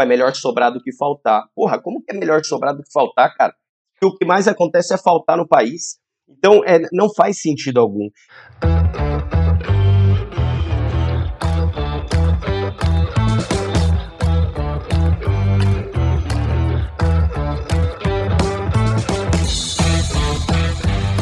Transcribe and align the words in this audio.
É 0.00 0.06
melhor 0.06 0.34
sobrar 0.34 0.72
do 0.72 0.80
que 0.80 0.92
faltar. 0.92 1.44
Porra, 1.54 1.80
como 1.80 2.02
que 2.02 2.14
é 2.14 2.18
melhor 2.18 2.44
sobrar 2.44 2.74
do 2.74 2.82
que 2.82 2.92
faltar, 2.92 3.34
cara? 3.36 3.54
Porque 3.92 4.14
o 4.14 4.18
que 4.18 4.24
mais 4.24 4.46
acontece 4.46 4.94
é 4.94 4.98
faltar 4.98 5.36
no 5.36 5.46
país. 5.46 5.98
Então, 6.28 6.62
é, 6.64 6.80
não 6.92 7.12
faz 7.12 7.40
sentido 7.40 7.80
algum. 7.80 8.08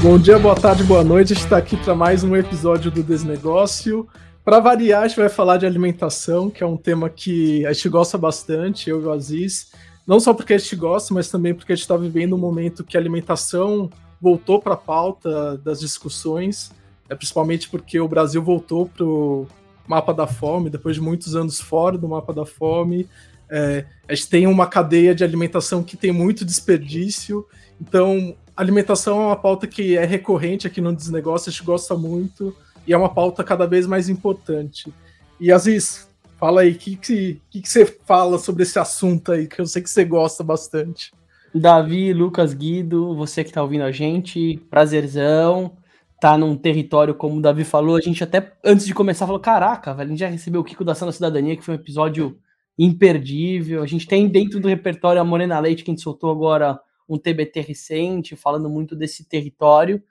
Bom 0.02 0.18
dia, 0.18 0.38
boa 0.38 0.54
tarde, 0.54 0.84
boa 0.84 1.02
noite. 1.02 1.32
Está 1.32 1.56
aqui 1.56 1.76
para 1.76 1.94
mais 1.94 2.22
um 2.22 2.36
episódio 2.36 2.92
do 2.92 3.02
Desnegócio. 3.02 4.06
Para 4.46 4.60
variar, 4.60 5.02
a 5.02 5.08
gente 5.08 5.16
vai 5.18 5.28
falar 5.28 5.56
de 5.56 5.66
alimentação, 5.66 6.48
que 6.48 6.62
é 6.62 6.66
um 6.66 6.76
tema 6.76 7.10
que 7.10 7.66
a 7.66 7.72
gente 7.72 7.88
gosta 7.88 8.16
bastante, 8.16 8.88
eu 8.88 9.02
e 9.02 9.04
o 9.04 9.10
Aziz. 9.10 9.72
Não 10.06 10.20
só 10.20 10.32
porque 10.32 10.54
a 10.54 10.58
gente 10.58 10.76
gosta, 10.76 11.12
mas 11.12 11.28
também 11.28 11.52
porque 11.52 11.72
a 11.72 11.74
gente 11.74 11.82
está 11.82 11.96
vivendo 11.96 12.36
um 12.36 12.38
momento 12.38 12.84
que 12.84 12.96
a 12.96 13.00
alimentação 13.00 13.90
voltou 14.20 14.62
para 14.62 14.74
a 14.74 14.76
pauta 14.76 15.58
das 15.58 15.80
discussões, 15.80 16.70
é 17.08 17.16
principalmente 17.16 17.68
porque 17.68 17.98
o 17.98 18.06
Brasil 18.06 18.40
voltou 18.40 18.86
para 18.86 19.04
o 19.04 19.48
mapa 19.84 20.14
da 20.14 20.28
fome, 20.28 20.70
depois 20.70 20.94
de 20.94 21.02
muitos 21.02 21.34
anos 21.34 21.60
fora 21.60 21.98
do 21.98 22.06
mapa 22.06 22.32
da 22.32 22.46
fome. 22.46 23.08
É, 23.50 23.84
a 24.08 24.14
gente 24.14 24.28
tem 24.28 24.46
uma 24.46 24.68
cadeia 24.68 25.12
de 25.12 25.24
alimentação 25.24 25.82
que 25.82 25.96
tem 25.96 26.12
muito 26.12 26.44
desperdício, 26.44 27.44
então 27.80 28.36
alimentação 28.56 29.20
é 29.22 29.26
uma 29.26 29.36
pauta 29.36 29.66
que 29.66 29.96
é 29.96 30.04
recorrente 30.04 30.68
aqui 30.68 30.80
no 30.80 30.94
Desnegócio, 30.94 31.48
a 31.48 31.52
gente 31.52 31.64
gosta 31.64 31.96
muito 31.96 32.54
e 32.86 32.92
é 32.92 32.96
uma 32.96 33.12
pauta 33.12 33.42
cada 33.42 33.66
vez 33.66 33.86
mais 33.86 34.08
importante. 34.08 34.92
E 35.40 35.52
Aziz, 35.52 36.08
fala 36.38 36.62
aí, 36.62 36.72
o 36.72 36.74
que, 36.74 36.96
que, 36.96 37.42
que, 37.50 37.62
que 37.62 37.68
você 37.68 37.84
fala 37.84 38.38
sobre 38.38 38.62
esse 38.62 38.78
assunto 38.78 39.32
aí, 39.32 39.46
que 39.46 39.60
eu 39.60 39.66
sei 39.66 39.82
que 39.82 39.90
você 39.90 40.04
gosta 40.04 40.44
bastante. 40.44 41.12
Davi, 41.54 42.12
Lucas, 42.12 42.54
Guido, 42.54 43.14
você 43.14 43.42
que 43.42 43.50
está 43.50 43.62
ouvindo 43.62 43.84
a 43.84 43.92
gente, 43.92 44.60
prazerzão. 44.70 45.76
Tá 46.20 46.36
num 46.38 46.56
território, 46.56 47.14
como 47.14 47.36
o 47.36 47.42
Davi 47.42 47.62
falou, 47.62 47.96
a 47.96 48.00
gente 48.00 48.24
até 48.24 48.54
antes 48.64 48.86
de 48.86 48.94
começar 48.94 49.26
falou: 49.26 49.40
caraca, 49.40 49.92
velho, 49.92 50.08
a 50.08 50.10
gente 50.10 50.20
já 50.20 50.28
recebeu 50.28 50.62
o 50.62 50.64
Kiko 50.64 50.82
da 50.82 50.92
Ação 50.92 51.06
da 51.06 51.12
Cidadania, 51.12 51.56
que 51.56 51.62
foi 51.62 51.74
um 51.74 51.78
episódio 51.78 52.38
imperdível. 52.78 53.82
A 53.82 53.86
gente 53.86 54.06
tem 54.06 54.26
dentro 54.26 54.58
do 54.58 54.68
repertório 54.68 55.20
a 55.20 55.24
Morena 55.24 55.58
Leite, 55.58 55.84
que 55.84 55.90
a 55.90 55.92
gente 55.92 56.02
soltou 56.02 56.30
agora 56.30 56.80
um 57.08 57.18
TBT 57.18 57.60
recente, 57.60 58.34
falando 58.34 58.68
muito 58.68 58.96
desse 58.96 59.28
território. 59.28 60.02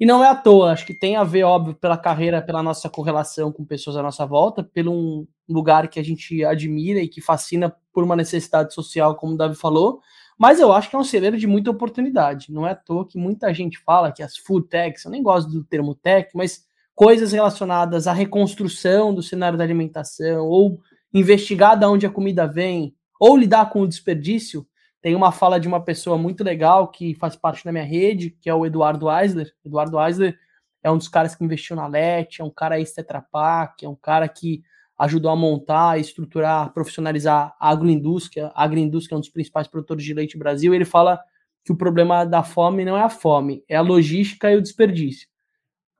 E 0.00 0.06
não 0.06 0.24
é 0.24 0.28
à 0.28 0.34
toa, 0.34 0.72
acho 0.72 0.86
que 0.86 0.94
tem 0.94 1.16
a 1.16 1.22
ver, 1.22 1.42
óbvio, 1.42 1.74
pela 1.74 1.98
carreira, 1.98 2.40
pela 2.40 2.62
nossa 2.62 2.88
correlação 2.88 3.52
com 3.52 3.66
pessoas 3.66 3.98
à 3.98 4.02
nossa 4.02 4.24
volta, 4.24 4.64
pelo 4.64 4.90
um 4.90 5.26
lugar 5.46 5.88
que 5.88 6.00
a 6.00 6.02
gente 6.02 6.42
admira 6.42 7.00
e 7.00 7.08
que 7.08 7.20
fascina 7.20 7.76
por 7.92 8.02
uma 8.02 8.16
necessidade 8.16 8.72
social, 8.72 9.14
como 9.14 9.34
o 9.34 9.36
Davi 9.36 9.54
falou, 9.54 10.00
mas 10.38 10.58
eu 10.58 10.72
acho 10.72 10.88
que 10.88 10.96
é 10.96 10.98
um 10.98 11.04
celeiro 11.04 11.36
de 11.36 11.46
muita 11.46 11.70
oportunidade. 11.70 12.50
Não 12.50 12.66
é 12.66 12.70
à 12.70 12.74
toa 12.74 13.06
que 13.06 13.18
muita 13.18 13.52
gente 13.52 13.78
fala 13.78 14.10
que 14.10 14.22
as 14.22 14.38
food 14.38 14.68
techs, 14.68 15.04
eu 15.04 15.10
nem 15.10 15.22
gosto 15.22 15.50
do 15.50 15.62
termo 15.62 15.94
tech, 15.94 16.30
mas 16.34 16.64
coisas 16.94 17.32
relacionadas 17.32 18.06
à 18.06 18.14
reconstrução 18.14 19.12
do 19.12 19.22
cenário 19.22 19.58
da 19.58 19.64
alimentação, 19.64 20.46
ou 20.46 20.80
investigar 21.12 21.78
de 21.78 21.84
onde 21.84 22.06
a 22.06 22.10
comida 22.10 22.46
vem, 22.46 22.94
ou 23.20 23.36
lidar 23.36 23.68
com 23.68 23.82
o 23.82 23.88
desperdício, 23.88 24.66
tem 25.02 25.14
uma 25.14 25.32
fala 25.32 25.58
de 25.58 25.66
uma 25.66 25.82
pessoa 25.82 26.18
muito 26.18 26.44
legal 26.44 26.88
que 26.88 27.14
faz 27.14 27.34
parte 27.34 27.64
da 27.64 27.72
minha 27.72 27.84
rede, 27.84 28.36
que 28.40 28.50
é 28.50 28.54
o 28.54 28.66
Eduardo 28.66 29.10
Eisler. 29.10 29.52
Eduardo 29.64 30.00
Eisler 30.00 30.38
é 30.82 30.90
um 30.90 30.98
dos 30.98 31.08
caras 31.08 31.34
que 31.34 31.44
investiu 31.44 31.74
na 31.74 31.86
LET, 31.86 32.40
é 32.40 32.44
um 32.44 32.50
cara 32.50 32.78
ex-Tetra 32.78 33.20
Pak, 33.20 33.84
é 33.84 33.88
um 33.88 33.94
cara 33.94 34.28
que 34.28 34.62
ajudou 34.98 35.30
a 35.30 35.36
montar, 35.36 35.98
estruturar, 35.98 36.72
profissionalizar 36.74 37.56
a 37.58 37.70
agroindústria. 37.70 38.52
A 38.54 38.64
agroindústria 38.64 39.14
é 39.14 39.16
um 39.16 39.20
dos 39.20 39.30
principais 39.30 39.66
produtores 39.66 40.04
de 40.04 40.12
leite 40.12 40.36
do 40.36 40.38
Brasil. 40.38 40.74
ele 40.74 40.84
fala 40.84 41.18
que 41.64 41.72
o 41.72 41.76
problema 41.76 42.24
da 42.24 42.42
fome 42.42 42.84
não 42.84 42.96
é 42.96 43.02
a 43.02 43.08
fome, 43.08 43.64
é 43.68 43.76
a 43.76 43.80
logística 43.80 44.50
e 44.50 44.56
o 44.56 44.62
desperdício. 44.62 45.28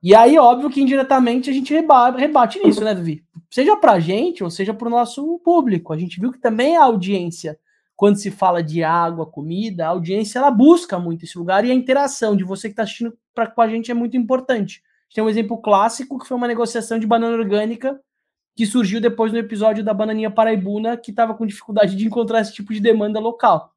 E 0.03 0.15
aí, 0.15 0.37
óbvio 0.37 0.69
que 0.69 0.81
indiretamente 0.81 1.49
a 1.49 1.53
gente 1.53 1.73
rebate, 1.73 2.19
rebate 2.19 2.59
nisso, 2.59 2.83
né, 2.83 2.93
Davi? 2.93 3.23
Seja 3.51 3.75
para 3.75 3.93
a 3.93 3.99
gente 3.99 4.43
ou 4.43 4.49
seja 4.49 4.73
para 4.73 4.87
o 4.87 4.91
nosso 4.91 5.39
público. 5.39 5.93
A 5.93 5.97
gente 5.97 6.19
viu 6.19 6.31
que 6.31 6.39
também 6.39 6.75
a 6.75 6.83
audiência 6.83 7.59
quando 8.01 8.15
se 8.15 8.31
fala 8.31 8.63
de 8.63 8.83
água, 8.83 9.27
comida, 9.27 9.85
a 9.85 9.89
audiência 9.89 10.39
ela 10.39 10.49
busca 10.49 10.97
muito 10.97 11.23
esse 11.23 11.37
lugar 11.37 11.63
e 11.63 11.69
a 11.69 11.73
interação 11.75 12.35
de 12.35 12.43
você 12.43 12.67
que 12.67 12.71
está 12.71 12.81
assistindo 12.81 13.15
pra, 13.31 13.45
com 13.45 13.61
a 13.61 13.67
gente 13.67 13.91
é 13.91 13.93
muito 13.93 14.17
importante. 14.17 14.81
Tem 15.13 15.23
um 15.23 15.29
exemplo 15.29 15.61
clássico 15.61 16.17
que 16.17 16.27
foi 16.27 16.35
uma 16.35 16.47
negociação 16.47 16.97
de 16.97 17.05
banana 17.05 17.37
orgânica 17.37 18.01
que 18.57 18.65
surgiu 18.65 18.99
depois 18.99 19.31
no 19.31 19.37
episódio 19.37 19.83
da 19.83 19.93
bananinha 19.93 20.31
paraibuna 20.31 20.97
que 20.97 21.11
estava 21.11 21.35
com 21.35 21.45
dificuldade 21.45 21.95
de 21.95 22.07
encontrar 22.07 22.41
esse 22.41 22.55
tipo 22.55 22.73
de 22.73 22.79
demanda 22.79 23.19
local. 23.19 23.71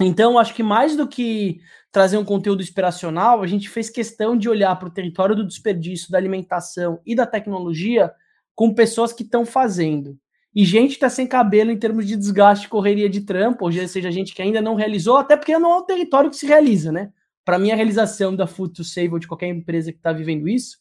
Então, 0.00 0.36
acho 0.36 0.52
que 0.52 0.64
mais 0.64 0.96
do 0.96 1.06
que 1.06 1.60
trazer 1.92 2.18
um 2.18 2.24
conteúdo 2.24 2.60
inspiracional, 2.60 3.40
a 3.40 3.46
gente 3.46 3.68
fez 3.68 3.88
questão 3.88 4.36
de 4.36 4.48
olhar 4.48 4.74
para 4.80 4.88
o 4.88 4.92
território 4.92 5.36
do 5.36 5.46
desperdício, 5.46 6.10
da 6.10 6.18
alimentação 6.18 7.00
e 7.06 7.14
da 7.14 7.24
tecnologia 7.24 8.12
com 8.52 8.74
pessoas 8.74 9.12
que 9.12 9.22
estão 9.22 9.46
fazendo. 9.46 10.18
E 10.54 10.64
gente 10.64 10.92
está 10.92 11.10
sem 11.10 11.26
cabelo 11.26 11.72
em 11.72 11.76
termos 11.76 12.06
de 12.06 12.16
desgaste, 12.16 12.68
correria 12.68 13.10
de 13.10 13.22
trampo, 13.22 13.64
ou 13.64 13.72
seja, 13.72 14.12
gente 14.12 14.32
que 14.32 14.40
ainda 14.40 14.62
não 14.62 14.76
realizou, 14.76 15.16
até 15.16 15.36
porque 15.36 15.58
não 15.58 15.72
é 15.72 15.76
um 15.78 15.84
território 15.84 16.30
que 16.30 16.36
se 16.36 16.46
realiza, 16.46 16.92
né? 16.92 17.12
Para 17.44 17.58
mim, 17.58 17.72
a 17.72 17.74
realização 17.74 18.34
da 18.36 18.46
Food 18.46 18.72
to 18.72 18.84
Save 18.84 19.12
ou 19.12 19.18
de 19.18 19.26
qualquer 19.26 19.48
empresa 19.48 19.90
que 19.90 19.98
está 19.98 20.12
vivendo 20.12 20.48
isso 20.48 20.78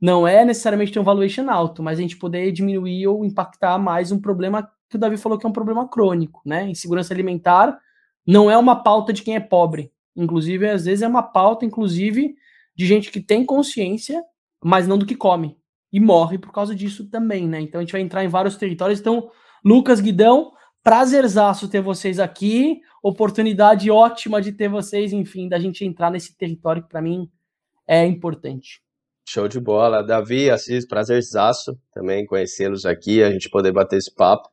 não 0.00 0.26
é 0.26 0.42
necessariamente 0.44 0.92
ter 0.92 0.98
um 0.98 1.04
valuation 1.04 1.50
alto, 1.50 1.82
mas 1.82 1.98
a 1.98 2.02
gente 2.02 2.16
poder 2.16 2.50
diminuir 2.52 3.06
ou 3.06 3.22
impactar 3.22 3.78
mais 3.78 4.10
um 4.10 4.18
problema 4.18 4.66
que 4.88 4.96
o 4.96 4.98
Davi 4.98 5.18
falou 5.18 5.38
que 5.38 5.44
é 5.44 5.48
um 5.48 5.52
problema 5.52 5.86
crônico, 5.86 6.40
né? 6.44 6.68
Insegurança 6.70 7.12
alimentar 7.12 7.78
não 8.26 8.50
é 8.50 8.56
uma 8.56 8.82
pauta 8.82 9.12
de 9.12 9.22
quem 9.22 9.36
é 9.36 9.40
pobre. 9.40 9.92
Inclusive, 10.16 10.68
às 10.68 10.86
vezes 10.86 11.02
é 11.02 11.08
uma 11.08 11.22
pauta, 11.22 11.66
inclusive, 11.66 12.34
de 12.74 12.86
gente 12.86 13.10
que 13.10 13.20
tem 13.20 13.44
consciência, 13.44 14.22
mas 14.64 14.88
não 14.88 14.96
do 14.96 15.04
que 15.04 15.14
come 15.14 15.59
e 15.92 16.00
morre 16.00 16.38
por 16.38 16.52
causa 16.52 16.74
disso 16.74 17.08
também, 17.08 17.48
né? 17.48 17.60
Então 17.60 17.80
a 17.80 17.82
gente 17.82 17.92
vai 17.92 18.00
entrar 18.00 18.24
em 18.24 18.28
vários 18.28 18.56
territórios. 18.56 19.00
Então, 19.00 19.30
Lucas 19.64 20.00
Guidão, 20.00 20.52
prazerzaço 20.82 21.68
ter 21.68 21.80
vocês 21.80 22.18
aqui, 22.18 22.80
oportunidade 23.02 23.90
ótima 23.90 24.40
de 24.40 24.52
ter 24.52 24.68
vocês, 24.68 25.12
enfim, 25.12 25.48
da 25.48 25.58
gente 25.58 25.84
entrar 25.84 26.10
nesse 26.10 26.36
território 26.36 26.82
que 26.82 26.88
para 26.88 27.02
mim 27.02 27.28
é 27.86 28.06
importante. 28.06 28.82
Show 29.28 29.46
de 29.46 29.60
bola. 29.60 30.02
Davi, 30.02 30.50
Assis, 30.50 30.86
prazerzaço 30.86 31.78
também 31.94 32.26
conhecê-los 32.26 32.84
aqui, 32.84 33.22
a 33.22 33.30
gente 33.30 33.48
poder 33.48 33.72
bater 33.72 33.96
esse 33.96 34.12
papo. 34.12 34.48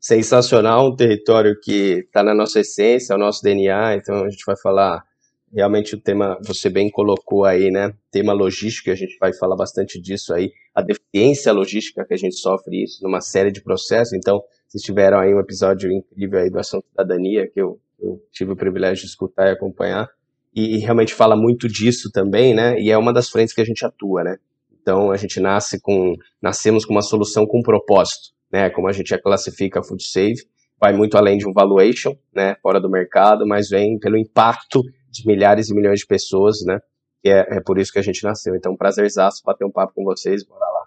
Sensacional, 0.00 0.88
um 0.88 0.96
território 0.96 1.58
que 1.60 2.04
está 2.06 2.22
na 2.22 2.34
nossa 2.34 2.60
essência, 2.60 3.14
o 3.14 3.18
nosso 3.18 3.42
DNA, 3.42 3.96
então 3.96 4.24
a 4.24 4.28
gente 4.28 4.44
vai 4.46 4.56
falar 4.56 5.04
realmente 5.52 5.94
o 5.94 6.00
tema, 6.00 6.38
você 6.44 6.68
bem 6.68 6.90
colocou 6.90 7.44
aí, 7.44 7.70
né? 7.70 7.92
Tema 8.10 8.32
logística, 8.32 8.92
a 8.92 8.94
gente 8.94 9.16
vai 9.18 9.32
falar 9.32 9.56
bastante 9.56 10.00
disso 10.00 10.34
aí, 10.34 10.52
a 10.74 10.82
deficiência 10.82 11.52
logística 11.52 12.04
que 12.04 12.14
a 12.14 12.16
gente 12.16 12.36
sofre 12.36 12.82
isso 12.82 13.02
numa 13.02 13.20
série 13.20 13.50
de 13.50 13.62
processos. 13.62 14.12
Então, 14.12 14.42
vocês 14.68 14.82
tiveram 14.82 15.18
aí 15.18 15.34
um 15.34 15.40
episódio 15.40 15.90
incrível 15.90 16.40
aí 16.40 16.50
do 16.50 16.58
Ação 16.58 16.82
Cidadania, 16.90 17.48
que 17.48 17.60
eu, 17.60 17.78
eu 18.00 18.20
tive 18.32 18.52
o 18.52 18.56
privilégio 18.56 19.04
de 19.04 19.10
escutar 19.10 19.48
e 19.48 19.52
acompanhar, 19.52 20.08
e, 20.54 20.76
e, 20.76 20.78
realmente 20.78 21.12
fala 21.12 21.36
muito 21.36 21.68
disso 21.68 22.10
também, 22.10 22.54
né? 22.54 22.80
E 22.80 22.90
é 22.90 22.96
uma 22.96 23.12
das 23.12 23.28
frentes 23.28 23.54
que 23.54 23.60
a 23.60 23.64
gente 23.64 23.84
atua, 23.84 24.24
né? 24.24 24.36
Então, 24.80 25.10
a 25.10 25.16
gente 25.16 25.38
nasce 25.38 25.80
com, 25.80 26.14
nascemos 26.40 26.84
com 26.84 26.94
uma 26.94 27.02
solução 27.02 27.46
com 27.46 27.60
propósito, 27.60 28.30
né? 28.50 28.70
Como 28.70 28.88
a 28.88 28.92
gente 28.92 29.10
já 29.10 29.18
classifica 29.18 29.80
a 29.80 29.82
Food 29.82 30.02
Save, 30.02 30.46
vai 30.80 30.94
muito 30.94 31.16
além 31.18 31.36
de 31.36 31.46
um 31.46 31.52
valuation, 31.52 32.16
né? 32.34 32.56
Fora 32.62 32.80
do 32.80 32.88
mercado, 32.88 33.46
mas 33.46 33.68
vem 33.68 33.98
pelo 33.98 34.16
impacto 34.16 34.82
de 35.16 35.26
milhares 35.26 35.68
e 35.68 35.74
milhões 35.74 36.00
de 36.00 36.06
pessoas, 36.06 36.64
né? 36.64 36.78
E 37.24 37.28
é, 37.28 37.56
é 37.56 37.60
por 37.60 37.78
isso 37.78 37.92
que 37.92 37.98
a 37.98 38.02
gente 38.02 38.22
nasceu. 38.22 38.54
Então, 38.54 38.76
prazerzaço 38.76 39.42
bater 39.44 39.64
um 39.64 39.70
papo 39.70 39.94
com 39.94 40.04
vocês, 40.04 40.44
bora 40.44 40.64
lá. 40.64 40.86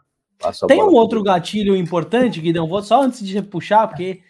Tem 0.68 0.82
um 0.82 0.94
outro 0.94 1.22
gatilho 1.22 1.76
importante, 1.76 2.40
Guidão, 2.40 2.68
vou 2.68 2.82
só 2.82 3.04
antes 3.04 3.26
de 3.26 3.42
puxar, 3.42 3.88
porque 3.88 4.22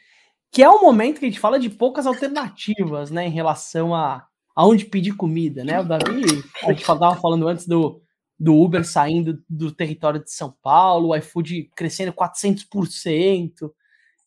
que 0.51 0.63
é 0.63 0.69
o 0.69 0.81
momento 0.81 1.19
que 1.19 1.25
a 1.25 1.29
gente 1.29 1.39
fala 1.39 1.59
de 1.59 1.69
poucas 1.69 2.07
alternativas, 2.07 3.11
né, 3.11 3.27
em 3.27 3.31
relação 3.31 3.93
a 3.93 4.25
aonde 4.55 4.85
pedir 4.85 5.15
comida, 5.15 5.63
né? 5.63 5.79
O 5.79 5.85
Davi, 5.85 6.23
a 6.63 6.71
gente 6.71 6.81
estava 6.81 7.15
falando 7.15 7.47
antes 7.47 7.65
do, 7.67 8.01
do 8.37 8.55
Uber 8.55 8.83
saindo 8.83 9.41
do 9.47 9.71
território 9.71 10.21
de 10.21 10.31
São 10.31 10.53
Paulo, 10.61 11.09
o 11.09 11.15
iFood 11.15 11.69
crescendo 11.75 12.11
400%. 12.11 13.71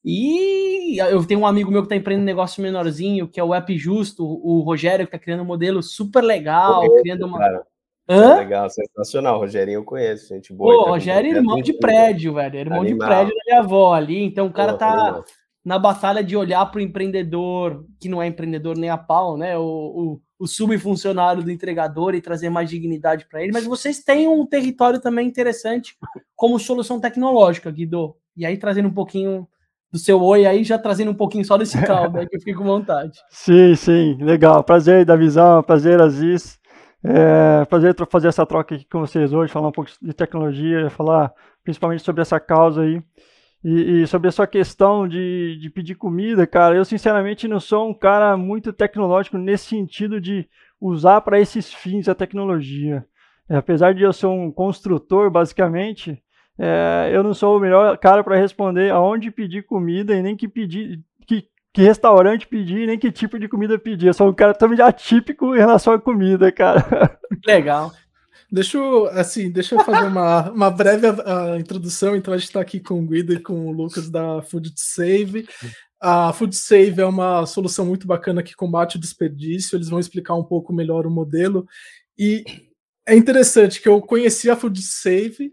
E 0.05 1.01
eu 1.01 1.25
tenho 1.25 1.41
um 1.41 1.47
amigo 1.47 1.71
meu 1.71 1.83
que 1.83 1.87
está 1.87 1.97
empreendendo 1.97 2.25
um 2.25 2.27
negócio 2.27 2.63
menorzinho, 2.63 3.29
que 3.29 3.39
é 3.39 3.45
o 3.45 3.55
App 3.55 3.77
Justo, 3.79 4.25
o 4.25 4.61
Rogério, 4.61 5.07
que 5.07 5.15
está 5.15 5.19
criando 5.19 5.43
um 5.43 5.47
modelo 5.47 5.83
super 5.83 6.23
legal, 6.23 6.81
conheço, 6.81 7.03
criando 7.03 7.27
uma. 7.27 7.39
Cara. 7.39 7.67
Hã? 8.09 8.35
Legal, 8.37 8.69
sensacional. 8.69 9.39
Rogerinho 9.39 9.77
eu 9.77 9.85
conheço, 9.85 10.29
gente 10.29 10.53
boa. 10.53 10.85
Pô, 10.85 10.91
Rogério 10.91 11.33
é 11.33 11.37
irmão 11.37 11.63
de 11.63 11.73
prédio, 11.75 12.35
velho. 12.35 12.59
Irmão 12.59 12.81
Animal. 12.81 13.09
de 13.09 13.15
prédio 13.15 13.35
da 13.35 13.43
minha 13.47 13.61
avó 13.61 13.95
ali. 13.95 14.23
Então 14.25 14.47
o 14.47 14.53
cara 14.53 14.73
Pô, 14.73 14.79
tá 14.79 14.91
animal. 14.91 15.25
na 15.65 15.79
batalha 15.79 16.23
de 16.23 16.37
olhar 16.37 16.67
para 16.67 16.79
o 16.79 16.83
empreendedor, 16.83 17.87
que 18.01 18.09
não 18.09 18.21
é 18.21 18.27
empreendedor 18.27 18.77
nem 18.77 18.91
a 18.91 18.99
pau, 18.99 19.37
né? 19.37 19.57
O, 19.57 19.63
o, 19.63 20.21
o 20.41 20.47
subfuncionário 20.49 21.45
do 21.45 21.51
entregador 21.51 22.15
e 22.15 22.21
trazer 22.21 22.51
mais 22.51 22.69
dignidade 22.69 23.27
para 23.31 23.41
ele. 23.41 23.53
Mas 23.53 23.65
vocês 23.65 24.03
têm 24.03 24.27
um 24.27 24.45
território 24.45 25.01
também 25.01 25.29
interessante 25.29 25.97
como 26.35 26.59
solução 26.59 27.01
tecnológica, 27.01 27.71
Guido. 27.71 28.17
E 28.37 28.45
aí 28.45 28.59
trazendo 28.59 28.89
um 28.89 28.95
pouquinho 28.95 29.47
do 29.93 29.99
seu 29.99 30.23
oi 30.23 30.47
aí, 30.47 30.65
já 30.65 30.79
trazendo 30.79 31.11
um 31.11 31.15
pouquinho 31.15 31.45
só 31.45 31.59
desse 31.59 31.81
caldo 31.85 32.19
aí, 32.19 32.27
que 32.27 32.37
eu 32.37 32.41
fiquei 32.41 32.55
com 32.55 32.65
vontade. 32.65 33.19
Sim, 33.29 33.75
sim, 33.75 34.17
legal. 34.21 34.65
Prazer 34.65 35.05
da 35.05 35.15
visão, 35.15 35.63
prazer, 35.63 36.01
Aziz. 36.01 36.59
É, 37.05 37.65
prazer 37.65 37.97
fazer 38.09 38.29
essa 38.29 38.47
troca 38.47 38.77
aqui 38.77 38.87
com 38.91 39.01
vocês 39.01 39.33
hoje, 39.33 39.53
falar 39.53 39.69
um 39.69 39.73
pouco 39.73 39.91
de 40.01 40.13
tecnologia, 40.13 40.89
falar 40.89 41.33
principalmente 41.65 42.03
sobre 42.03 42.23
essa 42.23 42.39
causa 42.39 42.83
aí. 42.83 43.03
E, 43.65 44.03
e, 44.03 44.07
sobre 44.07 44.29
a 44.29 44.33
sua 44.33 44.47
questão 44.47 45.07
de, 45.07 45.57
de 45.61 45.71
pedir 45.71 45.95
comida, 45.95 46.47
cara, 46.47 46.75
eu 46.75 46.85
sinceramente 46.85 47.47
não 47.47 47.61
sou 47.61 47.89
um 47.89 47.95
cara 47.95 48.37
muito 48.37 48.73
tecnológico 48.73 49.39
nesse 49.39 49.67
sentido 49.67 50.21
de 50.21 50.49
usar 50.81 51.21
para 51.21 51.39
esses 51.39 51.73
fins 51.73 52.09
a 52.09 52.15
tecnologia. 52.15 53.05
É, 53.49 53.57
apesar 53.57 53.95
de 53.95 54.03
eu 54.03 54.13
ser 54.13 54.27
um 54.27 54.51
construtor, 54.51 55.31
basicamente, 55.31 56.22
é, 56.59 57.11
eu 57.13 57.23
não 57.23 57.35
sou 57.35 57.57
o 57.57 57.61
melhor 57.61 57.97
cara 57.99 58.23
para 58.23 58.37
responder 58.37 58.91
aonde 58.91 59.31
pedir 59.31 59.63
comida 59.65 60.15
e 60.15 60.23
nem 60.23 60.37
que 60.37 60.49
pedir, 60.49 61.01
que, 61.27 61.47
que 61.73 61.83
restaurante 61.83 62.47
pedir, 62.47 62.87
nem 62.87 62.99
que 62.99 63.11
tipo 63.11 63.39
de 63.39 63.49
comida 63.49 63.79
pedir. 63.79 64.09
Eu 64.09 64.15
sou 64.15 64.29
um 64.29 64.35
cara 64.35 64.55
também 64.55 64.81
atípico 64.81 65.55
em 65.55 65.59
relação 65.59 65.95
à 65.95 65.99
comida, 65.99 66.53
cara. 66.53 67.19
Legal. 67.47 67.93
Deixa 68.51 68.77
eu, 68.77 69.07
assim, 69.07 69.51
deixa 69.51 69.75
eu 69.75 69.83
fazer 69.83 70.07
uma, 70.07 70.51
uma 70.51 70.71
breve 70.71 71.07
uh, 71.09 71.59
introdução. 71.59 72.15
Então, 72.15 72.35
a 72.35 72.37
gente 72.37 72.49
está 72.49 72.61
aqui 72.61 72.79
com 72.79 73.01
o 73.01 73.07
Guido 73.07 73.33
e 73.33 73.41
com 73.41 73.67
o 73.67 73.73
Lucas 73.73 74.11
da 74.11 74.43
Food 74.43 74.71
Save. 74.77 75.49
A 75.99 76.35
Food 76.35 76.55
Save 76.55 77.01
é 77.01 77.07
uma 77.07 77.47
solução 77.47 77.87
muito 77.87 78.07
bacana 78.07 78.43
que 78.43 78.55
combate 78.55 78.97
o 78.97 79.01
desperdício. 79.01 79.75
Eles 79.75 79.89
vão 79.89 79.99
explicar 79.99 80.35
um 80.35 80.45
pouco 80.45 80.71
melhor 80.71 81.07
o 81.07 81.11
modelo. 81.11 81.67
E 82.19 82.45
é 83.09 83.17
interessante 83.17 83.81
que 83.81 83.89
eu 83.89 84.03
conheci 84.03 84.51
a 84.51 84.57
Food 84.57 84.83
Save 84.83 85.51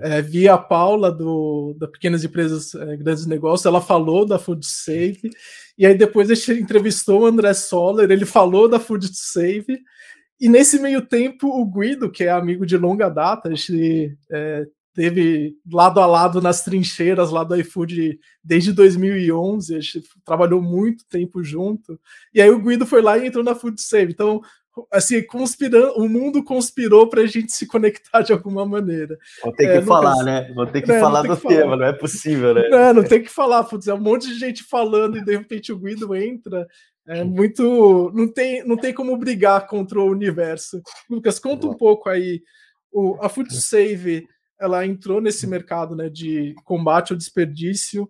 é, 0.00 0.22
via 0.22 0.54
a 0.54 0.58
Paula 0.58 1.10
do, 1.10 1.74
da 1.78 1.88
Pequenas 1.88 2.24
Empresas 2.24 2.74
é, 2.74 2.96
Grandes 2.96 3.26
Negócios. 3.26 3.66
Ela 3.66 3.80
falou 3.80 4.26
da 4.26 4.38
Food 4.38 4.66
Save. 4.66 5.30
E 5.76 5.86
aí 5.86 5.94
depois 5.96 6.30
a 6.30 6.34
gente 6.34 6.52
entrevistou 6.52 7.22
o 7.22 7.26
André 7.26 7.52
Soller. 7.54 8.10
Ele 8.10 8.24
falou 8.24 8.68
da 8.68 8.80
Food 8.80 9.08
Save. 9.12 9.80
E 10.40 10.48
nesse 10.48 10.78
meio 10.78 11.02
tempo, 11.02 11.48
o 11.48 11.64
Guido, 11.64 12.10
que 12.10 12.24
é 12.24 12.30
amigo 12.30 12.66
de 12.66 12.76
longa 12.76 13.08
data, 13.08 13.48
a 13.48 13.54
gente 13.54 14.16
é, 14.30 14.66
teve 14.94 15.56
lado 15.70 16.00
a 16.00 16.06
lado 16.06 16.40
nas 16.40 16.64
trincheiras 16.64 17.30
lá 17.30 17.44
do 17.44 17.56
iFood 17.56 18.18
desde 18.42 18.72
2011, 18.72 19.76
a 19.76 19.80
gente 19.80 20.02
trabalhou 20.24 20.60
muito 20.60 21.04
tempo 21.08 21.42
junto. 21.42 21.98
E 22.34 22.42
aí 22.42 22.50
o 22.50 22.60
Guido 22.60 22.84
foi 22.84 23.00
lá 23.00 23.16
e 23.16 23.26
entrou 23.26 23.44
na 23.44 23.54
Food 23.54 23.80
Save. 23.80 24.12
Então, 24.12 24.42
assim, 24.90 25.22
conspirando, 25.24 25.94
o 25.96 26.08
mundo 26.08 26.42
conspirou 26.42 27.08
para 27.08 27.22
a 27.22 27.26
gente 27.26 27.52
se 27.52 27.66
conectar 27.66 28.22
de 28.22 28.32
alguma 28.32 28.64
maneira. 28.64 29.18
Vou 29.42 29.52
ter 29.52 29.66
que 29.66 29.78
é, 29.78 29.82
falar, 29.82 30.24
né? 30.24 30.52
Vou 30.54 30.66
ter 30.66 30.82
que 30.82 30.92
é, 30.92 31.00
falar 31.00 31.22
do 31.22 31.36
que 31.36 31.48
tema, 31.48 31.62
falar. 31.62 31.76
não 31.76 31.86
é 31.86 31.92
possível, 31.92 32.54
né? 32.54 32.68
Não, 32.68 32.94
não 32.94 33.04
tem 33.04 33.22
que 33.22 33.28
falar, 33.28 33.64
putz, 33.64 33.88
é 33.88 33.94
um 33.94 34.00
monte 34.00 34.28
de 34.28 34.38
gente 34.38 34.62
falando 34.62 35.18
e 35.18 35.24
de 35.24 35.36
repente 35.36 35.72
o 35.72 35.78
Guido 35.78 36.14
entra. 36.14 36.66
É 37.06 37.24
muito. 37.24 38.12
Não 38.14 38.32
tem, 38.32 38.64
não 38.64 38.76
tem 38.76 38.94
como 38.94 39.16
brigar 39.16 39.66
contra 39.66 40.00
o 40.00 40.10
universo. 40.10 40.80
Lucas, 41.10 41.38
conta 41.38 41.66
um 41.66 41.74
pouco 41.74 42.08
aí. 42.08 42.42
O, 42.90 43.18
a 43.20 43.28
Food 43.28 43.54
Save 43.54 44.26
ela 44.60 44.86
entrou 44.86 45.20
nesse 45.20 45.46
mercado 45.46 45.96
né, 45.96 46.08
de 46.08 46.54
combate 46.64 47.12
ao 47.12 47.18
desperdício 47.18 48.08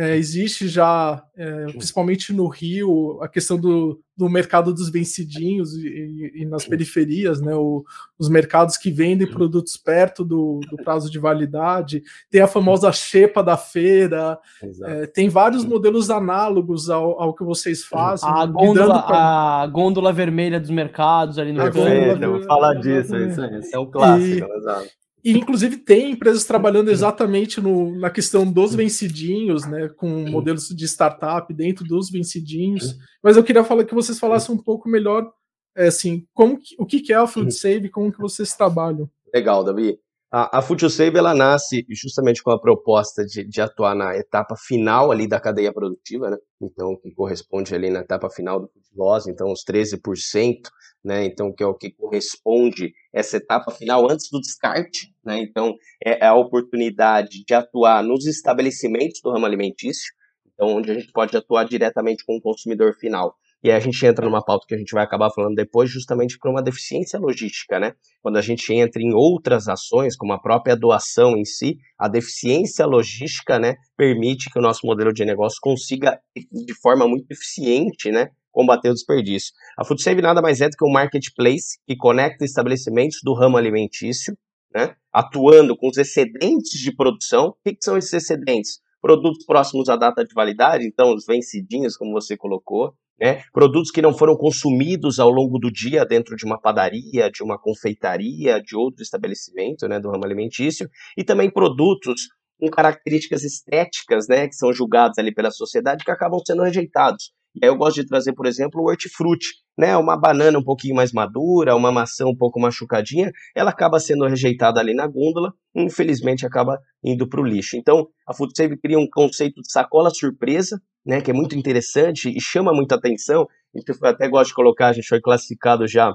é, 0.00 0.16
existe 0.16 0.66
já, 0.66 1.22
é, 1.36 1.66
principalmente 1.66 2.32
no 2.32 2.48
Rio, 2.48 3.22
a 3.22 3.28
questão 3.28 3.58
do, 3.58 4.02
do 4.20 4.28
mercado 4.28 4.74
dos 4.74 4.90
vencidinhos 4.90 5.74
e, 5.74 6.32
e 6.34 6.44
nas 6.44 6.66
periferias, 6.66 7.40
né, 7.40 7.54
o, 7.54 7.82
os 8.18 8.28
mercados 8.28 8.76
que 8.76 8.90
vendem 8.90 9.26
produtos 9.26 9.78
perto 9.78 10.22
do, 10.22 10.60
do, 10.70 10.76
prazo 10.84 11.10
de 11.10 11.18
validade, 11.18 12.02
tem 12.30 12.42
a 12.42 12.46
famosa 12.46 12.92
xepa 12.92 13.42
da 13.42 13.56
feira, 13.56 14.38
é, 14.84 15.06
tem 15.06 15.30
vários 15.30 15.64
modelos 15.64 16.10
análogos 16.10 16.90
ao, 16.90 17.18
ao 17.18 17.34
que 17.34 17.42
vocês 17.42 17.82
fazem. 17.82 18.28
A 18.28 18.44
gôndola, 18.44 19.06
a 19.08 19.66
gôndola 19.66 20.12
vermelha 20.12 20.60
dos 20.60 20.70
mercados 20.70 21.38
ali 21.38 21.52
no 21.52 21.62
canto. 21.72 22.30
Vou 22.30 22.42
falar 22.42 22.74
disso, 22.74 23.16
isso, 23.16 23.42
isso 23.42 23.74
é 23.74 23.78
um 23.78 23.90
clássico, 23.90 24.46
e, 24.46 24.56
exato. 24.58 24.88
E, 25.22 25.32
inclusive, 25.32 25.76
tem 25.76 26.12
empresas 26.12 26.44
trabalhando 26.44 26.90
exatamente 26.90 27.60
no, 27.60 27.98
na 27.98 28.10
questão 28.10 28.50
dos 28.50 28.74
vencidinhos, 28.74 29.66
né, 29.66 29.88
com 29.96 30.08
modelos 30.28 30.68
de 30.68 30.84
startup 30.86 31.52
dentro 31.52 31.84
dos 31.84 32.10
vencidinhos. 32.10 32.96
Mas 33.22 33.36
eu 33.36 33.44
queria 33.44 33.64
falar 33.64 33.84
que 33.84 33.94
vocês 33.94 34.18
falassem 34.18 34.54
um 34.54 34.62
pouco 34.62 34.88
melhor, 34.88 35.30
é, 35.76 35.88
assim, 35.88 36.26
como 36.32 36.58
que, 36.58 36.74
o 36.78 36.86
que 36.86 37.12
é 37.12 37.16
a 37.16 37.26
Food 37.26 37.52
Save, 37.52 37.90
como 37.90 38.12
que 38.12 38.20
vocês 38.20 38.54
trabalham. 38.54 39.08
Legal, 39.34 39.62
Davi. 39.62 39.98
A, 40.32 40.58
a 40.58 40.62
Food 40.62 40.88
Save, 40.88 41.18
ela 41.18 41.34
nasce 41.34 41.84
justamente 41.90 42.42
com 42.42 42.50
a 42.52 42.60
proposta 42.60 43.24
de, 43.26 43.44
de 43.44 43.60
atuar 43.60 43.96
na 43.96 44.16
etapa 44.16 44.54
final 44.56 45.10
ali 45.10 45.26
da 45.26 45.40
cadeia 45.40 45.72
produtiva, 45.72 46.30
né, 46.30 46.36
então, 46.62 46.96
que 46.96 47.10
corresponde 47.10 47.74
ali 47.74 47.90
na 47.90 48.00
etapa 48.00 48.30
final 48.30 48.60
do 48.60 48.68
food 48.68 48.86
loss, 48.96 49.26
então 49.26 49.50
os 49.50 49.64
13%, 49.64 50.60
né? 51.04 51.24
Então, 51.24 51.52
que 51.52 51.62
é 51.62 51.66
o 51.66 51.74
que 51.74 51.90
corresponde 51.90 52.92
essa 53.12 53.36
etapa 53.36 53.70
final 53.70 54.10
antes 54.10 54.28
do 54.30 54.40
descarte, 54.40 55.12
né? 55.24 55.40
Então, 55.40 55.74
é, 56.04 56.24
é 56.24 56.26
a 56.26 56.34
oportunidade 56.34 57.44
de 57.44 57.54
atuar 57.54 58.02
nos 58.02 58.26
estabelecimentos 58.26 59.20
do 59.22 59.30
ramo 59.30 59.46
alimentício, 59.46 60.12
então, 60.54 60.68
onde 60.76 60.90
a 60.90 60.94
gente 60.94 61.12
pode 61.12 61.36
atuar 61.36 61.64
diretamente 61.64 62.24
com 62.24 62.36
o 62.36 62.40
consumidor 62.40 62.94
final. 62.94 63.34
E 63.62 63.70
aí 63.70 63.76
a 63.76 63.80
gente 63.80 64.04
entra 64.06 64.24
numa 64.24 64.42
pauta 64.42 64.64
que 64.66 64.74
a 64.74 64.78
gente 64.78 64.92
vai 64.92 65.04
acabar 65.04 65.30
falando 65.30 65.54
depois, 65.54 65.90
justamente 65.90 66.38
por 66.38 66.50
uma 66.50 66.62
deficiência 66.62 67.18
logística, 67.18 67.78
né? 67.78 67.92
Quando 68.22 68.38
a 68.38 68.40
gente 68.40 68.72
entra 68.72 69.02
em 69.02 69.12
outras 69.12 69.68
ações, 69.68 70.16
como 70.16 70.32
a 70.32 70.40
própria 70.40 70.74
doação 70.74 71.36
em 71.36 71.44
si, 71.44 71.76
a 71.98 72.08
deficiência 72.08 72.86
logística, 72.86 73.58
né, 73.58 73.74
permite 73.96 74.50
que 74.50 74.58
o 74.58 74.62
nosso 74.62 74.86
modelo 74.86 75.12
de 75.12 75.26
negócio 75.26 75.58
consiga, 75.60 76.18
de 76.34 76.74
forma 76.80 77.06
muito 77.06 77.30
eficiente, 77.30 78.10
né, 78.10 78.28
combater 78.50 78.90
o 78.90 78.94
desperdício. 78.94 79.52
A 79.78 79.84
FoodSave 79.84 80.22
nada 80.22 80.42
mais 80.42 80.60
é 80.60 80.68
do 80.68 80.76
que 80.76 80.84
um 80.84 80.92
marketplace 80.92 81.78
que 81.86 81.96
conecta 81.96 82.44
estabelecimentos 82.44 83.18
do 83.22 83.34
ramo 83.34 83.56
alimentício, 83.56 84.36
né, 84.74 84.94
atuando 85.12 85.76
com 85.76 85.88
os 85.88 85.96
excedentes 85.96 86.78
de 86.80 86.94
produção. 86.94 87.48
O 87.48 87.54
que, 87.64 87.76
são 87.80 87.96
esses 87.96 88.12
excedentes? 88.12 88.80
Produtos 89.00 89.44
próximos 89.46 89.88
à 89.88 89.96
data 89.96 90.24
de 90.24 90.34
validade, 90.34 90.86
então 90.86 91.14
os 91.14 91.24
vencidinhos, 91.24 91.96
como 91.96 92.12
você 92.12 92.36
colocou, 92.36 92.92
né? 93.20 93.42
Produtos 93.52 93.90
que 93.90 94.00
não 94.00 94.16
foram 94.16 94.34
consumidos 94.34 95.18
ao 95.18 95.30
longo 95.30 95.58
do 95.58 95.70
dia 95.70 96.06
dentro 96.06 96.34
de 96.34 96.44
uma 96.44 96.58
padaria, 96.58 97.30
de 97.30 97.42
uma 97.42 97.58
confeitaria, 97.58 98.62
de 98.62 98.74
outro 98.74 99.02
estabelecimento, 99.02 99.86
né, 99.86 100.00
do 100.00 100.10
ramo 100.10 100.24
alimentício, 100.24 100.88
e 101.16 101.22
também 101.22 101.50
produtos 101.50 102.28
com 102.58 102.68
características 102.68 103.42
estéticas, 103.44 104.26
né, 104.26 104.48
que 104.48 104.54
são 104.54 104.72
julgados 104.72 105.18
ali 105.18 105.34
pela 105.34 105.50
sociedade 105.50 106.04
que 106.04 106.10
acabam 106.10 106.40
sendo 106.46 106.62
rejeitados. 106.62 107.32
E 107.54 107.64
aí 107.64 107.70
eu 107.70 107.76
gosto 107.76 107.96
de 107.96 108.06
trazer, 108.06 108.32
por 108.32 108.46
exemplo, 108.46 108.80
o 108.80 108.88
hortifruti, 108.88 109.48
né? 109.76 109.96
Uma 109.96 110.16
banana 110.16 110.58
um 110.58 110.62
pouquinho 110.62 110.94
mais 110.94 111.12
madura, 111.12 111.74
uma 111.74 111.90
maçã 111.90 112.26
um 112.26 112.36
pouco 112.36 112.60
machucadinha, 112.60 113.32
ela 113.54 113.70
acaba 113.70 113.98
sendo 113.98 114.26
rejeitada 114.26 114.78
ali 114.78 114.94
na 114.94 115.06
gôndola 115.06 115.52
e 115.74 115.82
infelizmente 115.82 116.46
acaba 116.46 116.78
indo 117.02 117.28
para 117.28 117.40
o 117.40 117.44
lixo. 117.44 117.76
Então, 117.76 118.06
a 118.26 118.34
Food 118.34 118.52
Save 118.56 118.76
cria 118.78 118.98
um 118.98 119.08
conceito 119.10 119.60
de 119.60 119.70
sacola 119.70 120.10
surpresa, 120.10 120.80
né? 121.04 121.20
Que 121.20 121.30
é 121.30 121.34
muito 121.34 121.56
interessante 121.56 122.28
e 122.28 122.40
chama 122.40 122.72
muita 122.72 122.94
atenção. 122.94 123.46
Eu 123.74 123.82
até 124.08 124.28
gosto 124.28 124.48
de 124.48 124.54
colocar, 124.54 124.88
a 124.88 124.92
gente 124.92 125.08
foi 125.08 125.20
classificado 125.20 125.86
já 125.86 126.12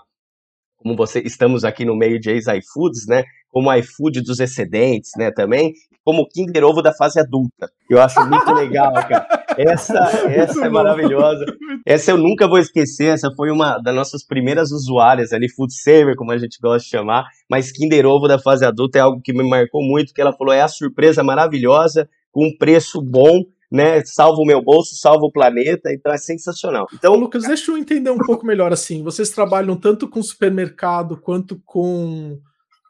como 0.78 0.96
você 0.96 1.20
estamos 1.20 1.64
aqui 1.64 1.84
no 1.84 1.96
meio 1.96 2.20
de 2.20 2.30
ex-iFoods, 2.30 3.08
né? 3.08 3.24
Como 3.50 3.74
iFood 3.74 4.22
dos 4.22 4.40
excedentes, 4.40 5.12
né? 5.18 5.32
Também, 5.32 5.74
como 6.04 6.28
Kinder 6.28 6.64
Ovo 6.64 6.82
da 6.82 6.94
fase 6.94 7.20
adulta. 7.20 7.72
Eu 7.90 8.02
acho 8.02 8.20
muito 8.28 8.54
legal, 8.54 8.94
cara. 8.94 9.28
Essa, 9.58 10.00
essa 10.30 10.66
é 10.66 10.70
maravilhosa. 10.70 11.46
Essa 11.86 12.12
eu 12.12 12.18
nunca 12.18 12.48
vou 12.48 12.58
esquecer. 12.58 13.14
Essa 13.14 13.30
foi 13.36 13.52
uma 13.52 13.78
das 13.78 13.96
nossas 13.96 14.26
primeiras 14.26 14.72
usuárias 14.72 15.34
ali, 15.34 15.50
food 15.50 15.74
saver, 15.74 16.16
como 16.16 16.32
a 16.32 16.38
gente 16.38 16.60
gosta 16.62 16.84
de 16.84 16.90
chamar. 16.90 17.26
Mas 17.50 17.72
Kinder 17.72 18.06
Ovo 18.06 18.28
da 18.28 18.40
fase 18.40 18.66
adulta 18.66 18.98
é 18.98 19.02
algo 19.02 19.22
que 19.24 19.34
me 19.34 19.48
marcou 19.48 19.82
muito, 19.84 20.14
que 20.14 20.22
ela 20.22 20.34
falou 20.34 20.54
é 20.54 20.62
a 20.62 20.68
surpresa 20.68 21.24
maravilhosa, 21.24 22.10
com 22.32 22.48
um 22.48 22.58
preço 22.58 23.02
bom 23.02 23.44
né? 23.72 24.04
Salva 24.06 24.40
o 24.40 24.46
meu 24.46 24.62
bolso, 24.62 24.96
salva 24.96 25.26
o 25.26 25.32
planeta, 25.32 25.92
então 25.92 26.14
é 26.14 26.18
sensacional. 26.18 26.88
Então, 26.94 27.16
Lucas, 27.16 27.44
deixa 27.44 27.72
eu 27.72 27.78
entender 27.78 28.10
um 28.10 28.18
pouco 28.18 28.46
melhor 28.46 28.72
assim. 28.72 29.04
Vocês 29.04 29.30
trabalham 29.32 29.76
tanto 29.76 30.08
com 30.08 30.22
supermercado 30.22 31.18
quanto 31.18 31.60
com 31.66 32.40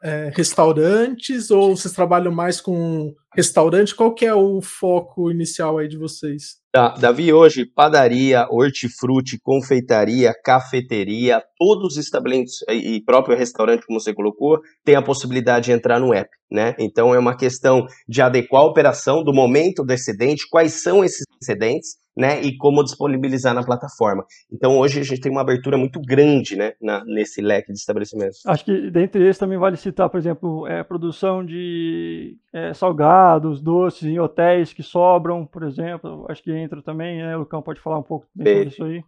é, 0.06 0.30
restaurantes 0.32 1.50
ou 1.50 1.76
vocês 1.76 1.92
trabalham 1.92 2.32
mais 2.32 2.60
com 2.60 3.12
restaurante? 3.34 3.92
Qual 3.92 4.14
que 4.14 4.24
é 4.24 4.32
o 4.32 4.62
foco 4.62 5.32
inicial 5.32 5.78
aí 5.78 5.88
de 5.88 5.98
vocês? 5.98 6.64
Davi, 7.00 7.32
hoje, 7.32 7.64
padaria, 7.64 8.46
hortifruti, 8.50 9.38
confeitaria, 9.42 10.32
cafeteria, 10.44 11.42
todos 11.58 11.94
os 11.94 12.04
estabelecimentos 12.04 12.62
e 12.68 13.02
próprio 13.02 13.36
restaurante, 13.36 13.86
como 13.86 13.98
você 13.98 14.12
colocou, 14.12 14.60
tem 14.84 14.94
a 14.94 15.02
possibilidade 15.02 15.66
de 15.66 15.72
entrar 15.72 15.98
no 15.98 16.12
app, 16.12 16.28
né? 16.50 16.74
Então 16.78 17.14
é 17.14 17.18
uma 17.18 17.36
questão 17.36 17.86
de 18.06 18.20
adequar 18.20 18.62
a 18.62 18.66
operação 18.66 19.24
do 19.24 19.32
momento 19.32 19.82
do 19.82 19.92
excedente, 19.92 20.46
quais 20.48 20.82
são 20.82 21.02
esses 21.02 21.24
excedentes, 21.40 21.96
né, 22.16 22.40
e 22.40 22.56
como 22.56 22.82
disponibilizar 22.82 23.54
na 23.54 23.62
plataforma. 23.62 24.24
Então 24.50 24.78
hoje 24.78 25.00
a 25.00 25.02
gente 25.02 25.20
tem 25.20 25.30
uma 25.30 25.42
abertura 25.42 25.76
muito 25.76 26.00
grande, 26.00 26.56
né, 26.56 26.72
na, 26.80 27.04
nesse 27.04 27.42
leque 27.42 27.72
de 27.72 27.78
estabelecimentos. 27.78 28.44
Acho 28.46 28.64
que 28.64 28.90
dentre 28.90 29.22
esses 29.22 29.38
também 29.38 29.58
vale 29.58 29.76
citar, 29.76 30.08
por 30.08 30.18
exemplo, 30.18 30.66
é, 30.66 30.82
produção 30.82 31.44
de 31.44 32.36
é, 32.52 32.72
salgados, 32.72 33.60
doces 33.60 34.04
em 34.04 34.18
hotéis 34.18 34.72
que 34.72 34.82
sobram, 34.82 35.44
por 35.44 35.62
exemplo. 35.62 36.24
Acho 36.28 36.42
que 36.42 36.52
entra 36.52 36.80
também, 36.82 37.18
né, 37.18 37.36
o 37.36 37.40
Lucão 37.40 37.60
pode 37.60 37.80
falar 37.80 37.98
um 37.98 38.02
pouco 38.02 38.26
sobre 38.34 38.64
isso 38.64 38.84
aí. 38.84 39.04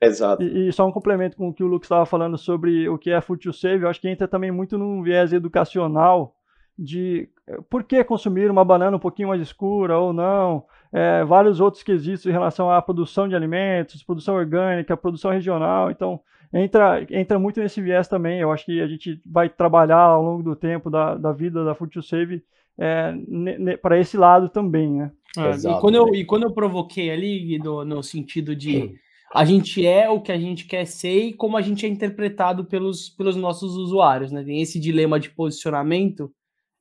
Exato. 0.00 0.42
E, 0.42 0.68
e, 0.68 0.72
só 0.72 0.86
um 0.86 0.90
complemento 0.92 1.36
com 1.36 1.48
o 1.48 1.54
que 1.54 1.62
o 1.62 1.66
Lucas 1.68 1.86
estava 1.86 2.04
falando 2.04 2.36
sobre 2.36 2.88
o 2.88 2.98
que 2.98 3.10
é 3.10 3.20
food 3.20 3.40
to 3.40 3.52
save, 3.52 3.84
eu 3.84 3.88
acho 3.88 4.00
que 4.00 4.08
entra 4.08 4.26
também 4.26 4.50
muito 4.50 4.76
num 4.76 5.00
viés 5.00 5.32
educacional 5.32 6.34
de 6.76 7.28
eh, 7.46 7.58
por 7.70 7.84
que 7.84 8.02
consumir 8.02 8.50
uma 8.50 8.64
banana 8.64 8.96
um 8.96 9.00
pouquinho 9.00 9.28
mais 9.28 9.40
escura 9.40 9.98
ou 9.98 10.12
não, 10.12 10.64
é, 10.92 11.24
vários 11.24 11.58
outros 11.58 11.82
quesitos 11.82 12.26
em 12.26 12.30
relação 12.30 12.70
à 12.70 12.82
produção 12.82 13.26
de 13.26 13.34
alimentos, 13.34 14.02
produção 14.02 14.34
orgânica, 14.34 14.96
produção 14.96 15.30
regional. 15.30 15.90
Então, 15.90 16.20
entra, 16.52 17.06
entra 17.10 17.38
muito 17.38 17.60
nesse 17.60 17.80
viés 17.80 18.06
também. 18.06 18.40
Eu 18.40 18.52
acho 18.52 18.66
que 18.66 18.80
a 18.80 18.86
gente 18.86 19.20
vai 19.24 19.48
trabalhar 19.48 19.96
ao 19.96 20.22
longo 20.22 20.42
do 20.42 20.54
tempo 20.54 20.90
da, 20.90 21.14
da 21.14 21.32
vida 21.32 21.64
da 21.64 21.74
Food 21.74 21.92
to 21.92 22.02
Save 22.02 22.42
é, 22.78 23.14
para 23.80 23.98
esse 23.98 24.16
lado 24.16 24.48
também, 24.48 24.90
né? 24.90 25.10
É, 25.36 25.48
Exato, 25.50 25.78
e, 25.78 25.80
quando 25.80 25.94
eu, 25.94 26.14
e 26.14 26.24
quando 26.24 26.42
eu 26.42 26.52
provoquei 26.52 27.10
ali, 27.10 27.58
no, 27.58 27.84
no 27.84 28.02
sentido 28.02 28.54
de 28.54 28.94
a 29.34 29.46
gente 29.46 29.86
é 29.86 30.10
o 30.10 30.20
que 30.20 30.30
a 30.30 30.38
gente 30.38 30.66
quer 30.66 30.84
ser 30.84 31.28
e 31.28 31.32
como 31.32 31.56
a 31.56 31.62
gente 31.62 31.86
é 31.86 31.88
interpretado 31.88 32.66
pelos, 32.66 33.08
pelos 33.08 33.34
nossos 33.34 33.76
usuários, 33.76 34.30
né? 34.30 34.42
Tem 34.44 34.60
esse 34.60 34.78
dilema 34.78 35.18
de 35.18 35.30
posicionamento 35.30 36.30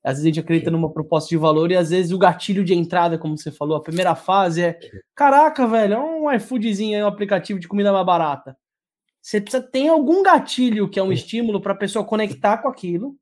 às 0.03 0.13
vezes 0.13 0.23
a 0.23 0.27
gente 0.27 0.39
acredita 0.39 0.71
numa 0.71 0.91
proposta 0.91 1.29
de 1.29 1.37
valor 1.37 1.71
e 1.71 1.77
às 1.77 1.91
vezes 1.91 2.11
o 2.11 2.17
gatilho 2.17 2.63
de 2.63 2.73
entrada, 2.73 3.17
como 3.17 3.37
você 3.37 3.51
falou, 3.51 3.77
a 3.77 3.83
primeira 3.83 4.15
fase 4.15 4.63
é: 4.63 4.79
caraca, 5.15 5.67
velho, 5.67 5.93
é 5.93 5.99
um 5.99 6.31
iFoodzinho 6.33 6.97
aí, 6.97 7.03
um 7.03 7.07
aplicativo 7.07 7.59
de 7.59 7.67
comida 7.67 7.93
mais 7.93 8.05
barata. 8.05 8.57
Você 9.21 9.39
precisa 9.39 9.61
ter 9.61 9.87
algum 9.87 10.23
gatilho 10.23 10.89
que 10.89 10.99
é 10.99 11.03
um 11.03 11.11
estímulo 11.11 11.61
para 11.61 11.73
a 11.73 11.77
pessoa 11.77 12.03
conectar 12.03 12.57
com 12.57 12.67
aquilo. 12.67 13.15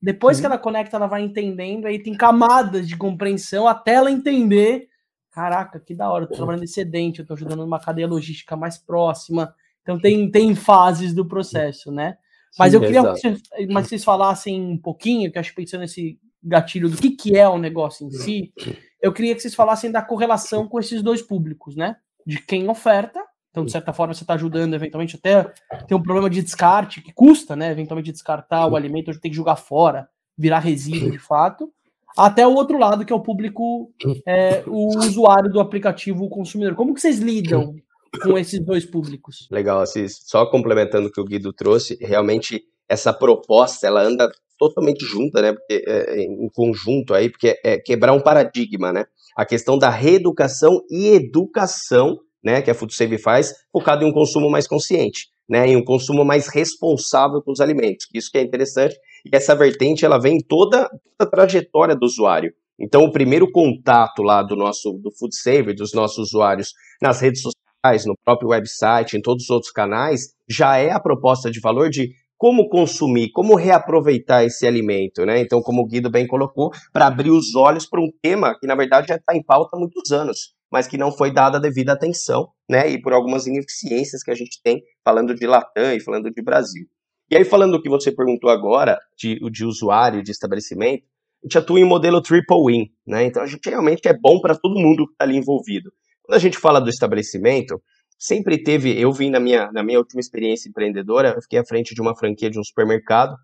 Depois 0.00 0.38
que 0.38 0.44
ela 0.44 0.58
conecta, 0.58 0.96
ela 0.96 1.06
vai 1.06 1.22
entendendo, 1.22 1.86
aí 1.86 1.98
tem 1.98 2.14
camadas 2.14 2.86
de 2.86 2.96
compreensão 2.96 3.66
até 3.66 3.94
ela 3.94 4.10
entender. 4.10 4.88
Caraca, 5.30 5.80
que 5.80 5.94
da 5.94 6.10
hora, 6.10 6.24
eu 6.24 6.28
tô 6.28 6.34
trabalhando 6.34 6.64
excedente, 6.64 7.20
eu 7.20 7.26
tô 7.26 7.32
ajudando 7.32 7.60
numa 7.60 7.80
cadeia 7.80 8.06
logística 8.06 8.54
mais 8.54 8.76
próxima. 8.76 9.54
Então 9.82 9.98
tem, 9.98 10.30
tem 10.30 10.54
fases 10.54 11.14
do 11.14 11.26
processo, 11.26 11.90
né? 11.90 12.18
Mas 12.58 12.72
Sim, 12.72 12.76
eu 12.76 12.80
queria 12.80 13.02
que 13.02 13.08
vocês, 13.08 13.42
mas 13.70 13.88
vocês 13.88 14.04
falassem 14.04 14.60
um 14.60 14.78
pouquinho, 14.78 15.32
que 15.32 15.38
acho 15.38 15.50
que 15.50 15.56
pensando 15.56 15.80
nesse 15.80 16.18
gatilho 16.46 16.88
do 16.88 16.96
que, 16.96 17.10
que 17.10 17.36
é 17.36 17.48
o 17.48 17.58
negócio 17.58 18.06
em 18.06 18.10
si, 18.10 18.52
eu 19.00 19.12
queria 19.12 19.34
que 19.34 19.40
vocês 19.40 19.54
falassem 19.54 19.90
da 19.90 20.02
correlação 20.02 20.68
com 20.68 20.78
esses 20.78 21.02
dois 21.02 21.20
públicos, 21.22 21.76
né? 21.76 21.96
De 22.26 22.40
quem 22.40 22.68
oferta, 22.68 23.22
então 23.50 23.64
de 23.64 23.72
certa 23.72 23.92
forma 23.92 24.14
você 24.14 24.22
está 24.22 24.34
ajudando 24.34 24.74
eventualmente 24.74 25.16
até 25.16 25.44
tem 25.86 25.96
um 25.96 26.02
problema 26.02 26.28
de 26.28 26.42
descarte 26.42 27.00
que 27.00 27.12
custa, 27.12 27.56
né? 27.56 27.70
Eventualmente 27.70 28.12
descartar 28.12 28.66
o 28.66 28.76
alimento, 28.76 29.18
tem 29.20 29.30
que 29.30 29.36
jogar 29.36 29.56
fora, 29.56 30.08
virar 30.36 30.60
resíduo 30.60 31.10
de 31.10 31.18
fato, 31.18 31.72
até 32.16 32.46
o 32.46 32.54
outro 32.54 32.78
lado 32.78 33.04
que 33.04 33.12
é 33.12 33.16
o 33.16 33.20
público, 33.20 33.92
é, 34.26 34.62
o 34.66 34.96
usuário 34.98 35.50
do 35.50 35.60
aplicativo, 35.60 36.24
o 36.24 36.30
consumidor. 36.30 36.74
Como 36.74 36.94
que 36.94 37.00
vocês 37.00 37.18
lidam 37.18 37.74
com 38.22 38.38
esses 38.38 38.58
dois 38.64 38.86
públicos? 38.86 39.46
Legal, 39.50 39.80
Assis. 39.80 40.22
Só 40.24 40.46
complementando 40.46 41.08
o 41.08 41.12
que 41.12 41.20
o 41.20 41.24
Guido 41.24 41.52
trouxe, 41.52 41.98
realmente 42.00 42.64
essa 42.88 43.12
proposta 43.12 43.86
ela 43.86 44.02
anda 44.02 44.30
totalmente 44.58 45.04
junta, 45.04 45.42
né, 45.42 45.52
porque, 45.52 45.84
é, 45.86 46.22
em 46.22 46.48
conjunto 46.54 47.14
aí, 47.14 47.30
porque 47.30 47.58
é 47.62 47.78
quebrar 47.78 48.12
um 48.12 48.20
paradigma, 48.20 48.92
né, 48.92 49.04
a 49.36 49.44
questão 49.44 49.78
da 49.78 49.90
reeducação 49.90 50.80
e 50.90 51.08
educação, 51.08 52.18
né, 52.42 52.62
que 52.62 52.70
a 52.70 52.74
Food 52.74 52.94
Save 52.94 53.18
faz, 53.18 53.52
focado 53.70 54.04
em 54.04 54.08
um 54.08 54.12
consumo 54.12 54.48
mais 54.48 54.66
consciente, 54.66 55.26
né, 55.48 55.66
em 55.66 55.76
um 55.76 55.84
consumo 55.84 56.24
mais 56.24 56.48
responsável 56.48 57.42
com 57.42 57.52
os 57.52 57.60
alimentos, 57.60 58.06
isso 58.14 58.30
que 58.30 58.38
é 58.38 58.42
interessante, 58.42 58.96
e 59.24 59.36
essa 59.36 59.54
vertente, 59.54 60.04
ela 60.04 60.18
vem 60.18 60.36
em 60.36 60.40
toda, 60.40 60.88
toda 60.88 61.00
a 61.20 61.26
trajetória 61.26 61.94
do 61.94 62.06
usuário, 62.06 62.52
então 62.78 63.04
o 63.04 63.12
primeiro 63.12 63.50
contato 63.50 64.22
lá 64.22 64.42
do 64.42 64.56
nosso, 64.56 64.92
do 65.02 65.10
Food 65.10 65.34
Save, 65.36 65.74
dos 65.74 65.92
nossos 65.92 66.28
usuários 66.28 66.72
nas 67.00 67.20
redes 67.20 67.42
sociais, 67.42 68.04
no 68.04 68.14
próprio 68.24 68.50
website, 68.50 69.16
em 69.16 69.20
todos 69.22 69.44
os 69.44 69.50
outros 69.50 69.72
canais, 69.72 70.34
já 70.48 70.76
é 70.76 70.90
a 70.90 71.00
proposta 71.00 71.50
de 71.50 71.60
valor 71.60 71.88
de 71.88 72.10
como 72.36 72.68
consumir, 72.68 73.30
como 73.32 73.54
reaproveitar 73.54 74.44
esse 74.44 74.66
alimento, 74.66 75.24
né? 75.24 75.40
Então, 75.40 75.62
como 75.62 75.82
o 75.82 75.86
Guido 75.86 76.10
bem 76.10 76.26
colocou, 76.26 76.70
para 76.92 77.06
abrir 77.06 77.30
os 77.30 77.54
olhos 77.54 77.86
para 77.88 78.00
um 78.00 78.10
tema 78.22 78.56
que, 78.58 78.66
na 78.66 78.74
verdade, 78.74 79.08
já 79.08 79.16
está 79.16 79.34
em 79.34 79.42
pauta 79.42 79.76
há 79.76 79.80
muitos 79.80 80.12
anos, 80.12 80.54
mas 80.70 80.86
que 80.86 80.98
não 80.98 81.10
foi 81.10 81.32
dada 81.32 81.58
a 81.58 81.60
devida 81.60 81.92
atenção, 81.92 82.48
né? 82.68 82.88
E 82.88 83.00
por 83.00 83.12
algumas 83.12 83.46
ineficiências 83.46 84.22
que 84.22 84.30
a 84.30 84.34
gente 84.34 84.60
tem, 84.62 84.82
falando 85.04 85.34
de 85.34 85.46
Latam 85.46 85.94
e 85.94 86.00
falando 86.00 86.30
de 86.30 86.42
Brasil. 86.42 86.86
E 87.30 87.36
aí, 87.36 87.44
falando 87.44 87.72
do 87.72 87.82
que 87.82 87.88
você 87.88 88.12
perguntou 88.12 88.50
agora, 88.50 88.98
de, 89.18 89.38
de 89.50 89.64
usuário, 89.64 90.22
de 90.22 90.30
estabelecimento, 90.30 91.04
a 91.42 91.46
gente 91.46 91.58
atua 91.58 91.80
em 91.80 91.84
modelo 91.84 92.20
triple 92.20 92.56
win, 92.66 92.86
né? 93.06 93.24
Então, 93.24 93.42
a 93.42 93.46
gente 93.46 93.68
realmente 93.68 94.06
é 94.06 94.16
bom 94.16 94.40
para 94.40 94.54
todo 94.54 94.78
mundo 94.78 95.06
que 95.06 95.12
está 95.12 95.24
ali 95.24 95.36
envolvido. 95.36 95.90
Quando 96.22 96.36
a 96.36 96.40
gente 96.40 96.58
fala 96.58 96.80
do 96.80 96.90
estabelecimento, 96.90 97.80
sempre 98.18 98.62
teve, 98.62 98.98
eu 99.00 99.12
vim 99.12 99.30
na 99.30 99.40
minha, 99.40 99.70
na 99.72 99.82
minha 99.82 99.98
última 99.98 100.20
experiência 100.20 100.68
empreendedora, 100.68 101.34
eu 101.36 101.42
fiquei 101.42 101.58
à 101.58 101.64
frente 101.64 101.94
de 101.94 102.00
uma 102.00 102.16
franquia 102.16 102.50
de 102.50 102.58
um 102.58 102.64
supermercado, 102.64 103.36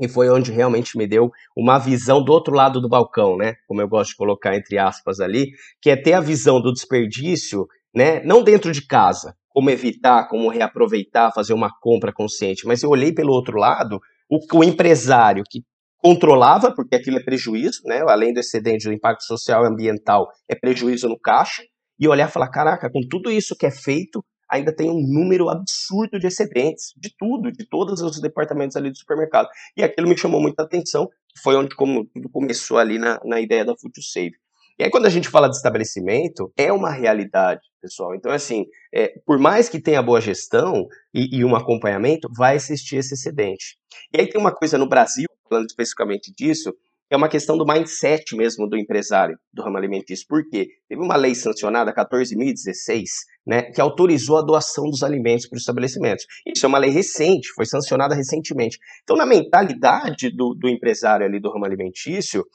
e 0.00 0.08
foi 0.08 0.28
onde 0.30 0.50
realmente 0.50 0.96
me 0.96 1.06
deu 1.06 1.30
uma 1.56 1.78
visão 1.78 2.24
do 2.24 2.32
outro 2.32 2.54
lado 2.54 2.80
do 2.80 2.88
balcão, 2.88 3.36
né? 3.36 3.54
Como 3.66 3.80
eu 3.80 3.88
gosto 3.88 4.10
de 4.10 4.16
colocar 4.16 4.56
entre 4.56 4.78
aspas 4.78 5.20
ali, 5.20 5.50
que 5.80 5.90
é 5.90 5.96
ter 5.96 6.14
a 6.14 6.20
visão 6.20 6.60
do 6.60 6.72
desperdício, 6.72 7.66
né? 7.94 8.22
Não 8.24 8.42
dentro 8.42 8.72
de 8.72 8.86
casa, 8.86 9.34
como 9.50 9.70
evitar, 9.70 10.28
como 10.28 10.48
reaproveitar, 10.48 11.32
fazer 11.32 11.52
uma 11.52 11.70
compra 11.80 12.12
consciente, 12.12 12.66
mas 12.66 12.82
eu 12.82 12.90
olhei 12.90 13.12
pelo 13.12 13.32
outro 13.32 13.58
lado, 13.58 14.00
o, 14.30 14.38
o 14.58 14.64
empresário 14.64 15.44
que 15.48 15.60
controlava, 15.98 16.74
porque 16.74 16.96
aquilo 16.96 17.18
é 17.18 17.22
prejuízo, 17.22 17.82
né? 17.84 18.02
Além 18.08 18.32
do 18.32 18.40
excedente 18.40 18.88
do 18.88 18.92
impacto 18.92 19.22
social 19.24 19.64
e 19.64 19.68
ambiental, 19.68 20.26
é 20.48 20.54
prejuízo 20.54 21.08
no 21.08 21.18
caixa, 21.18 21.62
e 22.02 22.08
olhar 22.08 22.28
e 22.28 22.32
falar: 22.32 22.48
caraca, 22.48 22.90
com 22.90 23.00
tudo 23.08 23.30
isso 23.30 23.56
que 23.56 23.64
é 23.64 23.70
feito, 23.70 24.24
ainda 24.50 24.74
tem 24.74 24.90
um 24.90 25.00
número 25.00 25.48
absurdo 25.48 26.18
de 26.18 26.26
excedentes, 26.26 26.92
de 26.96 27.14
tudo, 27.16 27.52
de 27.52 27.64
todos 27.64 28.02
os 28.02 28.20
departamentos 28.20 28.76
ali 28.76 28.90
do 28.90 28.98
supermercado. 28.98 29.48
E 29.76 29.84
aquilo 29.84 30.08
me 30.08 30.18
chamou 30.18 30.40
muita 30.40 30.64
atenção, 30.64 31.08
foi 31.42 31.54
onde 31.54 31.74
como, 31.76 32.04
tudo 32.06 32.28
começou 32.28 32.76
ali 32.76 32.98
na, 32.98 33.20
na 33.24 33.40
ideia 33.40 33.64
da 33.64 33.76
Food 33.76 34.02
Save. 34.02 34.34
E 34.78 34.84
aí, 34.84 34.90
quando 34.90 35.06
a 35.06 35.10
gente 35.10 35.28
fala 35.28 35.48
de 35.48 35.54
estabelecimento, 35.54 36.52
é 36.56 36.72
uma 36.72 36.90
realidade, 36.90 37.60
pessoal. 37.80 38.14
Então, 38.16 38.32
assim, 38.32 38.66
é, 38.92 39.12
por 39.24 39.38
mais 39.38 39.68
que 39.68 39.80
tenha 39.80 40.02
boa 40.02 40.20
gestão 40.20 40.86
e, 41.14 41.38
e 41.38 41.44
um 41.44 41.54
acompanhamento, 41.54 42.28
vai 42.36 42.56
existir 42.56 42.96
esse 42.96 43.14
excedente. 43.14 43.76
E 44.12 44.20
aí 44.20 44.28
tem 44.28 44.40
uma 44.40 44.52
coisa 44.52 44.76
no 44.76 44.88
Brasil, 44.88 45.28
falando 45.48 45.68
especificamente 45.68 46.32
disso, 46.34 46.74
é 47.12 47.16
uma 47.16 47.28
questão 47.28 47.58
do 47.58 47.66
mindset 47.66 48.34
mesmo 48.34 48.66
do 48.66 48.74
empresário 48.74 49.36
do 49.52 49.62
ramo 49.62 49.76
alimentício. 49.76 50.24
Por 50.26 50.48
quê? 50.48 50.68
Teve 50.88 51.02
uma 51.02 51.14
lei 51.14 51.34
sancionada, 51.34 51.92
14.016, 51.92 53.04
né, 53.46 53.64
que 53.70 53.82
autorizou 53.82 54.38
a 54.38 54.42
doação 54.42 54.84
dos 54.84 55.02
alimentos 55.02 55.46
para 55.46 55.56
os 55.56 55.62
estabelecimentos. 55.62 56.24
Isso 56.46 56.64
é 56.64 56.68
uma 56.68 56.78
lei 56.78 56.88
recente, 56.88 57.52
foi 57.54 57.66
sancionada 57.66 58.14
recentemente. 58.14 58.78
Então, 59.02 59.14
na 59.14 59.26
mentalidade 59.26 60.34
do, 60.34 60.54
do 60.54 60.70
empresário 60.70 61.26
ali 61.26 61.38
do 61.38 61.52
ramo 61.52 61.66
alimentício, 61.66 62.46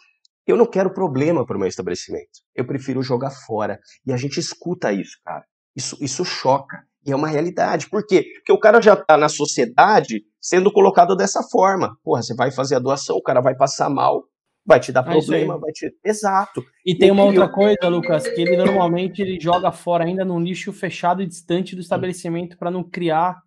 eu 0.48 0.58
não 0.58 0.66
quero 0.66 0.92
problema 0.92 1.46
para 1.46 1.56
o 1.56 1.60
meu 1.60 1.68
estabelecimento. 1.68 2.40
Eu 2.56 2.66
prefiro 2.66 3.04
jogar 3.04 3.30
fora. 3.30 3.80
E 4.08 4.12
a 4.12 4.18
gente 4.18 4.40
escuta 4.40 4.92
isso, 4.92 5.20
cara. 5.24 5.44
Isso, 5.76 5.96
isso 6.02 6.26
choca. 6.26 6.82
E 7.06 7.12
é 7.12 7.16
uma 7.16 7.28
realidade. 7.28 7.88
Por 7.92 8.04
quê? 8.08 8.26
Porque 8.38 8.52
o 8.52 8.60
cara 8.60 8.82
já 8.82 8.96
está 8.96 9.18
na 9.18 9.30
sociedade 9.30 10.24
sendo 10.42 10.74
colocado 10.74 11.16
dessa 11.16 11.44
forma. 11.44 11.96
Porra, 12.04 12.24
você 12.24 12.34
vai 12.34 12.50
fazer 12.50 12.74
a 12.74 12.80
doação, 12.80 13.18
o 13.18 13.22
cara 13.22 13.40
vai 13.40 13.56
passar 13.56 13.88
mal 13.88 14.24
vai 14.68 14.82
te 14.82 14.92
dar 14.92 15.00
é 15.08 15.12
problema, 15.12 15.58
vai 15.58 15.72
te. 15.72 15.96
Exato. 16.04 16.64
E 16.86 16.94
tem 16.94 17.10
uma 17.10 17.24
outra 17.24 17.48
coisa, 17.48 17.88
Lucas, 17.88 18.28
que 18.28 18.42
ele 18.42 18.58
normalmente 18.58 19.22
ele 19.22 19.40
joga 19.40 19.72
fora 19.72 20.04
ainda 20.04 20.26
num 20.26 20.42
lixo 20.42 20.74
fechado 20.74 21.24
e 21.24 21.26
distante 21.26 21.74
do 21.74 21.82
estabelecimento 21.82 22.58
para 22.58 22.70
não 22.70 22.84
criar 22.84 23.42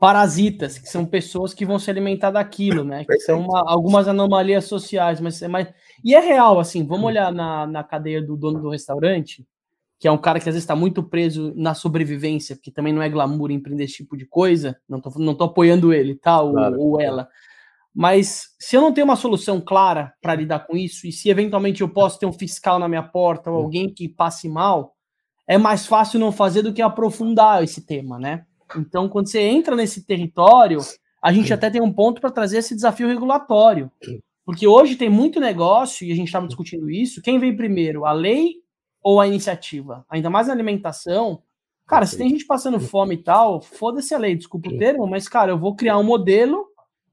parasitas, 0.00 0.76
que 0.76 0.88
são 0.88 1.06
pessoas 1.06 1.54
que 1.54 1.64
vão 1.64 1.78
se 1.78 1.88
alimentar 1.88 2.32
daquilo, 2.32 2.82
né? 2.82 3.04
Que 3.04 3.20
são 3.20 3.42
uma, 3.42 3.62
algumas 3.64 4.08
anomalias 4.08 4.64
sociais, 4.64 5.20
mas, 5.20 5.40
mas. 5.42 5.72
E 6.04 6.12
é 6.12 6.18
real, 6.18 6.58
assim, 6.58 6.84
vamos 6.84 7.06
olhar 7.06 7.32
na, 7.32 7.68
na 7.68 7.84
cadeia 7.84 8.20
do 8.20 8.36
dono 8.36 8.60
do 8.60 8.70
restaurante, 8.70 9.46
que 10.00 10.08
é 10.08 10.10
um 10.10 10.18
cara 10.18 10.40
que 10.40 10.48
às 10.48 10.54
vezes 10.54 10.64
está 10.64 10.74
muito 10.74 11.04
preso 11.04 11.54
na 11.56 11.72
sobrevivência, 11.72 12.56
porque 12.56 12.72
também 12.72 12.92
não 12.92 13.00
é 13.00 13.08
glamour 13.08 13.52
empreender 13.52 13.84
esse 13.84 13.98
tipo 13.98 14.16
de 14.16 14.26
coisa. 14.26 14.76
Não 14.88 15.00
tô, 15.00 15.10
não 15.20 15.36
tô 15.36 15.44
apoiando 15.44 15.92
ele, 15.92 16.16
tá? 16.16 16.42
Ou, 16.42 16.52
claro. 16.52 16.80
ou 16.80 17.00
ela. 17.00 17.28
Mas 17.94 18.48
se 18.58 18.76
eu 18.76 18.80
não 18.80 18.92
tenho 18.92 19.04
uma 19.04 19.14
solução 19.14 19.60
clara 19.60 20.12
para 20.20 20.34
lidar 20.34 20.66
com 20.66 20.76
isso, 20.76 21.06
e 21.06 21.12
se 21.12 21.30
eventualmente 21.30 21.80
eu 21.80 21.88
posso 21.88 22.18
ter 22.18 22.26
um 22.26 22.32
fiscal 22.32 22.78
na 22.78 22.88
minha 22.88 23.02
porta 23.02 23.50
ou 23.50 23.56
alguém 23.56 23.88
que 23.88 24.08
passe 24.08 24.48
mal, 24.48 24.96
é 25.46 25.56
mais 25.56 25.86
fácil 25.86 26.18
não 26.18 26.32
fazer 26.32 26.62
do 26.62 26.72
que 26.72 26.82
aprofundar 26.82 27.62
esse 27.62 27.86
tema, 27.86 28.18
né? 28.18 28.44
Então, 28.76 29.08
quando 29.08 29.28
você 29.28 29.40
entra 29.40 29.76
nesse 29.76 30.04
território, 30.04 30.80
a 31.22 31.32
gente 31.32 31.52
até 31.52 31.70
tem 31.70 31.80
um 31.80 31.92
ponto 31.92 32.20
para 32.20 32.30
trazer 32.30 32.58
esse 32.58 32.74
desafio 32.74 33.06
regulatório. 33.06 33.90
Porque 34.44 34.66
hoje 34.66 34.96
tem 34.96 35.08
muito 35.08 35.38
negócio, 35.38 36.06
e 36.06 36.10
a 36.10 36.16
gente 36.16 36.26
estava 36.26 36.46
discutindo 36.46 36.90
isso, 36.90 37.22
quem 37.22 37.38
vem 37.38 37.56
primeiro, 37.56 38.04
a 38.04 38.12
lei 38.12 38.54
ou 39.02 39.20
a 39.20 39.26
iniciativa? 39.26 40.04
Ainda 40.10 40.28
mais 40.28 40.48
na 40.48 40.52
alimentação, 40.52 41.42
Cara, 41.86 42.06
se 42.06 42.16
tem 42.16 42.30
gente 42.30 42.46
passando 42.46 42.80
fome 42.80 43.14
e 43.16 43.22
tal, 43.22 43.60
foda-se 43.60 44.14
a 44.14 44.18
lei, 44.18 44.34
desculpa 44.34 44.70
o 44.70 44.78
termo, 44.78 45.06
mas, 45.06 45.28
cara, 45.28 45.52
eu 45.52 45.58
vou 45.58 45.76
criar 45.76 45.98
um 45.98 46.02
modelo, 46.02 46.64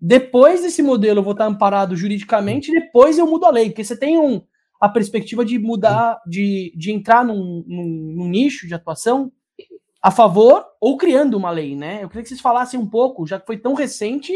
depois 0.01 0.63
desse 0.63 0.81
modelo 0.81 1.19
eu 1.19 1.23
vou 1.23 1.33
estar 1.33 1.45
amparado 1.45 1.95
juridicamente, 1.95 2.71
depois 2.71 3.19
eu 3.19 3.27
mudo 3.27 3.45
a 3.45 3.51
lei, 3.51 3.69
porque 3.69 3.83
você 3.83 3.95
tem 3.95 4.17
um, 4.17 4.41
a 4.81 4.89
perspectiva 4.89 5.45
de 5.45 5.59
mudar, 5.59 6.19
de, 6.25 6.73
de 6.75 6.91
entrar 6.91 7.23
num, 7.23 7.63
num, 7.67 8.13
num 8.15 8.27
nicho 8.27 8.67
de 8.67 8.73
atuação 8.73 9.31
a 10.01 10.09
favor 10.09 10.65
ou 10.81 10.97
criando 10.97 11.37
uma 11.37 11.51
lei, 11.51 11.75
né? 11.75 11.99
Eu 12.01 12.09
queria 12.09 12.23
que 12.23 12.29
vocês 12.29 12.41
falassem 12.41 12.79
um 12.79 12.87
pouco, 12.87 13.27
já 13.27 13.39
que 13.39 13.45
foi 13.45 13.57
tão 13.57 13.75
recente, 13.75 14.33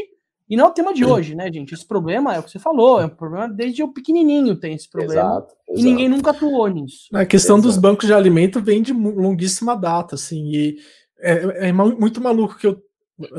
e 0.48 0.55
não 0.55 0.65
é 0.65 0.67
o 0.67 0.74
tema 0.74 0.93
de 0.93 1.03
hoje, 1.03 1.34
né, 1.34 1.51
gente? 1.51 1.74
Esse 1.74 1.88
problema 1.88 2.36
é 2.36 2.39
o 2.39 2.43
que 2.43 2.51
você 2.51 2.60
falou, 2.60 3.01
é 3.01 3.05
um 3.07 3.10
problema 3.10 3.50
desde 3.50 3.81
o 3.81 3.91
pequenininho 3.91 4.55
tem 4.55 4.75
esse 4.75 4.88
problema. 4.88 5.13
Exato, 5.13 5.55
exato. 5.67 5.81
E 5.81 5.84
ninguém 5.84 6.07
nunca 6.07 6.29
atuou 6.29 6.67
nisso. 6.67 7.07
A 7.12 7.25
questão 7.25 7.55
exato. 7.55 7.69
dos 7.69 7.77
bancos 7.79 8.05
de 8.05 8.13
alimento 8.13 8.62
vem 8.62 8.84
de 8.84 8.93
longuíssima 8.93 9.75
data, 9.75 10.13
assim, 10.13 10.45
e 10.45 10.75
é, 11.19 11.69
é 11.69 11.74
muito 11.74 12.22
maluco 12.22 12.60
que 12.60 12.67
eu 12.67 12.84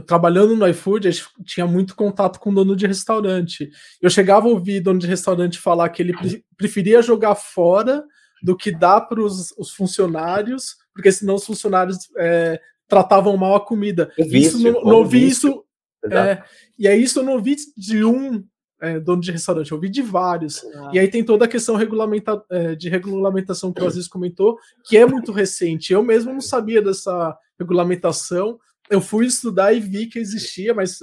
trabalhando 0.06 0.56
no 0.56 0.66
iFood, 0.68 1.09
a 1.09 1.11
gente 1.11 1.26
tinha 1.45 1.66
muito 1.66 1.95
contato 1.95 2.40
com 2.40 2.52
dono 2.52 2.75
de 2.75 2.87
restaurante. 2.87 3.71
Eu 4.00 4.09
chegava 4.09 4.47
a 4.47 4.50
ouvir 4.50 4.80
dono 4.80 4.99
de 4.99 5.06
restaurante 5.06 5.59
falar 5.59 5.88
que 5.90 6.02
ele 6.02 6.14
preferia 6.56 7.02
jogar 7.02 7.35
fora 7.35 8.04
do 8.42 8.56
que 8.56 8.71
dar 8.71 9.02
para 9.02 9.21
os 9.21 9.71
funcionários, 9.76 10.76
porque 10.95 11.12
senão 11.12 11.35
os 11.35 11.45
funcionários 11.45 11.99
é, 12.16 12.61
tratavam 12.88 13.37
mal 13.37 13.56
a 13.56 13.64
comida. 13.64 14.11
isso 14.18 14.59
não, 14.59 14.83
não 14.83 14.97
ouvi 14.97 15.26
isso. 15.26 15.64
É, 16.11 16.42
e 16.78 16.87
é 16.87 16.97
isso 16.97 17.18
eu 17.18 17.25
não 17.25 17.33
ouvi 17.35 17.56
de 17.76 18.04
um 18.04 18.45
é, 18.80 19.00
dono 19.00 19.21
de 19.21 19.33
restaurante, 19.33 19.73
eu 19.73 19.76
ouvi 19.76 19.88
de 19.88 20.02
vários. 20.02 20.64
Ah. 20.64 20.90
E 20.92 20.99
aí 20.99 21.09
tem 21.09 21.25
toda 21.25 21.45
a 21.45 21.49
questão 21.49 21.76
regulamenta, 21.76 22.42
é, 22.50 22.75
de 22.75 22.88
regulamentação 22.88 23.73
que 23.73 23.83
o 23.83 23.87
Aziz 23.87 24.06
comentou, 24.06 24.59
que 24.85 24.97
é 24.97 25.06
muito 25.06 25.33
recente. 25.33 25.92
Eu 25.92 26.02
mesmo 26.02 26.33
não 26.33 26.40
sabia 26.40 26.83
dessa 26.83 27.37
regulamentação. 27.59 28.59
Eu 28.90 29.00
fui 29.00 29.26
estudar 29.26 29.73
e 29.73 29.81
vi 29.81 30.07
que 30.07 30.19
existia, 30.19 30.75
mas 30.75 30.99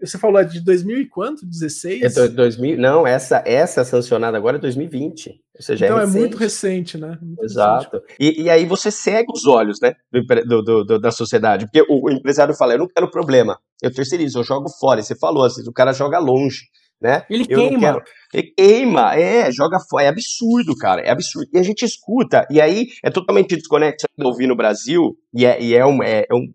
você 0.00 0.18
falou 0.18 0.40
é 0.40 0.44
de 0.44 0.60
2000 0.60 1.00
e 1.00 1.08
quanto? 1.08 1.46
16? 1.46 2.16
É 2.16 2.28
2000, 2.28 2.76
não, 2.76 3.06
essa 3.06 3.42
essa 3.46 3.84
sancionada 3.84 4.36
agora 4.36 4.56
é 4.56 4.60
2020. 4.60 5.30
Ou 5.54 5.62
seja, 5.62 5.86
é 5.86 5.88
então 5.88 6.00
é, 6.00 6.04
é 6.04 6.06
muito 6.06 6.36
recente, 6.36 6.98
né? 6.98 7.16
Muito 7.22 7.44
Exato. 7.44 7.98
Recente. 7.98 8.16
E, 8.18 8.42
e, 8.42 8.50
aí 8.50 8.66
você 8.66 8.90
segue 8.90 9.28
os 9.32 9.46
olhos, 9.46 9.78
né, 9.80 9.94
do, 10.10 10.62
do, 10.62 10.84
do, 10.84 10.98
da 10.98 11.10
sociedade. 11.10 11.66
Porque 11.66 11.82
o, 11.88 12.06
o, 12.06 12.10
empresário 12.10 12.54
fala, 12.54 12.74
eu 12.74 12.78
não 12.78 12.88
quero 12.88 13.10
problema, 13.10 13.58
eu 13.80 13.92
terceirizo, 13.92 14.40
eu 14.40 14.44
jogo 14.44 14.68
fora. 14.80 15.00
E 15.00 15.04
você 15.04 15.14
falou, 15.14 15.44
assim, 15.44 15.62
o 15.68 15.72
cara 15.72 15.92
joga 15.92 16.18
longe. 16.18 16.62
Né? 17.00 17.24
Ele 17.28 17.44
eu 17.48 17.58
queima. 17.58 18.02
Ele 18.32 18.52
queima, 18.56 19.14
é, 19.16 19.50
joga 19.50 19.78
fora. 19.90 20.04
É 20.04 20.08
absurdo, 20.08 20.76
cara. 20.76 21.00
É 21.02 21.10
absurdo. 21.10 21.48
E 21.52 21.58
a 21.58 21.62
gente 21.62 21.84
escuta, 21.84 22.46
e 22.48 22.60
aí 22.60 22.88
é 23.04 23.10
totalmente 23.10 23.56
desconexo 23.56 24.06
de 24.16 24.24
ouvir 24.24 24.46
no 24.46 24.56
Brasil, 24.56 25.16
e 25.34 25.44
é, 25.44 25.60
e 25.60 25.74
é, 25.74 25.84
um, 25.84 26.02
é, 26.02 26.24
é 26.30 26.34
um 26.34 26.46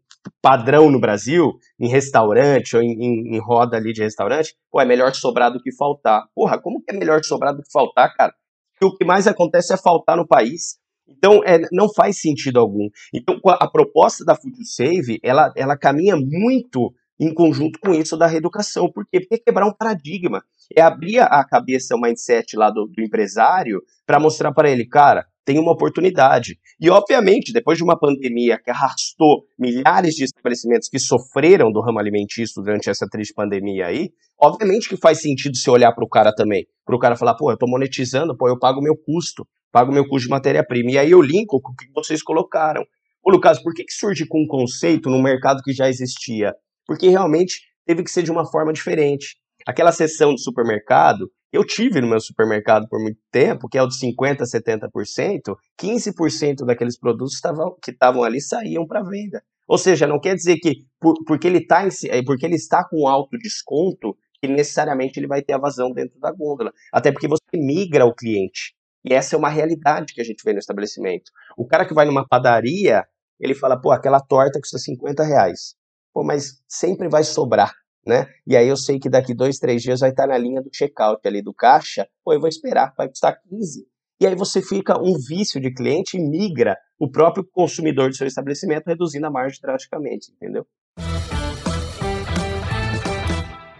padrão 0.41 0.91
no 0.91 0.99
Brasil, 0.99 1.57
em 1.79 1.87
restaurante 1.87 2.75
ou 2.75 2.81
em, 2.81 2.91
em, 2.91 3.35
em, 3.35 3.39
roda 3.39 3.77
ali 3.77 3.93
de 3.93 4.01
restaurante, 4.01 4.55
pô, 4.71 4.81
é 4.81 4.85
melhor 4.85 5.13
sobrar 5.13 5.51
do 5.51 5.61
que 5.61 5.71
faltar. 5.71 6.25
Porra, 6.35 6.59
como 6.59 6.81
que 6.81 6.93
é 6.93 6.97
melhor 6.97 7.23
sobrar 7.23 7.55
do 7.55 7.63
que 7.63 7.71
faltar, 7.71 8.13
cara? 8.15 8.33
Porque 8.73 8.93
o 8.93 8.97
que 8.97 9.05
mais 9.05 9.27
acontece 9.27 9.73
é 9.73 9.77
faltar 9.77 10.17
no 10.17 10.27
país. 10.27 10.77
Então, 11.07 11.41
é, 11.45 11.59
não 11.71 11.91
faz 11.91 12.19
sentido 12.19 12.59
algum. 12.59 12.89
Então, 13.13 13.39
a 13.45 13.69
proposta 13.69 14.25
da 14.25 14.35
Food 14.35 14.65
Save, 14.65 15.19
ela, 15.23 15.51
ela 15.55 15.77
caminha 15.77 16.15
muito 16.17 16.93
em 17.19 17.33
conjunto 17.33 17.79
com 17.79 17.93
isso 17.93 18.17
da 18.17 18.27
reeducação. 18.27 18.91
Por 18.91 19.05
quê? 19.07 19.21
Porque 19.21 19.35
é 19.35 19.37
quebrar 19.39 19.65
um 19.65 19.73
paradigma. 19.73 20.43
É 20.75 20.81
abrir 20.81 21.19
a 21.19 21.43
cabeça, 21.43 21.95
o 21.95 22.01
mindset 22.01 22.55
lá 22.55 22.69
do, 22.69 22.85
do 22.85 23.01
empresário 23.01 23.81
para 24.05 24.19
mostrar 24.19 24.51
para 24.51 24.69
ele, 24.69 24.85
cara, 24.85 25.25
tem 25.47 25.57
uma 25.57 25.71
oportunidade. 25.71 26.59
E, 26.77 26.89
obviamente, 26.89 27.53
depois 27.53 27.77
de 27.77 27.83
uma 27.83 27.97
pandemia 27.97 28.59
que 28.61 28.69
arrastou 28.69 29.45
milhares 29.57 30.13
de 30.13 30.25
estabelecimentos 30.25 30.89
que 30.89 30.99
sofreram 30.99 31.71
do 31.71 31.79
ramo 31.79 31.99
alimentício 31.99 32.61
durante 32.61 32.89
essa 32.89 33.07
triste 33.09 33.33
pandemia 33.33 33.85
aí, 33.85 34.09
obviamente 34.37 34.89
que 34.89 34.97
faz 34.97 35.21
sentido 35.21 35.55
você 35.55 35.69
olhar 35.71 35.93
para 35.93 36.03
o 36.03 36.09
cara 36.09 36.35
também. 36.35 36.67
Para 36.85 36.97
o 36.97 36.99
cara 36.99 37.15
falar, 37.15 37.33
pô, 37.35 37.49
eu 37.49 37.53
estou 37.53 37.69
monetizando, 37.69 38.35
pô, 38.35 38.49
eu 38.49 38.59
pago 38.59 38.81
o 38.81 38.83
meu 38.83 38.97
custo, 38.97 39.47
pago 39.71 39.89
o 39.89 39.93
meu 39.93 40.05
custo 40.05 40.25
de 40.27 40.31
matéria-prima. 40.31 40.91
E 40.91 40.97
aí 40.97 41.11
eu 41.11 41.21
linko 41.21 41.61
com 41.61 41.71
o 41.71 41.75
que 41.75 41.85
vocês 41.95 42.21
colocaram. 42.21 42.83
Ô, 43.23 43.31
Lucas, 43.31 43.63
por 43.63 43.73
que, 43.73 43.85
que 43.85 43.93
surge 43.93 44.27
com 44.27 44.43
um 44.43 44.47
conceito 44.47 45.09
no 45.09 45.23
mercado 45.23 45.63
que 45.63 45.71
já 45.71 45.87
existia? 45.87 46.53
Porque 46.85 47.07
realmente 47.07 47.61
teve 47.85 48.03
que 48.03 48.11
ser 48.11 48.21
de 48.21 48.31
uma 48.31 48.45
forma 48.45 48.73
diferente. 48.73 49.37
Aquela 49.65 49.93
sessão 49.93 50.35
de 50.35 50.43
supermercado, 50.43 51.31
eu 51.51 51.65
tive 51.65 52.01
no 52.01 52.07
meu 52.07 52.19
supermercado 52.19 52.87
por 52.89 53.01
muito 53.01 53.19
tempo, 53.31 53.67
que 53.69 53.77
é 53.77 53.81
o 53.81 53.87
de 53.87 53.95
50%, 53.95 54.39
70%, 54.41 55.55
15% 55.79 56.65
daqueles 56.65 56.99
produtos 56.99 57.39
tavam, 57.39 57.77
que 57.81 57.91
estavam 57.91 58.23
ali 58.23 58.41
saíam 58.41 58.85
para 58.85 59.03
venda. 59.03 59.41
Ou 59.67 59.77
seja, 59.77 60.07
não 60.07 60.19
quer 60.19 60.35
dizer 60.35 60.57
que 60.57 60.85
por, 60.99 61.15
porque, 61.25 61.47
ele 61.47 61.65
tá 61.65 61.85
em, 61.85 61.89
é, 62.09 62.21
porque 62.23 62.45
ele 62.45 62.55
está 62.55 62.87
com 62.87 63.07
alto 63.07 63.37
desconto, 63.37 64.17
que 64.41 64.47
necessariamente 64.47 65.19
ele 65.19 65.27
vai 65.27 65.41
ter 65.41 65.53
a 65.53 65.57
vazão 65.57 65.91
dentro 65.91 66.19
da 66.19 66.31
gôndola. 66.31 66.71
Até 66.91 67.11
porque 67.11 67.27
você 67.27 67.41
migra 67.55 68.05
o 68.05 68.13
cliente. 68.13 68.75
E 69.03 69.13
essa 69.13 69.35
é 69.35 69.39
uma 69.39 69.49
realidade 69.49 70.13
que 70.13 70.21
a 70.21 70.23
gente 70.23 70.43
vê 70.43 70.53
no 70.53 70.59
estabelecimento. 70.59 71.31
O 71.57 71.65
cara 71.65 71.85
que 71.85 71.93
vai 71.93 72.05
numa 72.05 72.27
padaria, 72.27 73.05
ele 73.39 73.55
fala, 73.55 73.79
pô, 73.79 73.91
aquela 73.91 74.19
torta 74.19 74.59
custa 74.59 74.77
50 74.77 75.23
reais. 75.23 75.75
Pô, 76.13 76.23
mas 76.23 76.61
sempre 76.67 77.07
vai 77.07 77.23
sobrar 77.23 77.73
né? 78.07 78.25
E 78.47 78.55
aí 78.55 78.67
eu 78.67 78.77
sei 78.77 78.97
que 78.97 79.09
daqui 79.09 79.33
dois, 79.35 79.57
três 79.57 79.81
dias 79.81 79.99
vai 79.99 80.11
estar 80.11 80.27
na 80.27 80.37
linha 80.37 80.61
do 80.61 80.69
checkout 80.73 81.27
ali 81.27 81.41
do 81.41 81.53
caixa, 81.53 82.07
pô, 82.23 82.33
eu 82.33 82.39
vou 82.39 82.47
esperar, 82.47 82.93
vai 82.97 83.09
custar 83.09 83.37
15. 83.49 83.85
E 84.19 84.25
aí 84.25 84.33
você 84.33 84.61
fica 84.61 84.97
um 84.97 85.13
vício 85.13 85.59
de 85.59 85.71
cliente 85.71 86.17
e 86.17 86.19
migra 86.19 86.77
o 86.97 87.11
próprio 87.11 87.43
consumidor 87.43 88.09
do 88.09 88.15
seu 88.15 88.25
estabelecimento, 88.25 88.87
reduzindo 88.87 89.27
a 89.27 89.29
margem 89.29 89.59
drasticamente, 89.61 90.31
entendeu? 90.31 90.65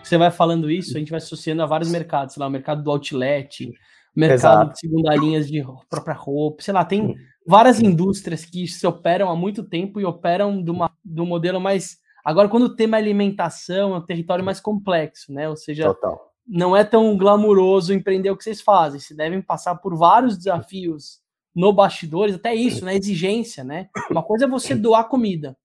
Você 0.03 0.17
vai 0.17 0.29
falando 0.29 0.69
isso, 0.69 0.95
a 0.95 0.99
gente 0.99 1.09
vai 1.09 1.17
associando 1.17 1.63
a 1.63 1.65
vários 1.65 1.89
mercados, 1.89 2.33
sei 2.33 2.41
lá, 2.41 2.47
o 2.47 2.51
mercado 2.51 2.83
do 2.83 2.91
outlet, 2.91 3.71
mercado 4.15 4.61
Exato. 4.61 4.73
de 4.73 4.79
segunda 4.79 5.15
linhas 5.15 5.47
de 5.47 5.63
própria 5.89 6.13
roupa, 6.13 6.61
sei 6.61 6.73
lá, 6.73 6.85
tem 6.85 7.15
várias 7.45 7.81
indústrias 7.81 8.45
que 8.45 8.67
se 8.67 8.85
operam 8.85 9.29
há 9.29 9.35
muito 9.35 9.63
tempo 9.63 9.99
e 9.99 10.05
operam 10.05 10.61
de, 10.61 10.69
uma, 10.69 10.91
de 11.03 11.21
um 11.21 11.25
modelo 11.25 11.59
mais 11.59 11.97
Agora, 12.27 12.49
quando 12.49 12.63
o 12.63 12.75
tema 12.75 12.97
é 12.97 12.99
alimentação, 12.99 13.95
é 13.95 13.99
um 13.99 14.05
território 14.05 14.43
mais 14.43 14.59
complexo, 14.59 15.31
né? 15.31 15.47
Ou 15.47 15.55
seja, 15.55 15.85
Total. 15.85 16.33
não 16.45 16.75
é 16.75 16.83
tão 16.83 17.17
glamuroso 17.17 17.93
empreender 17.93 18.29
o 18.29 18.35
que 18.35 18.43
vocês 18.43 18.59
fazem. 18.59 18.99
Vocês 18.99 19.15
devem 19.15 19.41
passar 19.41 19.75
por 19.75 19.95
vários 19.95 20.37
desafios 20.37 21.21
no 21.55 21.71
bastidores, 21.71 22.35
até 22.35 22.53
isso, 22.53 22.83
né? 22.83 22.97
Exigência, 22.97 23.63
né? 23.63 23.87
Uma 24.11 24.21
coisa 24.21 24.43
é 24.43 24.47
você 24.49 24.75
doar 24.75 25.07
comida. 25.07 25.55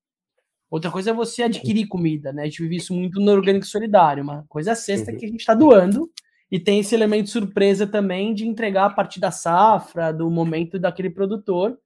Outra 0.70 0.88
coisa 0.88 1.10
é 1.10 1.12
você 1.12 1.42
adquirir 1.42 1.88
comida, 1.88 2.32
né? 2.32 2.42
A 2.42 2.44
gente 2.44 2.62
vive 2.62 2.76
isso 2.76 2.94
muito 2.94 3.18
no 3.18 3.32
Orgânico 3.32 3.66
Solidário. 3.66 4.22
Uma 4.22 4.44
coisa 4.48 4.70
é 4.70 4.72
a 4.74 4.76
cesta 4.76 5.10
uhum. 5.10 5.18
que 5.18 5.24
a 5.24 5.28
gente 5.28 5.40
está 5.40 5.54
doando 5.54 6.08
e 6.48 6.60
tem 6.60 6.78
esse 6.78 6.94
elemento 6.94 7.28
surpresa 7.28 7.88
também 7.88 8.32
de 8.32 8.46
entregar 8.46 8.84
a 8.84 8.90
partir 8.90 9.18
da 9.18 9.32
safra, 9.32 10.12
do 10.12 10.30
momento 10.30 10.78
daquele 10.78 11.10
produtor, 11.10 11.76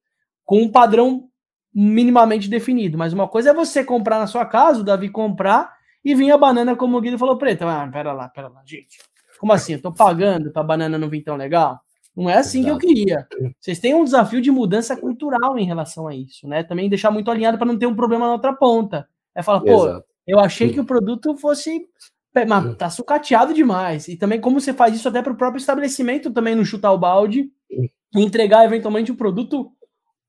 com 0.44 0.60
um 0.60 0.70
padrão 0.70 1.30
minimamente 1.78 2.48
definido. 2.48 2.96
Mas 2.96 3.12
uma 3.12 3.28
coisa 3.28 3.50
é 3.50 3.54
você 3.54 3.84
comprar 3.84 4.18
na 4.18 4.26
sua 4.26 4.46
casa, 4.46 4.80
o 4.80 4.84
Davi 4.84 5.10
comprar 5.10 5.76
e 6.02 6.14
vir 6.14 6.30
a 6.30 6.38
banana 6.38 6.74
como 6.74 6.96
o 6.96 7.00
Guido 7.02 7.18
falou 7.18 7.36
preta. 7.36 7.66
Ah, 7.68 7.86
pera 7.86 8.14
lá, 8.14 8.30
pera 8.30 8.48
lá, 8.48 8.62
gente. 8.64 8.98
Como 9.38 9.52
assim? 9.52 9.74
Eu 9.74 9.82
tô 9.82 9.92
pagando 9.92 10.50
pra 10.50 10.62
banana 10.62 10.96
não 10.96 11.10
vir 11.10 11.22
tão 11.22 11.36
legal? 11.36 11.78
Não 12.16 12.30
é 12.30 12.38
assim 12.38 12.60
Exato. 12.60 12.78
que 12.78 12.86
eu 12.86 12.88
queria. 12.88 13.28
Vocês 13.60 13.78
têm 13.78 13.94
um 13.94 14.04
desafio 14.04 14.40
de 14.40 14.50
mudança 14.50 14.96
cultural 14.96 15.58
em 15.58 15.66
relação 15.66 16.08
a 16.08 16.14
isso, 16.14 16.48
né? 16.48 16.62
Também 16.62 16.88
deixar 16.88 17.10
muito 17.10 17.30
alinhado 17.30 17.58
para 17.58 17.66
não 17.66 17.78
ter 17.78 17.86
um 17.86 17.94
problema 17.94 18.26
na 18.26 18.32
outra 18.32 18.54
ponta. 18.54 19.06
É 19.34 19.42
falar, 19.42 19.60
pô, 19.60 19.86
Exato. 19.86 20.06
eu 20.26 20.40
achei 20.40 20.72
que 20.72 20.80
o 20.80 20.84
produto 20.84 21.36
fosse 21.36 21.86
mas 22.48 22.76
tá 22.76 22.90
sucateado 22.90 23.54
demais. 23.54 24.08
E 24.08 24.16
também 24.16 24.40
como 24.40 24.60
você 24.60 24.72
faz 24.72 24.94
isso 24.94 25.08
até 25.08 25.22
para 25.22 25.32
o 25.32 25.36
próprio 25.36 25.58
estabelecimento 25.58 26.30
também 26.30 26.54
não 26.54 26.64
chutar 26.64 26.92
o 26.92 26.98
balde 26.98 27.50
e 27.70 27.90
entregar 28.14 28.64
eventualmente 28.64 29.10
um 29.10 29.16
produto 29.16 29.72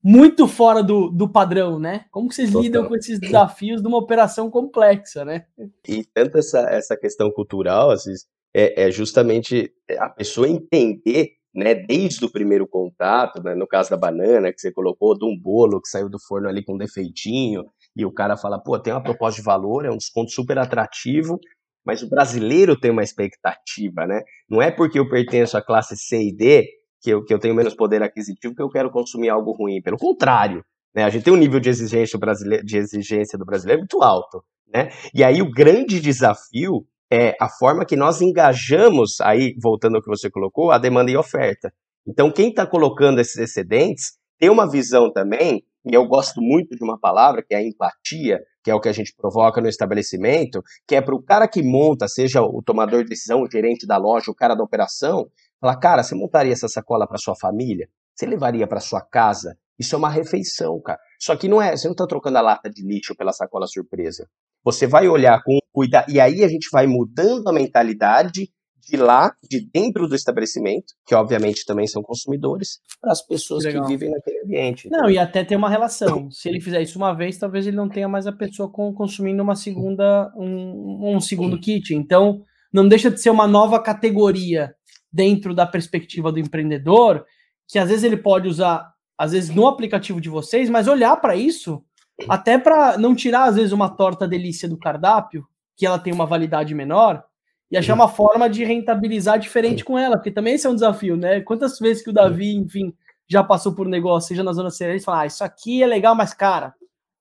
muito 0.02 0.46
fora 0.46 0.82
do, 0.82 1.10
do 1.10 1.28
padrão, 1.28 1.78
né? 1.78 2.04
Como 2.10 2.32
vocês 2.32 2.50
Total. 2.50 2.62
lidam 2.62 2.86
com 2.86 2.94
esses 2.94 3.18
desafios 3.18 3.82
de 3.82 3.88
uma 3.88 3.98
operação 3.98 4.50
complexa, 4.50 5.24
né? 5.24 5.46
E 5.86 6.04
tanto 6.04 6.38
essa, 6.38 6.60
essa 6.70 6.96
questão 6.96 7.30
cultural, 7.30 7.90
assim, 7.90 8.12
é, 8.54 8.84
é 8.84 8.90
justamente 8.90 9.72
a 9.98 10.08
pessoa 10.08 10.48
entender, 10.48 11.32
né, 11.54 11.74
desde 11.74 12.24
o 12.24 12.30
primeiro 12.30 12.66
contato, 12.66 13.42
né, 13.42 13.54
no 13.54 13.66
caso 13.66 13.90
da 13.90 13.96
banana 13.96 14.52
que 14.52 14.60
você 14.60 14.72
colocou, 14.72 15.18
de 15.18 15.24
um 15.24 15.36
bolo 15.36 15.80
que 15.80 15.88
saiu 15.88 16.08
do 16.08 16.18
forno 16.20 16.48
ali 16.48 16.64
com 16.64 16.74
um 16.74 16.78
defeitinho, 16.78 17.64
e 17.96 18.04
o 18.04 18.12
cara 18.12 18.36
fala, 18.36 18.62
pô, 18.62 18.78
tem 18.78 18.92
uma 18.92 19.02
proposta 19.02 19.40
de 19.40 19.44
valor, 19.44 19.84
é 19.84 19.90
um 19.90 19.96
desconto 19.96 20.30
super 20.30 20.58
atrativo, 20.58 21.38
mas 21.84 22.02
o 22.02 22.08
brasileiro 22.08 22.78
tem 22.78 22.90
uma 22.90 23.02
expectativa, 23.02 24.06
né? 24.06 24.22
Não 24.48 24.60
é 24.60 24.70
porque 24.70 24.98
eu 24.98 25.08
pertenço 25.08 25.56
à 25.56 25.62
classe 25.62 25.96
C 25.96 26.28
e 26.28 26.36
D 26.36 26.68
que 27.00 27.10
eu, 27.10 27.24
que 27.24 27.32
eu 27.32 27.38
tenho 27.38 27.54
menos 27.54 27.74
poder 27.74 28.02
aquisitivo 28.02 28.54
que 28.54 28.62
eu 28.62 28.68
quero 28.68 28.90
consumir 28.90 29.28
algo 29.28 29.52
ruim. 29.52 29.80
Pelo 29.82 29.96
contrário, 29.96 30.64
né? 30.94 31.04
A 31.04 31.10
gente 31.10 31.24
tem 31.24 31.32
um 31.32 31.36
nível 31.36 31.60
de 31.60 31.68
exigência, 31.68 32.18
brasileiro, 32.18 32.64
de 32.64 32.76
exigência 32.76 33.38
do 33.38 33.44
brasileiro 33.44 33.80
muito 33.80 34.02
alto, 34.02 34.42
né? 34.72 34.90
E 35.14 35.22
aí 35.22 35.40
o 35.40 35.50
grande 35.50 36.00
desafio 36.00 36.84
é 37.10 37.36
a 37.40 37.48
forma 37.48 37.86
que 37.86 37.96
nós 37.96 38.20
engajamos, 38.20 39.20
aí 39.20 39.54
voltando 39.62 39.96
ao 39.96 40.02
que 40.02 40.08
você 40.08 40.30
colocou, 40.30 40.70
a 40.70 40.78
demanda 40.78 41.10
e 41.10 41.16
oferta. 41.16 41.72
Então 42.06 42.30
quem 42.30 42.50
está 42.50 42.66
colocando 42.66 43.20
esses 43.20 43.36
excedentes 43.36 44.18
tem 44.38 44.50
uma 44.50 44.70
visão 44.70 45.12
também 45.12 45.62
e 45.90 45.94
eu 45.94 46.06
gosto 46.06 46.40
muito 46.40 46.76
de 46.76 46.84
uma 46.84 46.98
palavra 46.98 47.42
que 47.42 47.54
é 47.54 47.58
a 47.58 47.62
empatia, 47.62 48.40
que 48.62 48.70
é 48.70 48.74
o 48.74 48.80
que 48.80 48.88
a 48.88 48.92
gente 48.92 49.14
provoca 49.16 49.60
no 49.60 49.68
estabelecimento, 49.68 50.62
que 50.86 50.94
é 50.94 51.00
para 51.00 51.14
o 51.14 51.22
cara 51.22 51.48
que 51.48 51.62
monta, 51.62 52.06
seja 52.06 52.42
o 52.42 52.62
tomador 52.62 53.02
de 53.02 53.08
decisão, 53.08 53.42
o 53.42 53.50
gerente 53.50 53.86
da 53.86 53.96
loja, 53.96 54.30
o 54.30 54.34
cara 54.34 54.54
da 54.54 54.62
operação, 54.62 55.26
falar, 55.60 55.76
cara, 55.76 56.02
você 56.02 56.14
montaria 56.14 56.52
essa 56.52 56.68
sacola 56.68 57.06
para 57.06 57.18
sua 57.18 57.34
família? 57.34 57.88
Você 58.14 58.26
levaria 58.26 58.66
para 58.66 58.80
sua 58.80 59.00
casa? 59.00 59.56
Isso 59.78 59.94
é 59.94 59.98
uma 59.98 60.10
refeição, 60.10 60.80
cara. 60.80 60.98
Só 61.20 61.36
que 61.36 61.48
não 61.48 61.62
é, 61.62 61.76
você 61.76 61.86
não 61.86 61.92
está 61.92 62.06
trocando 62.06 62.38
a 62.38 62.42
lata 62.42 62.68
de 62.68 62.82
lixo 62.82 63.14
pela 63.16 63.32
sacola 63.32 63.66
surpresa. 63.66 64.26
Você 64.64 64.86
vai 64.86 65.08
olhar 65.08 65.40
com 65.44 65.58
cuidado, 65.72 66.10
e 66.10 66.20
aí 66.20 66.42
a 66.42 66.48
gente 66.48 66.68
vai 66.72 66.86
mudando 66.86 67.46
a 67.48 67.52
mentalidade 67.52 68.50
de 68.88 68.96
lá, 68.96 69.32
de 69.42 69.68
dentro 69.70 70.08
do 70.08 70.14
estabelecimento, 70.14 70.94
que 71.06 71.14
obviamente 71.14 71.64
também 71.66 71.86
são 71.86 72.02
consumidores, 72.02 72.80
para 73.00 73.12
as 73.12 73.24
pessoas 73.24 73.64
Legal. 73.64 73.84
que 73.84 73.88
vivem 73.88 74.10
naquele 74.10 74.40
ambiente. 74.40 74.88
Não, 74.90 75.10
e 75.10 75.18
até 75.18 75.44
ter 75.44 75.56
uma 75.56 75.68
relação. 75.68 76.30
Se 76.32 76.48
ele 76.48 76.60
fizer 76.60 76.80
isso 76.80 76.98
uma 76.98 77.14
vez, 77.14 77.38
talvez 77.38 77.66
ele 77.66 77.76
não 77.76 77.88
tenha 77.88 78.08
mais 78.08 78.26
a 78.26 78.32
pessoa 78.32 78.70
consumindo 78.70 79.42
uma 79.42 79.54
segunda, 79.54 80.32
um, 80.36 81.16
um 81.16 81.20
segundo 81.20 81.60
kit. 81.60 81.94
Então, 81.94 82.40
não 82.72 82.88
deixa 82.88 83.10
de 83.10 83.20
ser 83.20 83.30
uma 83.30 83.46
nova 83.46 83.80
categoria 83.80 84.74
dentro 85.12 85.54
da 85.54 85.66
perspectiva 85.66 86.30
do 86.30 86.38
empreendedor, 86.38 87.24
que 87.66 87.78
às 87.78 87.88
vezes 87.88 88.04
ele 88.04 88.16
pode 88.16 88.48
usar, 88.48 88.92
às 89.16 89.32
vezes 89.32 89.50
no 89.50 89.66
aplicativo 89.66 90.20
de 90.20 90.28
vocês, 90.28 90.68
mas 90.70 90.88
olhar 90.88 91.16
para 91.16 91.36
isso 91.36 91.82
até 92.28 92.58
para 92.58 92.98
não 92.98 93.14
tirar 93.14 93.44
às 93.44 93.56
vezes 93.56 93.72
uma 93.72 93.88
torta 93.88 94.26
delícia 94.26 94.68
do 94.68 94.76
cardápio, 94.78 95.46
que 95.76 95.86
ela 95.86 95.98
tem 95.98 96.12
uma 96.12 96.26
validade 96.26 96.74
menor, 96.74 97.22
e 97.70 97.76
achar 97.76 97.94
uma 97.94 98.08
forma 98.08 98.48
de 98.48 98.64
rentabilizar 98.64 99.38
diferente 99.38 99.84
com 99.84 99.98
ela, 99.98 100.16
porque 100.16 100.30
também 100.30 100.54
esse 100.54 100.66
é 100.66 100.70
um 100.70 100.74
desafio, 100.74 101.16
né? 101.16 101.40
Quantas 101.42 101.78
vezes 101.78 102.02
que 102.02 102.10
o 102.10 102.12
Davi, 102.12 102.56
enfim, 102.56 102.94
já 103.28 103.44
passou 103.44 103.74
por 103.74 103.86
um 103.86 103.90
negócio, 103.90 104.28
seja 104.28 104.42
na 104.42 104.54
zona 104.54 104.70
cereal, 104.70 104.96
e 104.96 105.00
fala, 105.00 105.20
ah, 105.20 105.26
isso 105.26 105.44
aqui 105.44 105.82
é 105.82 105.86
legal, 105.86 106.14
mas 106.14 106.32
cara, 106.32 106.74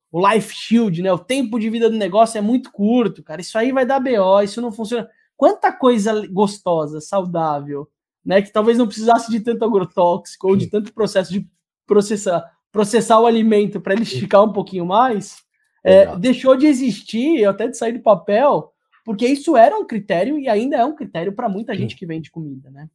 o 0.09 0.25
life 0.25 0.55
shield, 0.55 1.01
né? 1.01 1.11
O 1.11 1.19
tempo 1.19 1.59
de 1.59 1.69
vida 1.69 1.89
do 1.89 1.97
negócio 1.97 2.37
é 2.37 2.41
muito 2.41 2.71
curto, 2.71 3.21
cara. 3.21 3.41
Isso 3.41 3.57
aí 3.57 3.73
vai 3.73 3.85
dar 3.85 3.99
BO, 3.99 4.41
isso 4.41 4.61
não 4.61 4.71
funciona. 4.71 5.09
Quanta 5.37 5.71
coisa 5.71 6.27
gostosa, 6.27 6.99
saudável, 6.99 7.87
né? 8.25 8.41
Que 8.41 8.51
talvez 8.51 8.77
não 8.77 8.87
precisasse 8.87 9.31
de 9.31 9.39
tanto 9.39 9.63
agrotóxico 9.63 10.49
ou 10.49 10.57
de 10.57 10.67
tanto 10.67 10.93
processo 10.93 11.31
de 11.31 11.47
processar, 11.85 12.43
processar 12.71 13.19
o 13.19 13.25
alimento 13.25 13.79
para 13.79 13.93
ele 13.93 14.03
esticar 14.03 14.43
um 14.43 14.51
pouquinho 14.51 14.85
mais, 14.85 15.37
é, 15.83 16.17
deixou 16.17 16.57
de 16.57 16.65
existir, 16.65 17.45
até 17.45 17.67
de 17.67 17.77
sair 17.77 17.93
do 17.93 18.01
papel, 18.01 18.73
porque 19.05 19.25
isso 19.25 19.55
era 19.55 19.77
um 19.77 19.85
critério 19.85 20.37
e 20.37 20.49
ainda 20.49 20.75
é 20.75 20.83
um 20.83 20.95
critério 20.95 21.33
para 21.33 21.47
muita 21.47 21.73
gente 21.73 21.95
que 21.95 22.05
vende 22.05 22.29
comida, 22.29 22.69
né? 22.69 22.89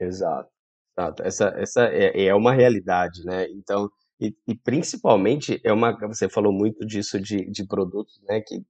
Exato. 0.00 0.50
Exato. 0.96 1.22
Essa, 1.22 1.54
essa 1.56 1.84
é, 1.86 2.24
é 2.26 2.34
uma 2.34 2.52
realidade, 2.52 3.24
né? 3.24 3.48
Então, 3.50 3.90
e, 4.20 4.34
e, 4.46 4.54
principalmente 4.54 5.60
é 5.64 5.72
uma. 5.72 5.92
Você 6.08 6.28
falou 6.28 6.52
muito 6.52 6.86
disso 6.86 7.20
de, 7.20 7.50
de 7.50 7.66
produtos, 7.66 8.20
né? 8.22 8.40
Que 8.40 8.64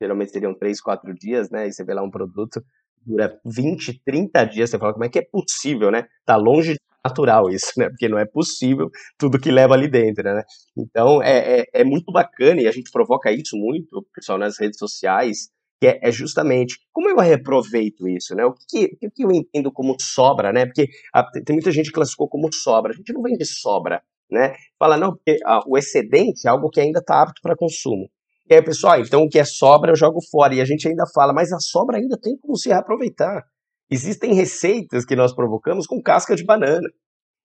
geralmente 0.00 0.32
seriam 0.32 0.54
três, 0.54 0.80
quatro 0.80 1.14
dias, 1.14 1.50
né? 1.50 1.68
E 1.68 1.72
você 1.72 1.84
vê 1.84 1.94
lá 1.94 2.02
um 2.02 2.10
produto, 2.10 2.64
dura 3.04 3.38
20, 3.44 4.02
30 4.04 4.44
dias, 4.44 4.70
você 4.70 4.78
fala, 4.78 4.92
como 4.92 5.04
é 5.04 5.08
que 5.08 5.18
é 5.18 5.22
possível, 5.22 5.90
né? 5.90 6.06
Tá 6.24 6.36
longe 6.36 6.74
de 6.74 6.80
natural 7.04 7.50
isso, 7.50 7.72
né? 7.76 7.88
Porque 7.88 8.08
não 8.08 8.18
é 8.18 8.26
possível 8.26 8.90
tudo 9.18 9.38
que 9.38 9.50
leva 9.50 9.74
ali 9.74 9.88
dentro, 9.88 10.22
né? 10.24 10.42
Então 10.76 11.22
é, 11.22 11.60
é, 11.60 11.64
é 11.74 11.84
muito 11.84 12.12
bacana 12.12 12.60
e 12.60 12.68
a 12.68 12.72
gente 12.72 12.90
provoca 12.90 13.30
isso 13.32 13.56
muito, 13.56 14.06
pessoal, 14.14 14.38
nas 14.38 14.58
redes 14.58 14.78
sociais, 14.78 15.50
que 15.80 15.86
é, 15.86 15.98
é, 16.02 16.12
justamente 16.12 16.78
como 16.92 17.08
eu 17.08 17.16
reaproveito 17.18 18.06
isso, 18.06 18.34
né? 18.34 18.44
O 18.44 18.52
que, 18.52 18.96
o 19.02 19.10
que 19.10 19.24
eu 19.24 19.32
entendo 19.32 19.72
como 19.72 19.96
sobra, 19.98 20.52
né? 20.52 20.66
Porque 20.66 20.88
a, 21.12 21.24
tem 21.24 21.56
muita 21.56 21.72
gente 21.72 21.86
que 21.86 21.94
classificou 21.94 22.28
como 22.28 22.52
sobra. 22.52 22.92
A 22.92 22.96
gente 22.96 23.12
não 23.12 23.22
vende 23.22 23.46
sobra, 23.46 24.02
né? 24.30 24.54
Fala, 24.78 24.96
não, 24.98 25.12
porque 25.12 25.38
a, 25.44 25.60
o 25.66 25.78
excedente 25.78 26.46
é 26.46 26.50
algo 26.50 26.68
que 26.68 26.80
ainda 26.80 27.00
está 27.00 27.22
apto 27.22 27.40
para 27.42 27.56
consumo. 27.56 28.10
E 28.50 28.54
aí, 28.54 28.62
pessoal, 28.62 28.94
ah, 28.94 29.00
então 29.00 29.22
o 29.22 29.28
que 29.28 29.38
é 29.38 29.44
sobra 29.44 29.92
eu 29.92 29.96
jogo 29.96 30.18
fora. 30.28 30.52
E 30.52 30.60
a 30.60 30.64
gente 30.64 30.88
ainda 30.88 31.04
fala, 31.14 31.32
mas 31.32 31.52
a 31.52 31.60
sobra 31.60 31.98
ainda 31.98 32.18
tem 32.20 32.36
como 32.36 32.56
se 32.56 32.68
reaproveitar. 32.68 33.44
Existem 33.88 34.34
receitas 34.34 35.04
que 35.04 35.14
nós 35.14 35.32
provocamos 35.32 35.86
com 35.86 36.02
casca 36.02 36.34
de 36.34 36.44
banana. 36.44 36.88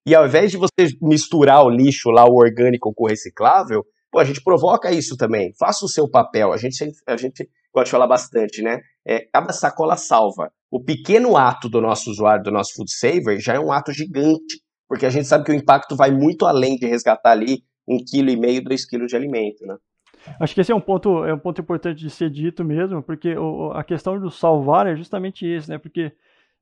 E 0.03 0.15
ao 0.15 0.25
invés 0.25 0.49
de 0.49 0.57
você 0.57 0.87
misturar 0.99 1.63
o 1.63 1.69
lixo 1.69 2.09
lá, 2.09 2.25
o 2.25 2.35
orgânico 2.35 2.91
com 2.91 3.03
o 3.03 3.07
reciclável, 3.07 3.83
pô, 4.11 4.17
a 4.17 4.23
gente 4.23 4.43
provoca 4.43 4.91
isso 4.91 5.15
também. 5.15 5.53
Faça 5.59 5.85
o 5.85 5.87
seu 5.87 6.09
papel. 6.09 6.51
A 6.51 6.57
gente, 6.57 6.83
a 7.07 7.15
gente 7.15 7.47
gosta 7.71 7.85
de 7.85 7.91
falar 7.91 8.07
bastante, 8.07 8.63
né? 8.63 8.79
É, 9.07 9.27
cada 9.31 9.53
sacola 9.53 9.95
salva. 9.97 10.51
O 10.71 10.83
pequeno 10.83 11.37
ato 11.37 11.69
do 11.69 11.79
nosso 11.81 12.09
usuário, 12.09 12.43
do 12.43 12.51
nosso 12.51 12.73
food 12.75 12.91
saver, 12.91 13.39
já 13.39 13.53
é 13.53 13.59
um 13.59 13.71
ato 13.71 13.93
gigante, 13.93 14.59
porque 14.87 15.05
a 15.05 15.11
gente 15.11 15.27
sabe 15.27 15.45
que 15.45 15.51
o 15.51 15.55
impacto 15.55 15.95
vai 15.95 16.09
muito 16.09 16.47
além 16.47 16.77
de 16.77 16.87
resgatar 16.87 17.31
ali 17.31 17.59
um 17.87 17.97
quilo 18.03 18.31
e 18.31 18.35
meio, 18.35 18.63
dois 18.63 18.87
quilos 18.87 19.07
de 19.07 19.15
alimento, 19.15 19.63
né? 19.67 19.75
Acho 20.39 20.53
que 20.53 20.61
esse 20.61 20.71
é 20.71 20.75
um 20.75 20.81
ponto, 20.81 21.23
é 21.25 21.33
um 21.33 21.39
ponto 21.39 21.61
importante 21.61 21.99
de 21.99 22.09
ser 22.09 22.29
dito 22.29 22.63
mesmo, 22.63 23.01
porque 23.01 23.37
o, 23.37 23.71
a 23.71 23.83
questão 23.83 24.19
do 24.19 24.29
salvar 24.29 24.87
é 24.87 24.95
justamente 24.95 25.45
isso, 25.45 25.69
né? 25.69 25.77
Porque 25.77 26.11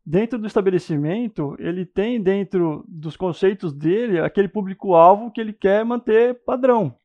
dentro 0.05 0.37
do 0.37 0.47
estabelecimento, 0.47 1.55
ele 1.59 1.85
tem 1.85 2.21
dentro 2.21 2.83
dos 2.87 3.15
conceitos 3.15 3.71
dele 3.73 4.19
aquele 4.19 4.47
público-alvo 4.47 5.31
que 5.31 5.39
ele 5.39 5.53
quer 5.53 5.85
manter 5.85 6.35
padrão. 6.45 6.95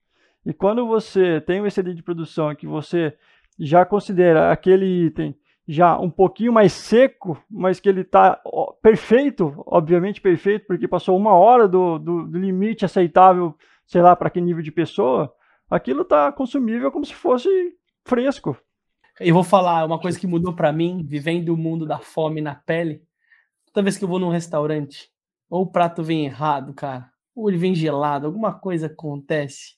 E 0.45 0.53
quando 0.53 0.87
você 0.87 1.41
tem 1.41 1.61
um 1.61 1.67
excedente 1.67 1.97
de 1.97 2.03
produção 2.03 2.55
que 2.55 2.67
você 2.67 3.15
já 3.59 3.85
considera 3.85 4.51
aquele 4.53 5.07
item 5.07 5.35
já 5.67 5.99
um 5.99 6.09
pouquinho 6.09 6.53
mais 6.53 6.73
seco, 6.73 7.39
mas 7.51 7.79
que 7.79 7.89
ele 7.89 8.01
está 8.01 8.41
perfeito, 8.81 9.63
obviamente 9.67 10.19
perfeito, 10.19 10.67
porque 10.67 10.89
passou 10.89 11.15
uma 11.17 11.33
hora 11.33 11.69
do, 11.69 11.99
do, 11.99 12.27
do 12.27 12.39
limite 12.39 12.87
aceitável, 12.87 13.55
sei 13.87 14.01
lá, 14.01 14.17
para 14.17 14.31
que 14.31 14.41
nível 14.41 14.63
de 14.63 14.73
pessoa, 14.73 15.31
aquilo 15.71 16.03
está 16.03 16.31
consumível 16.33 16.91
como 16.91 17.05
se 17.05 17.15
fosse 17.15 17.49
fresco. 18.05 18.57
Eu 19.21 19.35
vou 19.35 19.45
falar 19.45 19.85
uma 19.85 20.01
coisa 20.01 20.19
que 20.19 20.27
mudou 20.27 20.55
para 20.55 20.73
mim, 20.73 21.05
vivendo 21.07 21.51
o 21.51 21.57
mundo 21.57 21.87
da 21.87 21.99
fome 21.99 22.41
na 22.41 22.55
pele. 22.55 23.03
Toda 23.73 23.83
vez 23.83 23.99
que 23.99 24.05
eu 24.05 24.09
vou 24.09 24.19
num 24.19 24.31
restaurante, 24.31 25.11
ou 25.51 25.63
o 25.63 25.71
prato 25.71 26.03
vem 26.03 26.25
errado, 26.25 26.73
cara, 26.73 27.11
ou 27.35 27.49
ele 27.49 27.59
vem 27.59 27.75
gelado, 27.75 28.27
alguma 28.27 28.53
coisa 28.53 28.87
acontece, 28.87 29.77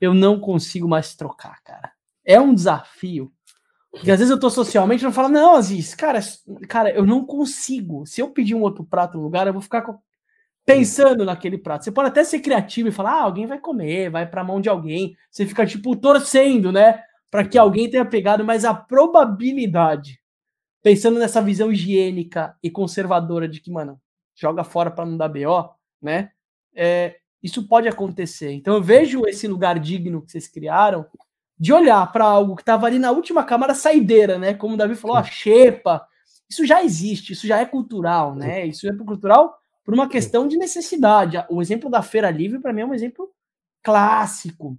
eu 0.00 0.14
não 0.14 0.40
consigo 0.40 0.88
mais 0.88 1.14
trocar, 1.14 1.62
cara 1.62 1.92
é 2.24 2.40
um 2.40 2.54
desafio. 2.54 3.32
Porque 3.90 4.10
às 4.10 4.18
vezes 4.18 4.30
eu 4.30 4.38
tô 4.38 4.48
socialmente 4.48 5.02
e 5.02 5.04
não 5.04 5.12
falo, 5.12 5.28
não, 5.28 5.56
Aziz, 5.56 5.96
cara, 5.96 6.20
cara, 6.68 6.90
eu 6.90 7.04
não 7.04 7.24
consigo. 7.24 8.06
Se 8.06 8.20
eu 8.20 8.30
pedir 8.30 8.54
um 8.54 8.62
outro 8.62 8.84
prato 8.84 9.16
no 9.16 9.24
lugar, 9.24 9.48
eu 9.48 9.52
vou 9.52 9.62
ficar 9.62 9.82
pensando 10.70 11.24
naquele 11.24 11.58
prato. 11.58 11.84
Você 11.84 11.90
pode 11.90 12.08
até 12.08 12.22
ser 12.22 12.38
criativo 12.40 12.88
e 12.88 12.92
falar, 12.92 13.14
ah, 13.14 13.22
alguém 13.22 13.44
vai 13.44 13.58
comer, 13.58 14.08
vai 14.08 14.24
pra 14.24 14.44
mão 14.44 14.60
de 14.60 14.68
alguém. 14.68 15.16
Você 15.28 15.44
fica, 15.44 15.66
tipo, 15.66 15.96
torcendo, 15.96 16.70
né? 16.70 17.02
Para 17.28 17.44
que 17.44 17.58
alguém 17.58 17.90
tenha 17.90 18.04
pegado, 18.04 18.44
mas 18.44 18.64
a 18.64 18.72
probabilidade, 18.72 20.20
pensando 20.82 21.18
nessa 21.18 21.42
visão 21.42 21.72
higiênica 21.72 22.56
e 22.62 22.70
conservadora 22.70 23.48
de 23.48 23.60
que, 23.60 23.70
mano, 23.70 24.00
joga 24.34 24.62
fora 24.62 24.90
para 24.90 25.04
não 25.04 25.16
dar 25.16 25.28
BO, 25.28 25.70
né? 26.00 26.30
É, 26.74 27.16
isso 27.42 27.66
pode 27.66 27.88
acontecer. 27.88 28.52
Então 28.52 28.74
eu 28.74 28.82
vejo 28.82 29.26
esse 29.26 29.48
lugar 29.48 29.78
digno 29.78 30.22
que 30.22 30.30
vocês 30.30 30.46
criaram 30.46 31.04
de 31.58 31.72
olhar 31.72 32.10
para 32.12 32.24
algo 32.24 32.54
que 32.54 32.62
estava 32.62 32.86
ali 32.86 32.98
na 32.98 33.10
última 33.10 33.42
camada 33.44 33.74
saideira, 33.74 34.38
né? 34.38 34.54
Como 34.54 34.74
o 34.74 34.76
Davi 34.76 34.94
falou, 34.94 35.16
a 35.16 35.24
xepa. 35.24 36.06
Isso 36.48 36.64
já 36.64 36.82
existe, 36.82 37.32
isso 37.32 37.46
já 37.46 37.58
é 37.58 37.66
cultural, 37.66 38.34
né? 38.36 38.66
Isso 38.66 38.88
é 38.88 38.96
cultural 38.96 39.59
por 39.84 39.94
uma 39.94 40.08
questão 40.08 40.46
de 40.46 40.56
necessidade. 40.56 41.36
O 41.48 41.60
exemplo 41.60 41.90
da 41.90 42.02
Feira 42.02 42.30
Livre, 42.30 42.60
para 42.60 42.72
mim, 42.72 42.82
é 42.82 42.86
um 42.86 42.94
exemplo 42.94 43.30
clássico. 43.82 44.78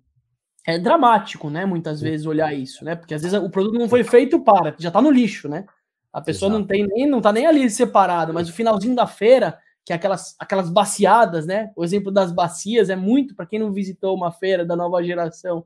É 0.66 0.78
dramático, 0.78 1.50
né? 1.50 1.66
Muitas 1.66 2.02
vezes 2.02 2.26
olhar 2.26 2.54
isso, 2.54 2.86
né? 2.86 2.96
Porque 2.96 3.14
às 3.14 3.22
vezes 3.24 3.38
o 3.40 3.50
produto 3.50 3.80
não 3.80 3.90
foi 3.90 4.04
feito 4.04 4.40
para, 4.42 4.76
já 4.78 4.90
está 4.90 5.02
no 5.02 5.10
lixo, 5.10 5.50
né? 5.50 5.66
A 6.14 6.22
pessoa 6.22 6.50
Exato. 6.50 6.60
não 6.60 6.68
tem 6.68 6.86
nem, 6.88 7.08
não 7.08 7.22
tá 7.22 7.32
nem 7.32 7.48
ali 7.48 7.70
separado, 7.70 8.34
mas 8.34 8.50
o 8.50 8.54
finalzinho 8.54 8.96
da 8.96 9.08
feira, 9.08 9.58
que 9.84 9.94
é 9.94 9.96
aquelas, 9.96 10.36
aquelas 10.38 10.70
baciadas, 10.70 11.48
né? 11.48 11.72
O 11.76 11.84
exemplo 11.84 12.12
das 12.12 12.32
bacias 12.32 12.90
é 12.90 12.96
muito 12.96 13.34
para 13.34 13.46
quem 13.46 13.60
não 13.60 13.72
visitou 13.72 14.16
uma 14.16 14.32
feira 14.32 14.64
da 14.64 14.76
nova 14.76 15.04
geração 15.04 15.66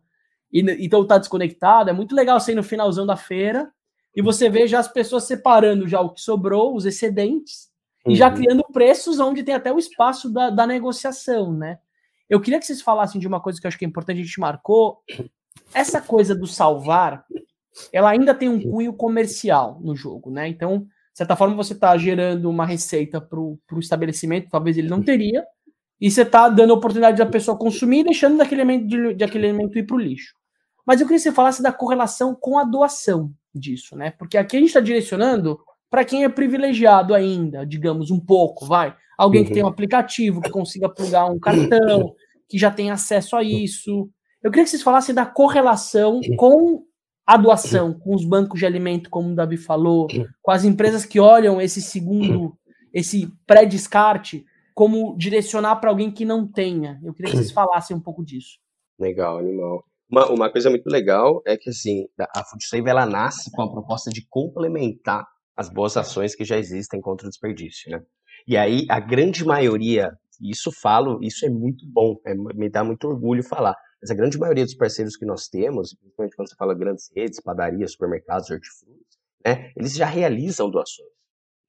e, 0.51 0.61
então 0.85 1.05
tá 1.05 1.17
desconectado. 1.17 1.89
É 1.89 1.93
muito 1.93 2.15
legal 2.15 2.39
você 2.39 2.53
ir 2.53 2.55
no 2.55 2.63
finalzão 2.63 3.05
da 3.05 3.17
feira 3.17 3.69
e 4.15 4.21
você 4.21 4.49
vê 4.49 4.65
já 4.67 4.79
as 4.79 4.87
pessoas 4.87 5.25
separando 5.25 5.87
já 5.87 5.99
o 5.99 6.11
que 6.11 6.21
sobrou, 6.21 6.73
os 6.73 6.85
excedentes, 6.85 7.69
uhum. 8.05 8.13
e 8.13 8.15
já 8.15 8.29
uhum. 8.29 8.35
criando 8.35 8.63
preços 8.71 9.19
onde 9.19 9.43
tem 9.43 9.55
até 9.55 9.71
o 9.71 9.79
espaço 9.79 10.29
da, 10.31 10.49
da 10.49 10.67
negociação, 10.67 11.53
né? 11.53 11.79
Eu 12.29 12.41
queria 12.41 12.59
que 12.59 12.65
vocês 12.65 12.81
falassem 12.81 13.19
de 13.19 13.27
uma 13.27 13.39
coisa 13.39 13.59
que 13.59 13.65
eu 13.65 13.69
acho 13.69 13.77
que 13.77 13.85
é 13.85 13.87
importante, 13.87 14.19
a 14.19 14.23
gente 14.23 14.39
marcou. 14.39 14.99
Essa 15.73 16.01
coisa 16.01 16.35
do 16.35 16.47
salvar, 16.47 17.25
ela 17.91 18.09
ainda 18.09 18.33
tem 18.33 18.49
um 18.49 18.61
cunho 18.61 18.93
comercial 18.93 19.79
no 19.81 19.95
jogo, 19.95 20.31
né? 20.31 20.47
Então, 20.47 20.79
de 20.79 21.17
certa 21.17 21.35
forma, 21.35 21.55
você 21.55 21.73
está 21.73 21.95
gerando 21.97 22.49
uma 22.49 22.65
receita 22.65 23.21
para 23.21 23.39
o 23.39 23.59
estabelecimento, 23.77 24.49
talvez 24.49 24.77
ele 24.77 24.89
não 24.89 25.03
teria, 25.03 25.45
e 25.99 26.09
você 26.09 26.23
está 26.23 26.49
dando 26.49 26.71
a 26.71 26.75
oportunidade 26.75 27.17
da 27.17 27.25
pessoa 27.25 27.57
consumir 27.57 27.99
e 27.99 28.05
deixando 28.05 28.37
daquele 28.37 28.61
elemento, 28.61 28.87
de, 28.87 29.13
de 29.13 29.23
aquele 29.23 29.47
elemento 29.47 29.77
ir 29.77 29.85
para 29.85 29.95
o 29.95 29.99
lixo. 29.99 30.33
Mas 30.85 30.99
eu 30.99 31.07
queria 31.07 31.17
que 31.17 31.23
você 31.23 31.31
falasse 31.31 31.63
da 31.63 31.71
correlação 31.71 32.35
com 32.35 32.57
a 32.59 32.63
doação 32.63 33.31
disso, 33.53 33.95
né? 33.95 34.11
Porque 34.11 34.37
aqui 34.37 34.57
a 34.57 34.59
gente 34.59 34.67
está 34.69 34.79
direcionando 34.79 35.59
para 35.89 36.05
quem 36.05 36.23
é 36.23 36.29
privilegiado 36.29 37.13
ainda, 37.13 37.65
digamos, 37.65 38.11
um 38.11 38.19
pouco, 38.19 38.65
vai. 38.65 38.95
Alguém 39.17 39.45
que 39.45 39.53
tem 39.53 39.63
um 39.63 39.65
uhum. 39.65 39.71
aplicativo, 39.71 40.41
que 40.41 40.49
consiga 40.49 40.89
plugar 40.89 41.31
um 41.31 41.39
cartão, 41.39 42.13
que 42.49 42.57
já 42.57 42.69
tem 42.69 42.91
acesso 42.91 43.35
a 43.35 43.43
isso. 43.43 44.09
Eu 44.43 44.51
queria 44.51 44.65
que 44.65 44.69
vocês 44.69 44.83
falassem 44.83 45.15
da 45.15 45.25
correlação 45.25 46.19
com 46.37 46.83
a 47.25 47.37
doação, 47.37 47.93
com 47.93 48.13
os 48.13 48.23
bancos 48.23 48.59
de 48.59 48.65
alimento, 48.65 49.09
como 49.09 49.31
o 49.31 49.35
Davi 49.35 49.57
falou, 49.57 50.07
com 50.41 50.51
as 50.51 50.63
empresas 50.63 51.05
que 51.05 51.19
olham 51.19 51.59
esse 51.59 51.81
segundo, 51.81 52.55
esse 52.93 53.31
pré-descarte, 53.47 54.45
como 54.75 55.17
direcionar 55.17 55.77
para 55.77 55.89
alguém 55.89 56.11
que 56.11 56.25
não 56.25 56.45
tenha. 56.45 56.99
Eu 57.03 57.13
queria 57.13 57.31
que 57.31 57.37
vocês 57.37 57.51
falassem 57.51 57.95
um 57.95 58.01
pouco 58.01 58.23
disso. 58.23 58.59
Legal, 58.99 59.39
animal. 59.39 59.83
Uma, 60.09 60.29
uma 60.29 60.51
coisa 60.51 60.69
muito 60.69 60.87
legal 60.87 61.41
é 61.47 61.57
que 61.57 61.69
assim, 61.69 62.05
a 62.19 62.43
Food 62.43 62.63
Save 62.67 62.87
ela 62.87 63.05
nasce 63.05 63.49
com 63.51 63.61
a 63.63 63.71
proposta 63.71 64.11
de 64.11 64.25
complementar 64.29 65.25
as 65.55 65.69
boas 65.69 65.95
ações 65.95 66.35
que 66.35 66.43
já 66.43 66.57
existem 66.57 66.99
contra 66.99 67.27
o 67.27 67.29
desperdício, 67.29 67.91
né? 67.91 68.01
E 68.47 68.57
aí 68.57 68.85
a 68.89 68.99
grande 68.99 69.43
maioria, 69.45 70.11
isso 70.41 70.71
falo, 70.71 71.19
isso 71.23 71.45
é 71.45 71.49
muito 71.49 71.85
bom, 71.87 72.19
é, 72.25 72.33
me 72.35 72.69
dá 72.69 72.83
muito 72.83 73.07
orgulho 73.07 73.43
falar. 73.43 73.75
Mas 74.01 74.11
a 74.11 74.15
grande 74.15 74.37
maioria 74.37 74.65
dos 74.65 74.75
parceiros 74.75 75.15
que 75.15 75.25
nós 75.25 75.47
temos, 75.47 75.95
principalmente 75.95 76.35
quando 76.35 76.49
você 76.49 76.55
fala 76.55 76.75
grandes 76.75 77.09
redes, 77.15 77.41
padarias, 77.41 77.93
supermercados, 77.93 78.49
hortifrutis, 78.49 79.17
né, 79.43 79.71
eles 79.75 79.95
já 79.95 80.05
realizam 80.05 80.69
doações. 80.69 81.09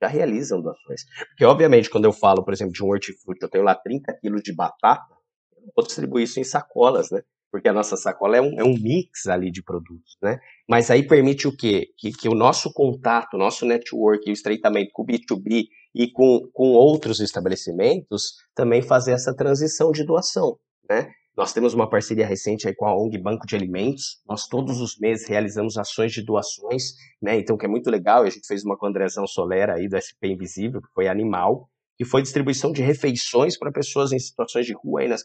Já 0.02 0.08
realizam 0.08 0.60
doações. 0.60 1.04
Porque, 1.28 1.44
obviamente, 1.44 1.88
quando 1.88 2.04
eu 2.04 2.12
falo, 2.12 2.44
por 2.44 2.52
exemplo, 2.52 2.74
de 2.74 2.84
um 2.84 2.88
hortifruti, 2.88 3.42
eu 3.42 3.48
tenho 3.48 3.64
lá 3.64 3.74
30 3.74 4.12
quilos 4.20 4.42
de 4.42 4.54
batata, 4.54 5.14
eu 5.56 5.72
vou 5.74 5.84
distribuir 5.86 6.24
isso 6.24 6.38
em 6.38 6.44
sacolas, 6.44 7.10
né? 7.10 7.22
Porque 7.56 7.70
a 7.70 7.72
nossa 7.72 7.96
sacola 7.96 8.36
é 8.36 8.40
um, 8.42 8.60
é 8.60 8.62
um 8.62 8.74
mix 8.74 9.26
ali 9.28 9.50
de 9.50 9.62
produtos, 9.62 10.18
né? 10.22 10.38
Mas 10.68 10.90
aí 10.90 11.02
permite 11.02 11.48
o 11.48 11.56
quê? 11.56 11.86
Que, 11.96 12.12
que 12.12 12.28
o 12.28 12.34
nosso 12.34 12.70
contato, 12.70 13.32
o 13.32 13.38
nosso 13.38 13.64
network, 13.64 14.28
o 14.28 14.32
estreitamento 14.32 14.90
com 14.92 15.02
o 15.02 15.06
B2B 15.06 15.64
e 15.94 16.12
com, 16.12 16.50
com 16.52 16.72
outros 16.72 17.18
estabelecimentos 17.18 18.34
também 18.54 18.82
fazer 18.82 19.12
essa 19.12 19.34
transição 19.34 19.90
de 19.90 20.04
doação, 20.04 20.58
né? 20.86 21.08
Nós 21.34 21.54
temos 21.54 21.72
uma 21.72 21.88
parceria 21.88 22.26
recente 22.26 22.68
aí 22.68 22.74
com 22.74 22.84
a 22.84 22.94
ONG 22.94 23.16
Banco 23.16 23.46
de 23.46 23.56
Alimentos. 23.56 24.20
Nós 24.28 24.46
todos 24.46 24.78
os 24.78 24.98
meses 24.98 25.26
realizamos 25.26 25.78
ações 25.78 26.12
de 26.12 26.22
doações, 26.22 26.92
né? 27.22 27.38
Então, 27.38 27.56
que 27.56 27.64
é 27.64 27.68
muito 27.68 27.90
legal. 27.90 28.22
A 28.22 28.28
gente 28.28 28.46
fez 28.46 28.64
uma 28.64 28.76
com 28.76 28.84
o 28.84 28.88
Andrezão 28.90 29.26
Solera 29.26 29.76
aí 29.76 29.88
do 29.88 29.96
SP 29.96 30.28
Invisível, 30.28 30.82
que 30.82 30.92
foi 30.92 31.08
animal, 31.08 31.70
que 31.96 32.04
foi 32.04 32.20
distribuição 32.20 32.70
de 32.70 32.82
refeições 32.82 33.58
para 33.58 33.72
pessoas 33.72 34.12
em 34.12 34.18
situações 34.18 34.66
de 34.66 34.74
rua 34.74 35.00
aí 35.00 35.08
nas, 35.08 35.24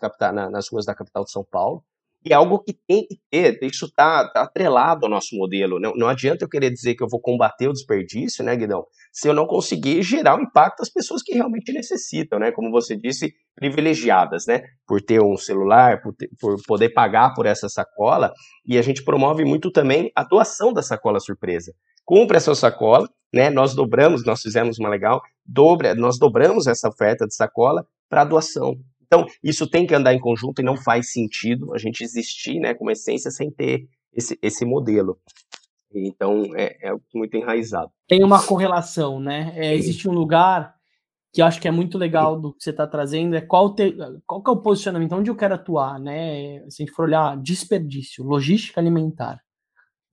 nas 0.50 0.70
ruas 0.70 0.86
da 0.86 0.96
capital 0.96 1.26
de 1.26 1.32
São 1.32 1.44
Paulo 1.44 1.84
e 2.24 2.32
é 2.32 2.36
algo 2.36 2.60
que 2.60 2.74
tem 2.88 3.06
que 3.08 3.18
ter, 3.32 3.58
isso 3.64 3.86
está 3.86 4.28
tá 4.30 4.44
atrelado 4.44 5.06
ao 5.06 5.10
nosso 5.10 5.36
modelo. 5.36 5.80
Não, 5.80 5.94
não 5.96 6.08
adianta 6.08 6.46
eu 6.46 6.50
querer 6.50 6.70
dizer 6.70 6.94
que 6.94 7.04
eu 7.04 7.08
vou 7.10 7.20
combater 7.20 7.68
o 7.68 7.74
desperdício, 7.74 8.44
né, 8.44 8.56
Guidão, 8.56 8.86
se 9.12 9.28
eu 9.28 9.34
não 9.34 9.48
conseguir 9.48 10.04
gerar 10.04 10.36
um 10.36 10.44
impacto 10.44 10.82
às 10.82 10.90
pessoas 10.90 11.24
que 11.24 11.34
realmente 11.34 11.74
necessitam, 11.74 12.40
né, 12.40 12.52
como 12.52 12.70
você 12.70 12.96
disse, 12.96 13.34
privilegiadas, 13.56 14.46
né, 14.48 14.62
por 14.88 15.02
ter 15.02 15.22
um 15.22 15.36
celular, 15.36 16.02
por, 16.02 16.14
ter, 16.14 16.30
por 16.40 16.56
poder 16.68 16.90
pagar 16.90 17.34
por 17.34 17.46
essa 17.46 17.68
sacola, 17.68 18.32
e 18.66 18.78
a 18.78 18.82
gente 18.82 19.04
promove 19.04 19.44
muito 19.44 19.72
também 19.72 20.12
a 20.16 20.24
doação 20.24 20.72
da 20.72 20.84
sacola 20.84 21.20
surpresa. 21.20 21.74
Compre 22.06 22.38
essa 22.38 22.54
sacola, 22.54 23.10
né, 23.34 23.50
nós 23.50 23.74
dobramos, 23.74 24.24
nós 24.26 24.42
fizemos 24.42 24.78
uma 24.78 24.90
legal, 24.90 25.22
dobra, 25.46 25.96
nós 25.96 26.20
dobramos 26.20 26.68
essa 26.68 26.88
oferta 26.88 27.26
de 27.26 27.36
sacola 27.36 27.86
para 28.10 28.26
doação. 28.26 28.76
Então, 29.14 29.28
isso 29.44 29.70
tem 29.70 29.86
que 29.86 29.94
andar 29.94 30.14
em 30.14 30.20
conjunto 30.20 30.62
e 30.62 30.64
não 30.64 30.78
faz 30.78 31.12
sentido 31.12 31.74
a 31.74 31.78
gente 31.78 32.02
existir 32.02 32.62
né, 32.62 32.74
como 32.74 32.90
essência 32.90 33.30
sem 33.30 33.52
ter 33.52 33.86
esse, 34.14 34.40
esse 34.42 34.64
modelo. 34.64 35.20
Então, 35.94 36.44
é, 36.56 36.78
é 36.82 36.96
muito 37.14 37.36
enraizado. 37.36 37.92
Tem 38.08 38.24
uma 38.24 38.42
correlação, 38.42 39.20
né? 39.20 39.52
É, 39.58 39.76
existe 39.76 40.08
um 40.08 40.14
lugar 40.14 40.74
que 41.34 41.42
eu 41.42 41.46
acho 41.46 41.60
que 41.60 41.68
é 41.68 41.72
muito 41.72 41.98
legal 41.98 42.40
do 42.40 42.54
que 42.54 42.64
você 42.64 42.70
está 42.70 42.88
trazendo, 42.88 43.36
é 43.36 43.42
qual, 43.42 43.76
te, 43.76 43.94
qual 44.26 44.42
que 44.42 44.50
é 44.50 44.54
o 44.54 44.62
posicionamento, 44.62 45.14
onde 45.14 45.30
eu 45.30 45.36
quero 45.36 45.56
atuar, 45.56 46.00
né? 46.00 46.60
Se 46.70 46.82
a 46.82 46.86
gente 46.86 46.96
for 46.96 47.04
olhar 47.04 47.36
desperdício, 47.36 48.24
logística 48.24 48.80
alimentar, 48.80 49.42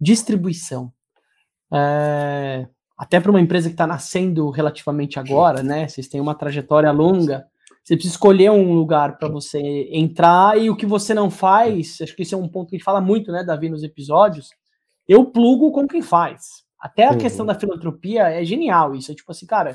distribuição, 0.01 0.93
é, 1.73 2.67
até 2.97 3.21
para 3.21 3.31
uma 3.31 3.41
empresa 3.41 3.69
que 3.69 3.75
está 3.75 3.87
nascendo 3.87 4.51
relativamente 4.51 5.21
agora, 5.21 5.63
né? 5.63 5.87
Vocês 5.87 6.09
têm 6.09 6.21
uma 6.21 6.35
trajetória 6.35 6.91
longa, 6.91 7.47
você 7.89 7.97
precisa 7.97 8.17
escolher 8.17 8.51
um 8.51 8.75
lugar 8.75 9.17
para 9.17 9.29
você 9.29 9.89
entrar 9.91 10.59
e 10.59 10.69
o 10.69 10.77
que 10.77 10.85
você 10.85 11.15
não 11.15 11.31
faz, 11.31 11.99
acho 12.03 12.15
que 12.15 12.21
esse 12.21 12.35
é 12.35 12.37
um 12.37 12.47
ponto 12.47 12.69
que 12.69 12.77
a 12.77 12.79
gente 12.79 12.85
fala 12.85 13.01
muito, 13.01 13.33
né, 13.33 13.43
Davi, 13.43 13.71
nos 13.71 13.83
episódios. 13.83 14.51
Eu 15.09 15.25
plugo 15.25 15.73
com 15.73 15.89
quem 15.89 16.03
faz. 16.03 16.67
Até 16.79 17.07
a 17.07 17.13
uhum. 17.13 17.19
questão 17.19 17.47
da 17.47 17.59
filantropia 17.59 18.25
é 18.29 18.45
genial 18.45 18.95
isso. 18.95 19.11
É 19.11 19.15
tipo 19.15 19.33
assim, 19.33 19.47
cara, 19.47 19.75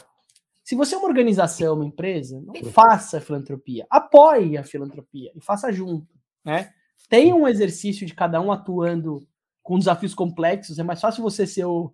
se 0.64 0.76
você 0.76 0.94
é 0.94 0.98
uma 1.00 1.08
organização, 1.08 1.74
uma 1.74 1.88
empresa, 1.88 2.40
não 2.40 2.54
faça 2.72 3.20
filantropia. 3.20 3.88
Apoie 3.90 4.60
a 4.60 4.64
filantropia 4.64 5.32
e 5.36 5.42
faça 5.42 5.72
junto, 5.72 6.14
né? 6.46 6.70
Tem 7.10 7.34
um 7.34 7.48
exercício 7.48 8.06
de 8.06 8.14
cada 8.14 8.40
um 8.40 8.52
atuando 8.52 9.28
com 9.64 9.80
desafios 9.80 10.14
complexos. 10.14 10.78
É 10.78 10.84
mais 10.84 11.02
fácil 11.02 11.24
você 11.24 11.48
ser 11.48 11.66
o, 11.66 11.92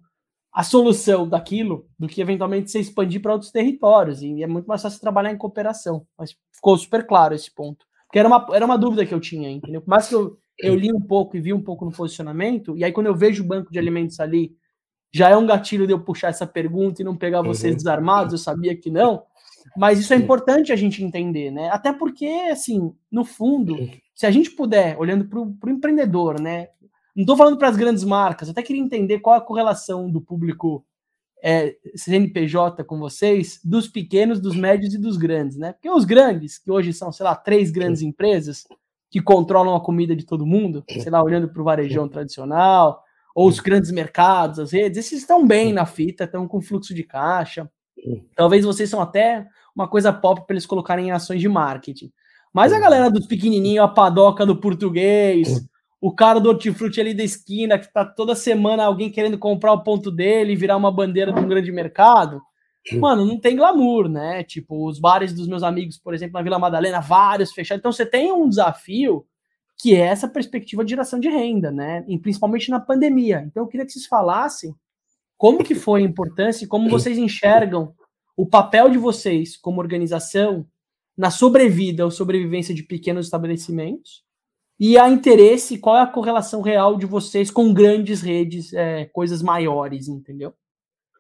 a 0.52 0.64
solução 0.64 1.28
daquilo 1.28 1.88
do 1.98 2.08
que 2.08 2.22
eventualmente 2.22 2.72
se 2.72 2.80
expandir 2.80 3.22
para 3.22 3.34
outros 3.34 3.52
territórios. 3.52 4.22
E 4.22 4.44
é 4.44 4.48
muito 4.48 4.66
mais 4.66 4.82
fácil 4.82 5.00
trabalhar 5.00 5.32
em 5.32 5.38
cooperação. 5.38 6.06
Mas 6.18 6.36
ficou 6.54 6.78
super 6.78 7.06
claro 7.06 7.36
esse 7.36 7.54
ponto. 7.54 7.86
Porque 8.08 8.20
era 8.20 8.28
uma, 8.28 8.48
era 8.52 8.66
uma 8.66 8.78
dúvida 8.78 9.06
que 9.06 9.14
eu 9.14 9.20
tinha, 9.20 9.50
entendeu? 9.50 9.82
Por 9.82 9.90
mais 9.90 10.08
que 10.08 10.16
eu, 10.16 10.38
eu 10.58 10.76
li 10.76 10.92
um 10.92 11.00
pouco 11.00 11.38
e 11.38 11.42
vi 11.42 11.54
um 11.54 11.62
pouco 11.62 11.86
no 11.86 11.92
posicionamento, 11.92 12.76
e 12.76 12.84
aí 12.84 12.92
quando 12.92 13.08
eu 13.08 13.16
vejo 13.16 13.44
o 13.44 13.48
banco 13.48 13.72
de 13.72 13.78
alimentos 13.78 14.20
ali, 14.20 14.56
já 15.12 15.30
é 15.30 15.38
um 15.38 15.46
gatilho 15.46 15.88
de 15.88 15.94
eu 15.94 16.00
puxar 16.00 16.30
essa 16.30 16.46
pergunta 16.46 17.02
e 17.02 17.06
não 17.06 17.16
pegar 17.16 17.42
vocês 17.42 17.74
uhum. 17.74 17.78
desarmados, 17.78 18.34
eu 18.34 18.40
sabia 18.40 18.76
que 18.76 18.90
não. 18.90 19.24
Mas 19.78 20.00
isso 20.00 20.14
é 20.14 20.18
importante 20.18 20.72
a 20.72 20.76
gente 20.76 21.04
entender, 21.04 21.52
né? 21.52 21.70
Até 21.70 21.94
porque, 21.94 22.26
assim, 22.52 22.94
no 23.12 23.24
fundo, 23.24 23.78
se 24.16 24.26
a 24.26 24.32
gente 24.32 24.52
puder, 24.52 24.98
olhando 25.00 25.26
para 25.26 25.40
o 25.40 25.70
empreendedor, 25.70 26.40
né? 26.40 26.70
Não 27.20 27.24
estou 27.24 27.36
falando 27.36 27.58
para 27.58 27.68
as 27.68 27.76
grandes 27.76 28.06
marcas, 28.06 28.48
até 28.48 28.64
queria 28.64 28.82
entender 28.82 29.20
qual 29.20 29.36
a 29.36 29.42
correlação 29.42 30.10
do 30.10 30.22
público 30.22 30.86
é, 31.44 31.76
CNPJ 31.94 32.82
com 32.86 32.98
vocês, 32.98 33.60
dos 33.62 33.90
pequenos, 33.90 34.40
dos 34.40 34.56
médios 34.56 34.94
e 34.94 34.98
dos 34.98 35.18
grandes, 35.18 35.58
né? 35.58 35.74
Porque 35.74 35.90
os 35.90 36.06
grandes, 36.06 36.58
que 36.58 36.72
hoje 36.72 36.94
são, 36.94 37.12
sei 37.12 37.26
lá, 37.26 37.36
três 37.36 37.72
grandes 37.72 38.02
empresas 38.02 38.66
que 39.12 39.22
controlam 39.22 39.76
a 39.76 39.84
comida 39.84 40.16
de 40.16 40.26
todo 40.26 40.46
mundo, 40.46 40.82
sei 40.88 41.12
lá, 41.12 41.22
olhando 41.22 41.50
para 41.50 41.62
o 41.62 41.66
varejão 41.66 42.08
tradicional, 42.08 43.04
ou 43.36 43.50
os 43.50 43.60
grandes 43.60 43.92
mercados, 43.92 44.58
as 44.58 44.72
redes, 44.72 45.00
esses 45.00 45.20
estão 45.20 45.46
bem 45.46 45.74
na 45.74 45.86
fita, 45.86 46.24
estão 46.24 46.48
com 46.48 46.62
fluxo 46.62 46.94
de 46.94 47.04
caixa. 47.04 47.70
Talvez 48.34 48.64
vocês 48.64 48.90
são 48.90 49.02
até 49.02 49.46
uma 49.76 49.90
coisa 49.90 50.14
pop 50.14 50.48
para 50.48 50.54
eles 50.54 50.66
colocarem 50.66 51.10
em 51.10 51.12
ações 51.12 51.42
de 51.42 51.50
marketing. 51.50 52.14
Mas 52.54 52.72
a 52.72 52.80
galera 52.80 53.12
dos 53.12 53.28
pequenininhos, 53.28 53.84
a 53.84 53.90
padoca 53.90 54.46
do 54.46 54.56
português, 54.56 55.68
o 56.02 56.14
cara 56.14 56.40
do 56.40 56.50
hortifruti 56.50 57.02
ali 57.02 57.14
da 57.14 57.24
esquina, 57.24 57.78
que 57.78 57.92
tá 57.92 58.06
toda 58.06 58.36
semana 58.36 58.86
alguém 58.86 59.12
querendo 59.12 59.38
comprar 59.38 59.74
o 59.74 59.84
ponto 59.84 60.10
dele 60.10 60.54
e 60.54 60.56
virar 60.56 60.78
uma 60.78 60.92
bandeira 60.92 61.34
de 61.34 61.40
um 61.40 61.48
grande 61.48 61.72
mercado. 61.72 62.42
Mano, 62.94 63.26
não 63.26 63.40
tem 63.40 63.56
glamour, 63.56 64.08
né? 64.08 64.44
Tipo, 64.44 64.88
os 64.88 65.00
bares 65.00 65.34
dos 65.34 65.48
meus 65.48 65.62
amigos, 65.62 65.98
por 65.98 66.14
exemplo, 66.14 66.34
na 66.34 66.42
Vila 66.42 66.58
Madalena, 66.58 67.02
vários 67.02 67.52
fechados. 67.52 67.80
Então 67.80 67.92
você 67.92 68.06
tem 68.06 68.32
um 68.32 68.48
desafio 68.48 69.26
que 69.78 69.96
é 69.96 70.00
essa 70.00 70.28
perspectiva 70.28 70.84
de 70.84 70.90
geração 70.92 71.20
de 71.20 71.30
renda, 71.30 71.72
né? 71.72 72.04
E 72.08 72.18
principalmente 72.18 72.72
na 72.72 72.80
pandemia. 72.80 73.44
Então 73.46 73.64
eu 73.64 73.68
queria 73.68 73.86
que 73.86 73.92
vocês 73.92 74.08
falassem 74.08 74.74
como 75.38 75.64
que 75.64 75.76
foi 75.76 76.02
a 76.02 76.06
importância 76.06 76.66
e 76.66 76.68
como 76.68 76.90
vocês 76.90 77.18
enxergam 77.18 77.94
o 78.36 78.46
papel 78.46 78.90
de 78.90 78.98
vocês 78.98 79.56
como 79.56 79.82
organização 79.82 80.66
na 81.18 81.30
sobrevida 81.30 82.06
ou 82.06 82.12
sobrevivência 82.12 82.74
de 82.74 82.84
pequenos 82.84 83.26
estabelecimentos 83.26 84.24
e 84.80 84.98
há 84.98 85.10
interesse, 85.10 85.78
qual 85.78 85.98
é 85.98 86.02
a 86.02 86.08
correlação 86.08 86.62
real 86.62 86.98
de 86.98 87.06
vocês 87.06 87.52
com 87.52 87.74
grandes 87.74 88.22
redes, 88.22 88.74
é, 88.74 89.06
coisas 89.06 89.42
maiores, 89.42 90.08
entendeu? 90.08 90.54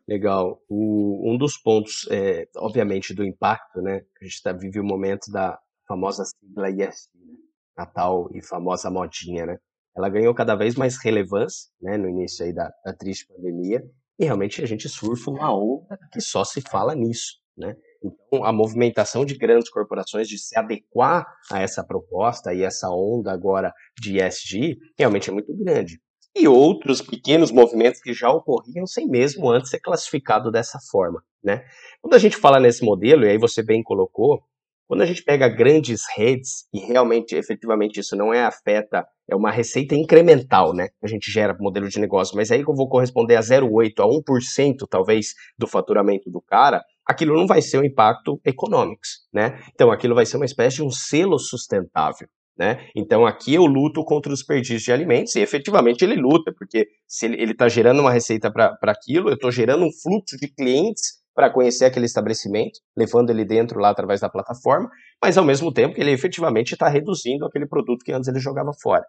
Legal. 0.07 0.61
O, 0.69 1.29
um 1.31 1.37
dos 1.37 1.57
pontos, 1.57 2.07
é, 2.09 2.47
obviamente, 2.55 3.13
do 3.13 3.23
impacto, 3.23 3.81
né? 3.81 4.01
A 4.21 4.25
gente 4.25 4.41
tá, 4.41 4.53
vive 4.53 4.79
o 4.79 4.83
momento 4.83 5.29
da 5.31 5.59
famosa 5.87 6.23
sigla 6.25 6.69
ISD, 6.69 7.09
né, 7.15 7.35
a 7.75 7.85
tal 7.85 8.29
e 8.33 8.41
famosa 8.41 8.89
modinha, 8.89 9.45
né? 9.45 9.57
Ela 9.95 10.09
ganhou 10.09 10.33
cada 10.33 10.55
vez 10.55 10.75
mais 10.75 10.97
relevância, 11.03 11.69
né? 11.81 11.97
No 11.97 12.07
início 12.07 12.45
aí 12.45 12.53
da, 12.53 12.71
da 12.85 12.93
triste 12.93 13.27
pandemia, 13.27 13.83
e 14.17 14.25
realmente 14.25 14.63
a 14.63 14.65
gente 14.65 14.87
surfa 14.89 15.29
uma 15.31 15.53
onda 15.53 15.99
que 16.11 16.21
só 16.21 16.43
se 16.43 16.61
fala 16.61 16.95
nisso, 16.95 17.39
né? 17.57 17.75
Então, 18.03 18.43
a 18.43 18.53
movimentação 18.53 19.25
de 19.25 19.35
grandes 19.35 19.69
corporações 19.69 20.27
de 20.27 20.37
se 20.37 20.57
adequar 20.57 21.25
a 21.51 21.61
essa 21.61 21.83
proposta 21.83 22.53
e 22.53 22.63
essa 22.63 22.89
onda 22.89 23.31
agora 23.31 23.73
de 23.99 24.17
ESG 24.17 24.77
realmente 24.97 25.29
é 25.29 25.33
muito 25.33 25.55
grande. 25.55 25.99
E 26.35 26.47
outros 26.47 27.01
pequenos 27.01 27.51
movimentos 27.51 27.99
que 27.99 28.13
já 28.13 28.29
ocorriam 28.29 28.85
sem 28.85 29.07
mesmo 29.07 29.49
antes 29.49 29.69
ser 29.69 29.79
classificado 29.79 30.51
dessa 30.51 30.79
forma. 30.91 31.21
Né? 31.43 31.65
Quando 32.01 32.13
a 32.13 32.19
gente 32.19 32.37
fala 32.37 32.59
nesse 32.59 32.83
modelo, 32.83 33.25
e 33.25 33.29
aí 33.29 33.37
você 33.37 33.63
bem 33.63 33.81
colocou, 33.83 34.41
quando 34.89 35.01
a 35.01 35.05
gente 35.05 35.23
pega 35.23 35.47
grandes 35.47 36.01
redes, 36.17 36.65
e 36.73 36.79
realmente, 36.79 37.35
efetivamente, 37.35 37.99
isso 37.99 38.15
não 38.15 38.33
é 38.33 38.43
afeta, 38.43 39.05
é 39.29 39.35
uma 39.35 39.51
receita 39.51 39.93
incremental, 39.93 40.73
né? 40.73 40.87
A 41.03 41.07
gente 41.07 41.29
gera 41.31 41.55
modelo 41.59 41.87
de 41.87 41.99
negócio, 41.99 42.35
mas 42.35 42.49
aí 42.49 42.61
eu 42.61 42.73
vou 42.73 42.89
corresponder 42.89 43.35
a 43.35 43.39
0,8% 43.39 43.99
a 43.99 44.07
1%, 44.07 44.87
talvez, 44.89 45.35
do 45.59 45.67
faturamento 45.67 46.31
do 46.31 46.41
cara, 46.41 46.83
aquilo 47.09 47.35
não 47.35 47.47
vai 47.47 47.59
ser 47.59 47.79
um 47.79 47.83
impacto 47.83 48.39
econômico, 48.45 49.01
né? 49.33 49.59
Então 49.73 49.91
aquilo 49.91 50.13
vai 50.13 50.27
ser 50.27 50.37
uma 50.37 50.45
espécie 50.45 50.75
de 50.75 50.83
um 50.83 50.91
selo 50.91 51.39
sustentável, 51.39 52.27
Né? 52.55 52.87
Então 52.95 53.25
aqui 53.25 53.55
eu 53.55 53.65
luto 53.65 54.03
contra 54.03 54.31
os 54.31 54.39
desperdício 54.39 54.85
de 54.85 54.91
alimentos 54.91 55.33
e 55.35 55.39
efetivamente 55.39 56.03
ele 56.03 56.15
luta, 56.15 56.53
porque 56.55 56.87
se 57.07 57.25
ele 57.25 57.53
está 57.53 57.67
gerando 57.67 58.01
uma 58.01 58.11
receita 58.11 58.51
para 58.51 58.77
aquilo, 58.83 59.29
eu 59.29 59.33
estou 59.33 59.49
gerando 59.49 59.85
um 59.85 59.91
fluxo 60.03 60.37
de 60.37 60.53
clientes 60.53 61.19
para 61.33 61.49
conhecer 61.49 61.85
aquele 61.85 62.05
estabelecimento, 62.05 62.79
levando 62.95 63.29
ele 63.31 63.45
dentro 63.45 63.79
lá 63.79 63.89
através 63.89 64.19
da 64.19 64.29
plataforma, 64.29 64.89
mas 65.23 65.37
ao 65.37 65.45
mesmo 65.45 65.73
tempo 65.73 65.95
ele 65.97 66.11
efetivamente 66.11 66.73
está 66.73 66.89
reduzindo 66.89 67.45
aquele 67.45 67.65
produto 67.65 68.03
que 68.03 68.11
antes 68.11 68.27
ele 68.27 68.39
jogava 68.39 68.71
fora. 68.83 69.05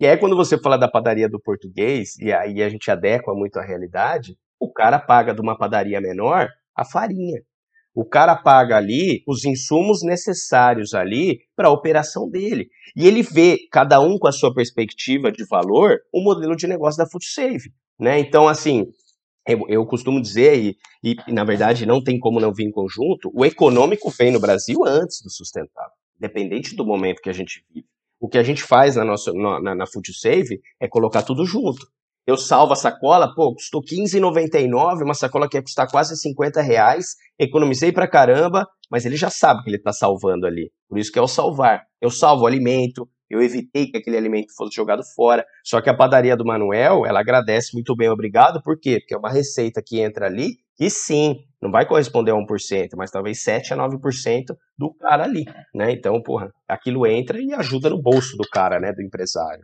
E 0.00 0.06
aí 0.06 0.16
quando 0.16 0.34
você 0.34 0.58
fala 0.58 0.76
da 0.76 0.88
padaria 0.88 1.28
do 1.28 1.38
português, 1.40 2.16
e 2.18 2.32
aí 2.32 2.62
a 2.62 2.68
gente 2.68 2.90
adequa 2.90 3.32
muito 3.32 3.58
à 3.58 3.62
realidade, 3.62 4.34
o 4.58 4.72
cara 4.72 4.98
paga 4.98 5.32
de 5.32 5.40
uma 5.40 5.56
padaria 5.56 6.00
menor 6.00 6.48
a 6.76 6.84
farinha. 6.84 7.40
O 7.94 8.04
cara 8.04 8.34
paga 8.34 8.76
ali 8.76 9.22
os 9.26 9.44
insumos 9.44 10.02
necessários 10.02 10.94
ali 10.94 11.38
para 11.54 11.68
a 11.68 11.72
operação 11.72 12.28
dele. 12.28 12.68
E 12.96 13.06
ele 13.06 13.22
vê, 13.22 13.58
cada 13.70 14.00
um 14.00 14.18
com 14.18 14.26
a 14.26 14.32
sua 14.32 14.52
perspectiva 14.52 15.30
de 15.30 15.46
valor, 15.46 16.00
o 16.12 16.20
modelo 16.20 16.56
de 16.56 16.66
negócio 16.66 16.98
da 16.98 17.08
FoodSave. 17.08 17.72
Né? 17.98 18.18
Então, 18.18 18.48
assim, 18.48 18.86
eu, 19.46 19.60
eu 19.68 19.86
costumo 19.86 20.20
dizer, 20.20 20.58
e, 20.58 20.76
e, 21.04 21.32
na 21.32 21.44
verdade 21.44 21.86
não 21.86 22.02
tem 22.02 22.18
como 22.18 22.40
não 22.40 22.52
vir 22.52 22.64
em 22.64 22.72
conjunto, 22.72 23.30
o 23.32 23.44
econômico 23.44 24.10
vem 24.10 24.32
no 24.32 24.40
Brasil 24.40 24.78
antes 24.84 25.22
do 25.22 25.30
sustentável, 25.30 25.92
independente 26.16 26.74
do 26.74 26.84
momento 26.84 27.22
que 27.22 27.30
a 27.30 27.34
gente 27.34 27.64
vive. 27.72 27.86
O 28.18 28.28
que 28.28 28.38
a 28.38 28.42
gente 28.42 28.62
faz 28.62 28.96
na, 28.96 29.04
nossa, 29.04 29.32
na, 29.32 29.74
na 29.74 29.86
FoodSave 29.86 30.60
é 30.80 30.88
colocar 30.88 31.22
tudo 31.22 31.44
junto 31.44 31.86
eu 32.26 32.36
salvo 32.36 32.72
a 32.72 32.76
sacola, 32.76 33.34
pô, 33.34 33.54
custou 33.54 33.80
R$15,99, 33.80 35.02
uma 35.02 35.14
sacola 35.14 35.48
que 35.48 35.56
ia 35.56 35.62
custar 35.62 35.90
quase 35.90 36.16
50 36.16 36.62
reais, 36.62 37.16
economizei 37.38 37.92
pra 37.92 38.08
caramba, 38.08 38.66
mas 38.90 39.04
ele 39.04 39.16
já 39.16 39.30
sabe 39.30 39.62
que 39.62 39.70
ele 39.70 39.76
está 39.76 39.92
salvando 39.92 40.46
ali. 40.46 40.70
Por 40.88 40.98
isso 40.98 41.12
que 41.12 41.18
é 41.18 41.22
o 41.22 41.28
salvar. 41.28 41.82
Eu 42.00 42.10
salvo 42.10 42.44
o 42.44 42.46
alimento, 42.46 43.08
eu 43.28 43.42
evitei 43.42 43.86
que 43.86 43.96
aquele 43.96 44.16
alimento 44.16 44.54
fosse 44.56 44.74
jogado 44.74 45.02
fora. 45.14 45.44
Só 45.64 45.80
que 45.80 45.90
a 45.90 45.96
padaria 45.96 46.36
do 46.36 46.44
Manuel, 46.44 47.04
ela 47.06 47.20
agradece 47.20 47.74
muito 47.74 47.94
bem, 47.96 48.08
obrigado. 48.08 48.62
Por 48.62 48.78
quê? 48.78 48.98
Porque 49.00 49.14
é 49.14 49.18
uma 49.18 49.30
receita 49.30 49.82
que 49.84 50.00
entra 50.00 50.26
ali 50.26 50.56
que 50.76 50.90
sim, 50.90 51.36
não 51.62 51.70
vai 51.70 51.86
corresponder 51.86 52.32
a 52.32 52.34
1%, 52.34 52.88
mas 52.96 53.10
talvez 53.10 53.42
7 53.42 53.74
a 53.74 53.76
9% 53.76 54.56
do 54.76 54.92
cara 54.94 55.22
ali, 55.24 55.44
né? 55.72 55.92
Então, 55.92 56.20
porra, 56.20 56.50
aquilo 56.68 57.06
entra 57.06 57.38
e 57.40 57.52
ajuda 57.54 57.90
no 57.90 58.02
bolso 58.02 58.36
do 58.36 58.42
cara, 58.50 58.80
né, 58.80 58.92
do 58.92 59.02
empresário. 59.02 59.62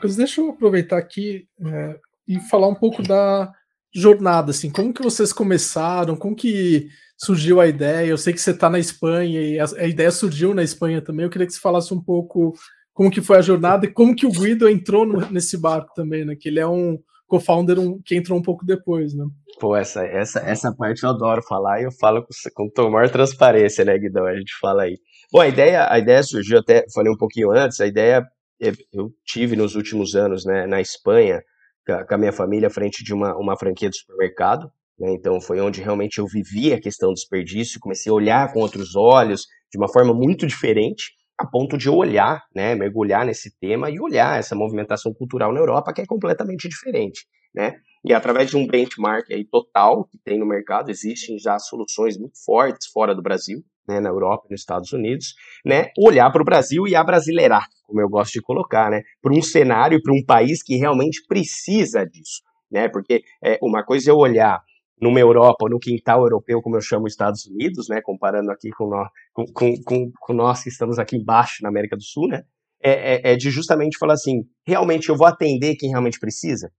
Lucas, 0.00 0.16
deixa 0.16 0.40
eu 0.40 0.48
aproveitar 0.48 0.96
aqui 0.96 1.46
é, 1.62 1.96
e 2.26 2.40
falar 2.40 2.68
um 2.68 2.74
pouco 2.74 3.02
da 3.02 3.52
jornada, 3.94 4.50
assim, 4.50 4.70
como 4.70 4.94
que 4.94 5.02
vocês 5.02 5.30
começaram, 5.30 6.16
como 6.16 6.34
que 6.34 6.88
surgiu 7.18 7.60
a 7.60 7.66
ideia? 7.66 8.06
Eu 8.06 8.16
sei 8.16 8.32
que 8.32 8.40
você 8.40 8.52
está 8.52 8.70
na 8.70 8.78
Espanha 8.78 9.42
e 9.42 9.60
a, 9.60 9.66
a, 9.76 9.86
ideia 9.86 10.10
surgiu 10.10 10.54
na 10.54 10.62
Espanha 10.62 11.02
também. 11.02 11.24
Eu 11.24 11.30
queria 11.30 11.46
que 11.46 11.52
você 11.52 11.60
falasse 11.60 11.92
um 11.92 12.02
pouco 12.02 12.54
como 12.94 13.10
que 13.10 13.20
foi 13.20 13.36
a 13.36 13.42
jornada 13.42 13.84
e 13.84 13.92
como 13.92 14.16
que 14.16 14.24
o 14.24 14.30
Guido 14.30 14.70
entrou 14.70 15.04
no, 15.04 15.20
nesse 15.30 15.58
barco 15.58 15.92
também, 15.94 16.24
né? 16.24 16.34
Que 16.34 16.48
ele 16.48 16.60
é 16.60 16.66
um 16.66 16.98
co-founder 17.26 17.78
um, 17.78 18.00
que 18.02 18.16
entrou 18.16 18.38
um 18.38 18.42
pouco 18.42 18.64
depois, 18.64 19.14
né? 19.14 19.26
Pô, 19.60 19.76
essa, 19.76 20.02
essa, 20.02 20.40
essa 20.40 20.74
parte 20.74 21.02
eu 21.02 21.10
adoro 21.10 21.42
falar 21.42 21.78
e 21.78 21.84
eu 21.84 21.92
falo 21.92 22.26
com, 22.54 22.70
com 22.70 22.90
maior 22.90 23.10
transparência, 23.10 23.84
né, 23.84 23.98
Guidão? 23.98 24.24
A 24.24 24.34
gente 24.34 24.52
fala 24.58 24.84
aí. 24.84 24.96
Bom, 25.30 25.40
a 25.40 25.48
ideia, 25.48 25.92
a 25.92 25.98
ideia 25.98 26.22
surgiu 26.22 26.58
até, 26.58 26.86
falei 26.94 27.12
um 27.12 27.18
pouquinho 27.18 27.50
antes, 27.50 27.78
a 27.80 27.86
ideia 27.86 28.26
eu 28.60 29.10
tive 29.24 29.56
nos 29.56 29.74
últimos 29.74 30.14
anos 30.14 30.44
né, 30.44 30.66
na 30.66 30.80
Espanha 30.80 31.42
com 31.86 32.14
a 32.14 32.18
minha 32.18 32.32
família 32.32 32.68
à 32.68 32.70
frente 32.70 33.02
de 33.02 33.12
uma, 33.12 33.34
uma 33.36 33.56
franquia 33.56 33.88
de 33.88 33.96
supermercado. 33.96 34.70
Né, 34.98 35.12
então 35.12 35.40
foi 35.40 35.60
onde 35.60 35.80
realmente 35.80 36.18
eu 36.18 36.26
vivi 36.26 36.72
a 36.72 36.80
questão 36.80 37.08
do 37.08 37.14
desperdício, 37.14 37.80
comecei 37.80 38.10
a 38.10 38.14
olhar 38.14 38.52
com 38.52 38.60
outros 38.60 38.94
olhos, 38.94 39.46
de 39.72 39.78
uma 39.78 39.90
forma 39.90 40.12
muito 40.12 40.46
diferente, 40.46 41.12
a 41.38 41.46
ponto 41.46 41.78
de 41.78 41.88
olhar, 41.88 42.42
né, 42.54 42.74
mergulhar 42.74 43.24
nesse 43.24 43.56
tema 43.58 43.90
e 43.90 43.98
olhar 43.98 44.38
essa 44.38 44.54
movimentação 44.54 45.14
cultural 45.14 45.52
na 45.52 45.60
Europa 45.60 45.92
que 45.92 46.02
é 46.02 46.06
completamente 46.06 46.68
diferente. 46.68 47.26
Né? 47.54 47.76
E 48.04 48.12
através 48.12 48.50
de 48.50 48.56
um 48.56 48.66
benchmark 48.66 49.30
aí 49.32 49.44
total 49.44 50.04
que 50.04 50.18
tem 50.18 50.38
no 50.38 50.46
mercado, 50.46 50.90
existem 50.90 51.38
já 51.38 51.58
soluções 51.58 52.18
muito 52.18 52.38
fortes 52.44 52.88
fora 52.88 53.14
do 53.14 53.22
Brasil, 53.22 53.62
né, 53.88 54.00
na 54.00 54.08
Europa 54.08 54.46
e 54.48 54.52
nos 54.52 54.60
Estados 54.60 54.92
Unidos, 54.92 55.34
né, 55.64 55.90
olhar 55.98 56.30
para 56.30 56.42
o 56.42 56.44
Brasil 56.44 56.86
e 56.86 56.94
abrasileirar, 56.94 57.66
como 57.84 58.00
eu 58.00 58.08
gosto 58.08 58.32
de 58.34 58.42
colocar, 58.42 58.90
né, 58.90 59.02
para 59.20 59.32
um 59.32 59.42
cenário, 59.42 60.00
para 60.02 60.14
um 60.14 60.24
país 60.24 60.62
que 60.62 60.76
realmente 60.76 61.22
precisa 61.26 62.04
disso, 62.04 62.42
né, 62.70 62.88
porque 62.88 63.22
é, 63.44 63.58
uma 63.62 63.84
coisa 63.84 64.10
é 64.10 64.14
olhar 64.14 64.60
numa 65.00 65.18
Europa, 65.18 65.66
no 65.68 65.78
quintal 65.78 66.22
europeu, 66.22 66.60
como 66.60 66.76
eu 66.76 66.80
chamo 66.80 67.06
os 67.06 67.12
Estados 67.12 67.46
Unidos, 67.46 67.88
né, 67.88 68.00
comparando 68.02 68.50
aqui 68.50 68.70
com 68.70 68.88
nós, 68.88 69.08
com, 69.32 69.44
com, 69.82 70.10
com 70.20 70.32
nós 70.34 70.62
que 70.62 70.68
estamos 70.68 70.98
aqui 70.98 71.16
embaixo 71.16 71.62
na 71.62 71.68
América 71.70 71.96
do 71.96 72.02
Sul, 72.02 72.28
né, 72.28 72.42
é, 72.82 73.30
é, 73.30 73.32
é 73.32 73.36
de 73.36 73.50
justamente 73.50 73.98
falar 73.98 74.14
assim, 74.14 74.42
realmente 74.66 75.08
eu 75.08 75.16
vou 75.16 75.26
atender 75.26 75.76
quem 75.76 75.90
realmente 75.90 76.18
precisa, 76.18 76.70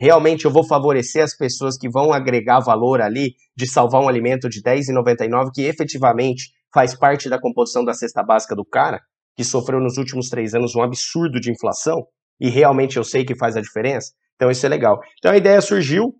realmente 0.00 0.44
eu 0.44 0.50
vou 0.50 0.66
favorecer 0.66 1.22
as 1.22 1.36
pessoas 1.36 1.76
que 1.76 1.88
vão 1.88 2.12
agregar 2.12 2.60
valor 2.60 3.02
ali 3.02 3.34
de 3.54 3.66
salvar 3.66 4.00
um 4.00 4.08
alimento 4.08 4.48
de 4.48 4.60
R$10,99 4.64 5.50
que 5.54 5.62
efetivamente 5.62 6.50
faz 6.72 6.94
parte 6.94 7.28
da 7.28 7.38
composição 7.38 7.84
da 7.84 7.92
cesta 7.92 8.22
básica 8.22 8.56
do 8.56 8.64
cara, 8.64 9.00
que 9.36 9.44
sofreu 9.44 9.80
nos 9.80 9.98
últimos 9.98 10.28
três 10.28 10.54
anos 10.54 10.74
um 10.74 10.82
absurdo 10.82 11.40
de 11.40 11.50
inflação, 11.50 12.06
e 12.40 12.48
realmente 12.48 12.96
eu 12.96 13.04
sei 13.04 13.24
que 13.24 13.36
faz 13.36 13.56
a 13.56 13.60
diferença. 13.60 14.12
Então 14.36 14.50
isso 14.50 14.64
é 14.64 14.68
legal. 14.68 15.00
Então 15.18 15.32
a 15.32 15.36
ideia 15.36 15.60
surgiu, 15.60 16.14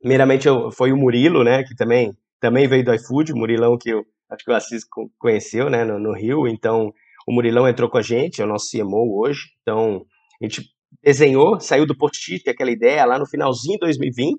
primeiramente 0.00 0.48
foi 0.72 0.92
o 0.92 0.96
Murilo, 0.96 1.42
né, 1.42 1.64
que 1.64 1.74
também, 1.74 2.12
também 2.40 2.68
veio 2.68 2.84
do 2.84 2.94
iFood, 2.94 3.32
Murilão 3.34 3.76
que 3.76 3.90
eu 3.90 4.04
acho 4.30 4.44
que 4.44 4.50
o 4.50 4.54
Assis 4.54 4.84
conheceu, 5.18 5.68
né, 5.68 5.84
no, 5.84 5.98
no 5.98 6.14
Rio, 6.14 6.46
então 6.46 6.92
o 7.26 7.32
Murilão 7.32 7.66
entrou 7.66 7.90
com 7.90 7.98
a 7.98 8.02
gente, 8.02 8.40
é 8.40 8.44
o 8.44 8.48
nosso 8.48 8.70
CMO 8.70 9.20
hoje, 9.20 9.40
então 9.62 10.04
a 10.40 10.44
gente 10.44 10.62
desenhou, 11.02 11.60
saiu 11.60 11.86
do 11.86 11.96
post-it 11.96 12.48
aquela 12.48 12.70
ideia 12.70 13.04
lá 13.04 13.18
no 13.18 13.26
finalzinho 13.26 13.74
de 13.74 13.80
2020. 13.80 14.38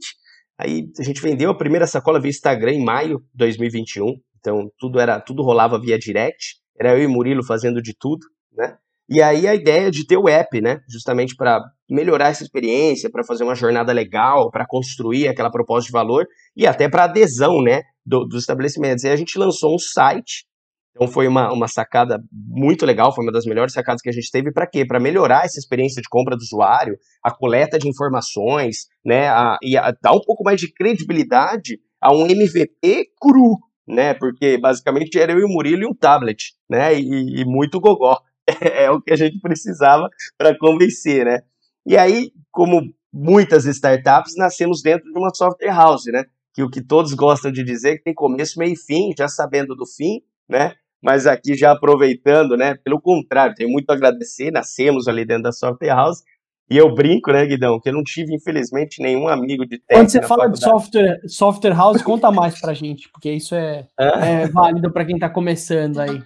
Aí 0.58 0.90
a 1.00 1.04
gente 1.04 1.22
vendeu 1.22 1.50
a 1.50 1.58
primeira 1.58 1.88
sacola 1.88 2.20
via 2.20 2.30
Instagram 2.30 2.74
em 2.74 2.84
maio 2.84 3.20
de 3.20 3.38
2021. 3.38 4.16
Então 4.40 4.70
tudo 4.78 5.00
era, 5.00 5.20
tudo 5.20 5.44
rolava 5.44 5.80
via 5.80 5.98
direct. 5.98 6.58
Era 6.80 6.98
eu 6.98 7.04
e 7.04 7.08
Murilo 7.08 7.44
fazendo 7.44 7.82
de 7.82 7.94
tudo, 7.98 8.26
né? 8.54 8.78
E 9.10 9.22
aí 9.22 9.48
a 9.48 9.56
ideia 9.56 9.90
de 9.90 10.06
ter 10.06 10.18
o 10.18 10.30
app, 10.30 10.62
né? 10.62 10.82
Justamente 10.88 11.36
para 11.36 11.62
melhorar 11.90 12.30
essa 12.30 12.44
experiência, 12.44 13.10
para 13.10 13.24
fazer 13.24 13.44
uma 13.44 13.56
jornada 13.56 13.92
legal, 13.92 14.52
para 14.52 14.68
construir 14.68 15.28
aquela 15.28 15.50
proposta 15.50 15.88
de 15.88 15.92
valor 15.92 16.28
e 16.56 16.68
até 16.68 16.88
para 16.88 17.06
adesão, 17.06 17.62
né? 17.62 17.82
Do, 18.06 18.26
dos 18.26 18.42
estabelecimentos. 18.42 19.04
E 19.04 19.10
a 19.10 19.16
gente 19.16 19.38
lançou 19.38 19.74
um 19.74 19.80
site 19.80 20.46
então 20.92 21.08
foi 21.08 21.28
uma, 21.28 21.52
uma 21.54 21.68
sacada 21.68 22.22
muito 22.32 22.86
legal, 22.86 23.14
foi 23.14 23.24
uma 23.24 23.32
das 23.32 23.46
melhores 23.46 23.74
sacadas 23.74 24.02
que 24.02 24.10
a 24.10 24.14
gente 24.14 24.30
teve 24.32 24.52
para 24.52 24.68
quê? 24.68 24.86
Para 24.86 25.00
melhorar 25.00 25.46
essa 25.46 25.60
experiência 25.60 26.02
de 26.02 26.10
compra 26.10 26.36
do 26.36 26.42
usuário, 26.42 26.98
a 27.24 27.32
coleta 27.32 27.80
de 27.80 27.88
informações, 27.88 28.88
né, 29.06 29.30
a, 29.30 29.58
e 29.62 29.78
a, 29.78 29.92
dar 30.02 30.14
um 30.14 30.22
pouco 30.22 30.44
mais 30.44 30.60
de 30.60 30.72
credibilidade 30.74 31.80
a 32.02 32.14
um 32.14 32.26
MVP 32.26 33.12
cru, 33.20 33.58
né? 33.88 34.14
Porque 34.14 34.58
basicamente 34.58 35.20
era 35.20 35.32
eu 35.32 35.40
e 35.40 35.44
o 35.44 35.50
Murilo 35.50 35.84
e 35.84 35.88
um 35.88 35.94
tablet, 35.94 36.54
né? 36.70 36.98
E, 36.98 37.42
e 37.42 37.46
muito 37.46 37.80
gogó. 37.80 38.18
É 38.62 38.90
o 38.90 39.00
que 39.00 39.14
a 39.14 39.16
gente 39.16 39.40
precisava 39.40 40.10
para 40.36 40.58
convencer, 40.58 41.24
né? 41.24 41.42
E 41.86 41.96
aí, 41.96 42.32
como 42.52 42.82
muitas 43.14 43.66
startups, 43.66 44.36
nascemos 44.36 44.82
dentro 44.82 45.12
de 45.12 45.20
uma 45.20 45.30
software 45.32 45.70
house, 45.70 46.06
né? 46.06 46.24
Que 46.56 46.64
o 46.64 46.70
que 46.70 46.82
todos 46.82 47.14
gostam 47.14 47.52
de 47.52 47.64
dizer 47.64 47.90
é 47.90 47.98
que 47.98 48.04
tem 48.06 48.14
começo, 48.14 48.58
meio 48.58 48.74
e 48.74 48.76
fim, 48.76 49.12
já 49.16 49.28
sabendo 49.28 49.76
do 49.76 49.86
fim, 49.86 50.22
né? 50.50 50.74
Mas 51.02 51.26
aqui 51.26 51.56
já 51.56 51.72
aproveitando, 51.72 52.58
né? 52.58 52.76
Pelo 52.84 53.00
contrário, 53.00 53.56
tenho 53.56 53.70
muito 53.70 53.90
a 53.90 53.94
agradecer. 53.94 54.52
Nascemos 54.52 55.08
ali 55.08 55.24
dentro 55.26 55.44
da 55.44 55.52
Software 55.52 55.90
House. 55.90 56.22
E 56.70 56.78
eu 56.78 56.94
brinco, 56.94 57.32
né, 57.32 57.46
Guidão, 57.48 57.80
que 57.80 57.90
eu 57.90 57.94
não 57.94 58.04
tive, 58.04 58.36
infelizmente, 58.36 59.02
nenhum 59.02 59.28
amigo 59.28 59.66
de 59.66 59.80
tech. 59.80 60.00
Quando 60.00 60.10
você 60.12 60.22
fala 60.22 60.44
faculdade. 60.44 60.60
de 60.60 60.64
software, 60.64 61.20
software 61.28 61.74
house, 61.74 62.04
conta 62.04 62.32
mais 62.32 62.62
pra 62.62 62.76
gente, 62.76 63.10
porque 63.12 63.32
isso 63.32 63.56
é, 63.56 63.88
é 63.98 64.48
válido 64.48 64.92
para 64.92 65.04
quem 65.04 65.18
tá 65.18 65.28
começando 65.28 66.00
aí. 66.00 66.22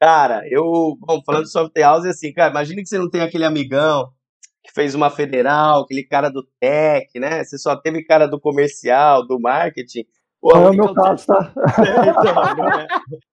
Cara, 0.00 0.42
eu, 0.48 0.96
bom, 0.98 1.20
falando 1.26 1.44
de 1.44 1.50
software 1.50 1.82
house, 1.82 2.06
é 2.06 2.10
assim, 2.10 2.32
cara, 2.32 2.50
imagina 2.50 2.80
que 2.80 2.88
você 2.88 2.96
não 2.96 3.10
tem 3.10 3.20
aquele 3.20 3.44
amigão 3.44 4.08
que 4.64 4.72
fez 4.72 4.94
uma 4.94 5.10
federal, 5.10 5.82
aquele 5.82 6.02
cara 6.02 6.30
do 6.30 6.42
tech, 6.58 7.06
né? 7.18 7.44
Você 7.44 7.58
só 7.58 7.76
teve 7.76 8.04
cara 8.04 8.26
do 8.26 8.40
comercial, 8.40 9.26
do 9.26 9.38
marketing. 9.38 10.04
Pô, 10.40 10.52
é 10.52 10.70
o 10.70 10.72
meu 10.72 10.94
caso, 10.94 11.26
tá? 11.26 11.52
É, 11.78 12.10
então, 12.10 12.80
é. 12.80 12.86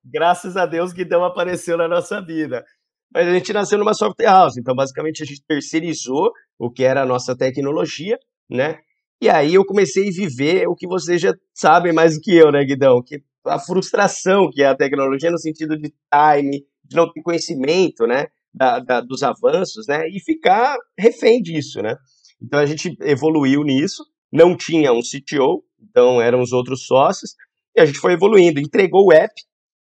Graças 0.03 0.57
a 0.57 0.65
Deus, 0.65 0.91
Guidão 0.91 1.23
apareceu 1.23 1.77
na 1.77 1.87
nossa 1.87 2.21
vida. 2.21 2.65
Mas 3.13 3.27
a 3.27 3.33
gente 3.33 3.53
nasceu 3.53 3.77
numa 3.77 3.93
software 3.93 4.25
house, 4.25 4.57
então 4.57 4.75
basicamente 4.75 5.23
a 5.23 5.25
gente 5.25 5.41
terceirizou 5.47 6.31
o 6.59 6.69
que 6.69 6.83
era 6.83 7.03
a 7.03 7.05
nossa 7.05 7.35
tecnologia, 7.37 8.19
né? 8.49 8.79
E 9.21 9.29
aí 9.29 9.53
eu 9.53 9.65
comecei 9.65 10.09
a 10.09 10.11
viver 10.11 10.67
o 10.67 10.75
que 10.75 10.87
vocês 10.87 11.21
já 11.21 11.33
sabem 11.53 11.93
mais 11.93 12.15
do 12.15 12.21
que 12.21 12.35
eu, 12.35 12.51
né, 12.51 12.63
Guidão? 12.65 13.01
Que 13.01 13.23
a 13.45 13.59
frustração 13.59 14.49
que 14.51 14.63
é 14.63 14.67
a 14.67 14.75
tecnologia 14.75 15.31
no 15.31 15.39
sentido 15.39 15.77
de 15.77 15.93
time, 16.11 16.65
de 16.83 16.95
não 16.95 17.11
ter 17.11 17.21
conhecimento, 17.21 18.05
né, 18.05 18.27
da, 18.53 18.79
da, 18.79 19.01
dos 19.01 19.23
avanços, 19.23 19.87
né, 19.87 20.07
e 20.09 20.19
ficar 20.19 20.75
refém 20.97 21.41
disso, 21.41 21.81
né? 21.81 21.95
Então 22.41 22.59
a 22.59 22.65
gente 22.65 22.95
evoluiu 23.01 23.63
nisso, 23.63 24.03
não 24.31 24.57
tinha 24.57 24.91
um 24.91 24.99
CTO, 24.99 25.63
então 25.95 26.21
eram 26.21 26.41
os 26.41 26.51
outros 26.51 26.85
sócios, 26.85 27.35
e 27.73 27.79
a 27.79 27.85
gente 27.85 27.99
foi 27.99 28.11
evoluindo, 28.11 28.59
entregou 28.59 29.07
o 29.07 29.13
app, 29.13 29.33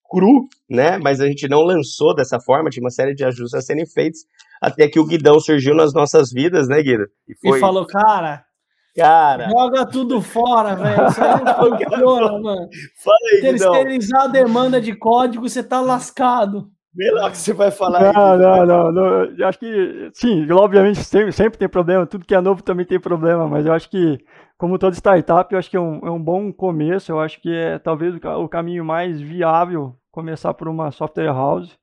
cru, 0.09 0.47
né? 0.69 0.97
Mas 0.97 1.19
a 1.19 1.27
gente 1.27 1.49
não 1.49 1.61
lançou 1.63 2.15
dessa 2.15 2.39
forma, 2.39 2.69
tinha 2.69 2.83
uma 2.83 2.89
série 2.89 3.13
de 3.13 3.25
ajustes 3.25 3.53
a 3.53 3.61
serem 3.61 3.85
feitos, 3.85 4.21
até 4.61 4.87
que 4.87 4.99
o 4.99 5.05
Guidão 5.05 5.37
surgiu 5.37 5.75
nas 5.75 5.93
nossas 5.93 6.31
vidas, 6.31 6.69
né, 6.69 6.81
Guido? 6.81 7.03
E, 7.27 7.35
foi... 7.35 7.57
e 7.57 7.61
falou, 7.61 7.85
cara, 7.85 8.45
Cara. 8.95 9.47
Joga 9.51 9.85
tudo 9.85 10.19
fora, 10.19 10.75
velho. 10.75 11.07
Isso 11.07 11.23
aí 11.23 11.43
não 11.43 11.53
funciona, 11.77 12.39
mano. 12.39 12.69
Fala 13.03 13.17
aí, 13.31 13.41
Terceirizar 13.41 14.23
a 14.23 14.27
demanda 14.27 14.81
de 14.81 14.95
código, 14.95 15.47
você 15.47 15.61
tá 15.61 15.79
lascado. 15.79 16.71
Vê 16.97 17.11
lá 17.11 17.27
o 17.27 17.31
que 17.31 17.37
você 17.37 17.53
vai 17.53 17.69
falar. 17.69 18.11
Não, 18.11 18.31
aí, 18.31 18.39
não, 18.39 18.65
não, 18.65 18.91
não, 18.91 19.25
Eu 19.37 19.47
acho 19.47 19.59
que, 19.59 20.09
sim, 20.13 20.51
obviamente 20.51 21.03
sempre, 21.03 21.31
sempre 21.31 21.59
tem 21.59 21.69
problema. 21.69 22.07
Tudo 22.07 22.25
que 22.25 22.33
é 22.33 22.41
novo 22.41 22.63
também 22.63 22.87
tem 22.87 22.99
problema, 22.99 23.47
mas 23.47 23.67
eu 23.67 23.73
acho 23.73 23.87
que, 23.87 24.17
como 24.57 24.79
toda 24.79 24.95
startup, 24.95 25.53
eu 25.53 25.59
acho 25.59 25.69
que 25.69 25.77
é 25.77 25.79
um, 25.79 25.99
é 25.99 26.09
um 26.09 26.19
bom 26.19 26.51
começo. 26.51 27.11
Eu 27.11 27.19
acho 27.19 27.39
que 27.39 27.53
é 27.53 27.77
talvez 27.77 28.15
o, 28.15 28.49
caminho 28.49 28.83
mais 28.83 29.21
viável 29.21 29.95
começar 30.11 30.55
por 30.55 30.67
uma 30.67 30.89
software 30.89 31.27
house. 31.27 31.77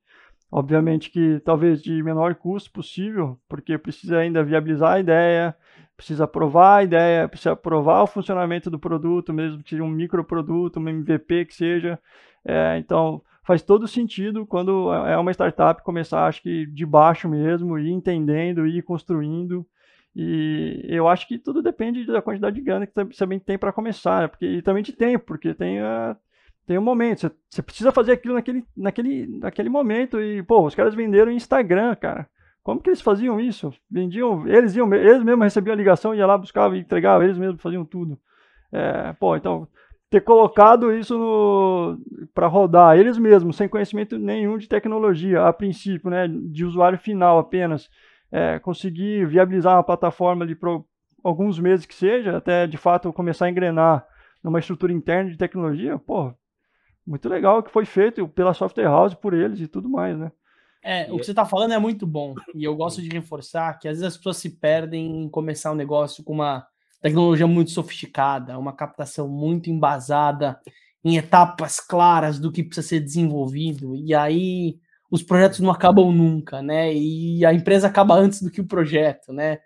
Obviamente 0.51 1.09
que 1.09 1.39
talvez 1.45 1.81
de 1.81 2.03
menor 2.03 2.35
custo 2.35 2.69
possível, 2.71 3.39
porque 3.47 3.77
precisa 3.77 4.17
ainda 4.17 4.43
viabilizar 4.43 4.95
a 4.95 4.99
ideia, 4.99 5.55
precisa 5.95 6.27
provar 6.27 6.79
a 6.79 6.83
ideia, 6.83 7.27
precisa 7.29 7.55
provar 7.55 8.03
o 8.03 8.07
funcionamento 8.07 8.69
do 8.69 8.77
produto, 8.77 9.33
mesmo 9.33 9.63
que 9.63 9.69
seja 9.69 9.83
um 9.83 9.89
microproduto, 9.89 10.77
um 10.77 10.89
MVP 10.89 11.45
que 11.45 11.55
seja. 11.55 11.97
É, 12.45 12.77
então, 12.77 13.21
faz 13.45 13.61
todo 13.61 13.87
sentido 13.87 14.45
quando 14.45 14.91
é 14.91 15.15
uma 15.17 15.31
startup 15.31 15.81
começar, 15.83 16.25
acho 16.25 16.41
que 16.41 16.65
de 16.65 16.85
baixo 16.85 17.29
mesmo, 17.29 17.77
ir 17.77 17.91
entendendo, 17.91 18.65
ir 18.65 18.81
construindo. 18.81 19.65
E 20.15 20.83
eu 20.87 21.07
acho 21.07 21.27
que 21.27 21.37
tudo 21.37 21.61
depende 21.61 22.05
da 22.05 22.21
quantidade 22.21 22.55
de 22.55 22.61
grana 22.61 22.87
que 22.87 22.93
você 22.93 23.19
também 23.19 23.39
tem 23.39 23.57
para 23.57 23.71
começar, 23.71 24.21
né? 24.21 24.27
porque, 24.27 24.45
e 24.45 24.61
também 24.61 24.81
de 24.81 24.93
tempo, 24.93 25.25
porque 25.25 25.53
tem, 25.53 25.81
uh, 25.81 26.15
tem 26.65 26.77
um 26.77 26.81
momento, 26.81 27.31
você, 27.49 27.61
precisa 27.61 27.91
fazer 27.91 28.13
aquilo 28.13 28.33
naquele, 28.33 28.65
naquele, 28.75 29.27
naquele 29.39 29.69
momento. 29.69 30.19
E, 30.19 30.41
pô, 30.41 30.65
os 30.65 30.73
caras 30.73 30.95
venderam 30.95 31.31
Instagram, 31.31 31.95
cara. 31.95 32.27
Como 32.63 32.81
que 32.81 32.89
eles 32.89 33.01
faziam 33.01 33.39
isso? 33.39 33.71
Vendiam, 33.91 34.47
eles 34.47 34.75
iam, 34.75 34.91
eles 34.91 35.21
mesmos 35.21 35.43
recebiam 35.43 35.73
a 35.73 35.77
ligação, 35.77 36.15
ia 36.15 36.25
lá, 36.25 36.35
buscava 36.35 36.75
e 36.75 36.79
entregava, 36.79 37.23
eles 37.23 37.37
mesmos 37.37 37.61
faziam 37.61 37.85
tudo. 37.85 38.17
É, 38.71 39.13
pô, 39.13 39.35
então 39.35 39.67
ter 40.15 40.21
colocado 40.21 40.93
isso 40.93 41.99
para 42.33 42.47
rodar 42.47 42.97
eles 42.97 43.17
mesmos, 43.17 43.57
sem 43.57 43.67
conhecimento 43.67 44.17
nenhum 44.17 44.57
de 44.57 44.65
tecnologia, 44.65 45.45
a 45.45 45.51
princípio, 45.51 46.09
né, 46.09 46.25
de 46.25 46.63
usuário 46.63 46.97
final 46.97 47.37
apenas, 47.37 47.89
é, 48.31 48.57
conseguir 48.59 49.27
viabilizar 49.27 49.75
uma 49.75 49.83
plataforma 49.83 50.45
ali 50.45 50.55
por 50.55 50.85
alguns 51.21 51.59
meses 51.59 51.85
que 51.85 51.93
seja, 51.93 52.37
até 52.37 52.65
de 52.65 52.77
fato 52.77 53.11
começar 53.11 53.47
a 53.47 53.49
engrenar 53.49 54.07
numa 54.41 54.59
estrutura 54.59 54.93
interna 54.93 55.29
de 55.29 55.37
tecnologia, 55.37 55.99
pô, 55.99 56.33
muito 57.05 57.27
legal 57.27 57.61
que 57.61 57.69
foi 57.69 57.83
feito 57.83 58.25
pela 58.25 58.53
software 58.53 58.85
house 58.85 59.13
por 59.13 59.33
eles 59.33 59.59
e 59.59 59.67
tudo 59.67 59.89
mais, 59.89 60.17
né? 60.17 60.31
É, 60.81 61.11
o 61.11 61.17
que 61.17 61.25
você 61.25 61.31
está 61.31 61.43
falando 61.43 61.73
é 61.73 61.79
muito 61.79 62.07
bom. 62.07 62.35
E 62.53 62.63
eu 62.63 62.73
gosto 62.73 63.01
de 63.01 63.09
reforçar 63.09 63.77
que 63.79 63.87
às 63.89 63.97
vezes 63.97 64.13
as 64.13 64.17
pessoas 64.17 64.37
se 64.37 64.51
perdem 64.51 65.23
em 65.23 65.29
começar 65.29 65.73
um 65.73 65.75
negócio 65.75 66.23
com 66.23 66.31
uma 66.31 66.65
tecnologia 67.05 67.45
muito 67.45 67.69
sofisticada, 67.69 68.57
uma 68.57 68.73
captação 68.73 69.27
muito 69.27 69.69
embasada 69.69 70.59
em 71.03 71.17
etapas 71.17 71.79
claras 71.79 72.39
do 72.39 72.51
que 72.51 72.63
precisa 72.63 72.87
ser 72.87 72.99
desenvolvido. 72.99 73.95
E 73.95 74.11
aí 74.15 74.79
os 75.11 75.21
projetos 75.21 75.59
não 75.59 75.69
acabam 75.69 76.11
nunca, 76.11 76.63
né? 76.63 76.91
E 76.91 77.45
a 77.45 77.53
empresa 77.53 77.85
acaba 77.85 78.15
antes 78.15 78.41
do 78.41 78.49
que 78.49 78.59
o 78.59 78.65
projeto, 78.65 79.31
né? 79.31 79.59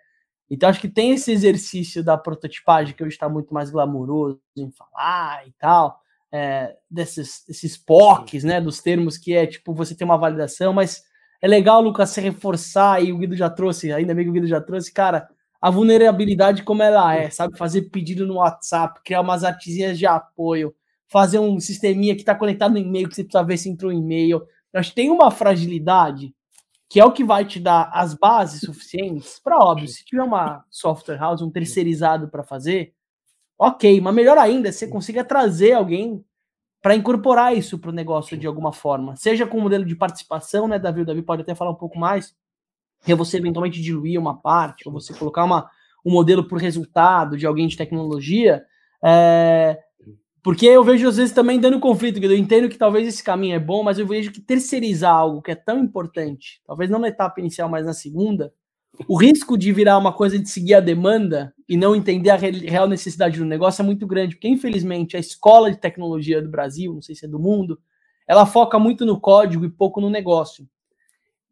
Então 0.50 0.68
acho 0.68 0.82
que 0.82 0.88
tem 0.88 1.12
esse 1.12 1.32
exercício 1.32 2.04
da 2.04 2.18
prototipagem 2.18 2.94
que 2.94 3.02
hoje 3.02 3.14
está 3.14 3.26
muito 3.26 3.54
mais 3.54 3.70
glamouroso 3.70 4.38
em 4.54 4.70
falar 4.70 5.48
e 5.48 5.52
tal, 5.58 5.98
é, 6.30 6.76
desses, 6.90 7.42
desses 7.48 7.74
POCs, 7.78 8.44
né? 8.44 8.60
Dos 8.60 8.82
termos 8.82 9.16
que 9.16 9.32
é 9.32 9.46
tipo 9.46 9.72
você 9.72 9.94
tem 9.94 10.04
uma 10.04 10.18
validação, 10.18 10.74
mas 10.74 11.04
é 11.40 11.48
legal, 11.48 11.80
Lucas, 11.80 12.10
se 12.10 12.20
reforçar, 12.20 13.02
e 13.02 13.14
o 13.14 13.16
Guido 13.16 13.34
já 13.34 13.48
trouxe, 13.48 13.90
ainda 13.94 14.14
bem 14.14 14.24
que 14.24 14.30
o 14.30 14.34
Guido 14.34 14.46
já 14.46 14.60
trouxe, 14.60 14.92
cara, 14.92 15.26
a 15.60 15.70
vulnerabilidade 15.70 16.62
como 16.62 16.82
ela 16.82 17.14
é, 17.14 17.28
sabe? 17.30 17.56
Fazer 17.58 17.82
pedido 17.90 18.26
no 18.26 18.34
WhatsApp, 18.36 19.00
criar 19.04 19.20
umas 19.20 19.44
artezinhas 19.44 19.98
de 19.98 20.06
apoio, 20.06 20.74
fazer 21.06 21.38
um 21.38 21.60
sisteminha 21.60 22.14
que 22.14 22.22
está 22.22 22.34
conectado 22.34 22.72
no 22.72 22.78
e-mail, 22.78 23.08
que 23.08 23.14
você 23.14 23.24
precisa 23.24 23.44
ver 23.44 23.56
se 23.58 23.68
entrou 23.68 23.92
e-mail. 23.92 24.42
Eu 24.72 24.80
acho 24.80 24.90
que 24.90 24.96
tem 24.96 25.10
uma 25.10 25.30
fragilidade 25.30 26.34
que 26.88 26.98
é 26.98 27.04
o 27.04 27.12
que 27.12 27.22
vai 27.22 27.44
te 27.44 27.60
dar 27.60 27.88
as 27.94 28.14
bases 28.14 28.62
suficientes 28.62 29.38
para, 29.38 29.56
óbvio, 29.58 29.86
se 29.86 30.04
tiver 30.04 30.24
uma 30.24 30.64
software 30.68 31.18
house, 31.18 31.40
um 31.40 31.50
terceirizado 31.50 32.28
para 32.28 32.42
fazer, 32.42 32.92
ok, 33.56 34.00
mas 34.00 34.12
melhor 34.12 34.36
ainda, 34.36 34.72
você 34.72 34.88
consiga 34.88 35.24
trazer 35.24 35.74
alguém 35.74 36.24
para 36.82 36.96
incorporar 36.96 37.56
isso 37.56 37.78
para 37.78 37.90
o 37.90 37.94
negócio 37.94 38.36
de 38.36 38.46
alguma 38.46 38.72
forma, 38.72 39.14
seja 39.14 39.46
com 39.46 39.58
o 39.58 39.60
modelo 39.60 39.84
de 39.84 39.94
participação, 39.94 40.66
né, 40.66 40.80
Davi? 40.80 41.02
O 41.02 41.06
Davi 41.06 41.22
pode 41.22 41.42
até 41.42 41.54
falar 41.54 41.70
um 41.70 41.76
pouco 41.76 41.96
mais, 41.96 42.34
é 43.06 43.14
você 43.14 43.38
eventualmente 43.38 43.80
diluir 43.80 44.18
uma 44.18 44.40
parte, 44.40 44.86
ou 44.86 44.92
você 44.92 45.14
colocar 45.14 45.44
uma, 45.44 45.68
um 46.04 46.12
modelo 46.12 46.46
por 46.46 46.58
resultado 46.58 47.36
de 47.36 47.46
alguém 47.46 47.66
de 47.66 47.76
tecnologia, 47.76 48.64
é, 49.04 49.78
porque 50.42 50.66
eu 50.66 50.82
vejo 50.82 51.08
às 51.08 51.16
vezes 51.16 51.34
também 51.34 51.60
dando 51.60 51.80
conflito, 51.80 52.22
eu 52.22 52.36
entendo 52.36 52.68
que 52.68 52.78
talvez 52.78 53.06
esse 53.06 53.22
caminho 53.22 53.54
é 53.54 53.58
bom, 53.58 53.82
mas 53.82 53.98
eu 53.98 54.06
vejo 54.06 54.32
que 54.32 54.40
terceirizar 54.40 55.14
algo 55.14 55.42
que 55.42 55.50
é 55.50 55.54
tão 55.54 55.78
importante, 55.78 56.60
talvez 56.66 56.90
não 56.90 56.98
na 56.98 57.08
etapa 57.08 57.40
inicial, 57.40 57.68
mas 57.68 57.84
na 57.84 57.92
segunda, 57.92 58.52
o 59.08 59.16
risco 59.16 59.56
de 59.56 59.72
virar 59.72 59.98
uma 59.98 60.12
coisa 60.12 60.38
de 60.38 60.48
seguir 60.48 60.74
a 60.74 60.80
demanda 60.80 61.54
e 61.68 61.76
não 61.76 61.94
entender 61.94 62.30
a 62.30 62.36
real 62.36 62.88
necessidade 62.88 63.38
do 63.38 63.44
negócio 63.44 63.82
é 63.82 63.84
muito 63.84 64.06
grande, 64.06 64.34
porque 64.34 64.48
infelizmente 64.48 65.16
a 65.16 65.20
escola 65.20 65.70
de 65.70 65.78
tecnologia 65.78 66.42
do 66.42 66.50
Brasil, 66.50 66.92
não 66.92 67.02
sei 67.02 67.14
se 67.14 67.24
é 67.24 67.28
do 67.28 67.38
mundo, 67.38 67.78
ela 68.26 68.46
foca 68.46 68.78
muito 68.78 69.04
no 69.04 69.20
código 69.20 69.64
e 69.64 69.70
pouco 69.70 70.00
no 70.00 70.10
negócio. 70.10 70.66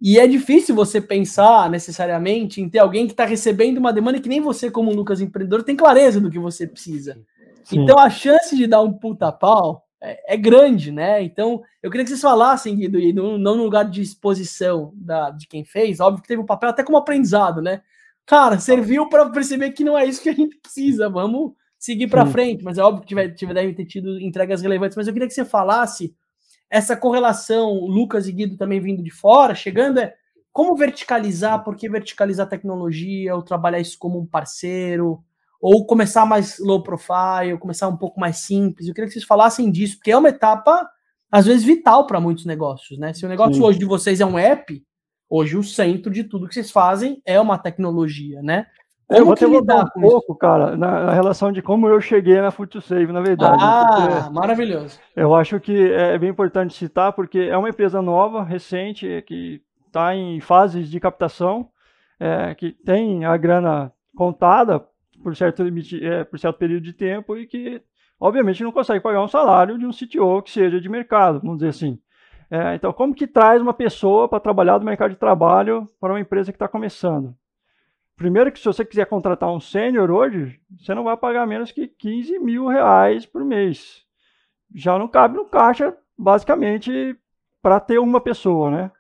E 0.01 0.19
é 0.19 0.27
difícil 0.27 0.75
você 0.75 1.01
pensar 1.01 1.69
necessariamente 1.69 2.61
em 2.61 2.69
ter 2.69 2.79
alguém 2.79 3.07
que 3.07 3.13
está 3.13 3.25
recebendo 3.25 3.79
uma 3.79 3.93
demanda 3.93 4.21
que 4.21 4.29
nem 4.29 4.41
você, 4.41 4.71
como 4.71 4.93
Lucas 4.93 5.21
empreendedor, 5.21 5.65
tem 5.65 5.75
clareza 5.75 6.21
do 6.21 6.31
que 6.31 6.39
você 6.39 6.67
precisa. 6.67 7.21
Sim. 7.65 7.81
Então 7.81 7.99
a 7.99 8.09
chance 8.09 8.57
de 8.57 8.67
dar 8.67 8.81
um 8.81 8.93
puta 8.93 9.33
pau 9.33 9.85
é, 10.01 10.35
é, 10.35 10.37
grande, 10.37 10.93
né? 10.93 11.23
Então, 11.23 11.61
eu 11.83 11.91
queria 11.91 12.05
que 12.05 12.11
vocês 12.11 12.21
falassem, 12.21 12.77
Guido, 12.77 12.99
e 13.01 13.13
não, 13.13 13.37
no 13.37 13.55
lugar 13.55 13.85
de 13.85 14.01
exposição 14.01 14.93
da, 14.95 15.31
de 15.31 15.47
quem 15.49 15.65
fez, 15.65 15.99
óbvio 15.99 16.23
que 16.23 16.29
teve 16.29 16.41
um 16.41 16.47
papel 16.47 16.71
até 16.71 16.85
como 16.85 16.97
aprendizado, 16.97 17.61
né? 17.61 17.83
Cara, 18.25 18.59
serviu 18.61 19.09
para 19.09 19.29
perceber 19.31 19.73
que 19.73 19.83
não 19.83 19.99
é 19.99 20.05
isso 20.05 20.23
que 20.23 20.29
a 20.29 20.35
gente 20.35 20.57
precisa, 20.59 21.09
vamos 21.09 21.53
seguir 21.79 22.09
para 22.09 22.27
frente, 22.27 22.63
mas 22.63 22.79
é 22.79 22.83
óbvio 22.83 23.03
que 23.03 23.09
tiver, 23.09 23.29
tiver, 23.31 23.55
deve 23.55 23.73
ter 23.73 23.87
tido 23.87 24.21
entregas 24.21 24.63
relevantes, 24.63 24.97
mas 24.97 25.07
eu 25.07 25.13
queria 25.13 25.29
que 25.29 25.35
você 25.35 25.45
falasse 25.45 26.15
essa 26.71 26.97
correlação, 26.97 27.87
Lucas 27.87 28.29
e 28.29 28.33
Guido 28.33 28.57
também 28.57 28.81
vindo 28.81 29.03
de 29.03 29.11
fora, 29.11 29.55
chegando, 29.55 29.99
é 30.01 30.15
como 30.53 30.77
verticalizar, 30.77 31.63
por 31.63 31.77
que 31.77 31.89
verticalizar 31.89 32.47
a 32.47 32.51
tecnologia, 32.51 33.35
ou 33.35 33.43
trabalhar 33.43 33.81
isso 33.81 33.97
como 33.99 34.19
um 34.19 34.27
parceiro, 34.27 35.23
ou 35.61 35.87
começar 35.87 36.27
mais 36.27 36.59
low 36.59 36.83
profile, 36.83 37.59
começar 37.59 37.89
um 37.89 37.97
pouco 37.97 38.21
mais 38.21 38.39
simples. 38.39 38.87
Eu 38.87 38.95
queria 38.95 39.07
que 39.07 39.13
vocês 39.13 39.25
falassem 39.25 39.71
disso, 39.71 39.97
porque 39.97 40.11
é 40.11 40.17
uma 40.17 40.29
etapa, 40.29 40.89
às 41.31 41.47
vezes, 41.47 41.65
vital 41.65 42.07
para 42.07 42.21
muitos 42.21 42.45
negócios, 42.45 42.99
né? 42.99 43.13
Se 43.13 43.25
o 43.25 43.29
negócio 43.29 43.55
Sim. 43.55 43.63
hoje 43.63 43.79
de 43.79 43.85
vocês 43.85 44.21
é 44.21 44.27
um 44.27 44.39
app, 44.39 44.83
hoje 45.29 45.57
o 45.57 45.63
centro 45.63 46.13
de 46.13 46.25
tudo 46.25 46.49
que 46.49 46.55
vocês 46.55 46.71
fazem 46.71 47.21
é 47.25 47.41
uma 47.41 47.59
tecnologia, 47.59 48.43
né? 48.43 48.67
Como 49.09 49.21
eu 49.21 49.25
vou 49.25 49.35
te 49.35 49.47
mudar 49.47 49.91
um 49.97 50.01
pouco, 50.03 50.35
cara, 50.35 50.77
na, 50.77 51.05
na, 51.05 51.13
relação 51.13 51.51
de 51.51 51.63
como 51.63 51.89
eu 51.89 51.99
cheguei 51.99 52.39
na 52.43 52.51
Food 52.51 52.79
Save, 52.83 53.11
na 53.11 53.23
verdade. 53.23 53.57
Ah, 53.59 54.29
maravilhoso. 54.31 55.01
Eu 55.17 55.35
acho 55.35 55.59
que 55.59 55.91
é 55.93 56.19
bem 56.19 56.29
importante 56.29 56.75
citar, 56.75 57.15
porque 57.15 57.39
é 57.39 57.57
uma 57.57 57.71
empresa 57.71 58.03
nova, 58.03 58.45
recente, 58.45 59.25
que 59.27 59.63
está 59.87 60.15
em 60.15 60.41
fases 60.41 60.91
de 60.91 61.01
captação, 61.01 61.71
é, 62.21 62.55
que 62.55 62.71
tem 62.71 63.25
a 63.25 63.35
grana 63.39 63.91
contada 64.15 64.85
por 65.23 65.35
certo, 65.35 65.63
limite, 65.63 66.05
é, 66.05 66.25
por 66.25 66.39
certo 66.39 66.59
período 66.59 66.83
de 66.83 66.93
tempo 66.93 67.35
e 67.35 67.47
que, 67.47 67.81
obviamente, 68.21 68.63
não 68.63 68.73
consegue 68.73 69.01
pagar 69.01 69.23
um 69.23 69.29
salário 69.29 69.79
de 69.79 69.87
um 69.87 69.91
CTO 69.91 70.43
que 70.43 70.51
seja 70.51 70.79
de 70.79 70.89
mercado, 70.89 71.41
vamos 71.41 71.57
dizer 71.57 71.71
assim. 71.71 71.99
É, 72.51 72.75
então, 72.75 72.93
como 72.93 73.15
que 73.15 73.27
traz 73.27 73.63
uma 73.63 73.73
pessoa 73.73 74.29
para 74.29 74.41
trabalhar 74.41 74.79
no 74.79 74.85
mercado 74.85 75.11
de 75.11 75.17
trabalho 75.17 75.87
para 75.99 76.13
uma 76.13 76.21
empresa 76.21 76.53
que 76.53 76.57
está 76.57 76.69
começando? 76.69 77.35
Primeiro 78.19 78.51
que 78.51 78.59
se 78.59 78.65
você 78.65 78.85
quiser 78.85 79.07
contratar 79.07 79.49
um 79.49 79.61
sênior 79.61 80.11
hoje, 80.11 80.61
você 80.77 80.93
não 80.93 81.05
vai 81.05 81.17
pagar 81.17 81.47
menos 81.47 81.71
que 81.71 81.87
15 81.87 82.41
mil 82.41 82.67
reais 82.67 83.25
por 83.25 83.45
mês. 83.45 84.03
Já 84.75 84.99
não 84.99 85.07
cabe 85.07 85.37
no 85.37 85.45
caixa, 85.45 85.97
basicamente, 86.19 87.17
para 87.63 87.79
ter 87.79 88.01
uma 88.01 88.21
pessoa, 88.21 88.73
né? 88.73 88.91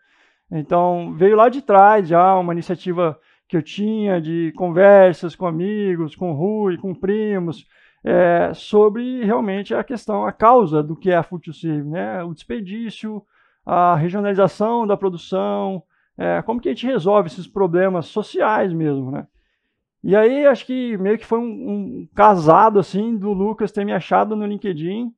Então, 0.48 1.12
veio 1.16 1.34
lá 1.34 1.48
de 1.48 1.60
trás 1.60 2.06
já 2.06 2.36
uma 2.36 2.52
iniciativa 2.52 3.18
que 3.48 3.56
eu 3.56 3.62
tinha 3.62 4.20
de 4.20 4.52
conversas 4.56 5.34
com 5.34 5.46
amigos, 5.46 6.14
com 6.14 6.32
Rui, 6.32 6.78
com 6.78 6.94
primos, 6.94 7.66
é, 8.04 8.52
sobre 8.54 9.24
realmente 9.24 9.74
a 9.74 9.82
questão, 9.82 10.24
a 10.24 10.32
causa 10.32 10.80
do 10.80 10.94
que 10.94 11.10
é 11.10 11.16
a 11.16 11.24
Food 11.24 11.52
Save, 11.52 11.82
né? 11.82 12.22
O 12.22 12.32
desperdício, 12.32 13.20
a 13.66 13.96
regionalização 13.96 14.86
da 14.86 14.96
produção, 14.96 15.82
é, 16.18 16.42
como 16.42 16.60
que 16.60 16.68
a 16.68 16.72
gente 16.72 16.86
resolve 16.86 17.28
esses 17.28 17.46
problemas 17.46 18.06
sociais 18.06 18.72
mesmo, 18.72 19.12
né? 19.12 19.26
E 20.02 20.16
aí 20.16 20.46
acho 20.46 20.66
que 20.66 20.96
meio 20.98 21.16
que 21.16 21.26
foi 21.26 21.38
um, 21.38 21.44
um, 21.44 22.08
casado 22.14 22.78
assim 22.78 23.16
do 23.16 23.32
Lucas 23.32 23.72
ter 23.72 23.84
me 23.84 23.92
achado 23.92 24.34
no 24.34 24.46
LinkedIn 24.46 25.12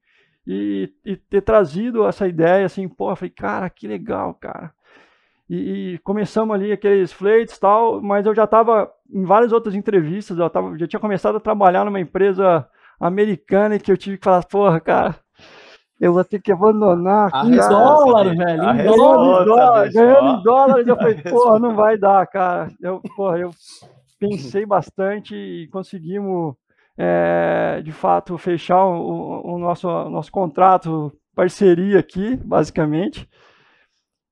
e, 0.46 0.92
e 1.04 1.16
ter 1.16 1.42
trazido 1.42 2.06
essa 2.06 2.26
ideia, 2.28 2.66
assim, 2.66 2.88
pô, 2.88 3.10
eu 3.10 3.16
falei, 3.16 3.30
cara, 3.30 3.70
que 3.70 3.86
legal, 3.86 4.34
cara. 4.34 4.72
E, 5.48 5.94
e, 5.94 5.98
começamos 5.98 6.54
ali 6.54 6.70
aqueles 6.70 7.12
fleites 7.12 7.58
tal, 7.58 8.00
mas 8.00 8.24
eu 8.24 8.34
já 8.34 8.44
estava 8.44 8.90
em 9.10 9.24
várias 9.24 9.52
outras 9.52 9.74
entrevistas, 9.74 10.38
eu 10.38 10.48
tava, 10.48 10.78
já 10.78 10.86
tinha 10.86 11.00
começado 11.00 11.36
a 11.36 11.40
trabalhar 11.40 11.84
numa 11.84 12.00
empresa 12.00 12.68
americana 12.98 13.76
e 13.76 13.80
que 13.80 13.90
eu 13.90 13.96
tive 13.96 14.18
que 14.18 14.24
falar, 14.24 14.44
porra, 14.44 14.80
cara, 14.80 15.16
eu 16.00 16.14
vou 16.14 16.24
ter 16.24 16.40
que 16.40 16.50
abandonar. 16.50 17.30
Em 17.44 17.56
dólar, 17.56 18.34
velho. 18.34 18.70
Em 18.70 18.84
dólar, 18.86 19.44
dólar, 19.44 19.92
ganhando 19.92 20.40
em 20.40 20.42
dólares, 20.42 20.86
eu 20.88 20.96
falei, 20.96 21.14
porra, 21.22 21.58
não 21.58 21.74
vai 21.74 21.98
dar, 21.98 22.26
cara. 22.26 22.72
Eu, 22.80 23.02
porra, 23.14 23.38
eu 23.38 23.50
pensei 24.18 24.64
bastante 24.64 25.34
e 25.34 25.68
conseguimos, 25.68 26.54
é, 26.96 27.82
de 27.84 27.92
fato, 27.92 28.38
fechar 28.38 28.82
o, 28.86 29.54
o 29.54 29.58
nosso, 29.58 29.86
o 29.88 30.08
nosso 30.08 30.32
contrato, 30.32 31.12
parceria 31.34 31.98
aqui, 31.98 32.34
basicamente. 32.36 33.28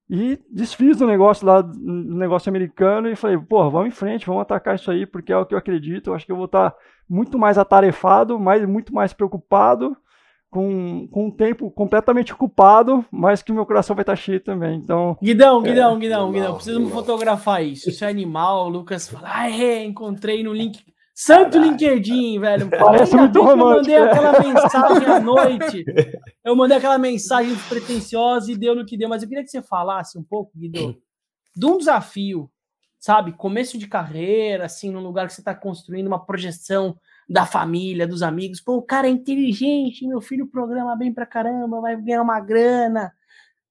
E 0.08 0.38
desfiz 0.50 0.98
o 1.02 1.06
negócio 1.06 1.46
lá, 1.46 1.60
do 1.60 2.16
negócio 2.16 2.48
americano, 2.48 3.10
e 3.10 3.16
falei, 3.16 3.36
porra, 3.36 3.68
vamos 3.68 3.88
em 3.88 3.90
frente, 3.90 4.26
vamos 4.26 4.40
atacar 4.40 4.74
isso 4.74 4.90
aí, 4.90 5.04
porque 5.04 5.34
é 5.34 5.36
o 5.36 5.44
que 5.44 5.52
eu 5.52 5.58
acredito. 5.58 6.08
Eu 6.08 6.14
acho 6.14 6.24
que 6.24 6.32
eu 6.32 6.36
vou 6.36 6.46
estar 6.46 6.74
muito 7.06 7.38
mais 7.38 7.58
atarefado, 7.58 8.38
mais, 8.40 8.66
muito 8.66 8.94
mais 8.94 9.12
preocupado, 9.12 9.94
com, 10.50 11.06
com 11.08 11.26
um 11.26 11.30
tempo 11.30 11.70
completamente 11.70 12.32
ocupado, 12.32 13.04
mas 13.10 13.42
que 13.42 13.52
meu 13.52 13.66
coração 13.66 13.94
vai 13.94 14.02
estar 14.02 14.16
cheio 14.16 14.40
também. 14.40 14.78
Então. 14.78 15.16
Guidão, 15.22 15.62
Guidão, 15.62 15.96
é, 15.96 15.98
Guidão, 15.98 16.32
Guidão, 16.32 16.54
precisamos 16.54 16.92
fotografar 16.92 17.64
isso. 17.64 17.90
Isso 17.90 18.04
é 18.04 18.08
animal, 18.08 18.66
o 18.66 18.68
Lucas 18.68 19.08
fala, 19.08 19.28
ah, 19.30 19.50
é, 19.50 19.84
encontrei 19.84 20.42
no 20.42 20.52
link. 20.52 20.82
Santo 21.14 21.58
LinkedIn, 21.58 22.38
velho. 22.38 22.70
Parece 22.70 23.16
muito 23.16 23.42
romântico. 23.42 23.90
Eu 23.90 23.96
mandei 23.96 23.96
aquela 23.96 24.40
mensagem 24.40 25.06
à 25.08 25.20
noite. 25.20 25.84
Eu 26.44 26.56
mandei 26.56 26.76
aquela 26.76 26.96
mensagem 26.96 27.56
pretensiosa 27.68 28.52
e 28.52 28.56
deu 28.56 28.76
no 28.76 28.86
que 28.86 28.96
deu. 28.96 29.08
Mas 29.08 29.24
eu 29.24 29.28
queria 29.28 29.42
que 29.42 29.50
você 29.50 29.60
falasse 29.60 30.16
um 30.16 30.22
pouco, 30.22 30.52
Guido, 30.56 30.96
de 31.56 31.66
um 31.66 31.76
desafio, 31.76 32.48
sabe? 33.00 33.32
Começo 33.32 33.76
de 33.76 33.88
carreira, 33.88 34.66
assim, 34.66 34.92
num 34.92 35.02
lugar 35.02 35.26
que 35.26 35.34
você 35.34 35.40
está 35.40 35.56
construindo 35.56 36.06
uma 36.06 36.24
projeção 36.24 36.96
da 37.28 37.44
família, 37.44 38.06
dos 38.06 38.22
amigos. 38.22 38.60
Pô, 38.60 38.76
o 38.76 38.82
cara 38.82 39.06
é 39.06 39.10
inteligente, 39.10 40.06
meu 40.06 40.20
filho 40.20 40.46
programa 40.46 40.96
bem 40.96 41.12
pra 41.12 41.26
caramba, 41.26 41.80
vai 41.80 42.00
ganhar 42.00 42.22
uma 42.22 42.40
grana. 42.40 43.12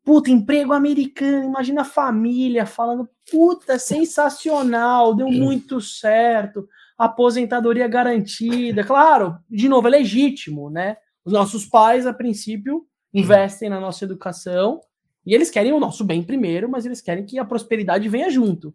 Puta, 0.04 0.30
emprego 0.30 0.72
americano, 0.74 1.46
imagina 1.46 1.82
a 1.82 1.86
família 1.86 2.66
falando, 2.66 3.10
puta, 3.30 3.78
sensacional, 3.78 5.14
deu 5.16 5.28
muito 5.30 5.82
certo 5.82 6.68
aposentadoria 6.98 7.88
garantida. 7.88 8.84
Claro, 8.84 9.38
de 9.50 9.70
novo, 9.70 9.88
é 9.88 9.92
legítimo, 9.92 10.70
né? 10.70 10.98
Os 11.24 11.32
nossos 11.32 11.66
pais, 11.66 12.08
a 12.08 12.14
princípio, 12.14 12.86
investem 13.14 13.70
na 13.70 13.80
nossa 13.80 14.04
educação 14.04 14.82
e 15.26 15.36
eles 15.36 15.50
querem 15.50 15.74
o 15.74 15.80
nosso 15.80 16.04
bem 16.04 16.24
primeiro, 16.24 16.70
mas 16.70 16.86
eles 16.86 17.02
querem 17.02 17.26
que 17.26 17.38
a 17.38 17.46
prosperidade 17.46 18.10
venha 18.10 18.30
junto. 18.30 18.74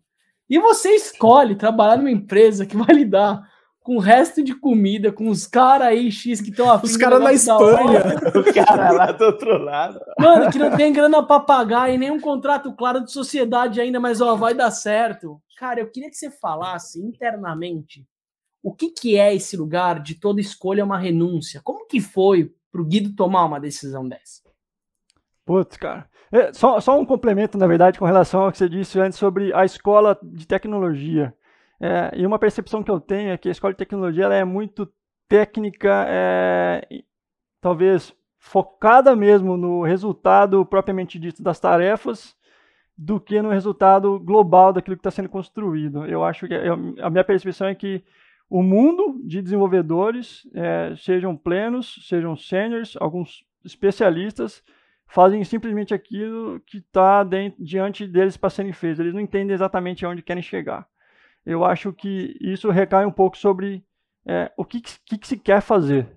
E 0.48 0.58
você 0.58 0.90
escolhe 0.90 1.56
trabalhar 1.56 1.96
numa 1.96 2.10
empresa 2.10 2.66
que 2.66 2.76
vai 2.76 2.94
lidar 2.94 3.42
com 3.82 3.96
o 3.96 4.00
resto 4.00 4.42
de 4.42 4.54
comida, 4.54 5.10
com 5.12 5.28
os 5.28 5.46
caras 5.46 5.88
aí 5.88 6.10
X 6.10 6.40
que 6.40 6.50
estão 6.50 6.74
Os 6.82 6.96
caras 6.96 7.20
na 7.20 7.32
Espanha. 7.32 8.00
o 8.34 8.54
cara 8.54 8.92
lá 8.92 9.12
do 9.12 9.24
outro 9.24 9.58
lado. 9.58 10.00
Mano, 10.18 10.50
que 10.50 10.58
não 10.58 10.76
tem 10.76 10.92
grana 10.92 11.22
pra 11.22 11.40
pagar 11.40 11.92
e 11.92 11.98
nenhum 11.98 12.20
contrato 12.20 12.72
claro 12.74 13.04
de 13.04 13.10
sociedade 13.10 13.80
ainda, 13.80 13.98
mas 13.98 14.20
ó, 14.20 14.36
vai 14.36 14.54
dar 14.54 14.70
certo. 14.70 15.40
Cara, 15.58 15.80
eu 15.80 15.90
queria 15.90 16.10
que 16.10 16.16
você 16.16 16.30
falasse 16.30 17.00
internamente 17.00 18.06
o 18.62 18.72
que, 18.72 18.90
que 18.90 19.18
é 19.18 19.34
esse 19.34 19.56
lugar 19.56 20.00
de 20.00 20.14
toda 20.14 20.40
escolha 20.40 20.82
é 20.82 20.84
uma 20.84 20.98
renúncia? 20.98 21.60
Como 21.64 21.86
que 21.86 22.00
foi 22.00 22.54
pro 22.70 22.84
Guido 22.84 23.14
tomar 23.16 23.44
uma 23.44 23.58
decisão 23.58 24.08
dessa? 24.08 24.42
Putz, 25.44 25.76
cara. 25.76 26.08
É, 26.30 26.52
só, 26.52 26.80
só 26.80 26.98
um 26.98 27.04
complemento, 27.04 27.58
na 27.58 27.66
verdade, 27.66 27.98
com 27.98 28.04
relação 28.04 28.42
ao 28.42 28.52
que 28.52 28.58
você 28.58 28.68
disse 28.68 28.98
antes 29.00 29.18
sobre 29.18 29.52
a 29.52 29.64
escola 29.64 30.16
de 30.22 30.46
tecnologia. 30.46 31.34
É, 31.84 32.12
e 32.16 32.24
uma 32.24 32.38
percepção 32.38 32.80
que 32.80 32.90
eu 32.90 33.00
tenho 33.00 33.30
é 33.30 33.36
que 33.36 33.48
a 33.48 33.50
escola 33.50 33.72
de 33.72 33.78
tecnologia 33.78 34.26
ela 34.26 34.36
é 34.36 34.44
muito 34.44 34.88
técnica, 35.28 36.06
é, 36.08 36.86
talvez 37.60 38.14
focada 38.38 39.16
mesmo 39.16 39.56
no 39.56 39.82
resultado 39.82 40.64
propriamente 40.64 41.18
dito 41.18 41.42
das 41.42 41.58
tarefas, 41.58 42.36
do 42.96 43.18
que 43.18 43.42
no 43.42 43.50
resultado 43.50 44.20
global 44.20 44.72
daquilo 44.72 44.96
que 44.96 45.00
está 45.00 45.10
sendo 45.10 45.28
construído. 45.28 46.06
Eu 46.06 46.22
acho 46.22 46.46
que 46.46 46.54
eu, 46.54 46.74
a 47.00 47.10
minha 47.10 47.24
percepção 47.24 47.66
é 47.66 47.74
que 47.74 48.04
o 48.48 48.62
mundo 48.62 49.20
de 49.24 49.42
desenvolvedores, 49.42 50.48
é, 50.54 50.94
sejam 50.96 51.36
plenos, 51.36 52.06
sejam 52.08 52.36
seniors, 52.36 52.96
alguns 53.00 53.44
especialistas, 53.64 54.62
fazem 55.08 55.42
simplesmente 55.42 55.92
aquilo 55.92 56.60
que 56.60 56.78
está 56.78 57.26
diante 57.58 58.06
deles 58.06 58.36
para 58.36 58.50
serem 58.50 58.72
feito. 58.72 59.02
Eles 59.02 59.14
não 59.14 59.20
entendem 59.20 59.54
exatamente 59.54 60.06
aonde 60.06 60.22
querem 60.22 60.42
chegar. 60.42 60.86
Eu 61.44 61.64
acho 61.64 61.92
que 61.92 62.36
isso 62.40 62.70
recai 62.70 63.04
um 63.04 63.10
pouco 63.10 63.36
sobre 63.36 63.84
é, 64.26 64.50
o 64.56 64.64
que, 64.64 64.80
que, 64.80 65.18
que, 65.18 65.26
se 65.26 65.36
quer 65.36 65.60
fazer. 65.60 66.08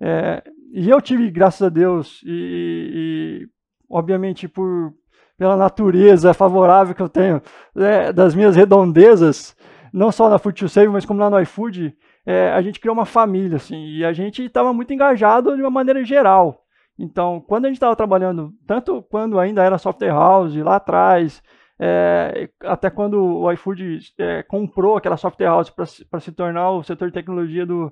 É, 0.00 0.42
e 0.72 0.88
eu 0.88 1.00
tive, 1.00 1.30
graças 1.30 1.62
a 1.62 1.68
Deus, 1.68 2.22
e, 2.24 2.90
e 2.92 3.48
obviamente 3.88 4.46
por, 4.46 4.94
pela 5.36 5.56
natureza 5.56 6.34
favorável 6.34 6.94
que 6.94 7.02
eu 7.02 7.08
tenho 7.08 7.40
é, 7.76 8.12
das 8.12 8.34
minhas 8.34 8.54
redondezas, 8.54 9.56
não 9.92 10.12
só 10.12 10.28
na 10.28 10.38
Food 10.38 10.60
to 10.60 10.68
Save, 10.68 10.88
mas 10.88 11.04
como 11.04 11.20
lá 11.20 11.30
no 11.30 11.40
iFood, 11.40 11.96
é, 12.24 12.50
a 12.50 12.60
gente 12.60 12.78
criou 12.78 12.94
uma 12.94 13.06
família, 13.06 13.56
assim, 13.56 13.86
e 13.86 14.04
a 14.04 14.12
gente 14.12 14.44
estava 14.44 14.72
muito 14.72 14.92
engajado 14.92 15.56
de 15.56 15.62
uma 15.62 15.70
maneira 15.70 16.04
geral. 16.04 16.64
Então, 16.98 17.40
quando 17.40 17.64
a 17.64 17.68
gente 17.68 17.78
estava 17.78 17.96
trabalhando, 17.96 18.52
tanto 18.66 19.02
quando 19.10 19.38
ainda 19.38 19.64
era 19.64 19.78
software 19.78 20.10
house, 20.10 20.54
lá 20.56 20.76
atrás, 20.76 21.42
é, 21.82 22.50
até 22.60 22.90
quando 22.90 23.18
o 23.18 23.50
iFood 23.52 24.12
é, 24.18 24.42
comprou 24.42 24.98
aquela 24.98 25.16
software 25.16 25.46
house 25.46 25.70
para 25.70 26.20
se 26.20 26.30
tornar 26.32 26.72
o 26.72 26.82
setor 26.82 27.08
de 27.08 27.14
tecnologia 27.14 27.64
do, 27.64 27.90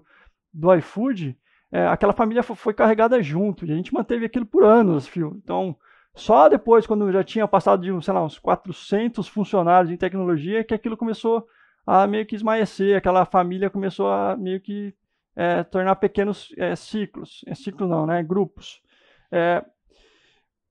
do 0.53 0.75
iFood, 0.75 1.35
é, 1.73 1.87
aquela 1.87 2.13
família 2.13 2.43
foi, 2.43 2.75
carregada 2.75 3.23
junto, 3.23 3.65
e 3.65 3.73
a 3.73 3.75
gente 3.75 3.95
manteve 3.95 4.27
aquilo 4.27 4.45
por 4.45 4.63
anos, 4.63 5.07
fio. 5.07 5.41
Então, 5.43 5.75
só 6.15 6.51
depois, 6.51 6.87
quando 6.87 7.11
já 7.11 7.25
tinha 7.25 7.49
passado 7.49 7.81
de, 7.81 8.05
sei 8.05 8.13
lá, 8.13 8.23
uns 8.23 8.39
400 8.39 9.27
funcionários 9.27 9.91
em 9.91 9.97
tecnologia, 9.97 10.63
que 10.63 10.75
aquilo 10.75 10.97
começou 10.97 11.47
a 11.87 12.07
meio 12.07 12.27
que 12.27 12.35
esmaecer, 12.35 12.95
aquela 12.95 13.25
família 13.25 13.71
começou 13.71 14.13
a 14.13 14.37
meio 14.37 14.61
que 14.61 14.95
é, 15.35 15.65
tornar 15.65 15.97
pequenos 15.97 16.53
é, 16.59 16.77
ciclos, 16.77 17.43
é, 17.47 17.55
ciclo 17.55 17.89
não, 17.89 18.05
né, 18.05 18.23
grupos. 18.23 18.83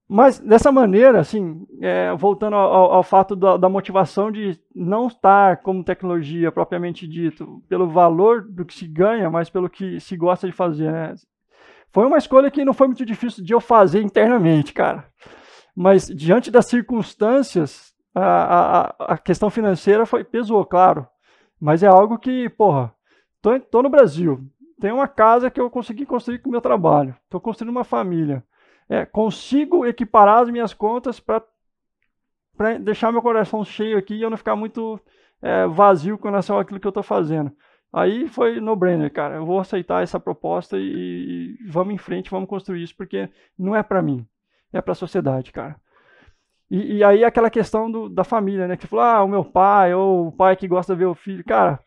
Mas 0.08 0.38
dessa 0.38 0.72
maneira, 0.72 1.20
assim, 1.20 1.66
é, 1.82 2.14
voltando 2.16 2.56
ao, 2.56 2.92
ao 2.94 3.02
fato 3.02 3.36
da, 3.36 3.58
da, 3.58 3.68
motivação 3.68 4.32
de 4.32 4.58
não 4.74 5.08
estar 5.08 5.58
como 5.58 5.84
tecnologia 5.84 6.50
propriamente 6.50 7.06
dito, 7.06 7.62
pelo 7.68 7.90
valor 7.90 8.42
do 8.42 8.64
que 8.64 8.72
se 8.72 8.86
ganha, 8.86 9.28
mas 9.28 9.50
pelo 9.50 9.68
que 9.68 10.00
se 10.00 10.16
gosta 10.16 10.46
de 10.46 10.52
fazer, 10.54 10.90
né? 10.90 11.14
Foi 11.92 12.06
uma 12.06 12.16
escolha 12.16 12.50
que 12.50 12.64
não 12.64 12.72
foi 12.72 12.86
muito 12.86 13.04
difícil 13.04 13.44
de 13.44 13.52
eu 13.52 13.60
fazer 13.60 14.00
internamente, 14.00 14.72
cara. 14.72 15.04
Mas 15.76 16.06
diante 16.06 16.50
das 16.50 16.66
circunstâncias, 16.66 17.94
a, 18.14 18.24
a, 18.24 19.12
a 19.12 19.18
questão 19.18 19.50
financeira 19.50 20.06
foi, 20.06 20.24
pesou, 20.24 20.64
claro. 20.64 21.06
Mas 21.60 21.82
é 21.82 21.86
algo 21.86 22.18
que, 22.18 22.48
porra, 22.48 22.94
tô, 23.42 23.60
tô 23.60 23.82
no 23.82 23.90
Brasil, 23.90 24.40
tenho 24.80 24.94
uma 24.94 25.08
casa 25.08 25.50
que 25.50 25.60
eu 25.60 25.68
consegui 25.68 26.06
construir 26.06 26.38
com 26.38 26.48
o 26.48 26.52
meu 26.52 26.60
trabalho, 26.62 27.14
estou 27.24 27.40
construindo 27.40 27.70
uma 27.70 27.84
família. 27.84 28.42
É, 28.88 29.04
consigo 29.04 29.84
equiparar 29.84 30.42
as 30.42 30.50
minhas 30.50 30.72
contas 30.72 31.20
para 31.20 31.44
deixar 32.80 33.12
meu 33.12 33.20
coração 33.20 33.64
cheio 33.64 33.98
aqui 33.98 34.14
e 34.14 34.22
eu 34.22 34.30
não 34.30 34.36
ficar 34.36 34.56
muito 34.56 35.00
é, 35.42 35.66
vazio 35.66 36.16
com 36.16 36.28
relação 36.28 36.58
àquilo 36.58 36.80
que 36.80 36.86
eu 36.86 36.90
estou 36.90 37.02
fazendo. 37.02 37.52
Aí 37.92 38.28
foi 38.28 38.60
no 38.60 38.76
brainer, 38.76 39.12
cara. 39.12 39.36
Eu 39.36 39.46
vou 39.46 39.60
aceitar 39.60 40.02
essa 40.02 40.20
proposta 40.20 40.78
e, 40.78 41.56
e 41.60 41.66
vamos 41.68 41.94
em 41.94 41.98
frente, 41.98 42.30
vamos 42.30 42.48
construir 42.48 42.82
isso, 42.82 42.96
porque 42.96 43.28
não 43.58 43.74
é 43.74 43.82
para 43.82 44.02
mim, 44.02 44.26
é 44.72 44.80
para 44.80 44.92
a 44.92 44.96
sociedade, 44.96 45.52
cara. 45.52 45.76
E, 46.70 46.96
e 46.96 47.04
aí 47.04 47.24
aquela 47.24 47.48
questão 47.50 47.90
do, 47.90 48.08
da 48.08 48.24
família, 48.24 48.68
né? 48.68 48.76
Que 48.76 48.86
falou, 48.86 49.04
ah, 49.04 49.24
o 49.24 49.28
meu 49.28 49.44
pai, 49.44 49.94
ou 49.94 50.28
o 50.28 50.32
pai 50.32 50.54
que 50.56 50.68
gosta 50.68 50.94
de 50.94 50.98
ver 50.98 51.06
o 51.06 51.14
filho. 51.14 51.44
Cara, 51.44 51.80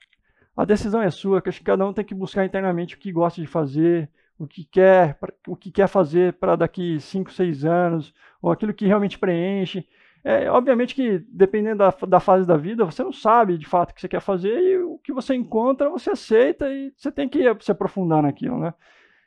a 0.58 0.66
decisão 0.66 1.02
é 1.02 1.10
sua, 1.12 1.42
que 1.42 1.50
acho 1.50 1.60
que 1.60 1.66
cada 1.66 1.86
um 1.86 1.94
tem 1.94 2.04
que 2.04 2.16
buscar 2.16 2.46
internamente 2.46 2.96
o 2.96 2.98
que 3.00 3.12
gosta 3.12 3.40
de 3.40 3.48
fazer, 3.48 4.10
o 4.42 4.48
que 4.48 4.64
quer, 4.66 5.18
o 5.48 5.56
que 5.56 5.72
quer 5.72 5.88
fazer 5.88 6.34
para 6.34 6.56
daqui 6.56 7.00
5, 7.00 7.32
6 7.32 7.64
anos, 7.64 8.14
ou 8.42 8.52
aquilo 8.52 8.74
que 8.74 8.88
realmente 8.88 9.20
preenche. 9.20 9.88
É, 10.24 10.50
obviamente 10.50 10.96
que, 10.96 11.20
dependendo 11.30 11.78
da, 11.78 11.92
da 12.08 12.20
fase 12.20 12.48
da 12.48 12.58
vida, 12.58 12.84
você 12.84 13.04
não 13.04 13.14
sabe 13.14 13.58
de 13.58 13.68
fato 13.68 13.92
o 13.92 13.94
que 13.94 14.02
você 14.02 14.08
quer 14.08 14.20
fazer 14.20 14.60
e 14.60 14.78
o 14.78 14.98
que 15.04 15.14
você 15.14 15.36
encontra, 15.36 15.90
você 15.90 16.12
aceita 16.12 16.68
e 16.70 16.92
você 16.98 17.12
tem 17.12 17.30
que 17.30 17.44
se 17.60 17.72
aprofundar 17.72 18.24
naquilo, 18.24 18.60
né? 18.60 18.74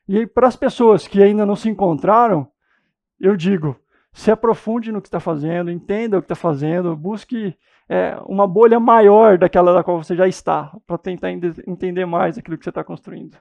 E 0.08 0.26
para 0.26 0.48
as 0.48 0.56
pessoas 0.56 1.06
que 1.06 1.22
ainda 1.22 1.46
não 1.46 1.56
se 1.56 1.68
encontraram, 1.68 2.48
eu 3.20 3.36
digo, 3.36 3.76
se 4.12 4.30
aprofunde 4.32 4.90
no 4.90 5.00
que 5.00 5.08
está 5.08 5.20
fazendo, 5.20 5.70
entenda 5.70 6.18
o 6.18 6.20
que 6.20 6.26
está 6.26 6.34
fazendo, 6.34 6.96
busque 6.96 7.56
é, 7.88 8.16
uma 8.26 8.46
bolha 8.48 8.80
maior 8.80 9.38
daquela 9.38 9.72
da 9.72 9.84
qual 9.84 10.02
você 10.02 10.16
já 10.16 10.26
está, 10.26 10.76
para 10.86 10.98
tentar 10.98 11.30
entender 11.30 12.04
mais 12.04 12.36
aquilo 12.36 12.58
que 12.58 12.64
você 12.64 12.70
está 12.70 12.82
construindo. 12.82 13.38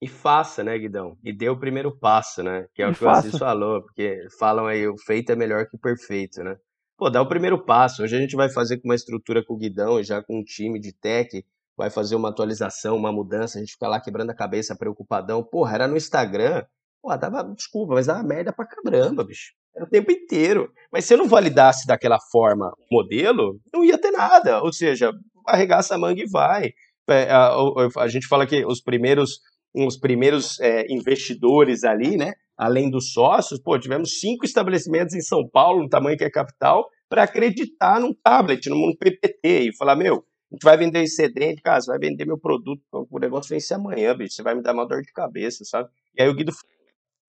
E 0.00 0.06
faça, 0.06 0.62
né, 0.62 0.78
Guidão? 0.78 1.16
E 1.24 1.32
dê 1.32 1.48
o 1.48 1.58
primeiro 1.58 1.96
passo, 1.96 2.42
né? 2.42 2.66
Que 2.74 2.82
é 2.82 2.86
o 2.86 2.92
E 2.92 2.94
que 2.94 3.04
o 3.04 3.08
Assis 3.10 3.32
faça. 3.32 3.38
falou, 3.44 3.82
porque 3.82 4.26
falam 4.38 4.66
aí, 4.66 4.86
o 4.86 4.96
feito 4.96 5.32
é 5.32 5.36
melhor 5.36 5.66
que 5.66 5.76
o 5.76 5.78
perfeito, 5.80 6.42
né? 6.42 6.56
Pô, 6.96 7.10
dá 7.10 7.20
o 7.20 7.28
primeiro 7.28 7.64
passo. 7.64 8.02
Hoje 8.02 8.16
a 8.16 8.20
gente 8.20 8.36
vai 8.36 8.48
fazer 8.48 8.78
com 8.78 8.88
uma 8.88 8.94
estrutura 8.94 9.44
com 9.44 9.54
o 9.54 9.58
Guidão 9.58 9.98
e 9.98 10.04
já 10.04 10.22
com 10.22 10.38
um 10.38 10.44
time 10.44 10.78
de 10.80 10.92
tech, 10.92 11.44
vai 11.76 11.90
fazer 11.90 12.14
uma 12.16 12.28
atualização, 12.28 12.96
uma 12.96 13.12
mudança, 13.12 13.58
a 13.58 13.60
gente 13.60 13.72
fica 13.72 13.88
lá 13.88 14.00
quebrando 14.00 14.30
a 14.30 14.34
cabeça, 14.34 14.76
preocupadão. 14.76 15.42
Porra, 15.42 15.74
era 15.74 15.88
no 15.88 15.96
Instagram, 15.96 16.64
pô, 17.02 17.16
dava, 17.16 17.42
desculpa, 17.54 17.94
mas 17.94 18.06
dava 18.06 18.22
merda 18.22 18.52
pra 18.52 18.66
caramba, 18.66 19.24
bicho. 19.24 19.52
Era 19.74 19.84
o 19.84 19.88
tempo 19.88 20.10
inteiro. 20.12 20.72
Mas 20.92 21.04
se 21.04 21.14
eu 21.14 21.18
não 21.18 21.28
validasse 21.28 21.86
daquela 21.86 22.18
forma 22.32 22.72
o 22.90 22.94
modelo, 22.96 23.60
não 23.72 23.84
ia 23.84 23.98
ter 23.98 24.10
nada. 24.10 24.60
Ou 24.62 24.72
seja, 24.72 25.12
arregaça 25.46 25.94
a 25.94 25.98
manga 25.98 26.20
e 26.20 26.28
vai. 26.28 26.70
É, 27.08 27.30
a, 27.30 27.48
a- 27.48 28.02
a 28.02 28.08
gente 28.08 28.26
fala 28.26 28.44
que 28.46 28.64
os 28.66 28.80
primeiros, 28.82 29.38
os 29.74 29.96
primeiros 29.96 30.58
é, 30.60 30.86
investidores 30.92 31.84
ali, 31.84 32.16
né? 32.16 32.32
Além 32.56 32.90
dos 32.90 33.12
sócios, 33.12 33.60
pô, 33.60 33.78
tivemos 33.78 34.18
cinco 34.18 34.44
estabelecimentos 34.44 35.14
em 35.14 35.20
São 35.20 35.48
Paulo, 35.48 35.82
no 35.82 35.88
tamanho 35.88 36.16
que 36.18 36.24
é 36.24 36.30
capital, 36.30 36.88
para 37.08 37.22
acreditar 37.22 38.00
num 38.00 38.12
tablet, 38.12 38.68
num 38.68 38.94
PPT, 38.98 39.68
e 39.68 39.76
falar, 39.76 39.94
meu, 39.96 40.16
a 40.16 40.54
gente 40.54 40.64
vai 40.64 40.76
vender 40.76 41.02
excedente, 41.02 41.62
cara, 41.62 41.80
você 41.80 41.90
vai 41.90 41.98
vender 41.98 42.24
meu 42.24 42.38
produto, 42.38 42.82
o 42.92 43.18
negócio 43.18 43.48
vence 43.50 43.72
amanhã, 43.72 44.16
bicho, 44.16 44.34
você 44.34 44.42
vai 44.42 44.54
me 44.54 44.62
dar 44.62 44.72
uma 44.74 44.86
dor 44.86 45.02
de 45.02 45.12
cabeça, 45.12 45.64
sabe? 45.64 45.88
E 46.16 46.22
aí 46.22 46.28
o 46.28 46.34
Guido, 46.34 46.52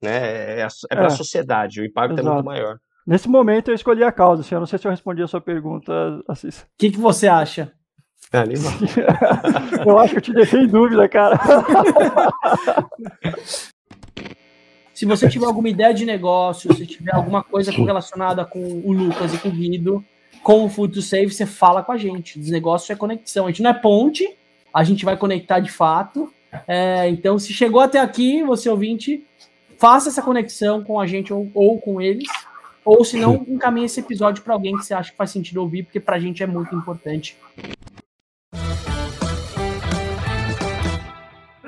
né, 0.01 0.17
é, 0.17 0.61
é, 0.61 0.67
é 0.91 0.95
para 0.95 1.03
a 1.03 1.07
É. 1.07 1.09
sociedade, 1.11 1.81
o 1.81 1.85
impacto 1.85 2.13
é 2.13 2.23
muito 2.23 2.27
Exato. 2.27 2.45
maior. 2.45 2.77
Nesse 3.05 3.27
momento 3.29 3.69
eu 3.69 3.75
escolhi 3.75 4.03
a 4.03 4.11
causa, 4.11 4.41
assim, 4.41 4.55
eu 4.55 4.59
não 4.59 4.67
sei 4.67 4.79
se 4.79 4.87
eu 4.87 4.91
respondi 4.91 5.21
a 5.21 5.27
sua 5.27 5.41
pergunta, 5.41 5.91
Assis. 6.27 6.61
O 6.61 6.67
que, 6.77 6.91
que 6.91 6.97
você 6.99 7.27
acha? 7.27 7.71
Animal. 8.31 8.73
Eu 9.85 9.97
acho 9.97 10.13
que 10.13 10.17
eu 10.17 10.21
te 10.21 10.33
deixei 10.33 10.61
em 10.61 10.67
dúvida, 10.67 11.09
cara. 11.09 11.39
Se 14.93 15.05
você 15.05 15.29
tiver 15.29 15.45
alguma 15.45 15.69
ideia 15.69 15.93
de 15.93 16.05
negócio, 16.05 16.73
se 16.75 16.85
tiver 16.85 17.15
alguma 17.15 17.41
coisa 17.41 17.71
relacionada 17.71 18.43
com 18.43 18.59
o 18.59 18.91
Lucas 18.91 19.33
e 19.33 19.37
com 19.37 19.47
o 19.47 19.51
Guido, 19.51 20.03
com 20.43 20.65
o 20.65 20.69
Food 20.69 20.93
to 20.93 21.01
Save, 21.01 21.31
você 21.31 21.45
fala 21.45 21.81
com 21.81 21.93
a 21.93 21.97
gente. 21.97 22.37
Desnegócio 22.37 22.91
é 22.91 22.97
conexão. 22.97 23.45
A 23.45 23.49
gente 23.49 23.63
não 23.63 23.69
é 23.69 23.73
ponte, 23.73 24.29
a 24.73 24.83
gente 24.83 25.05
vai 25.05 25.15
conectar 25.15 25.61
de 25.61 25.71
fato. 25.71 26.33
É, 26.67 27.07
então, 27.07 27.39
se 27.39 27.53
chegou 27.53 27.79
até 27.79 27.97
aqui, 27.97 28.43
você 28.43 28.69
ouvinte, 28.69 29.25
faça 29.77 30.09
essa 30.09 30.21
conexão 30.21 30.83
com 30.83 30.99
a 30.99 31.07
gente 31.07 31.31
ou, 31.31 31.49
ou 31.53 31.79
com 31.79 32.01
eles. 32.01 32.27
Ou 32.83 33.05
se 33.05 33.17
não, 33.17 33.35
encaminhe 33.47 33.85
esse 33.85 34.01
episódio 34.01 34.43
para 34.43 34.53
alguém 34.53 34.75
que 34.75 34.83
você 34.83 34.93
acha 34.93 35.11
que 35.11 35.17
faz 35.17 35.31
sentido 35.31 35.61
ouvir, 35.61 35.83
porque 35.83 36.01
pra 36.01 36.19
gente 36.19 36.43
é 36.43 36.47
muito 36.47 36.75
importante. 36.75 37.37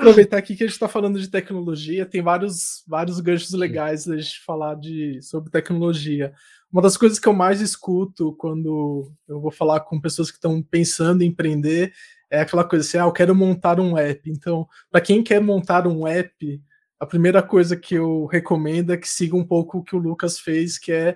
Aproveitar 0.02 0.38
aqui 0.38 0.56
que 0.56 0.64
a 0.64 0.66
gente 0.66 0.74
está 0.74 0.88
falando 0.88 1.20
de 1.20 1.30
tecnologia, 1.30 2.08
tem 2.08 2.24
vários, 2.24 2.84
vários 2.88 3.20
ganchos 3.20 3.54
legais 3.54 4.08
da 4.08 4.18
gente 4.18 4.43
falar 4.43 4.74
de, 4.74 5.22
sobre 5.22 5.52
tecnologia. 5.52 6.34
Uma 6.72 6.82
das 6.82 6.97
coisas 6.97 7.20
que 7.20 7.28
eu 7.28 7.34
mais 7.34 7.62
escuto 7.62 8.34
quando 8.34 9.12
eu 9.28 9.39
vou 9.39 9.52
falar 9.52 9.82
com 9.82 10.02
pessoas 10.02 10.32
que 10.32 10.38
estão 10.38 10.60
pensando 10.60 11.22
em 11.22 11.28
empreender 11.28 11.93
é 12.32 12.41
aquela 12.41 12.64
coisa 12.64 12.84
assim: 12.84 12.97
ah, 12.97 13.04
eu 13.04 13.12
quero 13.12 13.36
montar 13.36 13.80
um 13.80 13.95
app. 13.95 14.28
Então, 14.28 14.68
para 14.89 15.02
quem 15.02 15.22
quer 15.22 15.39
montar 15.39 15.86
um 15.86 16.08
app, 16.08 16.62
a 16.99 17.06
primeira 17.06 17.43
coisa 17.43 17.78
que 17.78 17.93
eu 17.93 18.26
recomendo 18.26 18.93
é 18.93 18.97
que 18.97 19.08
siga 19.08 19.36
um 19.36 19.45
pouco 19.45 19.78
o 19.78 19.84
que 19.84 19.95
o 19.95 19.99
Lucas 19.99 20.39
fez, 20.39 20.80
que 20.80 20.91
é 20.91 21.16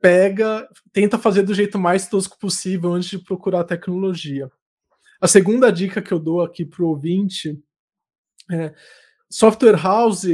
pega, 0.00 0.66
tenta 0.94 1.18
fazer 1.18 1.42
do 1.42 1.52
jeito 1.52 1.78
mais 1.78 2.08
tosco 2.08 2.38
possível 2.38 2.94
antes 2.94 3.10
de 3.10 3.18
procurar 3.18 3.64
tecnologia. 3.64 4.50
A 5.20 5.28
segunda 5.28 5.70
dica 5.70 6.00
que 6.00 6.12
eu 6.12 6.18
dou 6.18 6.40
aqui 6.40 6.64
para 6.64 6.82
o 6.82 6.88
ouvinte 6.88 7.62
é, 8.50 8.74
software 9.30 9.76
house 9.76 10.26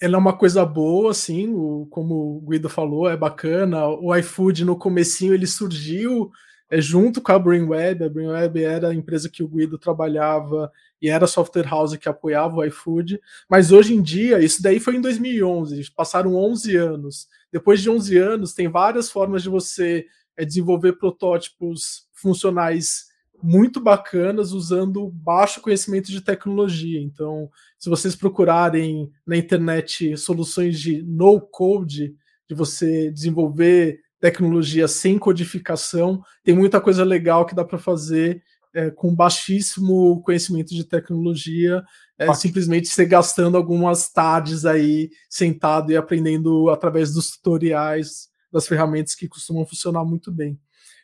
ela 0.00 0.14
é 0.14 0.18
uma 0.18 0.36
coisa 0.36 0.64
boa, 0.64 1.10
assim, 1.10 1.48
o, 1.52 1.86
como 1.90 2.36
o 2.36 2.40
Guido 2.48 2.68
falou, 2.68 3.10
é 3.10 3.16
bacana. 3.16 3.86
O 3.86 4.14
iFood 4.14 4.64
no 4.64 4.76
comecinho 4.76 5.34
ele 5.34 5.46
surgiu 5.46 6.30
é, 6.70 6.80
junto 6.80 7.20
com 7.20 7.32
a 7.32 7.38
Brainweb. 7.38 8.04
A 8.04 8.08
Brainweb 8.08 8.62
era 8.62 8.90
a 8.90 8.94
empresa 8.94 9.28
que 9.28 9.42
o 9.42 9.48
Guido 9.48 9.76
trabalhava 9.76 10.70
e 11.02 11.08
era 11.08 11.24
a 11.24 11.28
software 11.28 11.66
house 11.68 11.96
que 11.96 12.08
apoiava 12.08 12.56
o 12.56 12.64
iFood. 12.64 13.20
Mas 13.50 13.72
hoje 13.72 13.92
em 13.92 14.00
dia, 14.00 14.38
isso 14.38 14.62
daí 14.62 14.78
foi 14.78 14.96
em 14.96 15.00
2011, 15.00 15.90
passaram 15.96 16.36
11 16.36 16.76
anos. 16.76 17.26
Depois 17.52 17.82
de 17.82 17.90
11 17.90 18.16
anos, 18.18 18.54
tem 18.54 18.68
várias 18.68 19.10
formas 19.10 19.42
de 19.42 19.48
você 19.48 20.06
é, 20.36 20.44
desenvolver 20.44 20.92
protótipos 20.92 22.06
funcionais 22.12 23.07
muito 23.42 23.80
bacanas 23.80 24.52
usando 24.52 25.08
baixo 25.10 25.60
conhecimento 25.60 26.10
de 26.10 26.20
tecnologia. 26.20 27.00
Então, 27.00 27.50
se 27.78 27.88
vocês 27.88 28.16
procurarem 28.16 29.10
na 29.26 29.36
internet 29.36 30.16
soluções 30.16 30.80
de 30.80 31.02
no 31.02 31.40
code, 31.40 32.14
de 32.48 32.54
você 32.54 33.10
desenvolver 33.10 34.00
tecnologia 34.20 34.88
sem 34.88 35.18
codificação, 35.18 36.22
tem 36.42 36.54
muita 36.54 36.80
coisa 36.80 37.04
legal 37.04 37.46
que 37.46 37.54
dá 37.54 37.64
para 37.64 37.78
fazer 37.78 38.42
é, 38.74 38.90
com 38.90 39.14
baixíssimo 39.14 40.20
conhecimento 40.22 40.74
de 40.74 40.84
tecnologia, 40.84 41.82
é, 42.18 42.32
simplesmente 42.34 42.88
você 42.88 43.06
gastando 43.06 43.56
algumas 43.56 44.10
tardes 44.10 44.66
aí 44.66 45.10
sentado 45.28 45.92
e 45.92 45.96
aprendendo 45.96 46.68
através 46.68 47.12
dos 47.12 47.30
tutoriais 47.36 48.28
das 48.52 48.66
ferramentas 48.66 49.14
que 49.14 49.28
costumam 49.28 49.64
funcionar 49.66 50.04
muito 50.04 50.32
bem. 50.32 50.58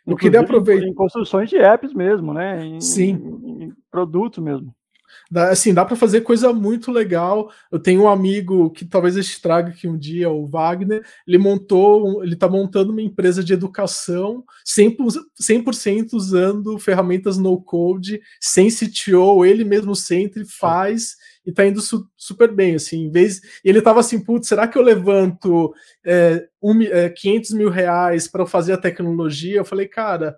Eu 0.06 0.16
queria 0.16 0.40
aproveitar. 0.40 0.86
Em 0.86 0.94
construções 0.94 1.48
de 1.48 1.56
apps 1.56 1.94
mesmo, 1.94 2.34
né? 2.34 2.64
Em, 2.64 2.80
Sim. 2.80 3.40
Em, 3.42 3.64
em 3.64 3.72
produtos 3.90 4.42
mesmo. 4.42 4.74
Dá, 5.30 5.50
assim, 5.50 5.72
dá 5.72 5.84
para 5.84 5.96
fazer 5.96 6.20
coisa 6.20 6.52
muito 6.52 6.92
legal. 6.92 7.50
Eu 7.70 7.78
tenho 7.78 8.02
um 8.02 8.08
amigo 8.08 8.70
que 8.70 8.84
talvez 8.84 9.16
este 9.16 9.40
traga 9.40 9.70
aqui 9.70 9.88
um 9.88 9.96
dia, 9.96 10.30
o 10.30 10.46
Wagner. 10.46 11.02
Ele 11.26 11.38
montou, 11.38 12.22
ele 12.22 12.34
está 12.34 12.48
montando 12.48 12.92
uma 12.92 13.02
empresa 13.02 13.42
de 13.42 13.52
educação 13.52 14.44
100%, 14.66 15.72
100 15.72 16.06
usando 16.12 16.78
ferramentas 16.78 17.38
no 17.38 17.60
code, 17.60 18.20
sem 18.40 18.68
CTO, 18.68 19.44
ele 19.44 19.64
mesmo 19.64 19.94
sempre 19.94 20.44
faz 20.44 21.16
e 21.44 21.52
tá 21.52 21.66
indo 21.66 21.80
su 21.80 22.08
super 22.16 22.50
bem, 22.50 22.74
assim, 22.74 23.04
em 23.04 23.10
vez... 23.10 23.40
Ele 23.64 23.82
tava 23.82 24.00
assim, 24.00 24.18
putz, 24.18 24.48
será 24.48 24.66
que 24.66 24.78
eu 24.78 24.82
levanto 24.82 25.74
é, 26.04 26.46
um, 26.62 26.80
é, 26.82 27.08
500 27.10 27.50
mil 27.52 27.70
reais 27.70 28.26
para 28.26 28.46
fazer 28.46 28.72
a 28.72 28.78
tecnologia? 28.78 29.58
Eu 29.58 29.64
falei, 29.64 29.86
cara, 29.86 30.36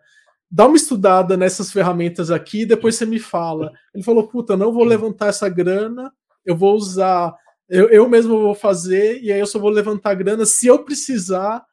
dá 0.50 0.66
uma 0.66 0.76
estudada 0.76 1.36
nessas 1.36 1.72
ferramentas 1.72 2.30
aqui 2.30 2.62
e 2.62 2.66
depois 2.66 2.96
você 2.96 3.06
me 3.06 3.18
fala. 3.18 3.72
Ele 3.94 4.04
falou, 4.04 4.26
puta, 4.26 4.56
não 4.56 4.72
vou 4.72 4.84
levantar 4.84 5.28
essa 5.28 5.48
grana, 5.48 6.12
eu 6.44 6.56
vou 6.56 6.74
usar... 6.74 7.34
Eu, 7.68 7.88
eu 7.88 8.08
mesmo 8.08 8.40
vou 8.40 8.54
fazer 8.54 9.20
e 9.20 9.32
aí 9.32 9.40
eu 9.40 9.46
só 9.46 9.58
vou 9.58 9.70
levantar 9.70 10.14
grana 10.14 10.46
se 10.46 10.68
eu 10.68 10.84
precisar 10.84 11.64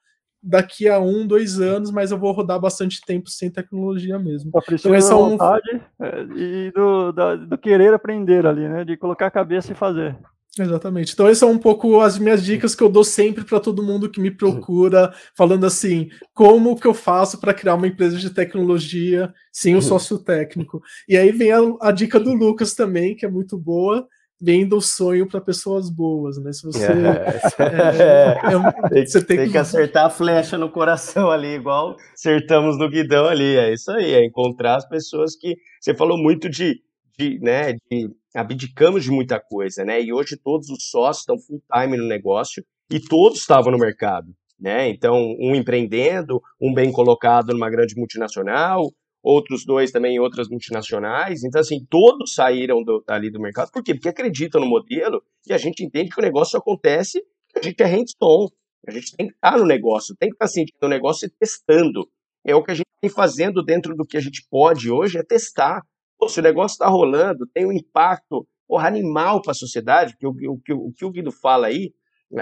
daqui 0.44 0.90
a 0.90 1.00
um, 1.00 1.26
dois 1.26 1.60
anos, 1.60 1.90
mas 1.90 2.12
eu 2.12 2.18
vou 2.18 2.32
rodar 2.34 2.60
bastante 2.60 3.00
tempo 3.06 3.30
sem 3.30 3.50
tecnologia 3.50 4.20
mesmo. 4.20 4.52
Precisa 4.66 4.96
então, 4.96 5.10
da 5.10 5.30
vontade 5.30 5.82
um... 6.00 6.06
é, 6.06 6.24
e 6.36 6.72
do, 6.72 7.12
da, 7.14 7.36
do 7.36 7.58
querer 7.58 7.94
aprender 7.94 8.46
ali, 8.46 8.68
né? 8.68 8.84
De 8.84 8.98
colocar 8.98 9.28
a 9.28 9.32
cabeça 9.32 9.72
e 9.72 9.76
fazer. 9.76 10.18
Exatamente. 10.60 11.14
Então, 11.14 11.26
essas 11.26 11.40
são 11.40 11.52
um 11.52 11.58
pouco 11.58 12.00
as 12.00 12.20
minhas 12.20 12.44
dicas 12.44 12.76
que 12.76 12.84
eu 12.84 12.90
dou 12.90 13.04
sempre 13.04 13.44
para 13.44 13.60
todo 13.60 13.82
mundo 13.82 14.10
que 14.10 14.22
me 14.22 14.30
procura, 14.30 15.12
falando 15.36 15.66
assim: 15.66 16.10
como 16.32 16.80
que 16.80 16.86
eu 16.86 16.94
faço 16.94 17.40
para 17.40 17.56
criar 17.56 17.74
uma 17.74 17.88
empresa 17.88 18.18
de 18.18 18.30
tecnologia 18.30 19.34
sem 19.52 19.76
o 19.76 19.82
sócio 19.82 20.20
técnico? 20.20 20.80
E 21.10 21.18
aí 21.18 21.32
vem 21.32 21.52
a, 21.52 21.60
a 21.82 21.92
dica 21.92 22.20
do 22.20 22.34
Lucas 22.34 22.76
também, 22.76 23.16
que 23.16 23.26
é 23.26 23.30
muito 23.30 23.58
boa 23.58 24.08
vendo 24.44 24.76
o 24.76 24.82
sonho 24.82 25.26
para 25.26 25.40
pessoas 25.40 25.90
boas, 25.90 26.38
né? 26.38 26.52
Se 26.52 26.64
você, 26.64 26.84
é, 27.64 28.38
é, 28.44 28.90
tem, 28.90 29.06
você 29.06 29.24
tem, 29.24 29.38
tem 29.38 29.46
que... 29.46 29.52
que... 29.54 29.58
acertar 29.58 30.08
a 30.08 30.10
flecha 30.10 30.58
no 30.58 30.70
coração 30.70 31.32
ali, 31.32 31.56
igual 31.56 31.96
acertamos 32.14 32.78
no 32.78 32.90
guidão 32.90 33.26
ali. 33.28 33.56
É 33.56 33.72
isso 33.72 33.90
aí, 33.92 34.14
é 34.14 34.26
encontrar 34.26 34.76
as 34.76 34.88
pessoas 34.88 35.38
que 35.38 35.56
você 35.80 35.96
falou 35.96 36.18
muito 36.18 36.50
de, 36.50 36.82
de, 37.18 37.40
né, 37.40 37.74
de 37.90 38.10
abdicamos 38.36 39.06
de 39.06 39.12
muita 39.12 39.40
coisa, 39.40 39.86
né? 39.86 40.02
E 40.02 40.12
hoje 40.12 40.36
todos 40.36 40.70
os 40.70 40.90
sócios 40.90 41.20
estão 41.20 41.40
full 41.40 41.62
time 41.74 41.96
no 41.96 42.06
negócio 42.06 42.62
e 42.92 43.00
todos 43.00 43.40
estavam 43.40 43.72
no 43.72 43.78
mercado, 43.78 44.28
né? 44.60 44.90
Então 44.90 45.16
um 45.40 45.56
empreendendo, 45.56 46.42
um 46.62 46.74
bem 46.74 46.92
colocado 46.92 47.54
numa 47.54 47.70
grande 47.70 47.96
multinacional, 47.96 48.92
outros 49.24 49.66
dois 49.66 49.92
também 49.92 50.20
outras 50.20 50.50
multinacionais. 50.50 51.44
Então, 51.44 51.62
assim, 51.62 51.86
todos 51.90 52.36
saíram 52.36 52.84
do, 52.84 53.02
ali 53.08 53.32
do 53.32 53.40
mercado. 53.40 53.72
Por 53.72 53.82
quê? 53.82 53.94
Porque 53.94 54.10
acreditam 54.10 54.60
no 54.60 54.68
modelo 54.68 55.24
e 55.48 55.54
a 55.54 55.58
gente 55.58 55.84
entende 55.84 56.10
que 56.10 56.20
o 56.20 56.24
negócio 56.24 56.60
acontece, 56.60 57.24
a 57.56 57.62
gente 57.62 57.82
é 57.82 57.86
hands-on. 57.86 58.50
A 58.86 58.92
gente 58.92 59.16
tem 59.16 59.28
que 59.28 59.34
estar 59.34 59.58
no 59.58 59.66
negócio, 59.66 60.14
tem 60.20 60.30
que 60.30 60.36
estar 60.36 60.48
sentindo 60.48 60.84
o 60.84 60.90
negócio 60.90 61.26
e 61.26 61.30
testando. 61.30 62.06
É 62.46 62.54
o 62.54 62.62
que 62.62 62.72
a 62.72 62.74
gente 62.74 62.88
vem 63.02 63.10
fazendo 63.10 63.64
dentro 63.64 63.96
do 63.96 64.06
que 64.06 64.18
a 64.18 64.20
gente 64.20 64.46
pode 64.50 64.92
hoje, 64.92 65.18
é 65.18 65.24
testar. 65.24 65.82
Pô, 66.20 66.28
se 66.28 66.42
o 66.42 66.44
negócio 66.44 66.76
está 66.76 66.88
rolando, 66.90 67.48
tem 67.54 67.66
um 67.66 67.72
impacto 67.72 68.46
porra, 68.68 68.88
animal 68.88 69.42
para 69.42 69.52
a 69.52 69.56
sociedade, 69.56 70.18
que 70.18 70.28
o, 70.28 70.32
o, 70.32 70.60
o, 70.74 70.88
o 70.90 70.94
que 70.94 71.06
o 71.06 71.12
Guido 71.12 71.32
fala 71.32 71.68
aí, 71.68 71.94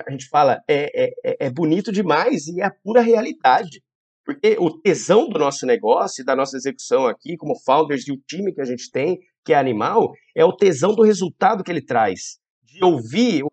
a 0.07 0.11
gente 0.11 0.27
fala, 0.29 0.61
é, 0.67 1.11
é, 1.23 1.47
é 1.47 1.49
bonito 1.51 1.91
demais 1.91 2.47
e 2.47 2.61
é 2.61 2.65
a 2.65 2.71
pura 2.71 3.01
realidade. 3.01 3.83
Porque 4.25 4.55
o 4.59 4.69
tesão 4.69 5.27
do 5.27 5.39
nosso 5.39 5.65
negócio 5.65 6.23
da 6.23 6.35
nossa 6.35 6.55
execução 6.55 7.07
aqui, 7.07 7.35
como 7.35 7.59
founders 7.59 8.07
e 8.07 8.11
o 8.11 8.21
time 8.27 8.53
que 8.53 8.61
a 8.61 8.65
gente 8.65 8.91
tem, 8.91 9.19
que 9.43 9.53
é 9.53 9.57
animal, 9.57 10.11
é 10.35 10.45
o 10.45 10.55
tesão 10.55 10.93
do 10.93 11.03
resultado 11.03 11.63
que 11.63 11.71
ele 11.71 11.83
traz. 11.83 12.39
de 12.63 12.85
ouvir, 12.85 13.43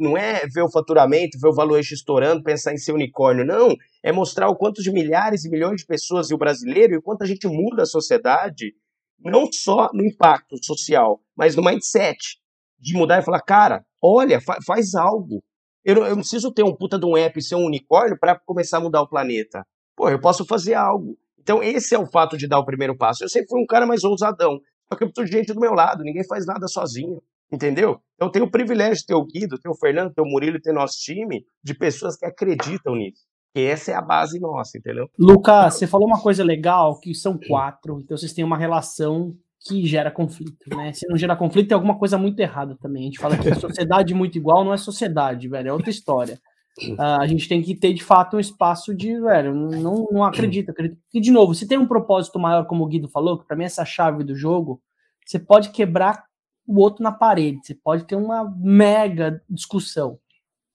não 0.00 0.16
é 0.16 0.46
ver 0.46 0.62
o 0.62 0.70
faturamento, 0.70 1.38
ver 1.40 1.48
o 1.48 1.54
valuation 1.54 1.94
estourando, 1.94 2.42
pensar 2.42 2.72
em 2.72 2.76
ser 2.76 2.92
unicórnio, 2.92 3.44
não. 3.44 3.74
É 4.02 4.10
mostrar 4.10 4.48
o 4.48 4.56
quanto 4.56 4.82
de 4.82 4.90
milhares 4.90 5.44
e 5.44 5.50
milhões 5.50 5.82
de 5.82 5.86
pessoas 5.86 6.30
e 6.30 6.34
o 6.34 6.38
brasileiro 6.38 6.94
e 6.94 6.96
o 6.96 7.02
quanto 7.02 7.22
a 7.22 7.26
gente 7.26 7.46
muda 7.46 7.82
a 7.82 7.86
sociedade, 7.86 8.74
não 9.20 9.46
só 9.52 9.90
no 9.94 10.04
impacto 10.04 10.56
social, 10.62 11.20
mas 11.36 11.54
no 11.54 11.62
mindset. 11.62 12.38
De 12.78 12.94
mudar 12.94 13.20
e 13.20 13.24
falar, 13.24 13.40
cara, 13.40 13.84
olha, 14.02 14.40
fa 14.40 14.58
faz 14.66 14.94
algo. 14.94 15.42
Eu, 15.84 15.96
eu 15.96 16.10
não 16.10 16.22
preciso 16.22 16.52
ter 16.52 16.64
um 16.64 16.74
puta 16.74 16.98
de 16.98 17.06
um 17.06 17.16
app 17.16 17.38
e 17.38 17.42
ser 17.42 17.54
um 17.54 17.64
unicórnio 17.64 18.18
para 18.18 18.38
começar 18.38 18.78
a 18.78 18.80
mudar 18.80 19.02
o 19.02 19.08
planeta. 19.08 19.64
Pô, 19.96 20.08
eu 20.08 20.20
posso 20.20 20.44
fazer 20.44 20.74
algo. 20.74 21.16
Então, 21.38 21.62
esse 21.62 21.94
é 21.94 21.98
o 21.98 22.06
fato 22.06 22.36
de 22.36 22.48
dar 22.48 22.58
o 22.58 22.64
primeiro 22.64 22.96
passo. 22.96 23.22
Eu 23.24 23.28
sempre 23.28 23.48
fui 23.48 23.62
um 23.62 23.66
cara 23.66 23.86
mais 23.86 24.02
ousadão. 24.02 24.58
Só 24.88 24.96
que 24.96 25.04
eu 25.04 25.08
preciso 25.08 25.30
de 25.30 25.38
gente 25.38 25.54
do 25.54 25.60
meu 25.60 25.72
lado, 25.72 26.02
ninguém 26.02 26.26
faz 26.26 26.46
nada 26.46 26.66
sozinho. 26.66 27.22
Entendeu? 27.52 28.00
Então, 28.14 28.28
eu 28.28 28.30
tenho 28.30 28.44
o 28.46 28.50
privilégio 28.50 28.96
de 28.96 29.06
ter 29.06 29.14
o 29.14 29.24
Guido, 29.24 29.58
ter 29.58 29.68
o 29.68 29.76
Fernando, 29.76 30.12
ter 30.12 30.22
o 30.22 30.26
Murilo, 30.26 30.60
ter 30.60 30.72
nosso 30.72 30.98
time 30.98 31.44
de 31.62 31.74
pessoas 31.74 32.16
que 32.16 32.24
acreditam 32.26 32.96
nisso. 32.96 33.22
E 33.54 33.62
essa 33.62 33.92
é 33.92 33.94
a 33.94 34.02
base 34.02 34.40
nossa, 34.40 34.76
entendeu? 34.76 35.08
Lucas, 35.16 35.74
você 35.74 35.86
falou 35.86 36.08
uma 36.08 36.20
coisa 36.20 36.42
legal, 36.42 36.98
que 36.98 37.14
são 37.14 37.38
quatro, 37.38 38.00
então 38.00 38.16
vocês 38.16 38.32
têm 38.32 38.44
uma 38.44 38.56
relação 38.56 39.32
que 39.60 39.86
gera 39.86 40.10
conflito, 40.10 40.68
né? 40.76 40.92
Se 40.92 41.06
não 41.06 41.16
gera 41.16 41.36
conflito, 41.36 41.68
tem 41.68 41.74
alguma 41.74 41.96
coisa 41.96 42.18
muito 42.18 42.38
errada 42.40 42.76
também. 42.80 43.02
A 43.02 43.04
gente 43.06 43.20
fala 43.20 43.38
que 43.38 43.54
sociedade 43.54 44.12
muito 44.12 44.36
igual 44.36 44.64
não 44.64 44.74
é 44.74 44.76
sociedade, 44.76 45.48
velho, 45.48 45.68
é 45.68 45.72
outra 45.72 45.90
história. 45.90 46.38
Uh, 46.76 47.20
a 47.20 47.26
gente 47.26 47.48
tem 47.48 47.62
que 47.62 47.74
ter, 47.74 47.94
de 47.94 48.02
fato, 48.02 48.36
um 48.36 48.40
espaço 48.40 48.94
de, 48.94 49.20
velho, 49.20 49.54
não, 49.54 50.08
não 50.10 50.24
acredito, 50.24 50.70
acredito. 50.70 51.00
E, 51.12 51.20
de 51.20 51.30
novo, 51.30 51.54
se 51.54 51.68
tem 51.68 51.78
um 51.78 51.86
propósito 51.86 52.38
maior, 52.38 52.66
como 52.66 52.84
o 52.84 52.88
Guido 52.88 53.08
falou, 53.08 53.38
que 53.38 53.46
para 53.46 53.56
mim 53.56 53.64
essa 53.64 53.82
é 53.82 53.86
chave 53.86 54.24
do 54.24 54.34
jogo, 54.34 54.82
você 55.24 55.38
pode 55.38 55.70
quebrar 55.70 56.24
o 56.66 56.80
outro 56.80 57.02
na 57.02 57.12
parede, 57.12 57.60
você 57.62 57.74
pode 57.74 58.04
ter 58.04 58.16
uma 58.16 58.52
mega 58.58 59.40
discussão. 59.48 60.18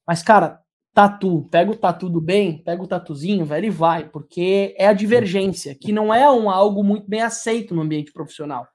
Mas, 0.08 0.24
cara, 0.24 0.62
tatu, 0.94 1.48
pega 1.52 1.72
o 1.72 1.76
tatu 1.76 2.10
do 2.10 2.22
bem, 2.22 2.64
pega 2.64 2.82
o 2.82 2.88
tatuzinho, 2.88 3.46
velho, 3.46 3.66
e 3.66 3.70
vai, 3.70 4.08
porque 4.08 4.74
é 4.78 4.88
a 4.88 4.94
divergência, 4.94 5.76
que 5.76 5.92
não 5.92 6.14
é 6.14 6.30
um 6.32 6.50
algo 6.50 6.84
muito 6.84 7.10
bem 7.10 7.22
aceito 7.22 7.76
no 7.76 7.82
ambiente 7.82 8.14
profissional. 8.14 8.68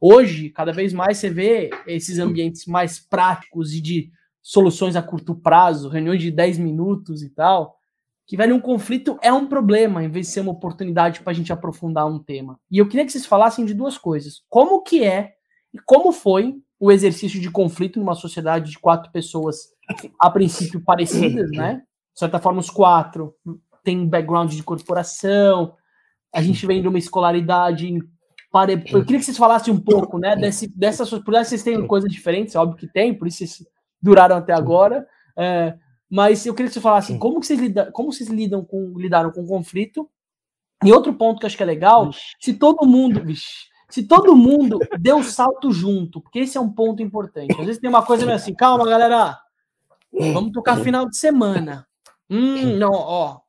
Hoje, 0.00 0.48
cada 0.48 0.72
vez 0.72 0.94
mais 0.94 1.18
você 1.18 1.28
vê 1.28 1.68
esses 1.86 2.18
ambientes 2.18 2.64
mais 2.64 2.98
práticos 2.98 3.74
e 3.74 3.82
de 3.82 4.10
soluções 4.42 4.96
a 4.96 5.02
curto 5.02 5.34
prazo, 5.34 5.88
reuniões 5.88 6.20
de 6.20 6.30
10 6.30 6.58
minutos 6.58 7.22
e 7.22 7.30
tal, 7.30 7.76
que, 8.26 8.36
velho, 8.36 8.54
um 8.54 8.60
conflito 8.60 9.18
é 9.20 9.32
um 9.32 9.46
problema, 9.46 10.04
em 10.04 10.08
vez 10.08 10.28
de 10.28 10.32
ser 10.32 10.40
uma 10.40 10.52
oportunidade 10.52 11.20
para 11.20 11.32
a 11.32 11.34
gente 11.34 11.52
aprofundar 11.52 12.06
um 12.06 12.18
tema. 12.18 12.58
E 12.70 12.78
eu 12.78 12.88
queria 12.88 13.04
que 13.04 13.10
vocês 13.10 13.26
falassem 13.26 13.64
de 13.64 13.74
duas 13.74 13.98
coisas. 13.98 14.42
Como 14.48 14.82
que 14.82 15.02
é 15.04 15.32
e 15.74 15.78
como 15.78 16.12
foi 16.12 16.54
o 16.78 16.90
exercício 16.90 17.40
de 17.40 17.50
conflito 17.50 17.98
numa 17.98 18.14
sociedade 18.14 18.70
de 18.70 18.78
quatro 18.78 19.10
pessoas, 19.12 19.56
a 20.18 20.30
princípio 20.30 20.80
parecidas, 20.80 21.50
né? 21.50 21.82
De 22.14 22.20
certa 22.20 22.38
forma, 22.38 22.60
os 22.60 22.70
quatro 22.70 23.34
têm 23.82 24.06
background 24.06 24.52
de 24.52 24.62
corporação, 24.62 25.74
a 26.32 26.40
gente 26.40 26.64
vem 26.66 26.80
de 26.80 26.88
uma 26.88 26.98
escolaridade. 26.98 27.98
Eu 28.96 29.04
queria 29.04 29.18
que 29.18 29.24
vocês 29.24 29.36
falassem 29.36 29.72
um 29.74 29.80
pouco, 29.80 30.18
né, 30.18 30.36
desse, 30.36 30.68
dessas 30.76 31.10
por 31.10 31.34
vocês 31.34 31.62
têm 31.62 31.86
coisas 31.86 32.10
diferentes, 32.10 32.54
óbvio 32.54 32.78
que 32.78 32.92
tem, 32.92 33.12
por 33.12 33.28
isso 33.28 33.38
vocês 33.38 33.66
duraram 34.00 34.36
até 34.36 34.52
agora. 34.52 35.06
É, 35.36 35.74
mas 36.10 36.44
eu 36.44 36.54
queria 36.54 36.68
que 36.68 36.74
você 36.74 36.80
falasse 36.80 37.16
como 37.18 37.38
que 37.38 37.46
vocês, 37.46 37.60
lida, 37.60 37.90
como 37.92 38.12
vocês 38.12 38.28
lidam 38.28 38.64
com, 38.64 38.98
lidaram 38.98 39.30
com 39.30 39.42
o 39.42 39.46
conflito. 39.46 40.08
E 40.84 40.92
outro 40.92 41.14
ponto 41.14 41.38
que 41.38 41.44
eu 41.44 41.46
acho 41.46 41.56
que 41.56 41.62
é 41.62 41.66
legal, 41.66 42.10
se 42.40 42.54
todo 42.54 42.86
mundo, 42.86 43.22
vixe, 43.22 43.68
se 43.90 44.02
todo 44.02 44.34
mundo 44.34 44.78
deu 44.98 45.22
salto 45.22 45.70
junto, 45.70 46.20
porque 46.22 46.40
esse 46.40 46.56
é 46.56 46.60
um 46.60 46.72
ponto 46.72 47.02
importante. 47.02 47.52
Às 47.52 47.66
vezes 47.66 47.80
tem 47.80 47.90
uma 47.90 48.04
coisa 48.04 48.24
meio 48.24 48.36
assim, 48.36 48.54
calma, 48.54 48.86
galera, 48.86 49.38
vamos 50.10 50.52
tocar 50.52 50.78
final 50.78 51.06
de 51.06 51.18
semana. 51.18 51.86
Hum, 52.30 52.76
não, 52.78 52.92
ó, 52.92 53.40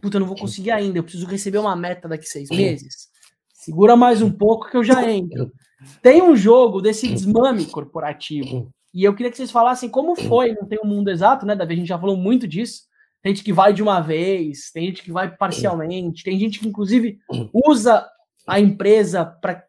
puta, 0.00 0.16
eu 0.16 0.20
não 0.20 0.28
vou 0.28 0.36
conseguir 0.36 0.70
ainda, 0.70 0.98
eu 0.98 1.02
preciso 1.02 1.26
receber 1.26 1.58
uma 1.58 1.74
meta 1.74 2.08
daqui 2.08 2.26
seis 2.26 2.48
meses. 2.50 3.08
Segura 3.52 3.96
mais 3.96 4.22
um 4.22 4.30
pouco 4.30 4.70
que 4.70 4.76
eu 4.76 4.84
já 4.84 5.02
entro. 5.10 5.52
Tem 6.00 6.22
um 6.22 6.36
jogo 6.36 6.80
desse 6.80 7.08
desmame 7.08 7.66
corporativo 7.66 8.72
e 8.92 9.04
eu 9.04 9.14
queria 9.14 9.30
que 9.30 9.36
vocês 9.36 9.50
falassem 9.50 9.88
como 9.88 10.16
foi, 10.16 10.54
não 10.54 10.66
tem 10.66 10.78
um 10.82 10.86
mundo 10.86 11.10
exato, 11.10 11.46
né, 11.46 11.54
Davi? 11.54 11.74
A 11.74 11.76
gente 11.76 11.88
já 11.88 11.98
falou 11.98 12.16
muito 12.16 12.46
disso. 12.46 12.82
Tem 13.22 13.34
gente 13.34 13.44
que 13.44 13.52
vai 13.52 13.72
de 13.72 13.82
uma 13.82 14.00
vez, 14.00 14.70
tem 14.72 14.86
gente 14.86 15.02
que 15.02 15.12
vai 15.12 15.34
parcialmente, 15.36 16.24
tem 16.24 16.38
gente 16.38 16.58
que, 16.58 16.66
inclusive, 16.66 17.18
usa 17.52 18.08
a 18.46 18.58
empresa 18.58 19.24
para 19.24 19.62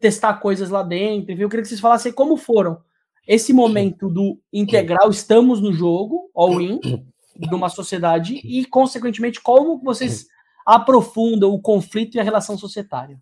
testar 0.00 0.34
coisas 0.34 0.70
lá 0.70 0.82
dentro. 0.82 1.32
Eu 1.32 1.48
queria 1.48 1.62
que 1.62 1.68
vocês 1.68 1.80
falassem 1.80 2.12
como 2.12 2.36
foram 2.36 2.78
esse 3.26 3.52
momento 3.52 4.08
do 4.08 4.40
integral, 4.52 5.10
estamos 5.10 5.60
no 5.60 5.72
jogo, 5.72 6.30
all-in, 6.34 6.80
de 7.36 7.54
uma 7.54 7.68
sociedade, 7.68 8.40
e, 8.44 8.64
consequentemente, 8.64 9.40
como 9.40 9.78
vocês 9.82 10.26
aprofundam 10.66 11.52
o 11.52 11.60
conflito 11.60 12.16
e 12.16 12.20
a 12.20 12.24
relação 12.24 12.56
societária. 12.56 13.20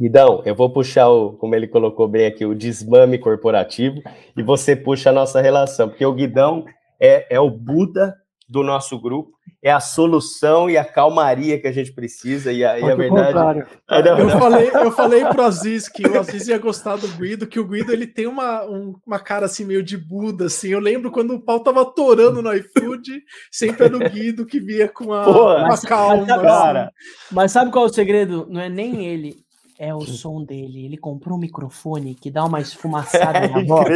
Guidão, 0.00 0.42
eu 0.44 0.54
vou 0.54 0.70
puxar 0.70 1.08
o, 1.08 1.32
como 1.34 1.54
ele 1.54 1.68
colocou 1.68 2.08
bem 2.08 2.26
aqui, 2.26 2.44
o 2.44 2.54
desmame 2.54 3.18
corporativo, 3.18 4.02
e 4.36 4.42
você 4.42 4.74
puxa 4.74 5.10
a 5.10 5.12
nossa 5.12 5.40
relação, 5.40 5.88
porque 5.88 6.04
o 6.04 6.12
Guidão 6.12 6.64
é, 7.00 7.34
é 7.34 7.40
o 7.40 7.50
Buda 7.50 8.16
do 8.48 8.62
nosso 8.62 9.00
grupo, 9.00 9.32
é 9.62 9.70
a 9.70 9.80
solução 9.80 10.68
e 10.68 10.76
a 10.76 10.84
calmaria 10.84 11.58
que 11.58 11.66
a 11.66 11.72
gente 11.72 11.90
precisa, 11.90 12.52
e 12.52 12.62
a, 12.62 12.78
e 12.78 12.84
a 12.84 12.94
verdade... 12.94 13.64
Eu 13.88 14.28
falei, 14.28 14.70
eu 14.74 14.92
falei 14.92 15.24
pro 15.24 15.42
Aziz 15.42 15.88
que 15.88 16.06
o 16.06 16.20
Aziz 16.20 16.48
ia 16.48 16.58
gostar 16.58 16.96
do 16.96 17.08
Guido, 17.08 17.46
que 17.46 17.58
o 17.58 17.66
Guido 17.66 17.90
ele 17.90 18.06
tem 18.06 18.26
uma, 18.26 18.62
um, 18.66 18.94
uma 19.06 19.18
cara 19.18 19.46
assim 19.46 19.64
meio 19.64 19.82
de 19.82 19.96
Buda, 19.96 20.46
assim, 20.46 20.68
eu 20.68 20.80
lembro 20.80 21.10
quando 21.10 21.34
o 21.34 21.40
pau 21.40 21.60
tava 21.60 21.82
torando 21.86 22.42
no 22.42 22.54
iFood, 22.54 23.22
sempre 23.50 23.86
era 23.86 23.96
o 23.96 24.10
Guido 24.10 24.44
que 24.44 24.60
via 24.60 24.86
com 24.86 25.14
a, 25.14 25.24
Pô, 25.24 25.54
uma 25.56 25.78
calma. 25.80 26.26
Mas, 26.26 26.42
cara. 26.42 26.82
Assim. 26.82 27.34
Mas 27.34 27.52
sabe 27.52 27.70
qual 27.70 27.86
é 27.86 27.88
o 27.88 27.92
segredo? 27.92 28.46
Não 28.50 28.60
é 28.60 28.68
nem 28.68 29.06
ele, 29.06 29.43
é 29.78 29.94
o 29.94 30.00
som 30.02 30.44
dele. 30.44 30.84
Ele 30.84 30.96
comprou 30.96 31.36
um 31.36 31.40
microfone 31.40 32.14
que 32.14 32.30
dá 32.30 32.44
uma 32.44 32.60
esfumaçada 32.62 33.48
na 33.48 33.62
voz. 33.64 33.88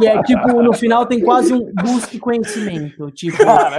e 0.00 0.06
é 0.06 0.22
tipo, 0.22 0.62
no 0.62 0.72
final 0.72 1.06
tem 1.06 1.20
quase 1.20 1.52
um 1.52 1.72
busque 1.74 2.18
conhecimento. 2.18 3.10
Tipo, 3.10 3.38
Cara, 3.38 3.78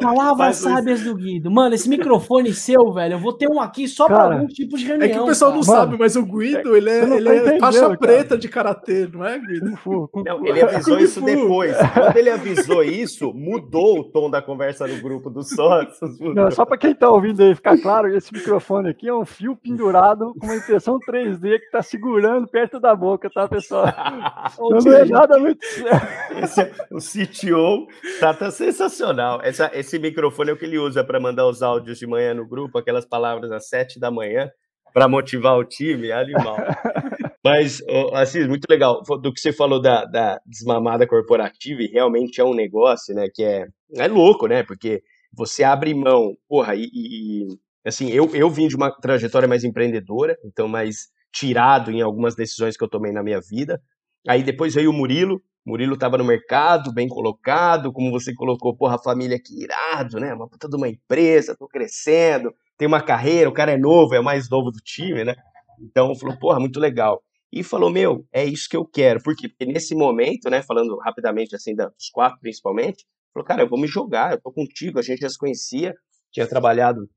palavras 0.00 0.56
sábias 0.56 1.02
do 1.02 1.14
Guido. 1.14 1.50
Mano, 1.50 1.74
esse 1.74 1.88
microfone 1.88 2.52
seu, 2.52 2.92
velho, 2.92 3.14
eu 3.14 3.18
vou 3.18 3.32
ter 3.32 3.48
um 3.48 3.60
aqui 3.60 3.88
só 3.88 4.06
para 4.06 4.34
algum 4.34 4.46
tipo 4.46 4.76
de 4.76 4.84
reunião. 4.84 5.08
É 5.08 5.12
que 5.12 5.18
o 5.18 5.26
pessoal 5.26 5.50
cara. 5.50 5.60
não 5.60 5.66
Mano, 5.66 5.80
sabe, 5.80 5.98
mas 5.98 6.16
o 6.16 6.22
Guido, 6.24 6.76
ele 6.76 6.90
é, 6.90 7.04
ele 7.16 7.28
é 7.28 7.58
faixa 7.58 7.80
cara. 7.80 7.96
preta 7.96 8.38
de 8.38 8.48
karatê, 8.48 9.08
não 9.12 9.24
é, 9.24 9.38
Guido? 9.38 9.78
Não, 10.24 10.46
ele 10.46 10.62
avisou 10.62 10.98
isso 10.98 11.20
depois. 11.20 11.74
Quando 11.94 12.16
ele 12.16 12.30
avisou 12.30 12.82
isso, 12.82 13.32
mudou 13.32 14.00
o 14.00 14.04
tom 14.04 14.30
da 14.30 14.42
conversa 14.42 14.86
no 14.86 15.00
grupo 15.00 15.30
dos 15.30 15.48
sócios. 15.48 16.18
Não, 16.20 16.50
só 16.50 16.64
para 16.64 16.76
quem 16.76 16.94
tá 16.94 17.08
ouvindo 17.10 17.42
aí 17.42 17.54
ficar 17.54 17.78
claro, 17.78 18.14
esse 18.14 18.32
microfone 18.32 18.90
aqui 18.90 19.08
é 19.08 19.14
um 19.14 19.24
fio 19.24 19.56
pendurado 19.56 20.17
com 20.18 20.46
uma 20.46 20.56
impressão 20.56 20.98
3D 20.98 21.58
que 21.58 21.64
está 21.66 21.82
segurando 21.82 22.48
perto 22.48 22.78
da 22.78 22.94
boca, 22.94 23.30
tá, 23.30 23.48
pessoal? 23.48 23.86
não 24.58 24.92
é 24.92 25.04
nada 25.04 25.38
muito 25.38 25.64
esse, 25.64 26.60
é, 26.60 26.72
O 26.90 26.98
CTO 26.98 27.86
tá, 28.20 28.34
tá 28.34 28.50
sensacional. 28.50 29.40
Essa, 29.42 29.70
esse 29.74 29.98
microfone 29.98 30.50
é 30.50 30.52
o 30.52 30.56
que 30.56 30.64
ele 30.64 30.78
usa 30.78 31.02
para 31.04 31.20
mandar 31.20 31.46
os 31.46 31.62
áudios 31.62 31.98
de 31.98 32.06
manhã 32.06 32.34
no 32.34 32.46
grupo, 32.46 32.78
aquelas 32.78 33.06
palavras 33.06 33.50
às 33.50 33.68
sete 33.68 33.98
da 33.98 34.10
manhã, 34.10 34.50
para 34.92 35.08
motivar 35.08 35.56
o 35.56 35.64
time, 35.64 36.08
é 36.08 36.12
animal. 36.12 36.56
Mas, 37.44 37.80
assim, 38.14 38.46
muito 38.46 38.66
legal. 38.68 39.02
Do 39.22 39.32
que 39.32 39.40
você 39.40 39.52
falou 39.52 39.80
da, 39.80 40.04
da 40.04 40.40
desmamada 40.44 41.06
corporativa, 41.06 41.82
e 41.82 41.86
realmente 41.86 42.40
é 42.40 42.44
um 42.44 42.54
negócio, 42.54 43.14
né, 43.14 43.28
que 43.32 43.42
é, 43.42 43.66
é 43.96 44.08
louco, 44.08 44.46
né, 44.46 44.62
porque 44.62 45.02
você 45.32 45.62
abre 45.62 45.94
mão, 45.94 46.34
porra, 46.48 46.74
e, 46.74 46.90
e 46.92 47.46
Assim, 47.88 48.10
eu, 48.10 48.34
eu 48.34 48.50
vim 48.50 48.68
de 48.68 48.76
uma 48.76 48.90
trajetória 48.90 49.48
mais 49.48 49.64
empreendedora, 49.64 50.36
então 50.44 50.68
mais 50.68 51.08
tirado 51.32 51.90
em 51.90 52.02
algumas 52.02 52.34
decisões 52.34 52.76
que 52.76 52.84
eu 52.84 52.88
tomei 52.88 53.12
na 53.12 53.22
minha 53.22 53.40
vida. 53.40 53.80
Aí 54.28 54.42
depois 54.42 54.74
veio 54.74 54.90
o 54.90 54.92
Murilo, 54.92 55.40
Murilo 55.66 55.94
estava 55.94 56.18
no 56.18 56.24
mercado, 56.24 56.92
bem 56.92 57.08
colocado, 57.08 57.92
como 57.92 58.10
você 58.10 58.34
colocou, 58.34 58.76
porra, 58.76 58.96
a 58.96 59.02
família 59.02 59.38
que 59.42 59.62
irado, 59.62 60.20
né? 60.20 60.34
Uma 60.34 60.48
puta 60.48 60.68
de 60.68 60.76
uma 60.76 60.88
empresa, 60.88 61.56
tô 61.56 61.66
crescendo, 61.66 62.54
tem 62.76 62.86
uma 62.86 63.02
carreira, 63.02 63.48
o 63.48 63.54
cara 63.54 63.72
é 63.72 63.76
novo, 63.78 64.14
é 64.14 64.20
o 64.20 64.24
mais 64.24 64.50
novo 64.50 64.70
do 64.70 64.80
time, 64.80 65.24
né? 65.24 65.34
Então 65.80 66.14
falou, 66.14 66.38
porra, 66.38 66.60
muito 66.60 66.78
legal. 66.78 67.22
E 67.50 67.62
falou, 67.62 67.90
meu, 67.90 68.26
é 68.32 68.44
isso 68.44 68.68
que 68.68 68.76
eu 68.76 68.84
quero. 68.84 69.22
Por 69.22 69.34
quê? 69.34 69.48
Porque 69.48 69.64
nesse 69.64 69.94
momento, 69.94 70.50
né, 70.50 70.62
falando 70.62 70.98
rapidamente 70.98 71.54
assim, 71.54 71.74
dos 71.74 72.10
quatro 72.12 72.38
principalmente, 72.40 73.06
falou, 73.32 73.46
cara, 73.46 73.62
eu 73.62 73.68
vou 73.68 73.78
me 73.78 73.86
jogar, 73.86 74.32
eu 74.32 74.40
tô 74.40 74.52
contigo, 74.52 74.98
a 74.98 75.02
gente 75.02 75.20
já 75.20 75.28
se 75.30 75.38
conhecia, 75.38 75.94
tinha 76.30 76.46
trabalhado 76.46 77.08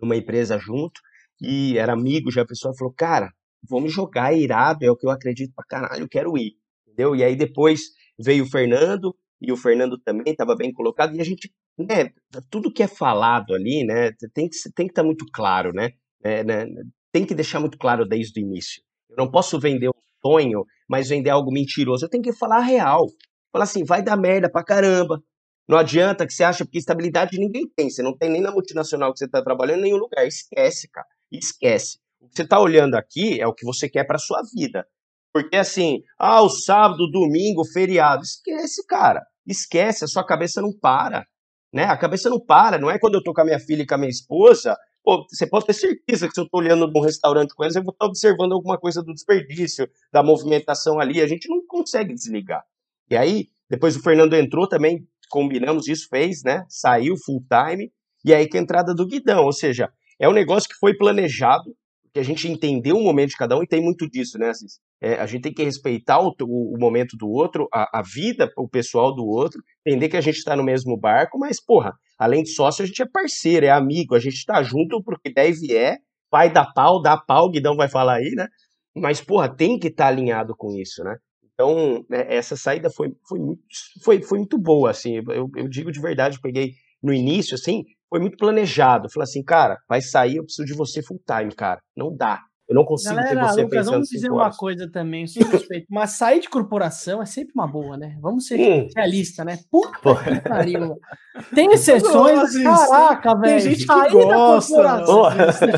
numa 0.00 0.16
empresa 0.16 0.58
junto, 0.58 1.00
e 1.40 1.76
era 1.78 1.92
amigo, 1.92 2.30
já 2.30 2.42
a 2.42 2.46
pessoa 2.46 2.74
falou, 2.76 2.92
cara, 2.96 3.30
vamos 3.68 3.92
jogar, 3.92 4.32
é 4.32 4.38
irado, 4.38 4.84
é 4.84 4.90
o 4.90 4.96
que 4.96 5.06
eu 5.06 5.10
acredito 5.10 5.52
pra 5.54 5.64
caralho, 5.64 6.04
eu 6.04 6.08
quero 6.08 6.36
ir, 6.36 6.54
entendeu? 6.86 7.16
E 7.16 7.22
aí 7.22 7.36
depois 7.36 7.80
veio 8.18 8.44
o 8.44 8.50
Fernando, 8.50 9.14
e 9.40 9.50
o 9.50 9.56
Fernando 9.56 9.98
também 9.98 10.32
estava 10.32 10.54
bem 10.54 10.72
colocado, 10.72 11.14
e 11.16 11.20
a 11.20 11.24
gente, 11.24 11.52
né, 11.78 12.10
tudo 12.50 12.72
que 12.72 12.82
é 12.82 12.86
falado 12.88 13.54
ali, 13.54 13.84
né, 13.84 14.12
tem 14.32 14.48
que 14.48 14.56
tem 14.74 14.86
que 14.86 14.92
estar 14.92 15.02
tá 15.02 15.06
muito 15.06 15.26
claro, 15.32 15.72
né? 15.72 15.90
É, 16.22 16.44
né? 16.44 16.66
Tem 17.12 17.26
que 17.26 17.34
deixar 17.34 17.60
muito 17.60 17.76
claro 17.76 18.06
desde 18.06 18.40
o 18.40 18.42
início. 18.42 18.82
Eu 19.10 19.16
não 19.16 19.30
posso 19.30 19.58
vender 19.58 19.88
o 19.88 19.94
sonho, 20.24 20.64
mas 20.88 21.08
vender 21.08 21.30
algo 21.30 21.52
mentiroso. 21.52 22.04
Eu 22.04 22.08
tenho 22.08 22.22
que 22.22 22.32
falar 22.32 22.60
real. 22.60 23.06
Falar 23.52 23.64
assim, 23.64 23.84
vai 23.84 24.02
dar 24.02 24.16
merda 24.16 24.50
pra 24.50 24.64
caramba. 24.64 25.22
Não 25.68 25.78
adianta 25.78 26.26
que 26.26 26.32
você 26.32 26.44
acha, 26.44 26.64
porque 26.64 26.78
estabilidade 26.78 27.38
ninguém 27.38 27.68
tem. 27.74 27.88
Você 27.88 28.02
não 28.02 28.16
tem 28.16 28.30
nem 28.30 28.40
na 28.40 28.50
multinacional 28.50 29.12
que 29.12 29.18
você 29.18 29.26
está 29.26 29.42
trabalhando 29.42 29.80
em 29.80 29.82
nenhum 29.82 29.96
lugar. 29.96 30.26
Esquece, 30.26 30.88
cara. 30.88 31.06
Esquece. 31.30 31.98
O 32.20 32.28
que 32.28 32.36
você 32.36 32.42
está 32.42 32.60
olhando 32.60 32.94
aqui 32.94 33.40
é 33.40 33.46
o 33.46 33.54
que 33.54 33.64
você 33.64 33.88
quer 33.88 34.04
para 34.04 34.18
sua 34.18 34.42
vida. 34.54 34.86
Porque 35.32 35.56
assim, 35.56 36.02
ah, 36.18 36.42
o 36.42 36.48
sábado, 36.48 37.10
domingo, 37.10 37.64
feriado. 37.64 38.22
Esquece, 38.22 38.86
cara. 38.86 39.24
Esquece, 39.46 40.04
a 40.04 40.08
sua 40.08 40.24
cabeça 40.24 40.60
não 40.60 40.72
para. 40.72 41.26
Né? 41.72 41.84
A 41.84 41.96
cabeça 41.96 42.28
não 42.28 42.38
para. 42.38 42.78
Não 42.78 42.90
é 42.90 42.98
quando 42.98 43.14
eu 43.14 43.22
tô 43.22 43.32
com 43.32 43.40
a 43.40 43.44
minha 43.44 43.58
filha 43.58 43.82
e 43.82 43.86
com 43.86 43.94
a 43.94 43.98
minha 43.98 44.10
esposa. 44.10 44.76
Pô, 45.02 45.26
você 45.28 45.46
pode 45.46 45.66
ter 45.66 45.72
certeza 45.72 46.28
que 46.28 46.34
se 46.34 46.40
eu 46.40 46.48
tô 46.48 46.58
olhando 46.58 46.86
num 46.86 47.00
restaurante 47.00 47.54
com 47.54 47.64
eles, 47.64 47.74
eu 47.74 47.82
vou 47.82 47.92
estar 47.92 48.06
observando 48.06 48.52
alguma 48.52 48.78
coisa 48.78 49.02
do 49.02 49.12
desperdício, 49.12 49.88
da 50.12 50.22
movimentação 50.22 51.00
ali. 51.00 51.20
A 51.20 51.26
gente 51.26 51.48
não 51.48 51.66
consegue 51.66 52.14
desligar. 52.14 52.62
E 53.10 53.16
aí, 53.16 53.48
depois 53.68 53.96
o 53.96 54.02
Fernando 54.02 54.34
entrou 54.34 54.68
também, 54.68 55.04
combinamos 55.32 55.88
isso, 55.88 56.06
fez, 56.10 56.42
né? 56.44 56.64
Saiu 56.68 57.14
full 57.24 57.42
time. 57.48 57.90
E 58.24 58.34
aí 58.34 58.46
que 58.46 58.58
a 58.58 58.60
entrada 58.60 58.94
do 58.94 59.06
Guidão. 59.06 59.44
Ou 59.44 59.52
seja, 59.52 59.88
é 60.20 60.28
um 60.28 60.32
negócio 60.32 60.68
que 60.68 60.76
foi 60.78 60.94
planejado, 60.94 61.74
que 62.12 62.20
a 62.20 62.22
gente 62.22 62.46
entendeu 62.46 62.96
o 62.96 63.02
momento 63.02 63.30
de 63.30 63.36
cada 63.36 63.56
um 63.56 63.62
e 63.62 63.66
tem 63.66 63.82
muito 63.82 64.06
disso, 64.08 64.38
né, 64.38 64.50
Assis? 64.50 64.78
É, 65.00 65.14
a 65.14 65.26
gente 65.26 65.42
tem 65.42 65.54
que 65.54 65.64
respeitar 65.64 66.20
o, 66.20 66.28
o, 66.42 66.76
o 66.76 66.78
momento 66.78 67.16
do 67.16 67.26
outro, 67.26 67.66
a, 67.72 68.00
a, 68.00 68.02
vida, 68.02 68.52
o 68.56 68.68
pessoal 68.68 69.14
do 69.14 69.24
outro, 69.24 69.60
entender 69.84 70.10
que 70.10 70.16
a 70.18 70.20
gente 70.20 70.36
está 70.36 70.54
no 70.54 70.62
mesmo 70.62 70.96
barco, 70.96 71.38
mas, 71.38 71.58
porra, 71.64 71.92
além 72.18 72.42
de 72.42 72.50
sócio, 72.50 72.84
a 72.84 72.86
gente 72.86 73.02
é 73.02 73.06
parceiro, 73.10 73.64
é 73.64 73.70
amigo, 73.70 74.14
a 74.14 74.20
gente 74.20 74.36
está 74.36 74.62
junto 74.62 75.02
porque 75.02 75.32
deve 75.32 75.74
é, 75.74 75.96
vai 76.30 76.52
dar 76.52 76.70
pau, 76.74 77.00
dá 77.00 77.16
pau, 77.16 77.46
o 77.46 77.50
Guidão 77.50 77.74
vai 77.74 77.88
falar 77.88 78.16
aí, 78.16 78.32
né? 78.36 78.46
Mas, 78.94 79.22
porra, 79.22 79.48
tem 79.48 79.78
que 79.78 79.88
estar 79.88 80.04
tá 80.04 80.10
alinhado 80.10 80.54
com 80.54 80.76
isso, 80.76 81.02
né? 81.02 81.16
Então, 81.54 82.04
né, 82.08 82.26
essa 82.28 82.56
saída 82.56 82.90
foi, 82.90 83.12
foi, 83.28 83.38
muito, 83.38 83.62
foi, 84.02 84.22
foi 84.22 84.38
muito 84.38 84.58
boa, 84.58 84.90
assim, 84.90 85.16
eu, 85.16 85.50
eu 85.56 85.68
digo 85.68 85.92
de 85.92 86.00
verdade, 86.00 86.40
peguei 86.40 86.72
no 87.02 87.12
início, 87.12 87.54
assim, 87.54 87.84
foi 88.08 88.20
muito 88.20 88.36
planejado. 88.36 89.10
Falei 89.10 89.24
assim, 89.24 89.42
cara, 89.42 89.78
vai 89.88 90.00
sair, 90.02 90.36
eu 90.36 90.44
preciso 90.44 90.66
de 90.66 90.74
você 90.74 91.02
full 91.02 91.20
time, 91.26 91.54
cara. 91.54 91.80
Não 91.96 92.14
dá. 92.14 92.40
Eu 92.72 92.74
não 92.74 92.84
consigo 92.86 93.14
Galera, 93.14 93.28
ter 93.28 93.40
você 93.42 93.62
Lucas, 93.62 93.78
pensando 93.78 93.92
vamos 93.92 94.08
dizer 94.08 94.30
uma 94.30 94.50
coisa 94.50 94.90
também, 94.90 95.26
respeito. 95.26 95.86
Mas 95.90 96.12
sair 96.12 96.40
de 96.40 96.48
corporação 96.48 97.20
é 97.20 97.26
sempre 97.26 97.52
uma 97.54 97.66
boa, 97.66 97.98
né? 97.98 98.16
Vamos 98.18 98.46
ser 98.46 98.58
hum. 98.58 98.88
realistas, 98.96 99.44
né? 99.44 99.58
Puta 99.70 100.14
que 100.24 100.40
pariu. 100.48 100.96
Tem 101.54 101.70
exceções, 101.70 102.56
caraca, 102.62 103.34
velho. 103.38 103.62
Tem 103.62 103.74
gente 103.74 103.86
que 103.86 104.10
gosta. 104.10 105.02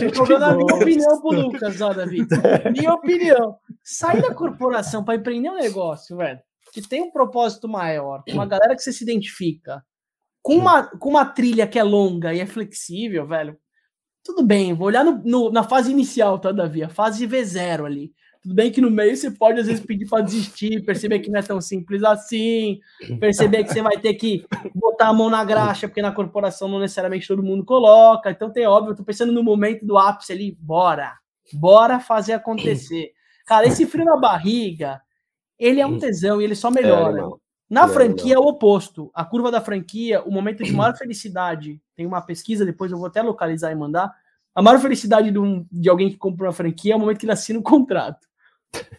Estou 0.07 0.27
dando 0.27 0.45
a 0.45 0.55
minha 0.57 0.75
opinião 0.75 1.21
pro 1.21 1.31
Lucas, 1.33 1.81
ó, 1.81 1.93
David. 1.93 2.29
Minha 2.73 2.95
opinião. 2.95 3.57
Sair 3.83 4.23
da 4.23 4.33
corporação 4.33 5.05
para 5.05 5.17
empreender 5.17 5.51
um 5.51 5.57
negócio, 5.57 6.17
velho, 6.17 6.39
que 6.73 6.81
tem 6.81 7.03
um 7.03 7.11
propósito 7.11 7.69
maior, 7.69 8.23
com 8.25 8.35
uma 8.35 8.47
galera 8.47 8.75
que 8.77 8.83
você 8.83 8.93
se 8.93 9.03
identifica, 9.03 9.83
com 10.43 10.55
uma, 10.57 10.85
com 10.99 11.11
uma 11.11 11.25
trilha 11.25 11.67
que 11.67 11.79
é 11.79 11.83
longa 11.83 12.33
e 12.33 12.41
é 12.41 12.47
flexível, 12.47 13.27
velho, 13.27 13.57
tudo 14.25 14.43
bem, 14.43 14.73
vou 14.73 14.87
olhar 14.87 15.05
no, 15.05 15.23
no, 15.23 15.51
na 15.51 15.63
fase 15.63 15.93
inicial, 15.93 16.39
tá, 16.39 16.51
Davi? 16.51 16.83
A 16.83 16.89
fase 16.89 17.29
V0 17.29 17.85
ali. 17.85 18.13
Tudo 18.43 18.55
bem 18.55 18.73
que 18.73 18.81
no 18.81 18.91
meio 18.91 19.17
você 19.17 19.31
pode, 19.31 19.61
às 19.61 19.67
vezes, 19.67 19.85
pedir 19.85 20.07
para 20.07 20.23
desistir, 20.23 20.85
perceber 20.85 21.19
que 21.21 21.31
não 21.31 21.39
é 21.39 21.43
tão 21.43 21.61
simples 21.61 22.03
assim, 22.03 22.79
perceber 23.21 23.65
que 23.65 23.73
você 23.73 23.81
vai 23.81 23.99
ter 23.99 24.15
que 24.15 24.45
botar 24.75 25.09
a 25.09 25.13
mão 25.13 25.31
na 25.31 25.45
graxa, 25.45 25.89
porque 25.89 26.03
na 26.03 26.13
corporação 26.13 26.69
não 26.69 26.79
necessariamente 26.79 27.29
todo 27.29 27.43
mundo 27.43 27.65
coloca. 27.65 28.31
Então, 28.31 28.51
tem 28.51 28.67
óbvio, 28.67 28.93
eu 28.93 28.97
tô 28.97 29.05
pensando 29.05 29.33
no 29.33 29.43
momento 29.43 29.87
do 29.87 29.97
ápice 29.97 30.33
ali, 30.33 30.57
bora, 30.61 31.15
bora 31.53 32.01
fazer 32.01 32.33
acontecer. 32.33 33.13
Cara, 33.47 33.67
esse 33.67 33.87
frio 33.87 34.05
na 34.05 34.17
barriga, 34.17 35.01
ele 35.59 35.81
é 35.81 35.87
um 35.87 35.99
tesão 35.99 36.41
e 36.41 36.45
ele 36.45 36.55
só 36.55 36.71
melhora. 36.71 37.21
É, 37.21 37.44
na 37.69 37.89
franquia 37.89 38.35
é 38.35 38.39
o 38.39 38.43
oposto. 38.43 39.11
A 39.15 39.25
curva 39.25 39.51
da 39.51 39.61
franquia, 39.61 40.23
o 40.23 40.31
momento 40.31 40.63
de 40.63 40.73
maior 40.73 40.97
felicidade, 40.97 41.81
tem 41.97 42.07
uma 42.07 42.21
pesquisa, 42.21 42.65
depois 42.65 42.93
eu 42.93 42.99
vou 42.99 43.07
até 43.07 43.23
localizar 43.23 43.73
e 43.73 43.75
mandar. 43.75 44.13
A 44.55 44.63
maior 44.63 44.79
felicidade 44.79 45.31
de, 45.31 45.39
um, 45.39 45.67
de 45.71 45.89
alguém 45.89 46.11
que 46.11 46.17
comprou 46.17 46.47
uma 46.47 46.55
franquia 46.55 46.93
é 46.93 46.97
o 46.97 47.01
momento 47.01 47.19
que 47.19 47.25
ele 47.25 47.33
assina 47.33 47.59
o 47.59 47.61
um 47.61 47.65
contrato. 47.65 48.27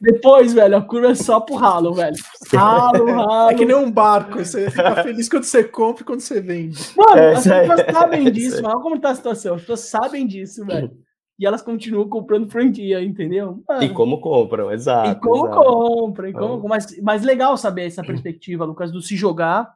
Depois, 0.01 0.53
velho, 0.53 0.77
a 0.77 0.81
curva 0.81 1.11
é 1.11 1.15
só 1.15 1.39
pro 1.39 1.55
ralo, 1.55 1.93
velho. 1.93 2.15
Ralo, 2.53 3.05
ralo. 3.11 3.49
É 3.51 3.53
que 3.53 3.65
nem 3.65 3.75
um 3.75 3.91
barco. 3.91 4.39
Você 4.39 4.69
fica 4.69 5.03
feliz 5.03 5.29
quando 5.29 5.43
você 5.43 5.63
compra 5.63 6.01
e 6.01 6.05
quando 6.05 6.21
você 6.21 6.39
vende. 6.41 6.79
Mano, 6.95 7.17
é, 7.17 7.33
as 7.33 7.43
pessoas 7.43 7.91
sabem 7.91 8.31
disso. 8.31 8.65
Olha 8.65 8.79
como 8.79 8.99
tá 8.99 9.09
a 9.09 9.15
situação. 9.15 9.55
As 9.55 9.61
pessoas 9.61 9.81
sabem 9.81 10.25
disso, 10.25 10.65
velho 10.65 11.04
e 11.37 11.45
elas 11.45 11.61
continuam 11.61 12.07
comprando 12.07 12.49
franquia, 12.49 13.03
entendeu? 13.03 13.61
Mano, 13.67 13.83
e 13.83 13.89
como 13.89 14.21
compram, 14.21 14.71
exato. 14.71 15.09
E 15.09 15.15
como 15.15 15.47
exato. 15.47 15.63
compram, 15.63 16.29
e 16.29 16.33
como, 16.33 16.67
mas, 16.67 16.99
mas 17.01 17.23
legal 17.23 17.57
saber 17.57 17.85
essa 17.85 18.03
perspectiva, 18.03 18.63
Lucas, 18.63 18.91
do 18.91 19.01
se 19.01 19.17
jogar 19.17 19.73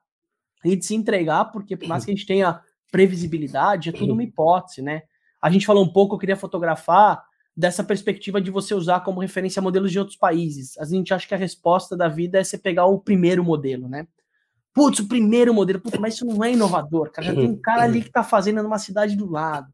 e 0.64 0.76
de 0.76 0.86
se 0.86 0.96
entregar, 0.96 1.46
porque 1.46 1.76
por 1.76 1.88
mais 1.88 2.06
que 2.06 2.12
a 2.12 2.16
gente 2.16 2.26
tenha 2.26 2.62
previsibilidade, 2.92 3.90
é 3.90 3.92
tudo 3.92 4.14
uma 4.14 4.24
hipótese, 4.24 4.82
né? 4.82 5.04
A 5.42 5.50
gente 5.50 5.66
falou 5.66 5.84
um 5.84 5.92
pouco, 5.92 6.16
eu 6.16 6.20
queria 6.20 6.36
fotografar 6.36 7.24
dessa 7.56 7.84
perspectiva 7.84 8.40
de 8.40 8.50
você 8.50 8.74
usar 8.74 9.02
como 9.02 9.20
referência 9.20 9.62
modelos 9.62 9.92
de 9.92 10.00
outros 10.00 10.18
países. 10.18 10.78
A 10.78 10.86
gente 10.86 11.14
acha 11.14 11.28
que 11.28 11.36
a 11.36 11.38
resposta 11.38 11.96
da 11.96 12.08
vida 12.08 12.40
é 12.40 12.44
você 12.44 12.58
pegar 12.58 12.86
o 12.86 13.00
primeiro 13.00 13.44
modelo, 13.44 13.90
né? 13.90 14.08
Putz, 14.74 15.00
o 15.00 15.08
primeiro 15.08 15.54
modelo, 15.54 15.82
putz, 15.82 15.98
mas 15.98 16.14
isso 16.14 16.26
não 16.26 16.42
é 16.42 16.54
inovador, 16.54 17.12
cara. 17.12 17.28
Já 17.28 17.36
tem 17.36 17.50
um 17.50 17.60
cara 17.60 17.84
ali 17.84 18.02
que 18.02 18.12
tá 18.12 18.24
fazendo 18.24 18.64
numa 18.64 18.80
cidade 18.80 19.16
do 19.18 19.30
lado 19.30 19.68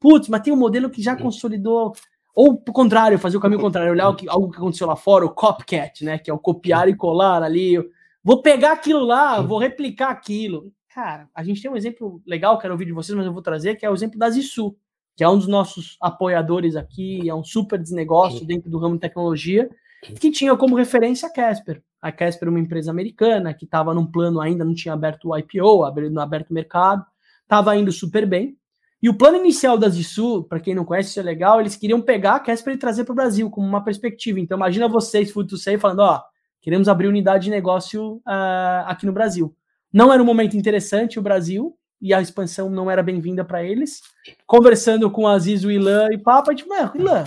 Putz, 0.00 0.28
mas 0.28 0.40
tem 0.40 0.52
um 0.52 0.56
modelo 0.56 0.88
que 0.88 1.02
já 1.02 1.14
consolidou. 1.14 1.92
Ou, 2.34 2.52
o 2.52 2.72
contrário, 2.72 3.18
fazer 3.18 3.36
o 3.36 3.40
caminho 3.40 3.60
contrário, 3.60 3.92
olhar 3.92 4.04
algo 4.04 4.50
que 4.50 4.56
aconteceu 4.56 4.86
lá 4.86 4.96
fora, 4.96 5.26
o 5.26 5.30
copycat, 5.30 6.04
né? 6.04 6.18
Que 6.18 6.30
é 6.30 6.34
o 6.34 6.38
copiar 6.38 6.88
e 6.88 6.96
colar 6.96 7.42
ali. 7.42 7.76
Vou 8.24 8.40
pegar 8.40 8.72
aquilo 8.72 9.04
lá, 9.04 9.40
vou 9.42 9.58
replicar 9.58 10.10
aquilo. 10.10 10.72
Cara, 10.94 11.28
a 11.34 11.44
gente 11.44 11.62
tem 11.62 11.70
um 11.70 11.76
exemplo 11.76 12.20
legal, 12.26 12.58
quero 12.58 12.74
ouvir 12.74 12.86
de 12.86 12.92
vocês, 12.92 13.16
mas 13.16 13.26
eu 13.26 13.32
vou 13.32 13.42
trazer, 13.42 13.76
que 13.76 13.86
é 13.86 13.90
o 13.90 13.94
exemplo 13.94 14.18
da 14.18 14.28
Zissu, 14.28 14.76
que 15.16 15.22
é 15.22 15.28
um 15.28 15.38
dos 15.38 15.46
nossos 15.46 15.96
apoiadores 16.00 16.76
aqui, 16.76 17.28
é 17.28 17.34
um 17.34 17.44
super 17.44 17.78
desnegócio 17.78 18.44
dentro 18.44 18.70
do 18.70 18.78
ramo 18.78 18.94
de 18.94 19.00
tecnologia, 19.00 19.70
que 20.18 20.30
tinha 20.30 20.56
como 20.56 20.74
referência 20.74 21.28
a 21.28 21.32
Casper. 21.32 21.82
A 22.02 22.10
Casper 22.10 22.48
é 22.48 22.50
uma 22.50 22.60
empresa 22.60 22.90
americana 22.90 23.54
que 23.54 23.64
estava 23.64 23.94
num 23.94 24.06
plano 24.06 24.40
ainda, 24.40 24.64
não 24.64 24.74
tinha 24.74 24.94
aberto 24.94 25.28
o 25.28 25.36
IPO, 25.36 26.10
não 26.10 26.22
aberto 26.22 26.50
o 26.50 26.54
mercado, 26.54 27.04
estava 27.42 27.76
indo 27.76 27.92
super 27.92 28.26
bem, 28.26 28.56
e 29.02 29.08
o 29.08 29.14
plano 29.14 29.38
inicial 29.38 29.78
da 29.78 29.88
Zissu, 29.88 30.44
para 30.44 30.60
quem 30.60 30.74
não 30.74 30.84
conhece, 30.84 31.10
isso 31.10 31.20
é 31.20 31.22
legal, 31.22 31.58
eles 31.58 31.74
queriam 31.74 32.02
pegar 32.02 32.34
a 32.34 32.40
Casper 32.40 32.74
e 32.74 32.78
trazer 32.78 33.04
para 33.04 33.12
o 33.12 33.16
Brasil 33.16 33.50
como 33.50 33.66
uma 33.66 33.82
perspectiva. 33.82 34.38
Então, 34.38 34.58
imagina 34.58 34.88
vocês, 34.88 35.30
Food 35.30 35.48
to 35.48 35.56
Say, 35.56 35.78
falando: 35.78 36.00
ó, 36.00 36.22
queremos 36.60 36.88
abrir 36.88 37.08
unidade 37.08 37.44
de 37.44 37.50
negócio 37.50 38.16
uh, 38.16 38.84
aqui 38.86 39.06
no 39.06 39.12
Brasil. 39.12 39.56
Não 39.92 40.12
era 40.12 40.22
um 40.22 40.26
momento 40.26 40.56
interessante 40.56 41.18
o 41.18 41.22
Brasil, 41.22 41.76
e 42.00 42.12
a 42.12 42.20
expansão 42.20 42.68
não 42.68 42.90
era 42.90 43.02
bem-vinda 43.02 43.44
para 43.44 43.62
eles. 43.62 44.02
Conversando 44.46 45.10
com 45.10 45.26
Aziz, 45.26 45.64
o 45.64 45.70
Ilan 45.70 46.08
e 46.12 46.18
Papa, 46.18 46.52
gente, 46.52 46.68
mano, 46.68 46.92
Ilan, 46.94 47.24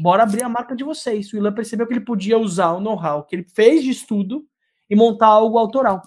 bora 0.00 0.22
abrir 0.22 0.42
a 0.42 0.48
marca 0.48 0.74
de 0.74 0.84
vocês. 0.84 1.32
O 1.32 1.36
Ilan 1.36 1.52
percebeu 1.52 1.86
que 1.86 1.92
ele 1.92 2.00
podia 2.00 2.38
usar 2.38 2.72
o 2.72 2.80
know-how 2.80 3.24
que 3.24 3.36
ele 3.36 3.46
fez 3.54 3.82
de 3.82 3.90
estudo 3.90 4.44
e 4.88 4.96
montar 4.96 5.28
algo 5.28 5.58
autoral. 5.58 6.02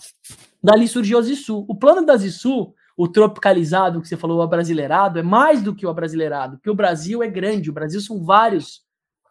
Dali 0.63 0.87
surgiu 0.87 1.17
a 1.17 1.21
Zissu. 1.21 1.65
O 1.67 1.75
plano 1.75 2.05
da 2.05 2.17
Zissu 2.17 2.73
o 2.97 3.07
tropicalizado 3.07 4.01
que 4.01 4.07
você 4.07 4.15
falou, 4.15 4.39
o 4.39 4.41
abrasileirado, 4.41 5.19
é 5.19 5.23
mais 5.23 5.61
do 5.61 5.75
que 5.75 5.85
o 5.85 5.89
abrasileirado, 5.89 6.57
porque 6.57 6.69
o 6.69 6.75
Brasil 6.75 7.21
é 7.21 7.27
grande, 7.27 7.69
o 7.69 7.73
Brasil 7.73 7.99
são 7.99 8.23
vários 8.23 8.83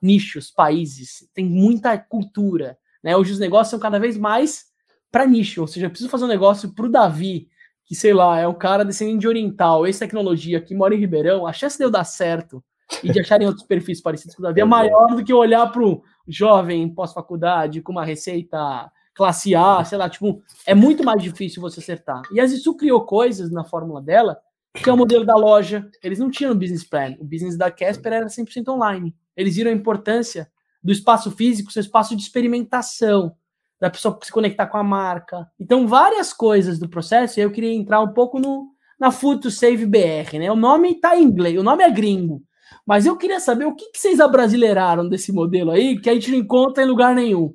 nichos, 0.02 0.50
países, 0.50 1.28
tem 1.32 1.46
muita 1.46 1.96
cultura. 1.96 2.76
Né? 3.02 3.16
Hoje 3.16 3.32
os 3.32 3.38
negócios 3.38 3.70
são 3.70 3.78
cada 3.78 3.98
vez 3.98 4.18
mais 4.18 4.66
para 5.10 5.26
nicho, 5.26 5.62
ou 5.62 5.66
seja, 5.66 5.86
eu 5.86 5.90
preciso 5.90 6.10
fazer 6.10 6.24
um 6.24 6.28
negócio 6.28 6.74
para 6.74 6.84
o 6.84 6.90
Davi, 6.90 7.48
que 7.86 7.94
sei 7.94 8.12
lá, 8.12 8.38
é 8.38 8.46
um 8.46 8.54
cara 8.54 8.84
descendente 8.84 9.20
de 9.20 9.28
oriental, 9.28 9.86
ex-tecnologia, 9.86 10.60
que 10.60 10.74
mora 10.74 10.94
em 10.94 10.98
Ribeirão, 10.98 11.46
a 11.46 11.52
chance 11.52 11.78
de 11.78 11.84
eu 11.84 11.90
dar 11.90 12.04
certo 12.04 12.62
e 13.02 13.10
de 13.10 13.20
acharem 13.20 13.46
outros 13.46 13.66
perfis 13.66 14.00
parecidos 14.00 14.34
com 14.34 14.42
o 14.42 14.44
Davi 14.44 14.60
é 14.60 14.64
maior 14.64 15.14
do 15.14 15.24
que 15.24 15.32
olhar 15.32 15.66
para 15.70 15.82
um 15.82 16.02
jovem 16.28 16.88
pós-faculdade 16.88 17.80
com 17.80 17.92
uma 17.92 18.04
receita 18.04 18.90
classe 19.14 19.54
A, 19.54 19.84
sei 19.84 19.96
lá, 19.96 20.08
tipo, 20.10 20.42
é 20.66 20.74
muito 20.74 21.04
mais 21.04 21.22
difícil 21.22 21.62
você 21.62 21.80
acertar. 21.80 22.22
E 22.32 22.40
a 22.40 22.46
Zissu 22.46 22.74
criou 22.76 23.06
coisas 23.06 23.50
na 23.50 23.64
fórmula 23.64 24.02
dela, 24.02 24.36
que 24.74 24.90
é 24.90 24.92
o 24.92 24.96
modelo 24.96 25.24
da 25.24 25.36
loja. 25.36 25.88
Eles 26.02 26.18
não 26.18 26.30
tinham 26.30 26.54
business 26.54 26.84
plan. 26.84 27.14
O 27.20 27.24
business 27.24 27.56
da 27.56 27.70
Casper 27.70 28.12
era 28.12 28.26
100% 28.26 28.68
online. 28.68 29.14
Eles 29.36 29.56
viram 29.56 29.70
a 29.70 29.74
importância 29.74 30.50
do 30.82 30.92
espaço 30.92 31.30
físico 31.30 31.72
ser 31.72 31.80
espaço 31.80 32.14
de 32.14 32.22
experimentação, 32.22 33.34
da 33.80 33.88
pessoa 33.88 34.18
se 34.22 34.30
conectar 34.30 34.66
com 34.66 34.76
a 34.76 34.82
marca. 34.82 35.48
Então, 35.58 35.86
várias 35.86 36.32
coisas 36.32 36.78
do 36.78 36.88
processo, 36.88 37.38
e 37.38 37.42
eu 37.42 37.50
queria 37.50 37.72
entrar 37.72 38.00
um 38.00 38.12
pouco 38.12 38.38
no, 38.38 38.68
na 38.98 39.10
Food 39.10 39.42
to 39.42 39.50
Save 39.50 39.86
BR, 39.86 40.38
né? 40.38 40.50
O 40.50 40.56
nome 40.56 41.00
tá 41.00 41.16
em 41.16 41.22
inglês, 41.22 41.58
o 41.58 41.62
nome 41.62 41.82
é 41.82 41.90
gringo. 41.90 42.42
Mas 42.86 43.06
eu 43.06 43.16
queria 43.16 43.40
saber 43.40 43.64
o 43.64 43.74
que, 43.74 43.90
que 43.92 43.98
vocês 43.98 44.20
abrasileiraram 44.20 45.08
desse 45.08 45.32
modelo 45.32 45.70
aí, 45.70 45.98
que 45.98 46.10
a 46.10 46.14
gente 46.14 46.30
não 46.30 46.38
encontra 46.38 46.82
em 46.82 46.86
lugar 46.86 47.14
nenhum. 47.14 47.54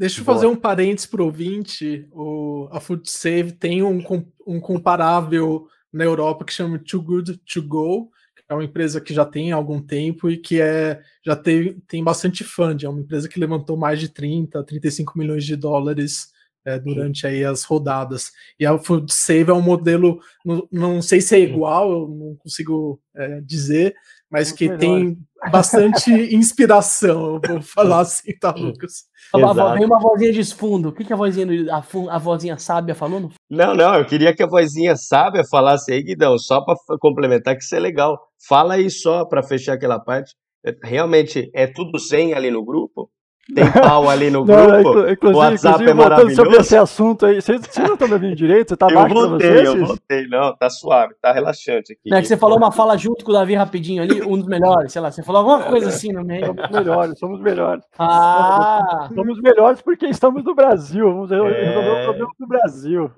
Deixa 0.00 0.22
eu 0.22 0.24
fazer 0.24 0.46
um 0.46 0.56
parênteses 0.56 1.12
ouvinte. 1.12 2.08
O, 2.10 2.66
a 2.72 2.80
Food 2.80 3.08
Save 3.10 3.52
tem 3.52 3.82
um, 3.82 4.02
um 4.46 4.58
comparável 4.58 5.68
na 5.92 6.04
Europa 6.04 6.42
que 6.42 6.54
chama 6.54 6.78
Too 6.78 7.02
Good 7.02 7.36
To 7.52 7.62
Go, 7.62 8.10
é 8.48 8.54
uma 8.54 8.64
empresa 8.64 8.98
que 8.98 9.12
já 9.12 9.26
tem 9.26 9.52
algum 9.52 9.80
tempo 9.80 10.30
e 10.30 10.38
que 10.38 10.60
é 10.60 11.00
já 11.24 11.36
tem, 11.36 11.78
tem 11.86 12.02
bastante 12.02 12.42
fund. 12.42 12.82
É 12.82 12.88
uma 12.88 13.00
empresa 13.00 13.28
que 13.28 13.38
levantou 13.38 13.76
mais 13.76 14.00
de 14.00 14.08
30, 14.08 14.64
35 14.64 15.18
milhões 15.18 15.44
de 15.44 15.54
dólares 15.54 16.32
é, 16.64 16.78
durante 16.78 17.26
aí 17.26 17.44
as 17.44 17.62
rodadas. 17.62 18.32
E 18.58 18.64
a 18.64 18.76
Food 18.78 19.12
Save 19.12 19.50
é 19.50 19.54
um 19.54 19.60
modelo, 19.60 20.18
não, 20.44 20.66
não 20.72 21.02
sei 21.02 21.20
se 21.20 21.36
é 21.36 21.40
igual, 21.40 21.92
eu 21.92 22.08
não 22.08 22.36
consigo 22.36 23.00
é, 23.14 23.40
dizer, 23.42 23.94
mas 24.30 24.48
Muito 24.48 24.58
que 24.58 24.64
melhor. 24.64 24.78
tem 24.80 25.18
bastante 25.50 26.10
inspiração, 26.34 27.34
eu 27.34 27.40
vou 27.40 27.62
falar 27.62 28.00
assim, 28.00 28.32
tá, 28.38 28.50
Lucas? 28.50 29.04
Vem 29.32 29.84
uma 29.84 30.00
vozinha 30.00 30.32
de 30.32 30.44
fundo. 30.54 30.88
O 30.88 30.92
que, 30.92 31.04
que 31.04 31.12
a 31.12 31.16
vozinha, 31.16 31.46
a, 31.72 31.78
a 32.14 32.18
vozinha 32.18 32.58
sábia 32.58 32.94
falou? 32.94 33.20
No... 33.20 33.32
Não, 33.48 33.74
não, 33.74 33.94
eu 33.94 34.04
queria 34.04 34.34
que 34.34 34.42
a 34.42 34.46
vozinha 34.46 34.96
sábia 34.96 35.44
falasse 35.48 35.92
aí, 35.92 36.02
Guidão, 36.02 36.36
só 36.38 36.60
para 36.60 36.76
complementar 36.98 37.56
que 37.56 37.62
isso 37.62 37.74
é 37.74 37.80
legal. 37.80 38.18
Fala 38.48 38.74
aí 38.74 38.90
só 38.90 39.24
para 39.24 39.42
fechar 39.42 39.74
aquela 39.74 40.00
parte. 40.00 40.34
É, 40.64 40.74
realmente 40.82 41.50
é 41.54 41.66
tudo 41.66 41.98
sem 41.98 42.34
ali 42.34 42.50
no 42.50 42.64
grupo? 42.64 43.10
Tem 43.54 43.70
pau 43.72 44.08
ali 44.08 44.30
no 44.30 44.44
grupo. 44.46 44.94
Não, 44.94 45.10
inclusive, 45.10 45.26
o 45.26 45.36
WhatsApp 45.36 45.82
inclusive, 45.82 45.90
é 45.90 45.94
maravilhoso. 45.94 46.36
sobre 46.36 46.56
esse 46.56 46.76
assunto 46.76 47.26
aí, 47.26 47.40
vocês, 47.40 47.60
não 47.78 47.94
estão 47.94 48.08
me 48.08 48.14
ouvindo 48.14 48.36
direito? 48.36 48.70
Você 48.70 48.76
tá 48.76 48.88
eu 48.90 49.08
voltei, 49.08 49.66
eu 49.66 49.86
voltei. 49.86 50.26
Não, 50.28 50.56
tá 50.56 50.70
suave, 50.70 51.14
tá 51.20 51.32
relaxante 51.32 51.92
aqui. 51.92 52.10
Não 52.10 52.18
é 52.18 52.22
que 52.22 52.28
você 52.28 52.36
falou 52.36 52.56
uma 52.56 52.72
fala 52.72 52.96
junto 52.96 53.24
com 53.24 53.30
o 53.30 53.34
Davi 53.34 53.54
rapidinho 53.54 54.02
ali, 54.02 54.22
um 54.22 54.36
dos 54.36 54.46
melhores, 54.46 54.92
sei 54.92 55.02
lá, 55.02 55.10
você 55.10 55.22
falou 55.22 55.40
alguma 55.40 55.70
coisa 55.70 55.88
assim 55.88 56.12
no 56.12 56.24
meio. 56.24 56.46
Somos 56.46 56.70
melhores, 56.70 57.18
somos 57.18 57.40
melhores. 57.40 57.84
Ah! 57.98 59.08
Somos 59.14 59.40
melhores 59.40 59.82
porque 59.82 60.06
estamos 60.06 60.44
no 60.44 60.54
Brasil, 60.54 61.06
vamos 61.06 61.30
resolver 61.30 61.54
é... 61.54 62.00
o 62.00 62.04
problema 62.04 62.30
do 62.38 62.46
Brasil. 62.46 63.10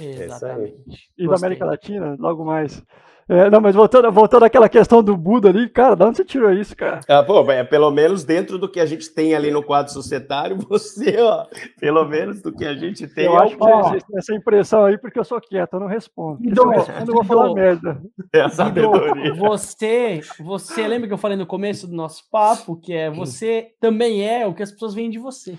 Exatamente. 0.00 1.10
E 1.18 1.28
da 1.28 1.34
América 1.34 1.64
Latina, 1.64 2.16
logo 2.18 2.44
mais. 2.44 2.82
É, 3.28 3.48
não, 3.48 3.60
mas 3.60 3.74
voltando, 3.74 4.10
voltando 4.12 4.44
àquela 4.44 4.68
questão 4.68 5.02
do 5.02 5.16
Buda 5.16 5.48
ali, 5.48 5.68
cara, 5.68 5.94
de 5.94 6.04
onde 6.04 6.16
você 6.18 6.24
tirou 6.24 6.52
isso, 6.52 6.76
cara? 6.76 7.00
Ah, 7.08 7.22
pô, 7.22 7.50
é, 7.50 7.64
pelo 7.64 7.90
menos 7.90 8.22
dentro 8.22 8.58
do 8.58 8.68
que 8.68 8.78
a 8.78 8.86
gente 8.86 9.08
tem 9.10 9.34
ali 9.34 9.50
no 9.50 9.62
quadro 9.62 9.92
societário, 9.92 10.56
você, 10.68 11.16
ó, 11.20 11.46
pelo 11.80 12.04
menos 12.04 12.42
do 12.42 12.52
que 12.52 12.64
a 12.66 12.74
gente 12.74 13.06
tem. 13.06 13.24
Eu 13.24 13.38
é 13.38 13.44
acho 13.44 13.56
que 13.56 14.18
essa 14.18 14.34
impressão 14.34 14.84
aí, 14.84 14.98
porque 14.98 15.18
eu 15.18 15.24
sou 15.24 15.40
quieto, 15.40 15.74
eu 15.74 15.80
não 15.80 15.86
respondo. 15.86 16.38
Então, 16.42 16.64
eu, 16.72 16.78
respondo, 16.78 17.10
eu 17.10 17.14
vou 17.14 17.24
falar 17.24 17.54
merda. 17.54 18.02
É 18.32 18.42
a 18.42 18.48
sabedoria. 18.48 19.34
Você, 19.34 20.20
você 20.40 20.86
lembra 20.86 21.08
que 21.08 21.14
eu 21.14 21.18
falei 21.18 21.36
no 21.36 21.46
começo 21.46 21.86
do 21.86 21.94
nosso 21.94 22.24
papo, 22.30 22.76
que 22.76 22.92
é 22.92 23.10
você 23.10 23.68
também 23.80 24.26
é 24.28 24.46
o 24.46 24.54
que 24.54 24.62
as 24.62 24.70
pessoas 24.70 24.94
veem 24.94 25.10
de 25.10 25.18
você. 25.18 25.56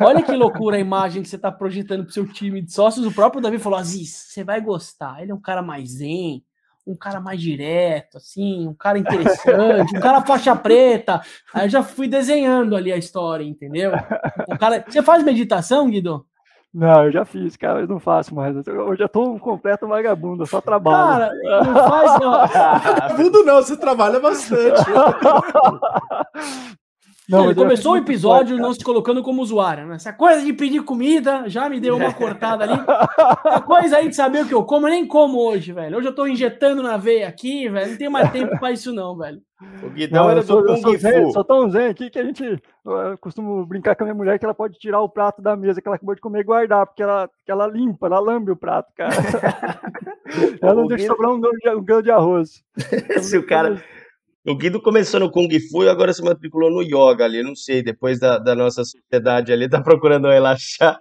Olha 0.00 0.22
que 0.22 0.32
loucura 0.32 0.76
a 0.76 0.80
imagem 0.80 1.22
que 1.22 1.28
você 1.28 1.36
está 1.36 1.50
projetando 1.50 2.02
para 2.02 2.10
o 2.10 2.12
seu 2.12 2.26
time 2.26 2.60
de 2.60 2.72
sócios. 2.72 3.06
O 3.06 3.12
próprio 3.12 3.40
Davi 3.40 3.58
falou: 3.58 3.78
Aziz, 3.78 4.10
você 4.28 4.44
vai 4.44 4.60
gostar. 4.60 5.22
Ele 5.22 5.32
é 5.32 5.34
um 5.34 5.40
cara 5.40 5.62
mais 5.62 5.90
zen, 5.92 6.42
um 6.90 6.96
cara 6.96 7.20
mais 7.20 7.40
direto, 7.40 8.16
assim, 8.16 8.66
um 8.66 8.74
cara 8.74 8.98
interessante, 8.98 9.96
um 9.96 10.00
cara 10.00 10.20
faixa 10.22 10.54
preta. 10.56 11.20
Aí 11.54 11.66
eu 11.66 11.70
já 11.70 11.82
fui 11.82 12.08
desenhando 12.08 12.74
ali 12.74 12.92
a 12.92 12.96
história, 12.96 13.44
entendeu? 13.44 13.92
Um 14.48 14.56
cara... 14.56 14.84
Você 14.86 15.02
faz 15.02 15.22
meditação, 15.22 15.88
Guido? 15.88 16.26
Não, 16.72 17.04
eu 17.04 17.10
já 17.10 17.24
fiz, 17.24 17.56
cara, 17.56 17.80
eu 17.80 17.88
não 17.88 17.98
faço 17.98 18.32
mais. 18.32 18.54
Eu 18.64 18.94
já 18.96 19.08
tô 19.08 19.24
um 19.24 19.38
completo 19.40 19.88
vagabundo, 19.88 20.44
eu 20.44 20.46
só 20.46 20.60
trabalho. 20.60 21.32
Cara, 21.42 21.64
não 21.64 21.88
faz, 21.88 22.20
não. 22.20 22.32
Vagabundo 22.94 23.44
não, 23.44 23.56
você 23.56 23.76
trabalha 23.76 24.20
bastante. 24.20 24.80
Não, 27.30 27.44
ele 27.44 27.54
começou 27.54 27.92
o 27.92 27.96
episódio 27.96 28.56
não 28.56 28.72
se 28.74 28.84
colocando 28.84 29.22
como 29.22 29.40
usuário, 29.40 29.86
né? 29.86 29.94
Essa 29.94 30.12
coisa 30.12 30.44
de 30.44 30.52
pedir 30.52 30.82
comida 30.82 31.48
já 31.48 31.68
me 31.68 31.78
deu 31.78 31.96
uma 31.96 32.12
cortada 32.14 32.64
ali. 32.64 32.80
A 33.44 33.60
coisa 33.60 33.98
aí 33.98 34.08
de 34.08 34.16
saber 34.16 34.44
o 34.44 34.48
que 34.48 34.54
eu 34.54 34.64
como, 34.64 34.86
eu 34.86 34.90
nem 34.90 35.06
como 35.06 35.38
hoje, 35.38 35.72
velho. 35.72 35.96
Hoje 35.96 36.08
eu 36.08 36.14
tô 36.14 36.26
injetando 36.26 36.82
na 36.82 36.96
veia 36.96 37.28
aqui, 37.28 37.68
velho. 37.68 37.90
Não 37.92 37.96
tenho 37.96 38.10
mais 38.10 38.30
tempo 38.32 38.58
pra 38.58 38.72
isso, 38.72 38.92
não, 38.92 39.16
velho. 39.16 39.40
O 39.82 39.90
Guidão 39.90 40.24
não, 40.24 40.30
era 40.30 40.42
do 40.42 40.64
Kung 40.64 40.98
Fu. 40.98 41.32
Só 41.32 41.44
tão 41.44 41.70
zen 41.70 41.88
aqui 41.88 42.08
que 42.08 42.18
a 42.18 42.24
gente 42.24 42.60
eu 42.84 43.18
costumo 43.18 43.64
brincar 43.66 43.94
com 43.94 44.04
a 44.04 44.06
minha 44.06 44.14
mulher 44.14 44.38
que 44.38 44.44
ela 44.44 44.54
pode 44.54 44.78
tirar 44.78 45.00
o 45.02 45.08
prato 45.08 45.42
da 45.42 45.54
mesa 45.54 45.82
que 45.82 45.86
ela 45.86 45.96
acabou 45.96 46.14
de 46.14 46.20
comer 46.20 46.40
e 46.40 46.44
guardar, 46.44 46.86
porque 46.86 47.02
ela, 47.02 47.28
que 47.44 47.52
ela 47.52 47.66
limpa, 47.66 48.06
ela 48.06 48.18
lambe 48.18 48.50
o 48.50 48.56
prato, 48.56 48.90
cara. 48.96 49.10
ela 50.62 50.74
não 50.74 50.86
deixa 50.86 51.06
sobrar 51.06 51.30
um 51.30 51.40
grão 51.82 52.02
de 52.02 52.10
arroz. 52.10 52.64
Se 53.20 53.36
o 53.36 53.46
cara 53.46 53.82
o 54.46 54.56
Guido 54.56 54.80
começou 54.80 55.20
no 55.20 55.30
Kung 55.30 55.48
Fu 55.70 55.84
e 55.84 55.88
agora 55.88 56.12
se 56.12 56.22
matriculou 56.22 56.70
no 56.70 56.82
Yoga 56.82 57.24
ali, 57.24 57.42
não 57.42 57.54
sei, 57.54 57.82
depois 57.82 58.18
da, 58.18 58.38
da 58.38 58.54
nossa 58.54 58.84
sociedade 58.84 59.52
ali, 59.52 59.68
tá 59.70 59.82
procurando 59.82 60.28
relaxar. 60.28 60.98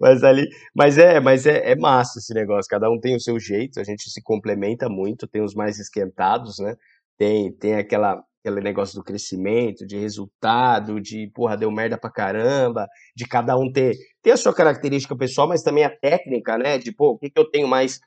Mas 0.00 0.22
ali, 0.24 0.48
mas 0.74 0.96
é, 0.96 1.20
mas 1.20 1.44
é, 1.46 1.72
é 1.72 1.76
massa 1.76 2.18
esse 2.18 2.32
negócio, 2.32 2.68
cada 2.70 2.90
um 2.90 2.98
tem 2.98 3.16
o 3.16 3.20
seu 3.20 3.38
jeito, 3.38 3.80
a 3.80 3.84
gente 3.84 4.08
se 4.10 4.22
complementa 4.22 4.88
muito, 4.88 5.26
tem 5.26 5.42
os 5.42 5.54
mais 5.54 5.78
esquentados, 5.78 6.58
né? 6.58 6.74
Tem, 7.18 7.52
tem 7.52 7.74
aquela, 7.74 8.22
aquele 8.40 8.62
negócio 8.62 8.94
do 8.94 9.04
crescimento, 9.04 9.86
de 9.86 9.98
resultado, 9.98 11.00
de 11.00 11.30
porra, 11.34 11.56
deu 11.56 11.70
merda 11.70 11.98
pra 11.98 12.10
caramba, 12.10 12.86
de 13.14 13.26
cada 13.26 13.56
um 13.58 13.70
ter, 13.70 13.94
ter 14.22 14.30
a 14.30 14.36
sua 14.36 14.54
característica 14.54 15.16
pessoal, 15.16 15.48
mas 15.48 15.62
também 15.62 15.84
a 15.84 15.90
técnica, 15.90 16.56
né? 16.56 16.78
De, 16.78 16.92
pô, 16.92 17.10
o 17.10 17.18
que, 17.18 17.28
que 17.28 17.38
eu 17.38 17.50
tenho 17.50 17.68
mais 17.68 17.98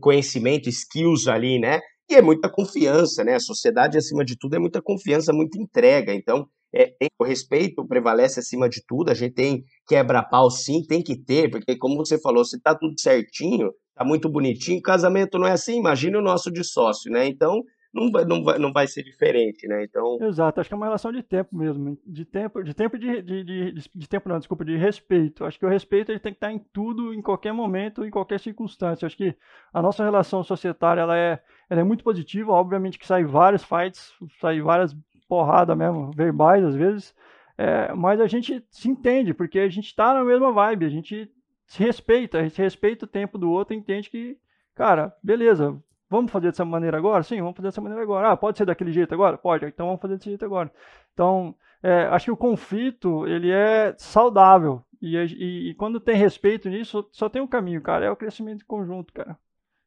conhecimento, 0.00 0.68
skills 0.68 1.26
ali, 1.26 1.58
né? 1.58 1.80
E 2.10 2.14
é 2.16 2.20
muita 2.20 2.50
confiança, 2.50 3.22
né? 3.22 3.36
A 3.36 3.40
sociedade, 3.40 3.96
acima 3.96 4.24
de 4.24 4.36
tudo, 4.36 4.56
é 4.56 4.58
muita 4.58 4.82
confiança, 4.82 5.32
muita 5.32 5.56
entrega. 5.56 6.12
Então, 6.12 6.44
é, 6.74 6.92
o 7.16 7.24
respeito 7.24 7.86
prevalece 7.86 8.40
acima 8.40 8.68
de 8.68 8.82
tudo. 8.84 9.12
A 9.12 9.14
gente 9.14 9.34
tem 9.34 9.62
quebra-pau, 9.86 10.50
sim, 10.50 10.82
tem 10.82 11.04
que 11.04 11.16
ter, 11.16 11.48
porque, 11.48 11.78
como 11.78 11.94
você 11.94 12.20
falou, 12.20 12.44
se 12.44 12.60
tá 12.60 12.74
tudo 12.74 12.98
certinho, 12.98 13.70
tá 13.94 14.04
muito 14.04 14.28
bonitinho, 14.28 14.82
casamento 14.82 15.38
não 15.38 15.46
é 15.46 15.52
assim. 15.52 15.78
Imagina 15.78 16.18
o 16.18 16.22
nosso 16.22 16.50
de 16.50 16.64
sócio, 16.64 17.12
né? 17.12 17.28
Então, 17.28 17.62
não 17.92 18.10
vai, 18.10 18.24
não 18.24 18.44
vai, 18.44 18.58
não 18.58 18.72
vai 18.72 18.86
ser 18.86 19.02
diferente, 19.02 19.66
né? 19.66 19.82
Então. 19.84 20.18
Exato, 20.20 20.60
acho 20.60 20.70
que 20.70 20.74
é 20.74 20.76
uma 20.76 20.86
relação 20.86 21.10
de 21.12 21.22
tempo 21.22 21.56
mesmo. 21.56 21.98
De 22.06 22.24
tempo, 22.24 22.62
de 22.62 22.72
tempo 22.72 22.98
de, 22.98 23.22
de, 23.22 23.44
de, 23.44 23.90
de 23.94 24.08
tempo, 24.08 24.28
não, 24.28 24.38
desculpa, 24.38 24.64
de 24.64 24.76
respeito. 24.76 25.44
Acho 25.44 25.58
que 25.58 25.66
o 25.66 25.68
respeito 25.68 26.12
ele 26.12 26.20
tem 26.20 26.32
que 26.32 26.36
estar 26.36 26.52
em 26.52 26.58
tudo, 26.72 27.12
em 27.12 27.20
qualquer 27.20 27.52
momento, 27.52 28.04
em 28.04 28.10
qualquer 28.10 28.38
circunstância. 28.38 29.06
Acho 29.06 29.16
que 29.16 29.34
a 29.72 29.82
nossa 29.82 30.04
relação 30.04 30.44
societária 30.44 31.00
ela 31.00 31.16
é, 31.16 31.42
ela 31.68 31.80
é 31.80 31.84
muito 31.84 32.04
positiva. 32.04 32.52
Obviamente 32.52 32.98
que 32.98 33.06
sai 33.06 33.24
vários 33.24 33.64
fights, 33.64 34.12
sai 34.40 34.60
várias 34.60 34.96
porradas 35.28 35.76
mesmo, 35.76 36.12
verbais 36.12 36.64
às 36.64 36.76
vezes. 36.76 37.14
É, 37.58 37.92
mas 37.92 38.20
a 38.20 38.26
gente 38.26 38.64
se 38.70 38.88
entende, 38.88 39.34
porque 39.34 39.58
a 39.58 39.68
gente 39.68 39.86
está 39.86 40.14
na 40.14 40.24
mesma 40.24 40.52
vibe, 40.52 40.86
a 40.86 40.88
gente 40.88 41.30
se 41.66 41.82
respeita, 41.82 42.38
a 42.38 42.42
gente 42.42 42.60
respeita 42.60 43.04
o 43.04 43.08
tempo 43.08 43.36
do 43.36 43.50
outro 43.50 43.74
entende 43.74 44.08
que, 44.08 44.36
cara, 44.74 45.14
beleza, 45.22 45.80
Vamos 46.10 46.32
fazer 46.32 46.48
dessa 46.48 46.64
maneira 46.64 46.98
agora? 46.98 47.22
Sim, 47.22 47.40
vamos 47.40 47.56
fazer 47.56 47.68
dessa 47.68 47.80
maneira 47.80 48.02
agora. 48.02 48.32
Ah, 48.32 48.36
pode 48.36 48.58
ser 48.58 48.66
daquele 48.66 48.92
jeito 48.92 49.14
agora? 49.14 49.38
Pode. 49.38 49.64
Então 49.64 49.86
vamos 49.86 50.00
fazer 50.00 50.16
desse 50.16 50.28
jeito 50.28 50.44
agora. 50.44 50.70
Então, 51.14 51.54
é, 51.80 52.02
acho 52.06 52.24
que 52.26 52.30
o 52.32 52.36
conflito, 52.36 53.26
ele 53.28 53.50
é 53.50 53.94
saudável. 53.96 54.82
E, 55.00 55.16
e, 55.16 55.70
e, 55.70 55.74
quando 55.74 56.00
tem 56.00 56.16
respeito 56.16 56.68
nisso, 56.68 57.08
só 57.12 57.28
tem 57.28 57.40
um 57.40 57.46
caminho, 57.46 57.80
cara. 57.80 58.06
É 58.06 58.10
o 58.10 58.16
crescimento 58.16 58.66
conjunto, 58.66 59.12
cara. 59.12 59.38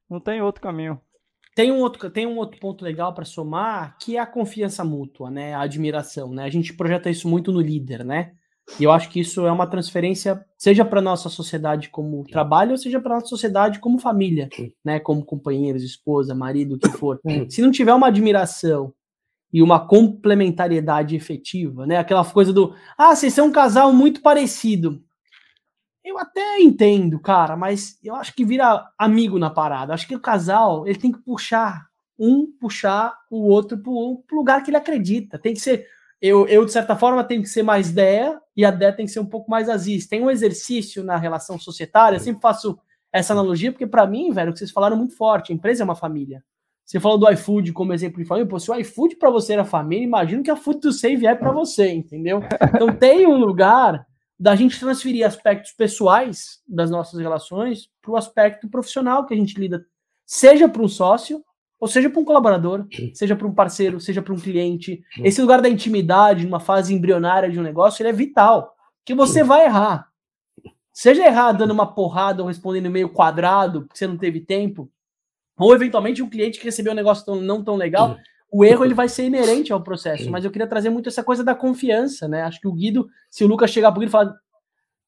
Não 0.09 0.21
tem 0.21 0.41
outro 0.41 0.61
caminho. 0.61 0.99
Tem 1.53 1.71
um 1.71 1.79
outro, 1.79 2.09
tem 2.09 2.25
um 2.25 2.37
outro 2.37 2.59
ponto 2.59 2.83
legal 2.83 3.13
para 3.13 3.25
somar, 3.25 3.97
que 3.99 4.15
é 4.15 4.19
a 4.19 4.25
confiança 4.25 4.83
mútua, 4.83 5.29
né? 5.29 5.53
A 5.53 5.61
admiração, 5.61 6.31
né? 6.31 6.45
A 6.45 6.49
gente 6.49 6.73
projeta 6.73 7.09
isso 7.09 7.27
muito 7.27 7.51
no 7.51 7.59
líder, 7.59 8.03
né? 8.05 8.33
E 8.79 8.83
eu 8.83 8.91
acho 8.91 9.09
que 9.09 9.19
isso 9.19 9.45
é 9.45 9.51
uma 9.51 9.67
transferência, 9.67 10.43
seja 10.57 10.85
para 10.85 11.01
nossa 11.01 11.29
sociedade 11.29 11.89
como 11.89 12.23
trabalho, 12.23 12.71
ou 12.71 12.77
seja 12.77 12.99
para 12.99 13.15
nossa 13.15 13.27
sociedade 13.27 13.79
como 13.79 13.99
família, 13.99 14.49
né? 14.83 14.99
Como 14.99 15.23
companheiros, 15.23 15.83
esposa, 15.83 16.33
marido, 16.33 16.75
o 16.75 16.79
que 16.79 16.89
for. 16.89 17.19
Se 17.49 17.61
não 17.61 17.71
tiver 17.71 17.93
uma 17.93 18.07
admiração 18.07 18.93
e 19.51 19.61
uma 19.61 19.85
complementariedade 19.85 21.15
efetiva, 21.15 21.85
né? 21.85 21.97
Aquela 21.97 22.25
coisa 22.25 22.51
do, 22.51 22.73
ah, 22.97 23.15
vocês 23.15 23.33
são 23.33 23.47
um 23.47 23.51
casal 23.51 23.93
muito 23.93 24.21
parecido. 24.21 25.03
Eu 26.03 26.17
até 26.17 26.59
entendo, 26.59 27.19
cara, 27.19 27.55
mas 27.55 27.97
eu 28.03 28.15
acho 28.15 28.33
que 28.33 28.43
vira 28.43 28.85
amigo 28.97 29.37
na 29.37 29.49
parada. 29.49 29.93
Acho 29.93 30.07
que 30.07 30.15
o 30.15 30.21
casal, 30.21 30.87
ele 30.87 30.99
tem 30.99 31.11
que 31.11 31.19
puxar 31.19 31.85
um, 32.17 32.47
puxar 32.59 33.15
o 33.29 33.47
outro 33.47 33.77
pro, 33.77 34.23
pro 34.27 34.37
lugar 34.37 34.63
que 34.63 34.69
ele 34.69 34.77
acredita. 34.77 35.37
Tem 35.37 35.53
que 35.53 35.59
ser 35.59 35.87
eu, 36.23 36.47
eu, 36.47 36.63
de 36.63 36.71
certa 36.71 36.95
forma, 36.95 37.21
tenho 37.21 37.41
que 37.41 37.49
ser 37.49 37.63
mais 37.63 37.91
DEA 37.91 38.39
e 38.55 38.63
a 38.63 38.71
DEA 38.71 38.93
tem 38.93 39.05
que 39.05 39.11
ser 39.11 39.19
um 39.19 39.25
pouco 39.25 39.49
mais 39.49 39.69
Aziz. 39.69 40.07
Tem 40.07 40.21
um 40.21 40.29
exercício 40.29 41.03
na 41.03 41.17
relação 41.17 41.57
societária, 41.59 42.17
eu 42.17 42.19
sempre 42.19 42.41
faço 42.41 42.77
essa 43.11 43.33
analogia, 43.33 43.71
porque 43.71 43.87
para 43.87 44.07
mim, 44.07 44.31
velho, 44.31 44.49
o 44.49 44.53
que 44.53 44.59
vocês 44.59 44.71
falaram 44.71 44.95
é 44.95 44.99
muito 44.99 45.15
forte, 45.15 45.51
a 45.51 45.55
empresa 45.55 45.83
é 45.83 45.85
uma 45.85 45.95
família. 45.95 46.43
Você 46.85 46.99
falou 46.99 47.17
do 47.17 47.29
iFood 47.31 47.71
como 47.71 47.93
exemplo 47.93 48.21
de 48.21 48.27
família, 48.27 48.49
pô, 48.49 48.59
se 48.59 48.69
o 48.69 48.75
iFood 48.75 49.15
para 49.15 49.29
você 49.29 49.53
era 49.53 49.63
família, 49.63 50.03
imagino 50.03 50.43
que 50.43 50.51
a 50.51 50.55
Food 50.55 50.81
to 50.81 50.91
Save 50.91 51.25
é 51.25 51.33
para 51.33 51.51
você, 51.51 51.89
entendeu? 51.89 52.41
Então 52.75 52.93
tem 52.93 53.25
um 53.25 53.37
lugar 53.37 54.05
da 54.37 54.55
gente 54.55 54.79
transferir 54.79 55.25
aspectos 55.25 55.71
pessoais 55.71 56.61
das 56.67 56.89
nossas 56.89 57.19
relações 57.19 57.89
para 58.01 58.11
o 58.11 58.17
aspecto 58.17 58.67
profissional 58.67 59.25
que 59.25 59.33
a 59.33 59.37
gente 59.37 59.57
lida, 59.57 59.85
seja 60.25 60.67
para 60.67 60.81
um 60.81 60.87
sócio, 60.87 61.43
ou 61.83 61.87
seja 61.89 62.09
para 62.09 62.21
um 62.21 62.23
colaborador, 62.23 62.87
seja 63.13 63.35
para 63.35 63.45
um 63.45 63.53
parceiro, 63.53 63.99
seja 63.99 64.21
para 64.21 64.33
um 64.33 64.39
cliente. 64.39 65.03
Esse 65.17 65.41
lugar 65.41 65.61
da 65.61 65.67
intimidade, 65.67 66.45
numa 66.45 66.61
fase 66.61 66.93
embrionária 66.93 67.51
de 67.51 67.59
um 67.59 67.61
negócio, 67.61 68.01
ele 68.01 68.07
é 68.07 68.13
vital. 68.13 68.73
Que 69.03 69.13
você 69.13 69.43
vai 69.43 69.65
errar. 69.65 70.07
Seja 70.93 71.25
errar 71.25 71.51
dando 71.51 71.71
uma 71.71 71.93
porrada 71.93 72.41
ou 72.41 72.47
respondendo 72.47 72.89
meio 72.89 73.09
quadrado, 73.09 73.81
porque 73.81 73.97
você 73.97 74.07
não 74.07 74.17
teve 74.17 74.39
tempo. 74.39 74.89
ou 75.59 75.75
eventualmente 75.75 76.23
um 76.23 76.29
cliente 76.29 76.57
que 76.57 76.63
recebeu 76.63 76.93
um 76.93 76.95
negócio 76.95 77.25
tão, 77.25 77.35
não 77.41 77.61
tão 77.61 77.75
legal, 77.75 78.17
o 78.49 78.63
erro 78.63 78.85
ele 78.85 78.93
vai 78.93 79.09
ser 79.09 79.25
inerente 79.25 79.73
ao 79.73 79.83
processo, 79.83 80.31
mas 80.31 80.45
eu 80.45 80.51
queria 80.51 80.67
trazer 80.67 80.89
muito 80.89 81.09
essa 81.09 81.21
coisa 81.21 81.43
da 81.43 81.53
confiança, 81.53 82.29
né? 82.29 82.43
Acho 82.43 82.61
que 82.61 82.67
o 82.67 82.71
Guido, 82.71 83.09
se 83.29 83.43
o 83.43 83.47
Lucas 83.47 83.71
chegar 83.71 83.91
pro 83.91 83.99
Guido 83.99 84.09
e 84.09 84.11
falar, 84.11 84.33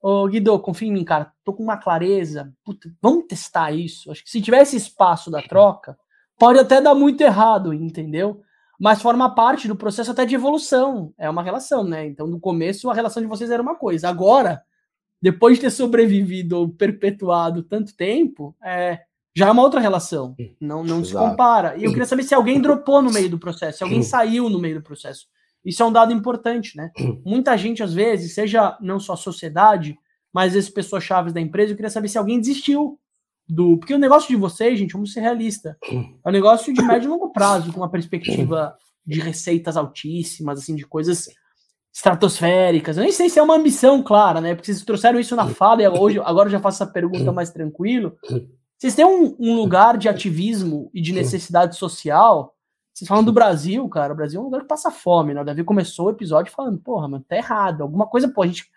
ô 0.01 0.27
Guido, 0.27 0.59
confia 0.59 0.89
em 0.89 0.91
mim, 0.91 1.05
cara, 1.05 1.31
tô 1.41 1.53
com 1.53 1.63
uma 1.63 1.77
clareza, 1.77 2.51
puta, 2.65 2.91
vamos 3.01 3.27
testar 3.27 3.71
isso. 3.71 4.11
Acho 4.11 4.21
que 4.25 4.29
se 4.29 4.41
tivesse 4.41 4.75
espaço 4.75 5.31
da 5.31 5.41
troca, 5.41 5.97
pode 6.37 6.59
até 6.59 6.81
dar 6.81 6.95
muito 6.95 7.21
errado, 7.21 7.73
entendeu? 7.73 8.41
Mas 8.79 9.01
forma 9.01 9.33
parte 9.33 9.67
do 9.67 9.75
processo 9.75 10.11
até 10.11 10.25
de 10.25 10.35
evolução, 10.35 11.13
é 11.17 11.29
uma 11.29 11.43
relação, 11.43 11.83
né? 11.83 12.05
Então, 12.05 12.27
no 12.27 12.39
começo, 12.39 12.89
a 12.89 12.93
relação 12.93 13.21
de 13.21 13.29
vocês 13.29 13.49
era 13.49 13.61
uma 13.61 13.75
coisa, 13.75 14.09
agora, 14.09 14.61
depois 15.21 15.55
de 15.55 15.61
ter 15.61 15.69
sobrevivido 15.69 16.57
ou 16.57 16.69
perpetuado 16.69 17.63
tanto 17.63 17.95
tempo, 17.95 18.55
é, 18.63 18.99
já 19.35 19.47
é 19.47 19.51
uma 19.51 19.63
outra 19.63 19.79
relação. 19.79 20.35
Não, 20.59 20.83
não 20.83 21.03
se 21.03 21.13
compara. 21.13 21.75
E 21.77 21.83
eu 21.83 21.91
queria 21.91 22.05
saber 22.05 22.23
se 22.23 22.33
alguém 22.33 22.61
dropou 22.61 23.01
no 23.01 23.11
meio 23.11 23.29
do 23.29 23.39
processo, 23.39 23.79
se 23.79 23.83
alguém 23.83 24.03
saiu 24.03 24.49
no 24.49 24.59
meio 24.59 24.75
do 24.75 24.83
processo. 24.83 25.27
Isso 25.63 25.81
é 25.81 25.85
um 25.85 25.91
dado 25.91 26.13
importante, 26.13 26.77
né? 26.77 26.91
Muita 27.25 27.57
gente, 27.57 27.81
às 27.81 27.93
vezes, 27.93 28.33
seja 28.33 28.77
não 28.79 28.99
só 28.99 29.13
a 29.13 29.17
sociedade, 29.17 29.97
mas 30.33 30.47
às 30.47 30.53
vezes 30.53 30.69
pessoas 30.69 31.03
chaves 31.03 31.33
da 31.33 31.41
empresa, 31.41 31.71
eu 31.71 31.75
queria 31.75 31.89
saber 31.89 32.07
se 32.07 32.17
alguém 32.17 32.39
desistiu 32.39 32.99
do. 33.47 33.77
Porque 33.77 33.93
o 33.93 33.99
negócio 33.99 34.29
de 34.29 34.35
vocês, 34.35 34.77
gente, 34.77 34.93
vamos 34.93 35.13
ser 35.13 35.21
realista, 35.21 35.77
é 35.83 36.29
um 36.29 36.31
negócio 36.31 36.73
de 36.73 36.81
médio 36.81 37.07
e 37.07 37.09
longo 37.09 37.31
prazo, 37.31 37.71
com 37.71 37.79
uma 37.79 37.89
perspectiva 37.89 38.75
de 39.05 39.19
receitas 39.19 39.77
altíssimas, 39.77 40.59
assim, 40.59 40.75
de 40.75 40.85
coisas 40.85 41.29
estratosféricas. 41.93 42.97
Eu 42.97 43.03
nem 43.03 43.11
sei 43.11 43.29
se 43.29 43.39
é 43.39 43.43
uma 43.43 43.55
ambição 43.55 44.03
clara, 44.03 44.41
né? 44.41 44.53
Porque 44.53 44.73
vocês 44.73 44.83
trouxeram 44.83 45.19
isso 45.19 45.35
na 45.35 45.47
fala 45.47 45.81
e 45.81 45.87
hoje, 45.87 46.19
agora 46.19 46.47
eu 46.47 46.51
já 46.51 46.59
faço 46.59 46.83
essa 46.83 46.91
pergunta 46.91 47.31
mais 47.31 47.51
tranquilo. 47.51 48.17
Vocês 48.77 48.95
têm 48.95 49.05
um, 49.05 49.35
um, 49.39 49.55
lugar 49.55 49.97
de 49.97 50.09
ativismo 50.09 50.89
e 50.93 51.01
de 51.01 51.13
necessidade 51.13 51.77
social. 51.77 52.53
Vocês 52.93 53.07
falam 53.07 53.23
do 53.23 53.31
Brasil, 53.31 53.87
cara. 53.87 54.11
O 54.11 54.15
Brasil 54.15 54.39
é 54.39 54.41
um 54.41 54.45
lugar 54.45 54.61
que 54.61 54.67
passa 54.67 54.91
fome, 54.91 55.33
né? 55.33 55.41
O 55.41 55.45
Davi 55.45 55.63
começou 55.63 56.07
o 56.07 56.09
episódio 56.09 56.51
falando, 56.51 56.77
porra, 56.79 57.07
mano, 57.07 57.25
tá 57.27 57.37
errado. 57.37 57.81
Alguma 57.81 58.07
coisa, 58.07 58.27
pô, 58.27 58.41
a 58.41 58.47
gente 58.47 58.69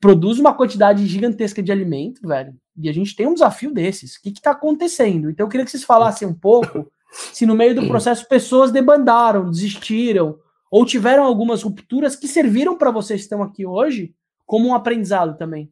produz 0.00 0.38
uma 0.38 0.54
quantidade 0.54 1.06
gigantesca 1.06 1.62
de 1.62 1.72
alimento, 1.72 2.26
velho, 2.26 2.54
e 2.76 2.88
a 2.88 2.92
gente 2.92 3.16
tem 3.16 3.26
um 3.26 3.34
desafio 3.34 3.72
desses. 3.72 4.16
O 4.16 4.22
que 4.22 4.32
que 4.32 4.40
tá 4.40 4.50
acontecendo? 4.50 5.30
Então 5.30 5.46
eu 5.46 5.50
queria 5.50 5.64
que 5.64 5.70
vocês 5.70 5.84
falassem 5.84 6.28
um 6.28 6.34
pouco 6.34 6.90
se 7.10 7.46
no 7.46 7.54
meio 7.54 7.74
do 7.74 7.86
processo 7.86 8.28
pessoas 8.28 8.70
debandaram, 8.70 9.50
desistiram, 9.50 10.38
ou 10.70 10.84
tiveram 10.84 11.24
algumas 11.24 11.62
rupturas 11.62 12.16
que 12.16 12.28
serviram 12.28 12.76
para 12.76 12.90
vocês 12.90 13.20
que 13.20 13.24
estão 13.24 13.42
aqui 13.42 13.64
hoje 13.64 14.14
como 14.44 14.68
um 14.68 14.74
aprendizado 14.74 15.36
também. 15.36 15.70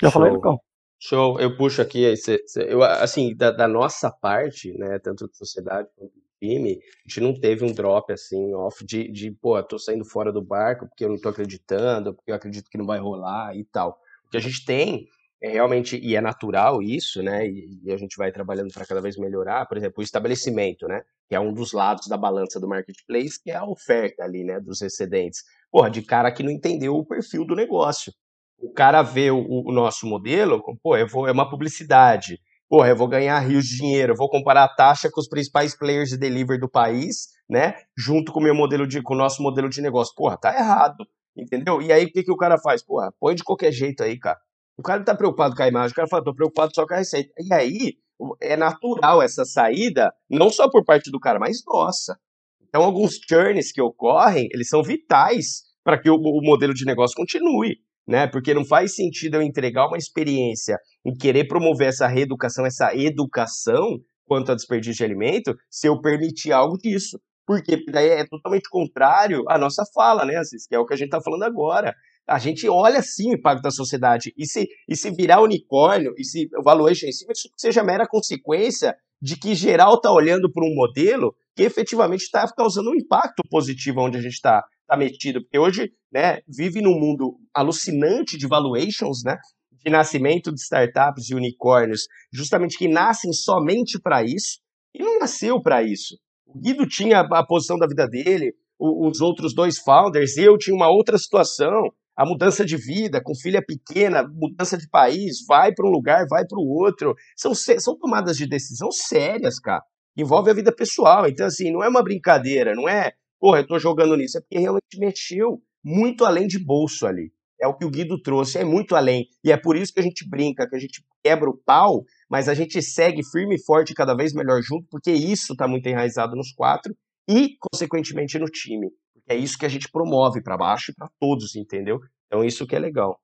Já 0.00 0.10
falei, 0.10 0.32
Lucão. 0.32 0.58
Show, 0.98 1.40
eu 1.40 1.56
puxo 1.56 1.80
aqui, 1.80 2.12
eu, 2.56 2.82
assim, 2.82 3.34
da, 3.34 3.50
da, 3.50 3.66
nossa 3.66 4.10
parte, 4.10 4.76
né, 4.76 4.98
tanto 4.98 5.26
de 5.28 5.36
sociedade 5.36 5.88
quanto 5.96 6.12
time, 6.40 6.72
a 6.72 7.08
gente 7.08 7.20
não 7.20 7.38
teve 7.38 7.64
um 7.64 7.72
drop, 7.72 8.12
assim, 8.12 8.54
off 8.54 8.84
de, 8.84 9.10
de, 9.10 9.30
pô, 9.30 9.62
tô 9.62 9.78
saindo 9.78 10.04
fora 10.04 10.32
do 10.32 10.42
barco 10.42 10.88
porque 10.88 11.04
eu 11.04 11.08
não 11.08 11.20
tô 11.20 11.28
acreditando, 11.28 12.14
porque 12.14 12.30
eu 12.30 12.34
acredito 12.34 12.70
que 12.70 12.78
não 12.78 12.86
vai 12.86 12.98
rolar 12.98 13.56
e 13.56 13.64
tal. 13.64 13.98
O 14.26 14.30
que 14.30 14.36
a 14.36 14.40
gente 14.40 14.64
tem 14.64 15.06
é 15.42 15.50
realmente, 15.50 15.98
e 15.98 16.16
é 16.16 16.20
natural 16.20 16.82
isso, 16.82 17.22
né, 17.22 17.46
e, 17.46 17.80
e 17.84 17.92
a 17.92 17.96
gente 17.96 18.16
vai 18.16 18.30
trabalhando 18.32 18.72
para 18.72 18.86
cada 18.86 19.00
vez 19.00 19.16
melhorar, 19.16 19.66
por 19.66 19.76
exemplo, 19.76 20.00
o 20.00 20.02
estabelecimento, 20.02 20.86
né, 20.86 21.02
que 21.28 21.34
é 21.34 21.40
um 21.40 21.52
dos 21.52 21.72
lados 21.72 22.08
da 22.08 22.16
balança 22.16 22.58
do 22.60 22.68
marketplace, 22.68 23.42
que 23.42 23.50
é 23.50 23.56
a 23.56 23.64
oferta 23.64 24.22
ali, 24.22 24.44
né, 24.44 24.60
dos 24.60 24.82
excedentes. 24.82 25.42
Porra, 25.70 25.90
de 25.90 26.02
cara 26.02 26.32
que 26.32 26.42
não 26.42 26.50
entendeu 26.50 26.96
o 26.96 27.06
perfil 27.06 27.44
do 27.46 27.54
negócio 27.54 28.12
o 28.60 28.70
cara 28.70 29.02
vê 29.02 29.30
o, 29.30 29.42
o 29.48 29.72
nosso 29.72 30.06
modelo, 30.06 30.62
pô, 30.82 30.94
vou, 31.06 31.26
é 31.26 31.32
uma 31.32 31.48
publicidade, 31.48 32.38
pô, 32.70 32.86
eu 32.86 32.94
vou 32.94 33.08
ganhar 33.08 33.36
rios 33.40 33.64
de 33.64 33.78
dinheiro, 33.78 34.14
vou 34.14 34.30
comparar 34.30 34.62
a 34.62 34.68
taxa 34.68 35.10
com 35.10 35.20
os 35.20 35.28
principais 35.28 35.76
players 35.76 36.10
de 36.10 36.16
delivery 36.16 36.60
do 36.60 36.70
país, 36.70 37.26
né, 37.48 37.74
junto 37.98 38.32
com 38.32 38.38
o 38.38 38.42
meu 38.42 38.54
modelo 38.54 38.86
de, 38.86 39.02
com 39.02 39.14
o 39.14 39.16
nosso 39.16 39.42
modelo 39.42 39.68
de 39.68 39.82
negócio. 39.82 40.14
Porra, 40.14 40.38
tá 40.38 40.54
errado, 40.56 41.04
entendeu? 41.36 41.82
E 41.82 41.92
aí 41.92 42.04
o 42.04 42.12
que, 42.12 42.22
que 42.22 42.30
o 42.30 42.36
cara 42.36 42.56
faz? 42.58 42.80
Porra, 42.80 43.12
põe 43.18 43.34
de 43.34 43.42
qualquer 43.42 43.72
jeito 43.72 44.04
aí, 44.04 44.16
cara. 44.16 44.38
O 44.78 44.82
cara 44.82 45.00
não 45.00 45.04
tá 45.04 45.16
preocupado 45.16 45.56
com 45.56 45.62
a 45.64 45.68
imagem, 45.68 45.90
o 45.90 45.96
cara 45.96 46.06
fala, 46.08 46.22
tô 46.22 46.32
preocupado 46.32 46.70
só 46.72 46.86
com 46.86 46.94
a 46.94 46.98
receita. 46.98 47.32
E 47.38 47.52
aí, 47.52 47.94
é 48.40 48.56
natural 48.56 49.20
essa 49.20 49.44
saída, 49.44 50.12
não 50.30 50.48
só 50.48 50.70
por 50.70 50.84
parte 50.84 51.10
do 51.10 51.18
cara, 51.18 51.40
mas 51.40 51.62
nossa. 51.66 52.16
Então, 52.62 52.84
alguns 52.84 53.18
churns 53.28 53.72
que 53.72 53.82
ocorrem, 53.82 54.48
eles 54.52 54.68
são 54.68 54.80
vitais 54.80 55.64
para 55.82 56.00
que 56.00 56.08
o, 56.08 56.14
o 56.14 56.40
modelo 56.40 56.72
de 56.72 56.84
negócio 56.84 57.16
continue 57.16 57.78
né? 58.10 58.26
Porque 58.26 58.52
não 58.52 58.64
faz 58.64 58.96
sentido 58.96 59.36
eu 59.36 59.42
entregar 59.42 59.86
uma 59.86 59.96
experiência 59.96 60.76
e 61.06 61.12
querer 61.12 61.46
promover 61.46 61.88
essa 61.88 62.08
reeducação, 62.08 62.66
essa 62.66 62.92
educação 62.92 64.00
quanto 64.26 64.50
a 64.50 64.54
desperdício 64.56 64.98
de 64.98 65.04
alimento, 65.04 65.56
se 65.70 65.86
eu 65.86 66.00
permitir 66.00 66.50
algo 66.50 66.76
disso. 66.76 67.20
Porque 67.46 67.84
daí 67.88 68.08
é 68.08 68.26
totalmente 68.26 68.68
contrário 68.68 69.44
à 69.48 69.56
nossa 69.56 69.84
fala, 69.94 70.24
né, 70.24 70.36
Assis? 70.36 70.66
Que 70.66 70.74
é 70.74 70.78
o 70.78 70.84
que 70.84 70.92
a 70.92 70.96
gente 70.96 71.06
está 71.06 71.20
falando 71.20 71.44
agora. 71.44 71.94
A 72.28 72.38
gente 72.40 72.68
olha 72.68 73.00
sim 73.00 73.30
o 73.30 73.34
impacto 73.34 73.62
da 73.62 73.70
sociedade. 73.70 74.32
E 74.36 74.44
se, 74.44 74.68
e 74.88 74.96
se 74.96 75.10
virar 75.12 75.40
unicórnio, 75.40 76.12
e 76.18 76.24
se 76.24 76.48
o 76.58 76.62
valuation 76.64 77.06
em 77.06 77.12
cima, 77.12 77.32
isso 77.32 77.48
seja 77.56 77.84
mera 77.84 78.08
consequência 78.08 78.96
de 79.22 79.36
que 79.36 79.54
geral 79.54 79.94
está 79.94 80.12
olhando 80.12 80.50
para 80.50 80.64
um 80.64 80.74
modelo 80.74 81.34
que 81.54 81.62
efetivamente 81.62 82.22
está 82.22 82.44
causando 82.52 82.90
um 82.90 82.94
impacto 82.94 83.42
positivo 83.48 84.00
onde 84.00 84.18
a 84.18 84.20
gente 84.20 84.34
está 84.34 84.64
tá 84.90 84.96
metido. 84.96 85.40
Porque 85.40 85.58
hoje 85.58 85.92
né, 86.12 86.40
vive 86.48 86.82
num 86.82 86.98
mundo 86.98 87.38
alucinante 87.54 88.36
de 88.36 88.46
valuations, 88.46 89.22
né, 89.24 89.36
de 89.84 89.90
nascimento 89.90 90.52
de 90.52 90.60
startups 90.60 91.30
e 91.30 91.34
unicórnios, 91.34 92.02
justamente 92.32 92.76
que 92.76 92.88
nascem 92.88 93.32
somente 93.32 93.98
para 94.00 94.22
isso, 94.22 94.58
e 94.94 95.02
não 95.02 95.18
nasceu 95.18 95.62
para 95.62 95.82
isso. 95.82 96.16
O 96.44 96.58
Guido 96.58 96.86
tinha 96.86 97.20
a 97.20 97.46
posição 97.46 97.78
da 97.78 97.86
vida 97.86 98.06
dele, 98.08 98.52
os 98.78 99.20
outros 99.20 99.54
dois 99.54 99.78
founders, 99.78 100.36
eu 100.36 100.58
tinha 100.58 100.74
uma 100.74 100.90
outra 100.90 101.16
situação, 101.16 101.90
a 102.16 102.26
mudança 102.26 102.64
de 102.64 102.76
vida, 102.76 103.22
com 103.22 103.34
filha 103.34 103.62
pequena, 103.64 104.26
mudança 104.26 104.76
de 104.76 104.88
país, 104.88 105.44
vai 105.46 105.72
para 105.72 105.86
um 105.86 105.90
lugar, 105.90 106.26
vai 106.28 106.44
para 106.46 106.58
o 106.58 106.66
outro. 106.66 107.14
São, 107.36 107.54
são 107.54 107.96
tomadas 107.96 108.36
de 108.36 108.46
decisão 108.46 108.90
sérias, 108.90 109.58
cara. 109.58 109.82
Envolve 110.16 110.50
a 110.50 110.54
vida 110.54 110.74
pessoal. 110.74 111.26
Então, 111.28 111.46
assim, 111.46 111.70
não 111.70 111.82
é 111.84 111.88
uma 111.88 112.02
brincadeira, 112.02 112.74
não 112.74 112.88
é, 112.88 113.12
porra, 113.40 113.60
eu 113.60 113.66
tô 113.66 113.78
jogando 113.78 114.16
nisso, 114.16 114.38
é 114.38 114.40
porque 114.40 114.58
realmente 114.58 114.98
mexeu 114.98 115.62
muito 115.82 116.24
além 116.24 116.46
de 116.46 116.62
bolso 116.62 117.06
ali. 117.06 117.32
É 117.60 117.66
o 117.66 117.74
que 117.74 117.84
o 117.84 117.90
Guido 117.90 118.20
trouxe, 118.20 118.58
é 118.58 118.64
muito 118.64 118.94
além. 118.94 119.26
E 119.44 119.52
é 119.52 119.56
por 119.56 119.76
isso 119.76 119.92
que 119.92 120.00
a 120.00 120.02
gente 120.02 120.28
brinca, 120.28 120.68
que 120.68 120.76
a 120.76 120.78
gente 120.78 121.04
quebra 121.22 121.48
o 121.48 121.56
pau, 121.56 122.04
mas 122.28 122.48
a 122.48 122.54
gente 122.54 122.80
segue 122.80 123.22
firme 123.30 123.56
e 123.56 123.64
forte 123.64 123.92
cada 123.92 124.14
vez 124.14 124.32
melhor 124.32 124.62
junto, 124.62 124.86
porque 124.90 125.10
isso 125.10 125.52
está 125.52 125.68
muito 125.68 125.86
enraizado 125.86 126.34
nos 126.34 126.52
quatro 126.52 126.94
e, 127.28 127.56
consequentemente, 127.60 128.38
no 128.38 128.46
time. 128.46 128.88
É 129.28 129.36
isso 129.36 129.58
que 129.58 129.66
a 129.66 129.68
gente 129.68 129.90
promove 129.90 130.42
para 130.42 130.56
baixo 130.56 130.90
e 130.90 130.94
para 130.94 131.08
todos, 131.20 131.54
entendeu? 131.54 132.00
Então, 132.26 132.42
isso 132.42 132.66
que 132.66 132.74
é 132.74 132.78
legal. 132.78 133.20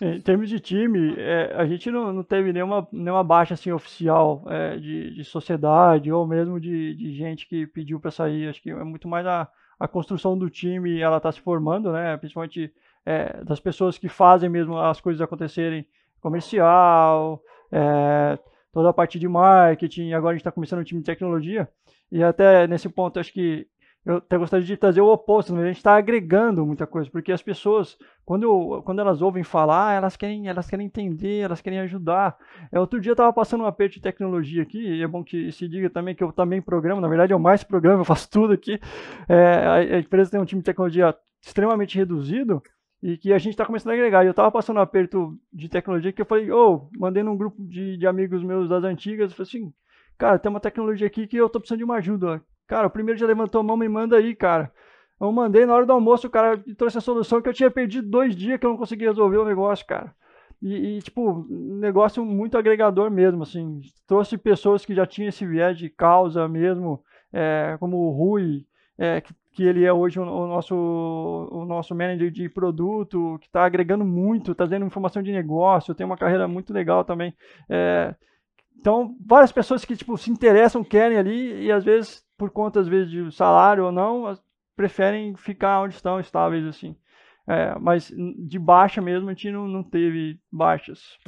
Em 0.00 0.20
termos 0.20 0.48
de 0.48 0.60
time, 0.60 1.14
é, 1.16 1.54
a 1.56 1.66
gente 1.66 1.90
não, 1.90 2.12
não, 2.12 2.22
teve 2.22 2.52
nenhuma, 2.52 2.86
nenhuma 2.92 3.24
baixa 3.24 3.54
assim, 3.54 3.72
oficial 3.72 4.44
é, 4.48 4.76
de, 4.76 5.14
de, 5.14 5.24
sociedade 5.24 6.12
ou 6.12 6.26
mesmo 6.26 6.60
de, 6.60 6.94
de 6.94 7.12
gente 7.14 7.48
que 7.48 7.66
pediu 7.66 7.98
para 7.98 8.10
sair. 8.10 8.48
Acho 8.48 8.62
que 8.62 8.70
é 8.70 8.84
muito 8.84 9.08
mais 9.08 9.26
a, 9.26 9.48
a 9.80 9.88
construção 9.88 10.36
do 10.36 10.50
time 10.50 11.00
ela 11.00 11.16
está 11.16 11.32
se 11.32 11.40
formando, 11.40 11.90
né? 11.90 12.14
Principalmente 12.18 12.70
é, 13.04 13.42
das 13.42 13.58
pessoas 13.58 13.96
que 13.96 14.10
fazem 14.10 14.50
mesmo 14.50 14.78
as 14.78 15.00
coisas 15.00 15.22
acontecerem, 15.22 15.86
comercial, 16.20 17.42
é, 17.72 18.38
toda 18.70 18.90
a 18.90 18.92
parte 18.92 19.18
de 19.18 19.26
marketing. 19.26 20.12
Agora 20.12 20.32
a 20.32 20.34
gente 20.34 20.42
está 20.42 20.52
começando 20.52 20.80
um 20.80 20.84
time 20.84 21.00
de 21.00 21.06
tecnologia 21.06 21.66
e 22.12 22.22
até 22.22 22.66
nesse 22.66 22.90
ponto 22.90 23.18
acho 23.18 23.32
que 23.32 23.66
eu 24.04 24.16
até 24.16 24.38
gostaria 24.38 24.64
de 24.64 24.76
trazer 24.76 25.02
o 25.02 25.12
oposto, 25.12 25.54
né? 25.54 25.62
a 25.62 25.66
gente 25.66 25.76
está 25.76 25.94
agregando 25.94 26.64
muita 26.64 26.86
coisa, 26.86 27.10
porque 27.10 27.30
as 27.30 27.42
pessoas, 27.42 27.98
quando, 28.24 28.82
quando 28.82 29.00
elas 29.00 29.20
ouvem 29.20 29.44
falar, 29.44 29.94
elas 29.94 30.16
querem, 30.16 30.48
elas 30.48 30.68
querem 30.70 30.86
entender, 30.86 31.40
elas 31.40 31.60
querem 31.60 31.80
ajudar. 31.80 32.36
É, 32.72 32.80
outro 32.80 32.98
dia 32.98 33.10
eu 33.10 33.14
estava 33.14 33.32
passando 33.32 33.62
um 33.62 33.66
aperto 33.66 33.96
de 33.96 34.00
tecnologia 34.00 34.62
aqui, 34.62 34.78
e 34.78 35.02
é 35.02 35.06
bom 35.06 35.22
que 35.22 35.52
se 35.52 35.68
diga 35.68 35.90
também 35.90 36.14
que 36.14 36.24
eu 36.24 36.32
também 36.32 36.62
programo, 36.62 37.00
na 37.00 37.08
verdade 37.08 37.34
eu 37.34 37.38
mais 37.38 37.62
programo, 37.62 38.00
eu 38.00 38.04
faço 38.06 38.30
tudo 38.30 38.54
aqui. 38.54 38.80
É, 39.28 39.94
a, 39.94 39.98
empresa 39.98 40.30
tem 40.30 40.40
um 40.40 40.46
time 40.46 40.62
de 40.62 40.66
tecnologia 40.66 41.14
extremamente 41.42 41.96
reduzido, 41.98 42.62
e 43.02 43.16
que 43.16 43.32
a 43.32 43.38
gente 43.38 43.52
está 43.52 43.64
começando 43.64 43.92
a 43.92 43.94
agregar. 43.94 44.24
Eu 44.24 44.30
estava 44.30 44.50
passando 44.50 44.76
um 44.76 44.82
aperto 44.82 45.38
de 45.52 45.68
tecnologia 45.68 46.12
que 46.12 46.20
eu 46.20 46.26
falei, 46.26 46.50
ô, 46.50 46.74
oh, 46.74 46.98
mandei 46.98 47.22
num 47.22 47.36
grupo 47.36 47.62
de, 47.66 47.96
de 47.96 48.06
amigos 48.06 48.42
meus 48.42 48.68
das 48.68 48.84
antigas, 48.84 49.30
eu 49.30 49.36
falei 49.36 49.48
assim, 49.48 49.72
cara, 50.18 50.38
tem 50.38 50.50
uma 50.50 50.60
tecnologia 50.60 51.06
aqui 51.06 51.26
que 51.26 51.36
eu 51.36 51.46
estou 51.46 51.60
precisando 51.60 51.78
de 51.78 51.84
uma 51.84 51.96
ajuda. 51.96 52.42
Cara, 52.70 52.86
o 52.86 52.90
primeiro 52.90 53.18
já 53.18 53.26
levantou 53.26 53.60
a 53.60 53.64
mão, 53.64 53.76
me 53.76 53.88
manda 53.88 54.16
aí, 54.16 54.32
cara. 54.32 54.72
Eu 55.20 55.32
mandei 55.32 55.66
na 55.66 55.74
hora 55.74 55.84
do 55.84 55.92
almoço, 55.92 56.28
o 56.28 56.30
cara 56.30 56.56
trouxe 56.78 56.98
a 56.98 57.00
solução 57.00 57.42
que 57.42 57.48
eu 57.48 57.52
tinha 57.52 57.68
perdido 57.68 58.08
dois 58.08 58.36
dias 58.36 58.60
que 58.60 58.64
eu 58.64 58.70
não 58.70 58.76
conseguia 58.76 59.08
resolver 59.08 59.38
o 59.38 59.44
negócio, 59.44 59.84
cara. 59.84 60.14
E, 60.62 60.98
e, 60.98 61.02
tipo, 61.02 61.44
negócio 61.50 62.24
muito 62.24 62.56
agregador 62.56 63.10
mesmo, 63.10 63.42
assim. 63.42 63.80
Trouxe 64.06 64.38
pessoas 64.38 64.84
que 64.84 64.94
já 64.94 65.04
tinham 65.04 65.30
esse 65.30 65.44
viés 65.44 65.76
de 65.76 65.90
causa 65.90 66.46
mesmo, 66.46 67.02
é, 67.32 67.76
como 67.80 67.96
o 67.96 68.12
Rui, 68.12 68.64
é, 68.96 69.20
que, 69.20 69.34
que, 69.50 69.64
ele 69.64 69.84
é 69.84 69.92
hoje 69.92 70.20
o, 70.20 70.22
o, 70.22 70.46
nosso, 70.46 70.76
o 71.50 71.64
nosso 71.64 71.92
manager 71.92 72.30
de 72.30 72.48
produto, 72.48 73.36
que 73.40 73.48
está 73.48 73.64
agregando 73.64 74.04
muito, 74.04 74.54
trazendo 74.54 74.86
informação 74.86 75.24
de 75.24 75.32
negócio, 75.32 75.92
tem 75.92 76.06
uma 76.06 76.16
carreira 76.16 76.46
muito 76.46 76.72
legal 76.72 77.04
também. 77.04 77.34
É, 77.68 78.14
Então, 78.78 79.16
várias 79.26 79.50
pessoas 79.50 79.84
que 79.84 79.96
tipo, 79.96 80.16
se 80.16 80.30
interessam, 80.30 80.84
querem 80.84 81.18
ali, 81.18 81.64
e 81.64 81.72
às 81.72 81.82
vezes, 81.82 82.29
por 82.40 82.48
conta 82.50 82.80
às 82.80 82.88
vezes, 82.88 83.10
de 83.10 83.30
salário 83.36 83.84
ou 83.84 83.92
não, 83.92 84.34
preferem 84.74 85.36
ficar 85.36 85.82
onde 85.82 85.94
estão 85.94 86.18
estáveis, 86.18 86.64
assim. 86.64 86.96
É, 87.46 87.78
mas 87.78 88.10
de 88.48 88.58
baixa 88.58 89.02
mesmo, 89.02 89.28
a 89.28 89.34
gente 89.34 89.50
não, 89.50 89.68
não 89.68 89.82
teve 89.82 90.40
baixas. 90.50 91.18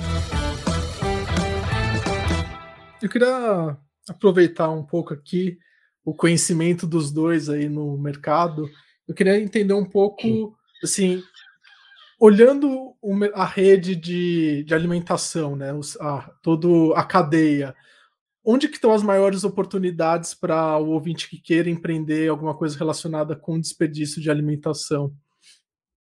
Eu 3.02 3.10
queria 3.10 3.76
aproveitar 4.08 4.70
um 4.70 4.82
pouco 4.82 5.12
aqui 5.12 5.58
o 6.02 6.14
conhecimento 6.14 6.86
dos 6.86 7.12
dois 7.12 7.50
aí 7.50 7.68
no 7.68 7.98
mercado. 7.98 8.66
Eu 9.06 9.14
queria 9.14 9.38
entender 9.38 9.74
um 9.74 9.84
pouco, 9.84 10.56
assim, 10.82 11.22
olhando 12.18 12.94
a 13.34 13.44
rede 13.44 13.94
de, 13.94 14.64
de 14.64 14.74
alimentação, 14.74 15.56
né, 15.56 15.72
a, 16.00 16.30
todo 16.42 16.94
a 16.94 17.04
cadeia, 17.04 17.74
onde 18.44 18.68
que 18.68 18.74
estão 18.74 18.92
as 18.92 19.02
maiores 19.02 19.44
oportunidades 19.44 20.34
para 20.34 20.78
o 20.78 20.90
ouvinte 20.90 21.28
que 21.28 21.40
queira 21.40 21.70
empreender 21.70 22.28
alguma 22.28 22.56
coisa 22.56 22.78
relacionada 22.78 23.36
com 23.36 23.60
desperdício 23.60 24.20
de 24.20 24.30
alimentação? 24.30 25.14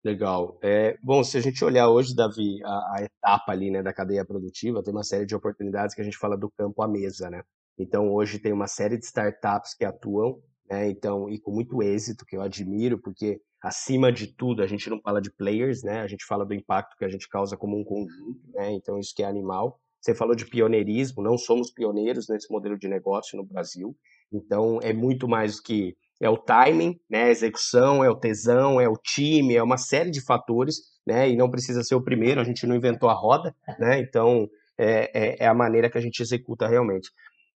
Legal. 0.04 0.58
É, 0.64 0.98
bom, 1.04 1.24
se 1.24 1.38
a 1.38 1.42
gente 1.42 1.64
olhar 1.64 1.88
hoje, 1.88 2.16
Davi, 2.16 2.60
a, 2.64 2.96
a, 2.96 3.04
etapa 3.04 3.52
ali, 3.52 3.70
né, 3.70 3.84
da 3.84 3.94
cadeia 3.94 4.26
produtiva, 4.26 4.82
tem 4.82 4.92
uma 4.92 5.04
série 5.04 5.28
de 5.28 5.36
oportunidades 5.36 5.94
que 5.94 6.02
a 6.02 6.04
gente 6.04 6.18
fala 6.18 6.36
do 6.36 6.50
campo 6.50 6.82
à 6.82 6.88
mesa, 6.88 7.30
né? 7.30 7.44
Então, 7.78 8.12
hoje 8.12 8.40
tem 8.40 8.52
uma 8.52 8.68
série 8.68 8.98
de 8.98 9.06
startups 9.06 9.76
que 9.76 9.86
atuam, 9.86 10.42
né, 10.68 10.90
então, 10.90 11.30
e 11.30 11.40
com 11.40 11.52
muito 11.52 11.84
êxito, 11.84 12.26
que 12.26 12.36
eu 12.36 12.42
admiro, 12.42 13.00
porque 13.00 13.40
acima 13.62 14.12
de 14.12 14.28
tudo, 14.28 14.64
a 14.64 14.68
gente 14.68 14.90
não 14.90 15.00
fala 15.00 15.22
de 15.22 15.32
players, 15.32 15.84
né? 15.84 16.02
A 16.02 16.08
gente 16.08 16.26
fala 16.26 16.46
do 16.46 16.54
impacto 16.54 16.98
que 16.98 17.06
a 17.06 17.10
gente 17.10 17.30
causa 17.30 17.56
como 17.56 17.80
um 17.80 17.84
conjunto, 17.84 18.42
né? 18.54 18.72
Então 18.72 18.98
isso 18.98 19.14
que 19.16 19.22
é 19.22 19.28
animal. 19.28 19.80
Você 20.02 20.15
falou 20.15 20.36
de 20.36 20.45
pioneirismo, 20.45 21.22
não 21.22 21.38
somos 21.38 21.72
pioneiros 21.72 22.28
nesse 22.28 22.52
modelo 22.52 22.78
de 22.78 22.88
negócio 22.88 23.38
no 23.38 23.45
Brasil. 23.45 23.95
Então 24.34 24.80
é 24.82 24.91
muito 24.91 25.28
mais 25.28 25.57
do 25.57 25.61
que 25.61 25.95
é 26.19 26.30
o 26.30 26.38
timing, 26.38 26.99
né? 27.10 27.23
A 27.23 27.30
execução, 27.30 28.03
é 28.03 28.10
o 28.10 28.15
tesão, 28.15 28.82
é 28.82 28.90
o 28.90 28.98
time, 28.98 29.56
é 29.56 29.64
uma 29.64 29.78
série 29.78 30.10
de 30.10 30.22
fatores, 30.22 30.78
né? 31.06 31.30
E 31.30 31.36
não 31.36 31.49
precisa 31.49 31.84
ser 31.84 31.95
o 31.95 32.03
primeiro. 32.03 32.41
A 32.41 32.44
gente 32.44 32.65
não 32.65 32.76
inventou 32.76 33.10
a 33.10 33.14
roda, 33.14 33.56
né? 33.80 33.99
Então 33.99 34.48
é, 34.78 35.11
é, 35.14 35.45
é 35.45 35.48
a 35.48 35.53
maneira 35.53 35.90
que 35.90 35.98
a 35.98 36.02
gente 36.02 36.19
executa 36.22 36.68
realmente. 36.68 37.10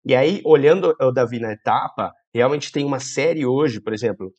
E 0.05 0.15
aí, 0.15 0.39
olhando 0.45 0.95
o 1.01 1.11
Davi 1.11 1.39
na 1.39 1.53
etapa, 1.53 2.13
realmente 2.33 2.71
tem 2.71 2.85
uma 2.85 2.99
série 2.99 3.43
hoje, 3.43 3.81
por 3.81 3.91
exemplo, 3.91 4.31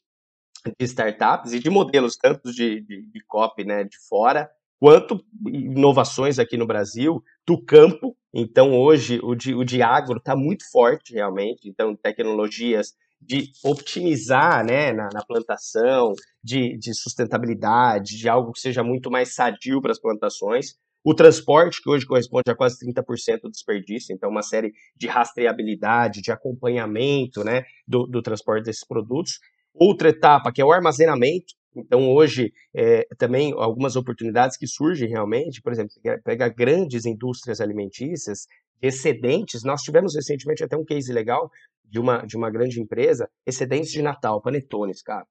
de 0.78 0.84
startups 0.84 1.52
e 1.52 1.58
de 1.58 1.68
modelos, 1.68 2.16
tanto 2.16 2.52
de, 2.52 2.80
de, 2.82 3.10
de 3.10 3.24
copy 3.26 3.64
né, 3.64 3.82
de 3.82 3.96
fora, 4.08 4.48
quanto 4.78 5.20
inovações 5.46 6.38
aqui 6.38 6.56
no 6.56 6.66
Brasil, 6.66 7.22
do 7.46 7.62
campo. 7.62 8.16
Então, 8.34 8.72
hoje, 8.72 9.20
o 9.22 9.34
de, 9.34 9.54
o 9.54 9.64
de 9.64 9.82
agro 9.82 10.18
está 10.18 10.34
muito 10.36 10.64
forte, 10.70 11.14
realmente. 11.14 11.68
Então, 11.68 11.94
tecnologias 11.94 12.92
de 13.20 13.50
optimizar 13.64 14.64
né, 14.64 14.92
na, 14.92 15.08
na 15.12 15.24
plantação, 15.24 16.12
de, 16.42 16.76
de, 16.78 16.94
sustentabilidade, 16.94 18.18
de 18.18 18.28
algo 18.28 18.52
que 18.52 18.60
seja 18.60 18.82
muito 18.82 19.10
mais 19.10 19.34
sadio 19.34 19.80
para 19.80 19.92
as 19.92 20.00
plantações. 20.00 20.74
O 21.02 21.14
transporte, 21.14 21.80
que 21.80 21.88
hoje 21.88 22.04
corresponde 22.04 22.50
a 22.50 22.56
quase 22.56 22.76
30% 22.84 23.42
do 23.42 23.50
desperdício, 23.50 24.12
então 24.12 24.28
uma 24.28 24.42
série 24.42 24.72
de 24.96 25.06
rastreabilidade, 25.06 26.20
de 26.20 26.32
acompanhamento 26.32 27.44
né, 27.44 27.62
do, 27.86 28.06
do 28.06 28.20
transporte 28.20 28.64
desses 28.64 28.86
produtos. 28.86 29.38
Outra 29.72 30.08
etapa, 30.08 30.52
que 30.52 30.60
é 30.60 30.64
o 30.64 30.72
armazenamento. 30.72 31.54
Então, 31.76 32.10
hoje, 32.10 32.52
é, 32.74 33.06
também 33.18 33.52
algumas 33.54 33.96
oportunidades 33.96 34.56
que 34.56 34.66
surgem 34.66 35.10
realmente, 35.10 35.60
por 35.60 35.72
exemplo, 35.72 35.92
pega 36.24 36.48
grandes 36.48 37.04
indústrias 37.04 37.60
alimentícias, 37.60 38.46
excedentes. 38.80 39.62
Nós 39.62 39.82
tivemos 39.82 40.14
recentemente 40.14 40.64
até 40.64 40.76
um 40.76 40.84
case 40.84 41.12
legal 41.12 41.50
de 41.84 41.98
uma, 41.98 42.24
de 42.24 42.36
uma 42.36 42.50
grande 42.50 42.80
empresa, 42.80 43.28
excedentes 43.44 43.90
de 43.90 44.00
Natal, 44.00 44.40
panetones, 44.40 45.02
cara. 45.02 45.26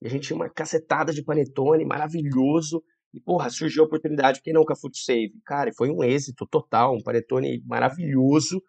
E 0.00 0.06
a 0.06 0.10
gente 0.10 0.28
tinha 0.28 0.36
uma 0.36 0.48
cacetada 0.48 1.12
de 1.12 1.24
panetone 1.24 1.84
maravilhoso. 1.84 2.82
E, 3.12 3.20
porra, 3.20 3.50
surgiu 3.50 3.82
a 3.82 3.86
oportunidade, 3.86 4.38
porque 4.38 4.52
não 4.52 4.64
com 4.64 4.72
a 4.72 4.76
Food 4.76 4.96
Save? 4.96 5.32
Cara, 5.44 5.72
foi 5.76 5.90
um 5.90 6.04
êxito 6.04 6.46
total, 6.46 6.94
um 6.94 7.02
panetone 7.02 7.60
maravilhoso, 7.66 8.62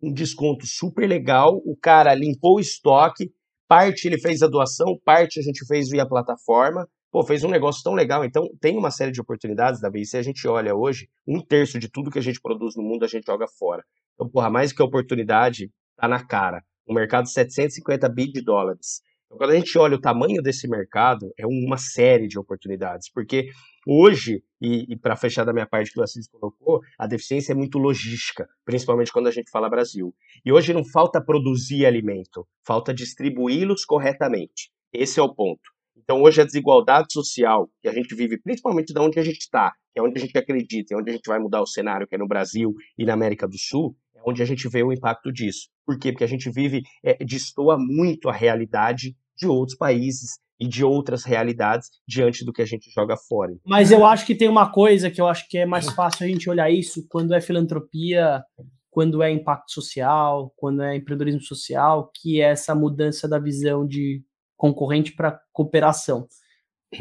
um 0.00 0.12
desconto 0.12 0.66
super 0.66 1.08
legal. 1.08 1.60
O 1.64 1.76
cara 1.76 2.14
limpou 2.14 2.56
o 2.56 2.60
estoque, 2.60 3.32
Parte 3.68 4.06
ele 4.06 4.18
fez 4.18 4.42
a 4.42 4.46
doação, 4.46 4.98
parte 5.04 5.40
a 5.40 5.42
gente 5.42 5.66
fez 5.66 5.88
via 5.88 6.06
plataforma. 6.06 6.88
Pô, 7.10 7.24
fez 7.24 7.42
um 7.42 7.50
negócio 7.50 7.82
tão 7.82 7.94
legal. 7.94 8.24
Então, 8.24 8.46
tem 8.60 8.76
uma 8.76 8.90
série 8.90 9.10
de 9.10 9.20
oportunidades, 9.20 9.80
Davi. 9.80 10.04
Se 10.04 10.16
a 10.16 10.22
gente 10.22 10.46
olha 10.46 10.74
hoje, 10.74 11.08
um 11.26 11.40
terço 11.40 11.78
de 11.78 11.88
tudo 11.88 12.10
que 12.10 12.18
a 12.18 12.22
gente 12.22 12.40
produz 12.40 12.76
no 12.76 12.82
mundo 12.82 13.04
a 13.04 13.08
gente 13.08 13.24
joga 13.26 13.46
fora. 13.58 13.82
Então, 14.14 14.28
porra, 14.28 14.50
mais 14.50 14.72
que 14.72 14.82
a 14.82 14.84
oportunidade, 14.84 15.70
tá 15.96 16.06
na 16.06 16.24
cara. 16.24 16.62
Um 16.88 16.94
mercado 16.94 17.24
de 17.24 17.32
750 17.32 18.08
bi 18.08 18.30
de 18.30 18.42
dólares. 18.42 19.00
Então, 19.26 19.38
quando 19.38 19.50
a 19.50 19.56
gente 19.56 19.76
olha 19.78 19.96
o 19.96 20.00
tamanho 20.00 20.42
desse 20.42 20.68
mercado, 20.68 21.32
é 21.38 21.46
uma 21.46 21.76
série 21.78 22.28
de 22.28 22.38
oportunidades, 22.38 23.10
porque 23.10 23.48
hoje, 23.86 24.42
e, 24.60 24.92
e 24.92 24.96
para 24.96 25.14
fechar 25.14 25.44
da 25.44 25.52
minha 25.52 25.66
parte 25.66 25.92
que 25.92 26.00
o 26.00 26.02
Assis 26.02 26.28
colocou, 26.28 26.80
a 26.98 27.06
deficiência 27.06 27.52
é 27.52 27.54
muito 27.54 27.78
logística, 27.78 28.48
principalmente 28.64 29.12
quando 29.12 29.28
a 29.28 29.30
gente 29.30 29.50
fala 29.50 29.70
Brasil. 29.70 30.14
E 30.44 30.52
hoje 30.52 30.74
não 30.74 30.84
falta 30.84 31.22
produzir 31.22 31.86
alimento, 31.86 32.46
falta 32.66 32.92
distribuí-los 32.92 33.84
corretamente. 33.84 34.70
Esse 34.92 35.20
é 35.20 35.22
o 35.22 35.32
ponto. 35.32 35.76
Então, 35.96 36.22
hoje, 36.22 36.40
a 36.40 36.44
desigualdade 36.44 37.08
social 37.10 37.68
que 37.82 37.88
a 37.88 37.92
gente 37.92 38.14
vive, 38.14 38.38
principalmente 38.40 38.92
da 38.92 39.02
onde 39.02 39.18
a 39.18 39.24
gente 39.24 39.38
está, 39.38 39.72
que 39.92 39.98
é 39.98 40.02
onde 40.02 40.18
a 40.18 40.20
gente 40.20 40.36
acredita, 40.38 40.94
é 40.94 40.96
onde 40.96 41.10
a 41.10 41.12
gente 41.12 41.26
vai 41.26 41.38
mudar 41.38 41.60
o 41.60 41.66
cenário, 41.66 42.06
que 42.06 42.14
é 42.14 42.18
no 42.18 42.28
Brasil 42.28 42.72
e 42.96 43.04
na 43.04 43.14
América 43.14 43.48
do 43.48 43.58
Sul, 43.58 43.96
é 44.14 44.20
onde 44.24 44.42
a 44.42 44.44
gente 44.44 44.68
vê 44.68 44.82
o 44.82 44.92
impacto 44.92 45.32
disso. 45.32 45.68
Por 45.84 45.98
quê? 45.98 46.12
Porque 46.12 46.24
a 46.24 46.28
gente 46.28 46.50
vive, 46.50 46.82
é, 47.04 47.16
destoa 47.24 47.76
muito 47.78 48.28
a 48.28 48.32
realidade 48.32 49.16
de 49.36 49.46
outros 49.48 49.76
países 49.76 50.38
e 50.58 50.66
de 50.66 50.84
outras 50.84 51.24
realidades 51.24 51.90
diante 52.06 52.44
do 52.44 52.52
que 52.52 52.62
a 52.62 52.66
gente 52.66 52.90
joga 52.90 53.16
fora. 53.16 53.52
Mas 53.64 53.90
eu 53.90 54.04
acho 54.04 54.26
que 54.26 54.34
tem 54.34 54.48
uma 54.48 54.70
coisa 54.70 55.10
que 55.10 55.20
eu 55.20 55.26
acho 55.26 55.48
que 55.48 55.58
é 55.58 55.66
mais 55.66 55.88
fácil 55.90 56.24
a 56.24 56.28
gente 56.28 56.48
olhar 56.48 56.70
isso 56.70 57.06
quando 57.08 57.34
é 57.34 57.40
filantropia, 57.40 58.42
quando 58.90 59.22
é 59.22 59.30
impacto 59.30 59.72
social, 59.72 60.52
quando 60.56 60.82
é 60.82 60.96
empreendedorismo 60.96 61.42
social, 61.42 62.10
que 62.14 62.40
é 62.40 62.50
essa 62.50 62.74
mudança 62.74 63.28
da 63.28 63.38
visão 63.38 63.86
de 63.86 64.22
concorrente 64.56 65.12
para 65.12 65.38
cooperação. 65.52 66.26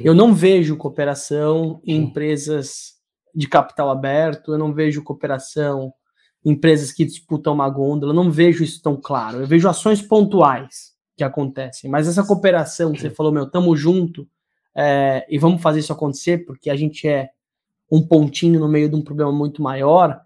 Eu 0.04 0.14
não 0.14 0.34
vejo 0.34 0.76
cooperação 0.76 1.82
em 1.86 1.96
empresas 1.96 2.96
de 3.34 3.48
capital 3.48 3.90
aberto, 3.90 4.54
eu 4.54 4.58
não 4.58 4.74
vejo 4.74 5.04
cooperação 5.04 5.94
em 6.44 6.52
empresas 6.52 6.92
que 6.92 7.06
disputam 7.06 7.54
uma 7.54 7.70
gôndola, 7.70 8.12
eu 8.12 8.16
não 8.16 8.30
vejo 8.30 8.64
isso 8.64 8.82
tão 8.82 9.00
claro. 9.00 9.40
Eu 9.40 9.48
vejo 9.48 9.70
ações 9.70 10.02
pontuais 10.02 10.95
que 11.16 11.24
acontecem, 11.24 11.90
mas 11.90 12.08
essa 12.08 12.26
cooperação 12.26 12.94
você 12.94 13.10
falou, 13.10 13.32
meu, 13.32 13.50
tamo 13.50 13.76
junto 13.76 14.28
é, 14.76 15.26
e 15.30 15.38
vamos 15.38 15.62
fazer 15.62 15.80
isso 15.80 15.94
acontecer, 15.94 16.46
porque 16.46 16.70
a 16.70 16.76
gente 16.76 17.08
é 17.08 17.30
um 17.92 18.06
pontinho 18.06 18.60
no 18.60 18.68
meio 18.68 18.90
de 18.90 18.96
um 18.96 19.02
problema 19.02 19.32
muito 19.32 19.62
maior, 19.62 20.22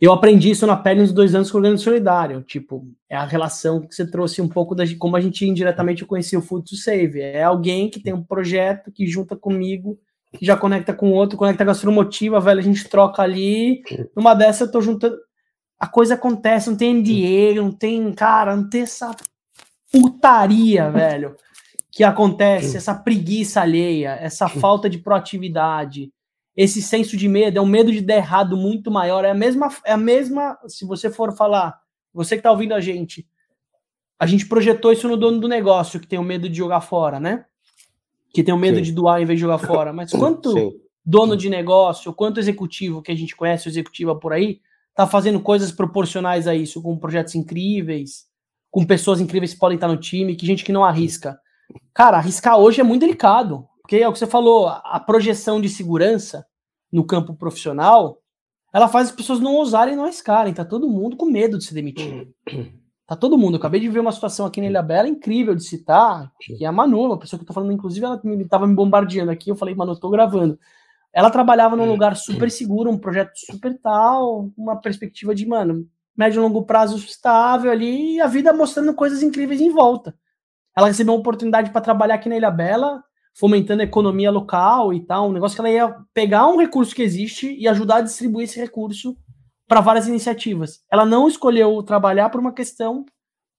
eu 0.00 0.14
aprendi 0.14 0.50
isso 0.50 0.66
na 0.66 0.76
pele 0.76 1.02
nos 1.02 1.12
dois 1.12 1.34
anos 1.34 1.50
com 1.50 1.58
o 1.58 1.60
Organismo 1.60 1.84
Solidário. 1.84 2.42
Tipo, 2.42 2.88
é 3.06 3.14
a 3.14 3.26
relação 3.26 3.82
que 3.82 3.94
você 3.94 4.10
trouxe 4.10 4.40
um 4.40 4.48
pouco 4.48 4.74
da 4.74 4.84
como 4.98 5.14
a 5.14 5.20
gente 5.20 5.46
indiretamente 5.46 6.06
conhecia 6.06 6.38
o 6.38 6.42
Food 6.42 6.70
to 6.70 6.76
Save. 6.76 7.20
É 7.20 7.42
alguém 7.42 7.90
que 7.90 8.00
tem 8.00 8.14
um 8.14 8.22
projeto 8.22 8.90
que 8.90 9.06
junta 9.06 9.36
comigo, 9.36 9.98
que 10.38 10.46
já 10.46 10.56
conecta 10.56 10.94
com 10.94 11.10
o 11.10 11.12
outro, 11.12 11.36
conecta 11.36 11.64
a 11.64 11.66
gastromotiva, 11.66 12.40
velho, 12.40 12.60
a 12.60 12.62
gente 12.62 12.88
troca 12.88 13.20
ali. 13.20 13.82
Numa 14.16 14.32
dessa 14.32 14.64
eu 14.64 14.70
tô 14.70 14.80
juntando. 14.80 15.18
A 15.78 15.86
coisa 15.86 16.14
acontece, 16.14 16.70
não 16.70 16.76
tem 16.78 16.94
NDA, 16.94 17.60
não 17.60 17.70
tem, 17.70 18.10
cara, 18.14 18.56
não 18.56 18.70
tem 18.70 18.82
essa 18.82 19.14
putaria, 19.90 20.90
velho, 20.90 21.36
que 21.90 22.04
acontece, 22.04 22.76
essa 22.76 22.94
preguiça 22.94 23.60
alheia, 23.60 24.16
essa 24.20 24.48
falta 24.48 24.88
de 24.88 24.98
proatividade 24.98 26.12
esse 26.56 26.82
senso 26.82 27.16
de 27.16 27.28
medo, 27.28 27.58
é 27.58 27.60
um 27.62 27.66
medo 27.66 27.90
de 27.90 28.00
dar 28.00 28.16
errado 28.16 28.56
muito 28.56 28.90
maior. 28.90 29.24
É 29.24 29.30
a 29.30 29.34
mesma, 29.34 29.68
é 29.84 29.92
a 29.92 29.96
mesma, 29.96 30.58
se 30.66 30.84
você 30.84 31.10
for 31.10 31.34
falar, 31.34 31.80
você 32.12 32.34
que 32.34 32.40
está 32.40 32.50
ouvindo 32.50 32.74
a 32.74 32.80
gente, 32.80 33.26
a 34.18 34.26
gente 34.26 34.46
projetou 34.46 34.92
isso 34.92 35.08
no 35.08 35.16
dono 35.16 35.40
do 35.40 35.48
negócio, 35.48 35.98
que 35.98 36.06
tem 36.06 36.18
o 36.18 36.22
medo 36.22 36.48
de 36.48 36.56
jogar 36.58 36.80
fora, 36.82 37.18
né? 37.18 37.46
Que 38.34 38.42
tem 38.42 38.52
o 38.52 38.58
medo 38.58 38.76
Sim. 38.76 38.82
de 38.82 38.92
doar 38.92 39.22
em 39.22 39.24
vez 39.24 39.38
de 39.38 39.40
jogar 39.40 39.58
fora. 39.58 39.92
Mas 39.92 40.10
quanto 40.10 40.52
Sim. 40.52 40.72
dono 41.04 41.36
de 41.36 41.48
negócio, 41.48 42.12
quanto 42.12 42.38
executivo 42.38 43.00
que 43.00 43.10
a 43.10 43.16
gente 43.16 43.34
conhece, 43.34 43.68
executiva 43.68 44.14
por 44.14 44.32
aí, 44.32 44.60
tá 44.94 45.06
fazendo 45.06 45.40
coisas 45.40 45.72
proporcionais 45.72 46.46
a 46.46 46.54
isso, 46.54 46.82
com 46.82 46.98
projetos 46.98 47.34
incríveis, 47.34 48.26
com 48.70 48.86
pessoas 48.86 49.20
incríveis 49.20 49.52
que 49.52 49.58
podem 49.58 49.76
estar 49.76 49.88
no 49.88 49.96
time, 49.96 50.36
que 50.36 50.46
gente 50.46 50.64
que 50.64 50.72
não 50.72 50.84
arrisca. 50.84 51.38
Cara, 51.92 52.18
arriscar 52.18 52.58
hoje 52.58 52.80
é 52.80 52.84
muito 52.84 53.00
delicado. 53.00 53.66
Porque 53.82 53.96
é 53.96 54.08
o 54.08 54.12
que 54.12 54.20
você 54.20 54.26
falou, 54.26 54.68
a 54.68 55.00
projeção 55.00 55.60
de 55.60 55.68
segurança 55.68 56.46
no 56.92 57.04
campo 57.04 57.34
profissional, 57.34 58.18
ela 58.72 58.88
faz 58.88 59.08
as 59.08 59.14
pessoas 59.14 59.40
não 59.40 59.56
ousarem 59.56 59.96
não 59.96 60.04
arriscarem. 60.04 60.54
Tá 60.54 60.64
todo 60.64 60.88
mundo 60.88 61.16
com 61.16 61.26
medo 61.26 61.58
de 61.58 61.64
se 61.64 61.74
demitir. 61.74 62.28
Tá 63.04 63.16
todo 63.16 63.36
mundo. 63.36 63.54
Eu 63.54 63.58
acabei 63.58 63.80
de 63.80 63.88
ver 63.88 63.98
uma 63.98 64.12
situação 64.12 64.46
aqui 64.46 64.60
na 64.60 64.68
Ilha 64.68 64.82
Bela 64.82 65.08
incrível 65.08 65.56
de 65.56 65.64
citar, 65.64 66.30
que 66.40 66.64
é 66.64 66.68
a 66.68 66.70
Manu, 66.70 67.06
uma 67.06 67.18
pessoa 67.18 67.36
que 67.36 67.42
eu 67.42 67.48
tô 67.48 67.52
falando, 67.52 67.72
inclusive, 67.72 68.06
ela 68.06 68.20
me, 68.22 68.44
tava 68.44 68.68
me 68.68 68.74
bombardeando 68.76 69.32
aqui. 69.32 69.50
Eu 69.50 69.56
falei, 69.56 69.74
Manu, 69.74 69.92
eu 69.92 69.98
tô 69.98 70.08
gravando. 70.08 70.56
Ela 71.12 71.28
trabalhava 71.28 71.74
num 71.74 71.90
lugar 71.90 72.14
super 72.14 72.48
seguro, 72.48 72.88
um 72.88 72.98
projeto 72.98 73.32
super 73.34 73.76
tal, 73.80 74.48
uma 74.56 74.80
perspectiva 74.80 75.34
de, 75.34 75.44
mano, 75.44 75.84
médio 76.20 76.40
e 76.40 76.42
longo 76.42 76.66
prazo 76.66 76.96
estável 76.98 77.70
ali 77.70 78.16
e 78.16 78.20
a 78.20 78.26
vida 78.26 78.52
mostrando 78.52 78.94
coisas 78.94 79.22
incríveis 79.22 79.60
em 79.60 79.70
volta. 79.70 80.14
Ela 80.76 80.88
recebeu 80.88 81.14
uma 81.14 81.20
oportunidade 81.20 81.70
para 81.70 81.80
trabalhar 81.80 82.16
aqui 82.16 82.28
na 82.28 82.36
Ilha 82.36 82.50
Bela, 82.50 83.02
fomentando 83.34 83.80
a 83.80 83.86
economia 83.86 84.30
local 84.30 84.92
e 84.92 85.00
tal, 85.06 85.30
um 85.30 85.32
negócio 85.32 85.56
que 85.56 85.60
ela 85.62 85.70
ia 85.70 85.96
pegar 86.12 86.46
um 86.46 86.58
recurso 86.58 86.94
que 86.94 87.02
existe 87.02 87.56
e 87.58 87.66
ajudar 87.66 87.96
a 87.96 88.00
distribuir 88.02 88.44
esse 88.44 88.60
recurso 88.60 89.16
para 89.66 89.80
várias 89.80 90.06
iniciativas. 90.06 90.80
Ela 90.92 91.06
não 91.06 91.26
escolheu 91.26 91.82
trabalhar 91.82 92.28
por 92.28 92.38
uma 92.40 92.52
questão 92.52 93.06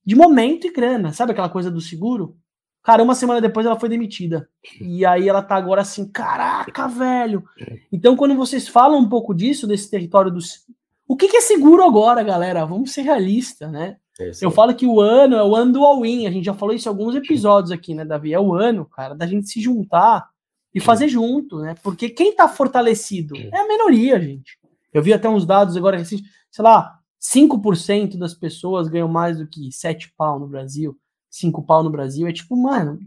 de 0.05 0.15
momento 0.15 0.67
e 0.67 0.71
grana, 0.71 1.13
sabe 1.13 1.31
aquela 1.31 1.49
coisa 1.49 1.71
do 1.71 1.81
seguro? 1.81 2.37
Cara, 2.83 3.03
uma 3.03 3.13
semana 3.13 3.39
depois 3.41 3.65
ela 3.65 3.79
foi 3.79 3.89
demitida. 3.89 4.49
E 4.79 5.05
aí 5.05 5.29
ela 5.29 5.41
tá 5.41 5.55
agora 5.55 5.81
assim, 5.81 6.11
caraca, 6.11 6.87
velho. 6.87 7.43
Então, 7.91 8.15
quando 8.15 8.35
vocês 8.35 8.67
falam 8.67 8.99
um 8.99 9.09
pouco 9.09 9.33
disso, 9.33 9.67
desse 9.67 9.89
território 9.89 10.31
dos. 10.31 10.65
O 11.11 11.17
que, 11.17 11.27
que 11.27 11.35
é 11.35 11.41
seguro 11.41 11.83
agora, 11.83 12.23
galera? 12.23 12.65
Vamos 12.65 12.93
ser 12.93 13.01
realistas, 13.01 13.69
né? 13.69 13.97
É 14.17 14.31
Eu 14.41 14.49
falo 14.49 14.73
que 14.73 14.87
o 14.87 15.01
ano 15.01 15.35
é 15.35 15.43
o 15.43 15.53
ano 15.53 15.73
do 15.73 15.83
all-in. 15.83 16.25
A 16.25 16.31
gente 16.31 16.45
já 16.45 16.53
falou 16.53 16.73
isso 16.73 16.87
em 16.87 16.89
alguns 16.89 17.13
episódios 17.13 17.69
aqui, 17.69 17.93
né, 17.93 18.05
Davi? 18.05 18.33
É 18.33 18.39
o 18.39 18.53
ano, 18.53 18.85
cara, 18.85 19.13
da 19.13 19.27
gente 19.27 19.49
se 19.49 19.59
juntar 19.59 20.25
e 20.73 20.79
fazer 20.79 21.09
junto, 21.09 21.59
né? 21.59 21.75
Porque 21.83 22.07
quem 22.07 22.33
tá 22.33 22.47
fortalecido 22.47 23.35
é 23.35 23.59
a 23.59 23.67
minoria, 23.67 24.21
gente. 24.21 24.57
Eu 24.93 25.03
vi 25.03 25.11
até 25.11 25.27
uns 25.27 25.45
dados 25.45 25.75
agora, 25.75 26.01
sei 26.05 26.21
lá, 26.59 26.97
5% 27.21 28.17
das 28.17 28.33
pessoas 28.33 28.87
ganham 28.87 29.09
mais 29.09 29.37
do 29.37 29.45
que 29.45 29.69
7 29.69 30.13
pau 30.15 30.39
no 30.39 30.47
Brasil, 30.47 30.97
5 31.29 31.61
pau 31.65 31.83
no 31.83 31.89
Brasil. 31.89 32.25
É 32.25 32.31
tipo, 32.31 32.55
mano, 32.55 32.97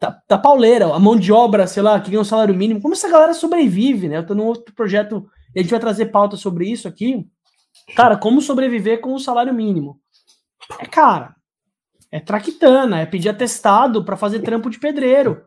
tá, 0.00 0.20
tá 0.26 0.36
pauleira. 0.36 0.92
A 0.92 0.98
mão 0.98 1.16
de 1.16 1.30
obra, 1.32 1.68
sei 1.68 1.84
lá, 1.84 2.00
que 2.00 2.10
ganha 2.10 2.22
um 2.22 2.24
salário 2.24 2.56
mínimo. 2.56 2.82
Como 2.82 2.94
essa 2.94 3.08
galera 3.08 3.32
sobrevive, 3.34 4.08
né? 4.08 4.16
Eu 4.16 4.26
tô 4.26 4.34
num 4.34 4.46
outro 4.46 4.74
projeto 4.74 5.30
e 5.54 5.60
a 5.60 5.62
gente 5.62 5.70
vai 5.70 5.78
trazer 5.78 6.06
pauta 6.06 6.36
sobre 6.36 6.68
isso 6.68 6.88
aqui. 6.88 7.24
Cara, 7.94 8.16
como 8.16 8.40
sobreviver 8.40 9.00
com 9.00 9.14
o 9.14 9.20
salário 9.20 9.54
mínimo? 9.54 10.00
É, 10.78 10.86
cara, 10.86 11.36
é 12.10 12.20
traquitana, 12.20 13.00
é 13.00 13.06
pedir 13.06 13.28
atestado 13.28 14.04
para 14.04 14.16
fazer 14.16 14.40
trampo 14.40 14.70
de 14.70 14.78
pedreiro. 14.78 15.44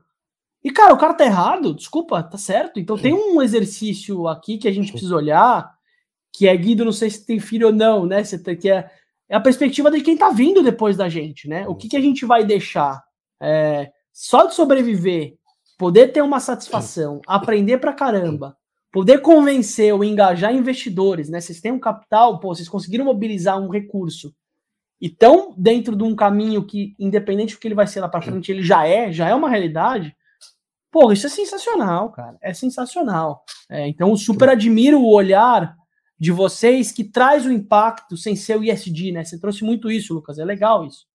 E, 0.63 0.71
cara, 0.71 0.93
o 0.93 0.97
cara 0.97 1.13
tá 1.13 1.25
errado, 1.25 1.73
desculpa, 1.73 2.21
tá 2.21 2.37
certo. 2.37 2.79
Então 2.79 2.97
tem 2.97 3.13
um 3.13 3.41
exercício 3.41 4.27
aqui 4.27 4.57
que 4.57 4.67
a 4.67 4.71
gente 4.71 4.91
precisa 4.91 5.15
olhar, 5.15 5.73
que 6.33 6.47
é 6.47 6.55
Guido, 6.55 6.85
não 6.85 6.91
sei 6.91 7.09
se 7.09 7.25
tem 7.25 7.39
filho 7.39 7.67
ou 7.67 7.73
não, 7.73 8.05
né? 8.05 8.23
Tem, 8.23 8.57
que 8.57 8.69
é, 8.69 8.89
é 9.29 9.35
a 9.35 9.39
perspectiva 9.39 9.89
de 9.89 10.01
quem 10.01 10.17
tá 10.17 10.29
vindo 10.29 10.61
depois 10.61 10.97
da 10.97 11.07
gente, 11.07 11.47
né? 11.47 11.67
O 11.67 11.75
que, 11.75 11.87
que 11.87 11.97
a 11.97 12.01
gente 12.01 12.25
vai 12.25 12.43
deixar? 12.43 13.01
É, 13.41 13.89
só 14.11 14.45
de 14.45 14.53
sobreviver, 14.53 15.35
poder 15.77 16.09
ter 16.09 16.21
uma 16.21 16.41
satisfação, 16.41 17.21
aprender 17.25 17.77
pra 17.77 17.93
caramba, 17.93 18.57
poder 18.91 19.19
convencer 19.21 19.93
ou 19.93 20.03
engajar 20.03 20.53
investidores, 20.53 21.29
né? 21.29 21.39
Vocês 21.39 21.61
têm 21.61 21.71
um 21.71 21.79
capital, 21.79 22.39
pô, 22.39 22.53
vocês 22.53 22.69
conseguiram 22.69 23.05
mobilizar 23.05 23.59
um 23.59 23.69
recurso 23.69 24.33
e 25.01 25.07
estão 25.07 25.53
dentro 25.57 25.95
de 25.95 26.03
um 26.03 26.15
caminho 26.15 26.65
que, 26.65 26.95
independente 26.99 27.55
do 27.55 27.59
que 27.59 27.67
ele 27.67 27.75
vai 27.75 27.87
ser 27.87 28.01
lá 28.01 28.09
para 28.09 28.21
frente, 28.21 28.51
ele 28.51 28.63
já 28.63 28.85
é, 28.85 29.11
já 29.11 29.29
é 29.29 29.35
uma 29.35 29.49
realidade. 29.49 30.15
Pô, 30.91 31.11
isso 31.11 31.27
é 31.27 31.29
sensacional, 31.29 32.11
cara. 32.11 32.37
É 32.41 32.53
sensacional. 32.53 33.43
É, 33.69 33.87
então, 33.87 34.15
super 34.17 34.49
admiro 34.49 34.99
o 34.99 35.13
olhar 35.13 35.75
de 36.19 36.31
vocês 36.31 36.91
que 36.91 37.03
traz 37.03 37.45
o 37.45 37.51
impacto 37.51 38.17
sem 38.17 38.35
ser 38.35 38.57
o 38.57 38.63
ISD, 38.63 39.11
né? 39.11 39.23
Você 39.23 39.39
trouxe 39.39 39.63
muito 39.63 39.89
isso, 39.89 40.13
Lucas. 40.13 40.37
É 40.37 40.43
legal 40.43 40.83
isso. 40.83 41.07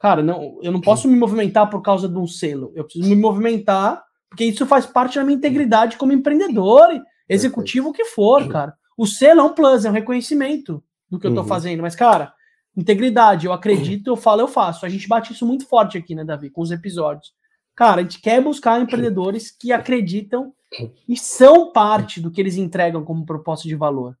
Cara, 0.00 0.22
não, 0.22 0.58
eu 0.62 0.72
não 0.72 0.80
posso 0.80 1.06
me 1.06 1.16
movimentar 1.16 1.68
por 1.68 1.82
causa 1.82 2.08
de 2.08 2.16
um 2.16 2.26
selo. 2.26 2.72
Eu 2.74 2.84
preciso 2.84 3.08
me 3.08 3.16
movimentar 3.16 4.02
porque 4.28 4.44
isso 4.44 4.66
faz 4.66 4.86
parte 4.86 5.16
da 5.16 5.24
minha 5.24 5.36
integridade 5.36 5.96
como 5.96 6.12
empreendedor, 6.12 6.88
executivo, 7.28 7.90
o 7.90 7.92
que 7.92 8.04
for, 8.04 8.48
cara. 8.48 8.74
O 8.96 9.06
selo 9.06 9.40
é 9.40 9.44
um 9.44 9.52
plus, 9.52 9.84
é 9.84 9.90
um 9.90 9.92
reconhecimento 9.92 10.82
do 11.08 11.18
que 11.18 11.26
eu 11.26 11.34
tô 11.34 11.42
uhum. 11.42 11.46
fazendo. 11.46 11.82
Mas, 11.82 11.94
cara, 11.94 12.32
integridade, 12.76 13.46
eu 13.46 13.52
acredito, 13.52 14.08
eu 14.08 14.16
falo, 14.16 14.40
eu 14.40 14.48
faço. 14.48 14.86
A 14.86 14.88
gente 14.88 15.08
bate 15.08 15.32
isso 15.32 15.46
muito 15.46 15.66
forte 15.66 15.98
aqui, 15.98 16.14
né, 16.14 16.24
Davi, 16.24 16.50
com 16.50 16.60
os 16.60 16.70
episódios. 16.70 17.32
Cara, 17.74 18.00
a 18.00 18.02
gente 18.02 18.20
quer 18.20 18.42
buscar 18.42 18.80
empreendedores 18.80 19.50
que 19.50 19.72
acreditam 19.72 20.52
e 21.08 21.16
são 21.16 21.72
parte 21.72 22.20
do 22.20 22.30
que 22.30 22.40
eles 22.40 22.56
entregam 22.56 23.04
como 23.04 23.24
propósito 23.24 23.68
de 23.68 23.76
valor. 23.76 24.16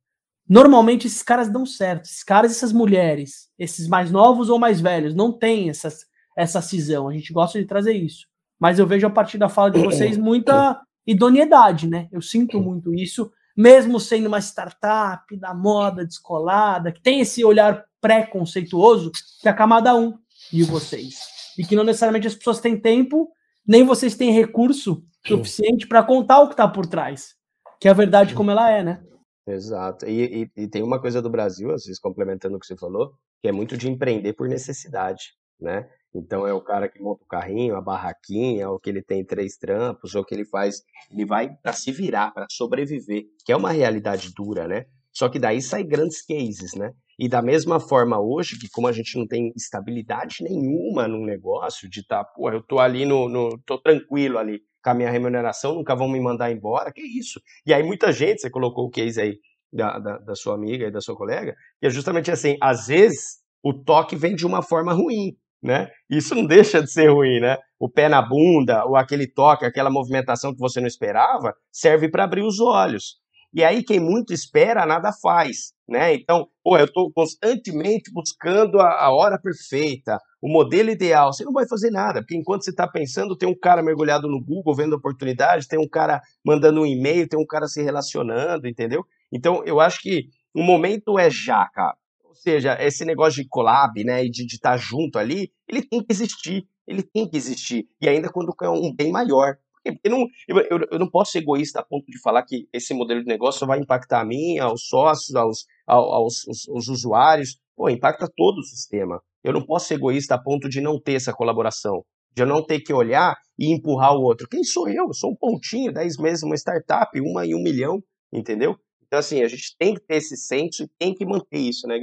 Normalmente 0.48 1.06
esses 1.06 1.22
caras 1.22 1.48
dão 1.48 1.66
certo. 1.66 2.04
Esses 2.06 2.24
caras, 2.24 2.52
essas 2.52 2.72
mulheres, 2.72 3.48
esses 3.58 3.86
mais 3.86 4.10
novos 4.10 4.48
ou 4.48 4.58
mais 4.58 4.80
velhos, 4.80 5.14
não 5.14 5.32
têm 5.32 5.68
essas, 5.68 6.06
essa 6.36 6.62
cisão. 6.62 7.08
A 7.08 7.12
gente 7.12 7.32
gosta 7.32 7.58
de 7.58 7.66
trazer 7.66 7.92
isso. 7.92 8.26
Mas 8.58 8.78
eu 8.78 8.86
vejo 8.86 9.06
a 9.06 9.10
partir 9.10 9.38
da 9.38 9.48
fala 9.48 9.70
de 9.70 9.80
vocês 9.80 10.16
muita 10.16 10.80
idoneidade, 11.08 11.88
né? 11.88 12.06
Eu 12.12 12.20
sinto 12.20 12.60
muito 12.60 12.94
isso, 12.94 13.32
mesmo 13.56 13.98
sendo 13.98 14.26
uma 14.26 14.40
startup 14.40 15.34
da 15.36 15.54
moda 15.54 16.04
descolada, 16.04 16.92
que 16.92 17.00
tem 17.00 17.20
esse 17.20 17.42
olhar 17.42 17.84
pré-conceituoso, 18.00 19.10
que 19.40 19.48
é 19.48 19.50
a 19.50 19.54
camada 19.54 19.96
1 19.96 20.16
de 20.52 20.62
vocês. 20.64 21.18
E 21.58 21.64
que 21.64 21.74
não 21.74 21.82
necessariamente 21.82 22.26
as 22.26 22.34
pessoas 22.34 22.60
têm 22.60 22.78
tempo 22.78 23.32
nem 23.66 23.84
vocês 23.84 24.14
têm 24.14 24.32
recurso 24.32 25.02
suficiente 25.26 25.86
para 25.86 26.02
contar 26.02 26.40
o 26.40 26.46
que 26.46 26.54
está 26.54 26.66
por 26.66 26.86
trás, 26.86 27.34
que 27.78 27.86
é 27.86 27.90
a 27.90 27.94
verdade 27.94 28.34
como 28.34 28.50
ela 28.50 28.70
é, 28.70 28.82
né? 28.82 29.02
Exato. 29.46 30.06
E, 30.06 30.50
e, 30.56 30.62
e, 30.62 30.68
tem 30.68 30.82
uma 30.82 31.00
coisa 31.00 31.20
do 31.20 31.28
Brasil, 31.28 31.70
às 31.72 31.84
vezes 31.84 31.98
complementando 31.98 32.56
o 32.56 32.60
que 32.60 32.66
você 32.66 32.76
falou, 32.76 33.12
que 33.42 33.48
é 33.48 33.52
muito 33.52 33.76
de 33.76 33.90
empreender 33.90 34.32
por 34.34 34.48
necessidade, 34.48 35.34
né? 35.60 35.88
Então 36.14 36.46
é 36.46 36.52
o 36.52 36.60
cara 36.60 36.88
que 36.88 37.00
monta 37.00 37.22
o 37.22 37.26
carrinho, 37.26 37.76
a 37.76 37.80
barraquinha, 37.80 38.68
ou 38.68 38.80
que 38.80 38.88
ele 38.88 39.02
tem 39.02 39.24
três 39.24 39.56
trampos, 39.56 40.14
ou 40.14 40.24
que 40.24 40.34
ele 40.34 40.44
faz, 40.44 40.82
ele 41.10 41.24
vai 41.24 41.50
para 41.62 41.72
se 41.72 41.92
virar, 41.92 42.32
para 42.32 42.46
sobreviver, 42.50 43.24
que 43.44 43.52
é 43.52 43.56
uma 43.56 43.70
realidade 43.70 44.32
dura, 44.34 44.66
né? 44.66 44.86
Só 45.12 45.28
que 45.28 45.38
daí 45.38 45.60
sai 45.60 45.82
grandes 45.84 46.24
cases, 46.24 46.74
né? 46.74 46.92
E 47.18 47.28
da 47.28 47.42
mesma 47.42 47.80
forma 47.80 48.20
hoje, 48.20 48.58
que 48.58 48.68
como 48.70 48.86
a 48.86 48.92
gente 48.92 49.18
não 49.18 49.26
tem 49.26 49.52
estabilidade 49.56 50.36
nenhuma 50.40 51.08
no 51.08 51.24
negócio, 51.26 51.90
de 51.90 52.00
estar, 52.00 52.22
tá, 52.22 52.24
pô, 52.24 52.50
eu 52.50 52.62
tô 52.62 52.78
ali 52.78 53.04
no, 53.04 53.28
no, 53.28 53.58
tô 53.66 53.76
tranquilo 53.78 54.38
ali 54.38 54.60
com 54.82 54.90
a 54.90 54.94
minha 54.94 55.10
remuneração, 55.10 55.74
nunca 55.74 55.96
vão 55.96 56.08
me 56.08 56.20
mandar 56.20 56.52
embora, 56.52 56.92
que 56.92 57.02
isso? 57.02 57.40
E 57.66 57.74
aí 57.74 57.82
muita 57.82 58.12
gente, 58.12 58.40
você 58.40 58.48
colocou 58.48 58.86
o 58.86 58.90
case 58.90 59.20
aí 59.20 59.38
da, 59.72 59.98
da, 59.98 60.18
da 60.18 60.34
sua 60.36 60.54
amiga 60.54 60.86
e 60.86 60.90
da 60.90 61.00
sua 61.00 61.16
colega, 61.16 61.54
que 61.80 61.86
é 61.86 61.90
justamente 61.90 62.30
assim, 62.30 62.56
às 62.62 62.86
vezes 62.86 63.38
o 63.62 63.74
toque 63.74 64.14
vem 64.14 64.36
de 64.36 64.46
uma 64.46 64.62
forma 64.62 64.92
ruim, 64.92 65.36
né? 65.62 65.88
Isso 66.08 66.34
não 66.34 66.46
deixa 66.46 66.82
de 66.82 66.90
ser 66.90 67.10
ruim, 67.10 67.40
né? 67.40 67.56
O 67.78 67.88
pé 67.88 68.08
na 68.08 68.22
bunda, 68.22 68.84
ou 68.84 68.96
aquele 68.96 69.26
toque, 69.26 69.64
aquela 69.64 69.90
movimentação 69.90 70.52
que 70.52 70.60
você 70.60 70.80
não 70.80 70.86
esperava, 70.86 71.54
serve 71.72 72.08
para 72.10 72.24
abrir 72.24 72.42
os 72.42 72.60
olhos. 72.60 73.16
E 73.52 73.64
aí 73.64 73.82
quem 73.82 73.98
muito 73.98 74.32
espera 74.32 74.84
nada 74.84 75.10
faz, 75.10 75.72
né? 75.88 76.14
Então, 76.14 76.46
pô, 76.62 76.76
eu 76.76 76.84
estou 76.84 77.10
constantemente 77.10 78.12
buscando 78.12 78.78
a, 78.78 79.04
a, 79.04 79.10
hora 79.10 79.40
perfeita, 79.40 80.18
o 80.40 80.48
modelo 80.52 80.90
ideal. 80.90 81.32
Você 81.32 81.44
não 81.44 81.52
vai 81.52 81.66
fazer 81.66 81.90
nada, 81.90 82.20
porque 82.20 82.36
enquanto 82.36 82.64
você 82.64 82.70
está 82.70 82.86
pensando, 82.86 83.36
tem 83.36 83.48
um 83.48 83.58
cara 83.58 83.82
mergulhado 83.82 84.28
no 84.28 84.42
Google 84.42 84.74
vendo 84.74 84.94
oportunidade, 84.94 85.66
tem 85.66 85.78
um 85.78 85.88
cara 85.88 86.20
mandando 86.44 86.82
um 86.82 86.86
e-mail, 86.86 87.26
tem 87.26 87.40
um 87.40 87.46
cara 87.46 87.66
se 87.66 87.82
relacionando, 87.82 88.68
entendeu? 88.68 89.02
Então, 89.32 89.62
eu 89.64 89.80
acho 89.80 90.00
que 90.02 90.26
o 90.54 90.62
momento 90.62 91.18
é 91.18 91.30
já, 91.30 91.66
cara. 91.72 91.96
Seja, 92.40 92.76
esse 92.80 93.04
negócio 93.04 93.42
de 93.42 93.48
collab, 93.48 94.02
né, 94.04 94.24
e 94.24 94.30
de 94.30 94.44
estar 94.44 94.72
tá 94.72 94.76
junto 94.76 95.18
ali, 95.18 95.52
ele 95.68 95.82
tem 95.82 96.02
que 96.02 96.12
existir, 96.12 96.66
ele 96.86 97.02
tem 97.02 97.28
que 97.28 97.36
existir. 97.36 97.86
E 98.00 98.08
ainda 98.08 98.30
quando 98.30 98.54
é 98.62 98.68
um 98.68 98.94
bem 98.94 99.10
maior, 99.10 99.56
porque 99.72 100.08
não, 100.08 100.26
eu, 100.46 100.58
eu, 100.58 100.86
eu, 100.92 100.98
não 100.98 101.08
posso 101.08 101.32
ser 101.32 101.38
egoísta 101.38 101.80
a 101.80 101.84
ponto 101.84 102.06
de 102.06 102.20
falar 102.20 102.42
que 102.44 102.68
esse 102.72 102.92
modelo 102.94 103.20
de 103.20 103.26
negócio 103.26 103.66
vai 103.66 103.78
impactar 103.78 104.20
a 104.20 104.24
mim, 104.24 104.58
aos 104.58 104.86
sócios, 104.86 105.34
aos, 105.34 105.64
aos, 105.86 106.46
aos, 106.46 106.68
aos 106.68 106.88
usuários. 106.88 107.58
Pô, 107.76 107.88
impacta 107.88 108.28
todo 108.36 108.58
o 108.58 108.64
sistema. 108.64 109.22
Eu 109.42 109.52
não 109.52 109.64
posso 109.64 109.86
ser 109.86 109.94
egoísta 109.94 110.34
a 110.34 110.42
ponto 110.42 110.68
de 110.68 110.80
não 110.80 111.00
ter 111.00 111.14
essa 111.14 111.32
colaboração, 111.32 112.04
de 112.34 112.42
eu 112.42 112.46
não 112.46 112.64
ter 112.64 112.80
que 112.80 112.92
olhar 112.92 113.36
e 113.58 113.72
empurrar 113.72 114.14
o 114.14 114.22
outro. 114.22 114.48
Quem 114.48 114.64
sou 114.64 114.88
eu? 114.88 115.06
Eu 115.06 115.14
sou 115.14 115.30
um 115.30 115.36
pontinho, 115.36 115.92
10 115.92 116.18
meses, 116.18 116.42
uma 116.42 116.56
startup, 116.56 117.08
uma 117.20 117.46
em 117.46 117.54
um 117.54 117.62
milhão, 117.62 118.02
entendeu? 118.32 118.76
Então, 119.06 119.20
assim, 119.20 119.42
a 119.42 119.48
gente 119.48 119.74
tem 119.78 119.94
que 119.94 120.00
ter 120.00 120.16
esse 120.16 120.36
senso 120.36 120.82
e 120.82 120.88
tem 120.98 121.14
que 121.14 121.24
manter 121.24 121.58
isso, 121.58 121.86
né? 121.86 121.98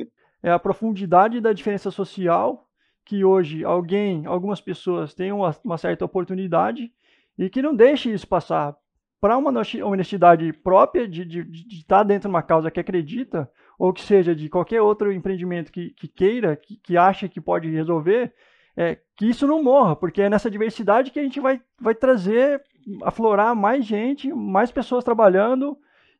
É 0.45 0.51
a 0.51 0.59
profundidade 0.59 1.41
da 1.41 1.51
diferença 1.51 1.89
social 1.89 2.69
que 3.03 3.25
hoje 3.25 3.65
alguém, 3.65 4.27
algumas 4.27 4.61
pessoas 4.61 5.11
têm 5.11 5.31
uma, 5.31 5.55
uma 5.63 5.75
certa 5.75 6.05
oportunidade 6.05 6.91
e 7.35 7.49
que 7.49 7.63
não 7.63 7.75
deixe 7.75 8.13
isso 8.13 8.27
passar. 8.27 8.77
Para 9.19 9.39
uma 9.39 9.51
honestidade 9.83 10.53
própria 10.53 11.07
de, 11.07 11.25
de, 11.25 11.43
de, 11.43 11.77
estar 11.77 12.03
dentro 12.03 12.29
de 12.29 12.35
uma 12.35 12.43
causa 12.43 12.69
que 12.69 12.79
acredita, 12.79 13.49
ou 13.79 13.91
que 13.91 14.03
seja 14.03 14.35
de 14.35 14.47
qualquer 14.47 14.83
outro 14.83 15.11
empreendimento 15.11 15.71
que, 15.71 15.89
que 15.89 16.07
queira, 16.07 16.55
que, 16.55 16.77
que 16.77 16.95
ache 16.95 17.27
que 17.27 17.41
pode 17.41 17.67
resolver, 17.71 18.31
é, 18.77 18.99
que 19.17 19.27
isso 19.27 19.47
não 19.47 19.63
morra, 19.63 19.95
porque 19.95 20.21
é 20.21 20.29
nessa 20.29 20.51
diversidade 20.51 21.09
que 21.09 21.19
a 21.19 21.23
gente 21.23 21.39
vai, 21.39 21.59
vai 21.81 21.95
trazer, 21.95 22.61
aflorar 23.01 23.55
mais 23.55 23.83
gente, 23.83 24.31
mais 24.31 24.71
pessoas 24.71 25.03
trabalhando, 25.03 25.75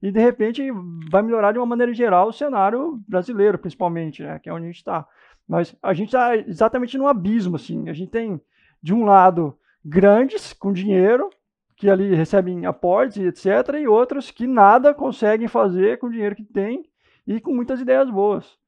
e 0.05 0.11
de 0.11 0.19
repente 0.19 0.61
vai 1.09 1.23
melhorar 1.23 1.51
de 1.51 1.57
uma 1.57 1.65
maneira 1.65 1.91
geral 1.91 2.27
o 2.27 2.31
cenário 2.31 3.01
brasileiro, 3.07 3.57
principalmente, 3.57 4.21
né, 4.21 4.37
que 4.37 4.47
é 4.47 4.53
onde 4.53 4.65
a 4.65 4.67
gente 4.67 4.75
está. 4.75 5.07
Mas 5.47 5.75
a 5.81 5.95
gente 5.95 6.09
está 6.09 6.37
exatamente 6.37 6.95
no 6.95 7.07
abismo, 7.07 7.55
assim, 7.55 7.89
a 7.89 7.93
gente 7.93 8.11
tem, 8.11 8.39
de 8.83 8.93
um 8.93 9.03
lado, 9.03 9.57
grandes 9.83 10.53
com 10.53 10.71
dinheiro, 10.71 11.31
que 11.75 11.89
ali 11.89 12.13
recebem 12.13 12.67
aportes 12.67 13.17
e 13.17 13.25
etc., 13.25 13.79
e 13.81 13.87
outros 13.87 14.29
que 14.29 14.45
nada 14.45 14.93
conseguem 14.93 15.47
fazer 15.47 15.97
com 15.97 16.05
o 16.05 16.11
dinheiro 16.11 16.35
que 16.35 16.43
tem 16.43 16.85
e 17.25 17.41
com 17.41 17.51
muitas 17.51 17.81
ideias 17.81 18.07
boas. 18.07 18.59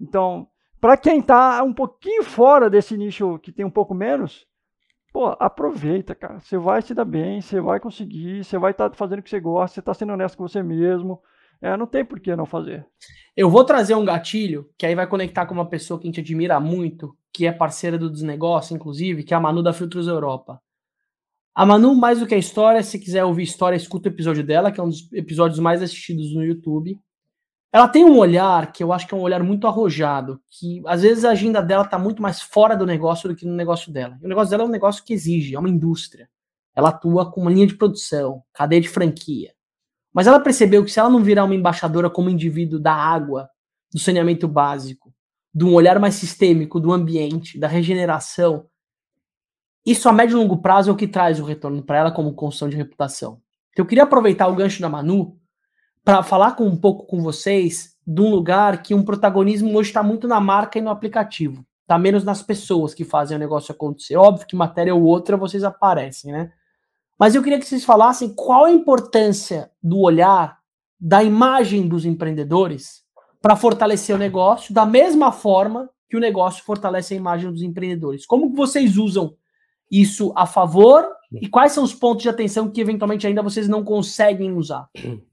Então, 0.00 0.48
para 0.80 0.96
quem 0.96 1.18
está 1.18 1.62
um 1.62 1.74
pouquinho 1.74 2.24
fora 2.24 2.70
desse 2.70 2.96
nicho 2.96 3.38
que 3.40 3.52
tem 3.52 3.66
um 3.66 3.70
pouco 3.70 3.92
menos, 3.94 4.46
pô, 5.12 5.36
aproveita, 5.38 6.14
cara. 6.14 6.40
Você 6.40 6.56
vai 6.58 6.82
se 6.82 6.94
dar 6.94 7.04
bem, 7.04 7.40
você 7.40 7.60
vai 7.60 7.80
conseguir, 7.80 8.44
você 8.44 8.58
vai 8.58 8.72
estar 8.72 8.90
tá 8.90 8.96
fazendo 8.96 9.20
o 9.20 9.22
que 9.22 9.30
você 9.30 9.40
gosta, 9.40 9.74
você 9.74 9.80
está 9.80 9.94
sendo 9.94 10.12
honesto 10.12 10.36
com 10.36 10.46
você 10.46 10.62
mesmo. 10.62 11.20
É, 11.60 11.76
não 11.76 11.86
tem 11.86 12.04
por 12.04 12.20
que 12.20 12.34
não 12.36 12.46
fazer. 12.46 12.86
Eu 13.36 13.50
vou 13.50 13.64
trazer 13.64 13.94
um 13.94 14.04
gatilho 14.04 14.68
que 14.78 14.86
aí 14.86 14.94
vai 14.94 15.06
conectar 15.06 15.46
com 15.46 15.54
uma 15.54 15.68
pessoa 15.68 15.98
que 15.98 16.06
a 16.06 16.08
gente 16.08 16.20
admira 16.20 16.60
muito, 16.60 17.16
que 17.32 17.46
é 17.46 17.52
parceira 17.52 17.98
do 17.98 18.10
Desnegócio, 18.10 18.74
inclusive, 18.74 19.24
que 19.24 19.34
é 19.34 19.36
a 19.36 19.40
Manu 19.40 19.62
da 19.62 19.72
Filtros 19.72 20.06
Europa. 20.06 20.60
A 21.54 21.66
Manu, 21.66 21.94
mais 21.94 22.20
do 22.20 22.26
que 22.26 22.34
a 22.36 22.38
história, 22.38 22.82
se 22.84 23.00
quiser 23.00 23.24
ouvir 23.24 23.42
história, 23.42 23.76
escuta 23.76 24.08
o 24.08 24.12
episódio 24.12 24.44
dela, 24.44 24.70
que 24.70 24.78
é 24.78 24.82
um 24.82 24.88
dos 24.88 25.12
episódios 25.12 25.58
mais 25.58 25.82
assistidos 25.82 26.32
no 26.32 26.44
YouTube. 26.44 27.00
Ela 27.70 27.86
tem 27.86 28.04
um 28.04 28.16
olhar 28.16 28.72
que 28.72 28.82
eu 28.82 28.92
acho 28.92 29.06
que 29.06 29.14
é 29.14 29.16
um 29.16 29.20
olhar 29.20 29.42
muito 29.42 29.66
arrojado, 29.66 30.40
que 30.50 30.82
às 30.86 31.02
vezes 31.02 31.24
a 31.24 31.30
agenda 31.30 31.60
dela 31.60 31.84
está 31.84 31.98
muito 31.98 32.22
mais 32.22 32.40
fora 32.40 32.74
do 32.74 32.86
negócio 32.86 33.28
do 33.28 33.36
que 33.36 33.44
no 33.44 33.54
negócio 33.54 33.92
dela. 33.92 34.18
E 34.22 34.24
o 34.24 34.28
negócio 34.28 34.50
dela 34.50 34.62
é 34.62 34.66
um 34.66 34.70
negócio 34.70 35.04
que 35.04 35.12
exige, 35.12 35.54
é 35.54 35.58
uma 35.58 35.68
indústria. 35.68 36.28
Ela 36.74 36.88
atua 36.88 37.30
com 37.30 37.42
uma 37.42 37.50
linha 37.50 37.66
de 37.66 37.76
produção, 37.76 38.42
cadeia 38.54 38.80
de 38.80 38.88
franquia. 38.88 39.52
Mas 40.12 40.26
ela 40.26 40.40
percebeu 40.40 40.82
que 40.84 40.90
se 40.90 40.98
ela 40.98 41.10
não 41.10 41.22
virar 41.22 41.44
uma 41.44 41.54
embaixadora 41.54 42.08
como 42.08 42.30
indivíduo 42.30 42.80
da 42.80 42.94
água, 42.94 43.50
do 43.92 43.98
saneamento 43.98 44.48
básico, 44.48 45.12
de 45.54 45.64
um 45.64 45.74
olhar 45.74 45.98
mais 45.98 46.14
sistêmico 46.14 46.80
do 46.80 46.92
ambiente, 46.92 47.58
da 47.58 47.68
regeneração, 47.68 48.66
isso 49.84 50.08
a 50.08 50.12
médio 50.12 50.36
e 50.36 50.40
longo 50.40 50.58
prazo 50.58 50.90
é 50.90 50.92
o 50.92 50.96
que 50.96 51.08
traz 51.08 51.40
o 51.40 51.44
retorno 51.44 51.82
para 51.82 51.98
ela 51.98 52.12
como 52.12 52.34
construção 52.34 52.68
de 52.68 52.76
reputação. 52.76 53.40
Então, 53.70 53.84
eu 53.84 53.86
queria 53.86 54.04
aproveitar 54.04 54.48
o 54.48 54.54
gancho 54.54 54.80
da 54.80 54.88
Manu 54.88 55.38
para 56.08 56.22
falar 56.22 56.52
com, 56.52 56.64
um 56.64 56.74
pouco 56.74 57.04
com 57.04 57.20
vocês 57.20 57.94
de 58.06 58.22
um 58.22 58.30
lugar 58.30 58.82
que 58.82 58.94
um 58.94 59.04
protagonismo 59.04 59.76
hoje 59.76 59.90
está 59.90 60.02
muito 60.02 60.26
na 60.26 60.40
marca 60.40 60.78
e 60.78 60.80
no 60.80 60.88
aplicativo. 60.88 61.62
Está 61.82 61.98
menos 61.98 62.24
nas 62.24 62.42
pessoas 62.42 62.94
que 62.94 63.04
fazem 63.04 63.36
o 63.36 63.38
negócio 63.38 63.72
acontecer. 63.72 64.16
Óbvio 64.16 64.46
que 64.46 64.56
matéria 64.56 64.94
ou 64.94 65.02
outra 65.02 65.36
vocês 65.36 65.62
aparecem, 65.62 66.32
né? 66.32 66.50
Mas 67.18 67.34
eu 67.34 67.42
queria 67.42 67.58
que 67.58 67.66
vocês 67.66 67.84
falassem 67.84 68.32
qual 68.34 68.64
a 68.64 68.72
importância 68.72 69.70
do 69.82 69.98
olhar, 69.98 70.56
da 70.98 71.22
imagem 71.22 71.86
dos 71.86 72.06
empreendedores 72.06 73.02
para 73.42 73.54
fortalecer 73.54 74.16
o 74.16 74.18
negócio, 74.18 74.72
da 74.72 74.86
mesma 74.86 75.30
forma 75.30 75.90
que 76.08 76.16
o 76.16 76.20
negócio 76.20 76.64
fortalece 76.64 77.12
a 77.12 77.18
imagem 77.18 77.52
dos 77.52 77.60
empreendedores. 77.60 78.24
Como 78.24 78.54
vocês 78.54 78.96
usam 78.96 79.34
isso 79.92 80.32
a 80.34 80.46
favor 80.46 81.06
e 81.30 81.46
quais 81.46 81.72
são 81.72 81.84
os 81.84 81.92
pontos 81.92 82.22
de 82.22 82.30
atenção 82.30 82.70
que 82.70 82.80
eventualmente 82.80 83.26
ainda 83.26 83.42
vocês 83.42 83.68
não 83.68 83.84
conseguem 83.84 84.52
usar? 84.52 84.88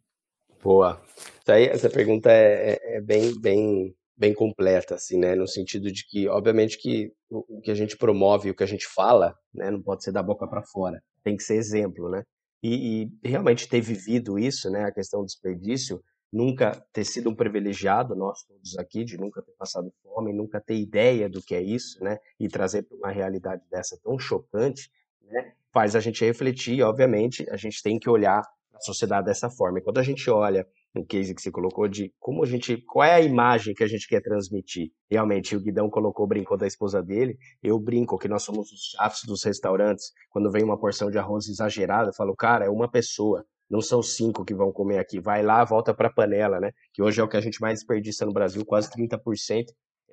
Boa. 0.64 1.02
Isso 1.41 1.52
aí, 1.52 1.65
essa 1.65 1.90
pergunta 1.90 2.32
é, 2.32 2.72
é, 2.72 2.98
é, 2.98 3.02
bem, 3.02 3.40
bem, 3.40 3.95
bem 4.18 4.34
completa, 4.34 4.95
assim, 4.95 5.19
né? 5.19 5.36
No 5.36 5.48
sentido 5.48 5.91
de 5.91 6.06
que, 6.07 6.27
obviamente, 6.27 6.77
que 6.77 7.11
o, 7.30 7.57
o 7.57 7.61
que 7.61 7.72
a 7.72 7.76
gente 7.76 7.98
promove, 7.98 8.49
o 8.49 8.56
que 8.56 8.64
a 8.64 8.68
gente 8.68 8.88
fala, 8.88 9.36
né, 9.53 9.69
não 9.69 9.82
pode 9.82 10.03
ser 10.03 10.11
da 10.11 10.23
boca 10.23 10.48
para 10.48 10.64
fora. 10.64 11.02
Tem 11.23 11.36
que 11.38 11.44
ser 11.44 11.56
exemplo, 11.56 12.10
né? 12.10 12.23
E, 12.64 13.10
e, 13.23 13.27
realmente 13.27 13.69
ter 13.69 13.82
vivido 13.82 14.40
isso, 14.40 14.69
né? 14.72 14.86
A 14.86 14.91
questão 14.91 15.22
do 15.22 15.27
desperdício, 15.27 16.02
nunca 16.34 16.84
ter 16.91 17.06
sido 17.06 17.30
um 17.30 17.36
privilegiado, 17.36 18.15
nós 18.15 18.44
todos 18.44 18.77
aqui, 18.77 19.03
de 19.03 19.18
nunca 19.18 19.41
ter 19.41 19.52
passado 19.53 19.94
fome, 20.02 20.34
nunca 20.34 20.60
ter 20.60 20.76
ideia 20.76 21.30
do 21.30 21.41
que 21.41 21.53
é 21.53 21.61
isso, 21.61 22.03
né? 22.03 22.18
E 22.40 22.48
trazer 22.48 22.84
para 22.84 22.98
uma 22.98 23.11
realidade 23.11 23.61
dessa 23.69 23.99
tão 24.03 24.18
chocante, 24.18 24.90
né? 25.22 25.53
Faz 25.72 25.95
a 25.95 25.99
gente 25.99 26.26
refletir, 26.26 26.82
obviamente, 26.82 27.45
a 27.52 27.57
gente 27.57 27.84
tem 27.84 27.99
que 27.99 28.10
olhar 28.10 28.41
a 28.76 28.80
sociedade 28.81 29.26
dessa 29.26 29.49
forma. 29.49 29.80
E 29.80 29.81
quando 29.81 29.97
a 29.99 30.03
gente 30.03 30.30
olha 30.30 30.65
no 30.95 31.06
case 31.06 31.35
que 31.35 31.41
você 31.41 31.52
colocou 31.52 31.88
de 31.89 32.14
como 32.19 32.43
a 32.43 32.47
gente, 32.47 32.77
qual 32.88 33.03
é 33.03 33.14
a 33.14 33.22
imagem 33.22 33.73
que 33.73 33.84
a 33.84 33.88
gente 33.88 34.07
quer 34.07 34.22
transmitir. 34.22 34.91
Realmente, 35.11 35.56
o 35.56 35.60
Guidão 35.60 35.89
colocou, 35.89 36.26
brincou 36.26 36.57
da 36.57 36.65
esposa 36.65 37.03
dele, 37.03 37.38
eu 37.61 37.77
brinco 37.77 38.18
que 38.18 38.30
nós 38.30 38.43
somos 38.43 38.72
os 38.72 38.91
chatos 38.95 39.23
dos 39.27 39.43
restaurantes, 39.43 40.11
quando 40.30 40.49
vem 40.49 40.64
uma 40.64 40.80
porção 40.80 41.11
de 41.11 41.18
arroz 41.18 41.47
exagerada, 41.47 42.10
eu 42.10 42.14
falo, 42.15 42.34
cara, 42.34 42.65
é 42.65 42.69
uma 42.69 42.89
pessoa, 42.89 43.43
não 43.69 43.81
são 43.81 44.02
cinco 44.02 44.45
que 44.45 44.56
vão 44.56 44.72
comer 44.72 44.99
aqui, 44.99 45.19
vai 45.19 45.43
lá, 45.43 45.65
volta 45.65 45.93
para 45.93 46.07
a 46.07 46.14
panela, 46.14 46.60
né, 46.61 46.72
que 46.93 47.03
hoje 47.03 47.19
é 47.19 47.23
o 47.23 47.27
que 47.27 47.38
a 47.38 47.41
gente 47.41 47.60
mais 47.60 47.80
desperdiça 47.80 48.26
no 48.26 48.31
Brasil, 48.31 48.64
quase 48.65 48.89
30%, 48.89 49.65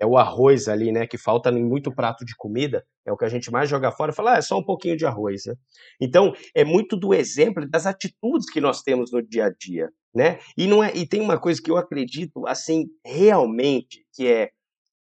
é 0.03 0.07
o 0.07 0.19
arroz 0.19 0.66
ali, 0.66 0.91
né, 0.91 1.07
que 1.07 1.16
falta 1.16 1.49
em 1.51 1.65
muito 1.65 1.95
prato 1.95 2.24
de 2.24 2.35
comida, 2.35 2.85
é 3.07 3.12
o 3.12 3.16
que 3.16 3.24
a 3.24 3.29
gente 3.29 3.53
mais 3.53 3.70
joga 3.70 3.93
fora, 3.93 4.12
fala, 4.12 4.35
ah, 4.35 4.39
é 4.39 4.43
só 4.43 4.59
um 4.59 4.65
pouquinho 4.65 4.97
de 4.97 5.07
arroz, 5.07 5.43
né? 5.47 5.55
Então, 6.01 6.35
é 6.57 6.65
muito 6.65 6.97
do 6.97 7.15
exemplo 7.15 7.69
das 7.70 7.87
atitudes 7.87 8.51
que 8.51 8.61
nós 8.61 8.83
temos 8.83 9.12
no 9.12 9.23
dia 9.23 9.45
a 9.45 9.51
dia, 9.51 9.89
né? 10.12 10.41
E 10.59 10.66
não 10.66 10.83
é, 10.83 10.93
e 10.93 11.07
tem 11.07 11.20
uma 11.20 11.39
coisa 11.39 11.62
que 11.62 11.70
eu 11.70 11.77
acredito 11.77 12.45
assim, 12.49 12.87
realmente, 13.07 14.05
que 14.12 14.27
é 14.27 14.51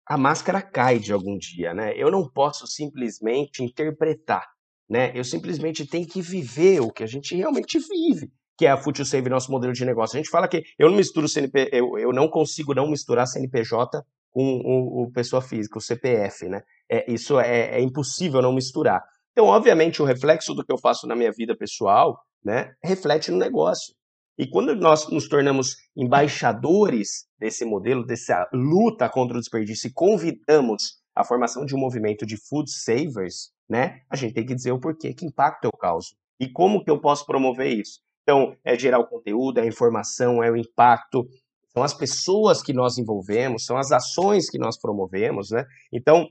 a 0.06 0.16
máscara 0.16 0.62
cai 0.62 0.98
de 0.98 1.12
algum 1.12 1.36
dia, 1.36 1.74
né? 1.74 1.92
Eu 1.94 2.10
não 2.10 2.26
posso 2.26 2.66
simplesmente 2.66 3.62
interpretar, 3.62 4.46
né? 4.88 5.12
Eu 5.14 5.22
simplesmente 5.22 5.86
tenho 5.86 6.06
que 6.06 6.22
viver 6.22 6.80
o 6.80 6.90
que 6.90 7.02
a 7.02 7.06
gente 7.06 7.36
realmente 7.36 7.78
vive 7.78 8.32
que 8.58 8.66
é 8.66 8.70
a 8.72 8.76
Future 8.76 9.06
Save, 9.06 9.30
nosso 9.30 9.52
modelo 9.52 9.72
de 9.72 9.84
negócio. 9.84 10.16
A 10.16 10.20
gente 10.20 10.30
fala 10.30 10.48
que 10.48 10.64
eu 10.76 10.90
não 10.90 10.96
misturo 10.96 11.28
CNP, 11.28 11.70
eu, 11.72 11.96
eu 11.96 12.12
não 12.12 12.28
consigo 12.28 12.74
não 12.74 12.90
misturar 12.90 13.24
CNPJ 13.24 14.04
com 14.38 14.60
o, 14.64 15.02
o 15.02 15.10
pessoa 15.10 15.42
física, 15.42 15.78
o 15.78 15.82
CPF, 15.82 16.48
né? 16.48 16.62
É, 16.88 17.12
isso 17.12 17.40
é, 17.40 17.76
é 17.76 17.80
impossível 17.80 18.40
não 18.40 18.54
misturar. 18.54 19.02
Então, 19.32 19.46
obviamente, 19.46 20.00
o 20.00 20.04
reflexo 20.04 20.54
do 20.54 20.64
que 20.64 20.72
eu 20.72 20.78
faço 20.78 21.08
na 21.08 21.16
minha 21.16 21.32
vida 21.32 21.56
pessoal, 21.56 22.16
né, 22.44 22.72
reflete 22.80 23.32
no 23.32 23.36
negócio. 23.36 23.92
E 24.38 24.48
quando 24.48 24.76
nós 24.76 25.10
nos 25.10 25.28
tornamos 25.28 25.74
embaixadores 25.96 27.26
desse 27.36 27.64
modelo, 27.64 28.06
dessa 28.06 28.48
luta 28.52 29.08
contra 29.08 29.36
o 29.36 29.40
desperdício 29.40 29.88
e 29.88 29.92
convidamos 29.92 31.00
a 31.16 31.24
formação 31.24 31.66
de 31.66 31.74
um 31.74 31.78
movimento 31.80 32.24
de 32.24 32.36
food 32.48 32.70
savers, 32.70 33.50
né, 33.68 34.02
a 34.08 34.14
gente 34.14 34.34
tem 34.34 34.46
que 34.46 34.54
dizer 34.54 34.70
o 34.70 34.78
porquê, 34.78 35.12
que 35.12 35.26
impacto 35.26 35.64
eu 35.64 35.72
causo 35.72 36.10
e 36.40 36.48
como 36.48 36.84
que 36.84 36.90
eu 36.92 37.00
posso 37.00 37.26
promover 37.26 37.76
isso. 37.76 37.98
Então, 38.22 38.56
é 38.64 38.78
gerar 38.78 39.00
o 39.00 39.08
conteúdo, 39.08 39.58
é 39.58 39.62
a 39.62 39.66
informação, 39.66 40.44
é 40.44 40.50
o 40.50 40.56
impacto, 40.56 41.26
são 41.72 41.82
as 41.82 41.94
pessoas 41.94 42.62
que 42.62 42.72
nós 42.72 42.98
envolvemos, 42.98 43.64
são 43.64 43.76
as 43.76 43.92
ações 43.92 44.50
que 44.50 44.58
nós 44.58 44.78
promovemos, 44.78 45.50
né? 45.50 45.64
Então, 45.92 46.26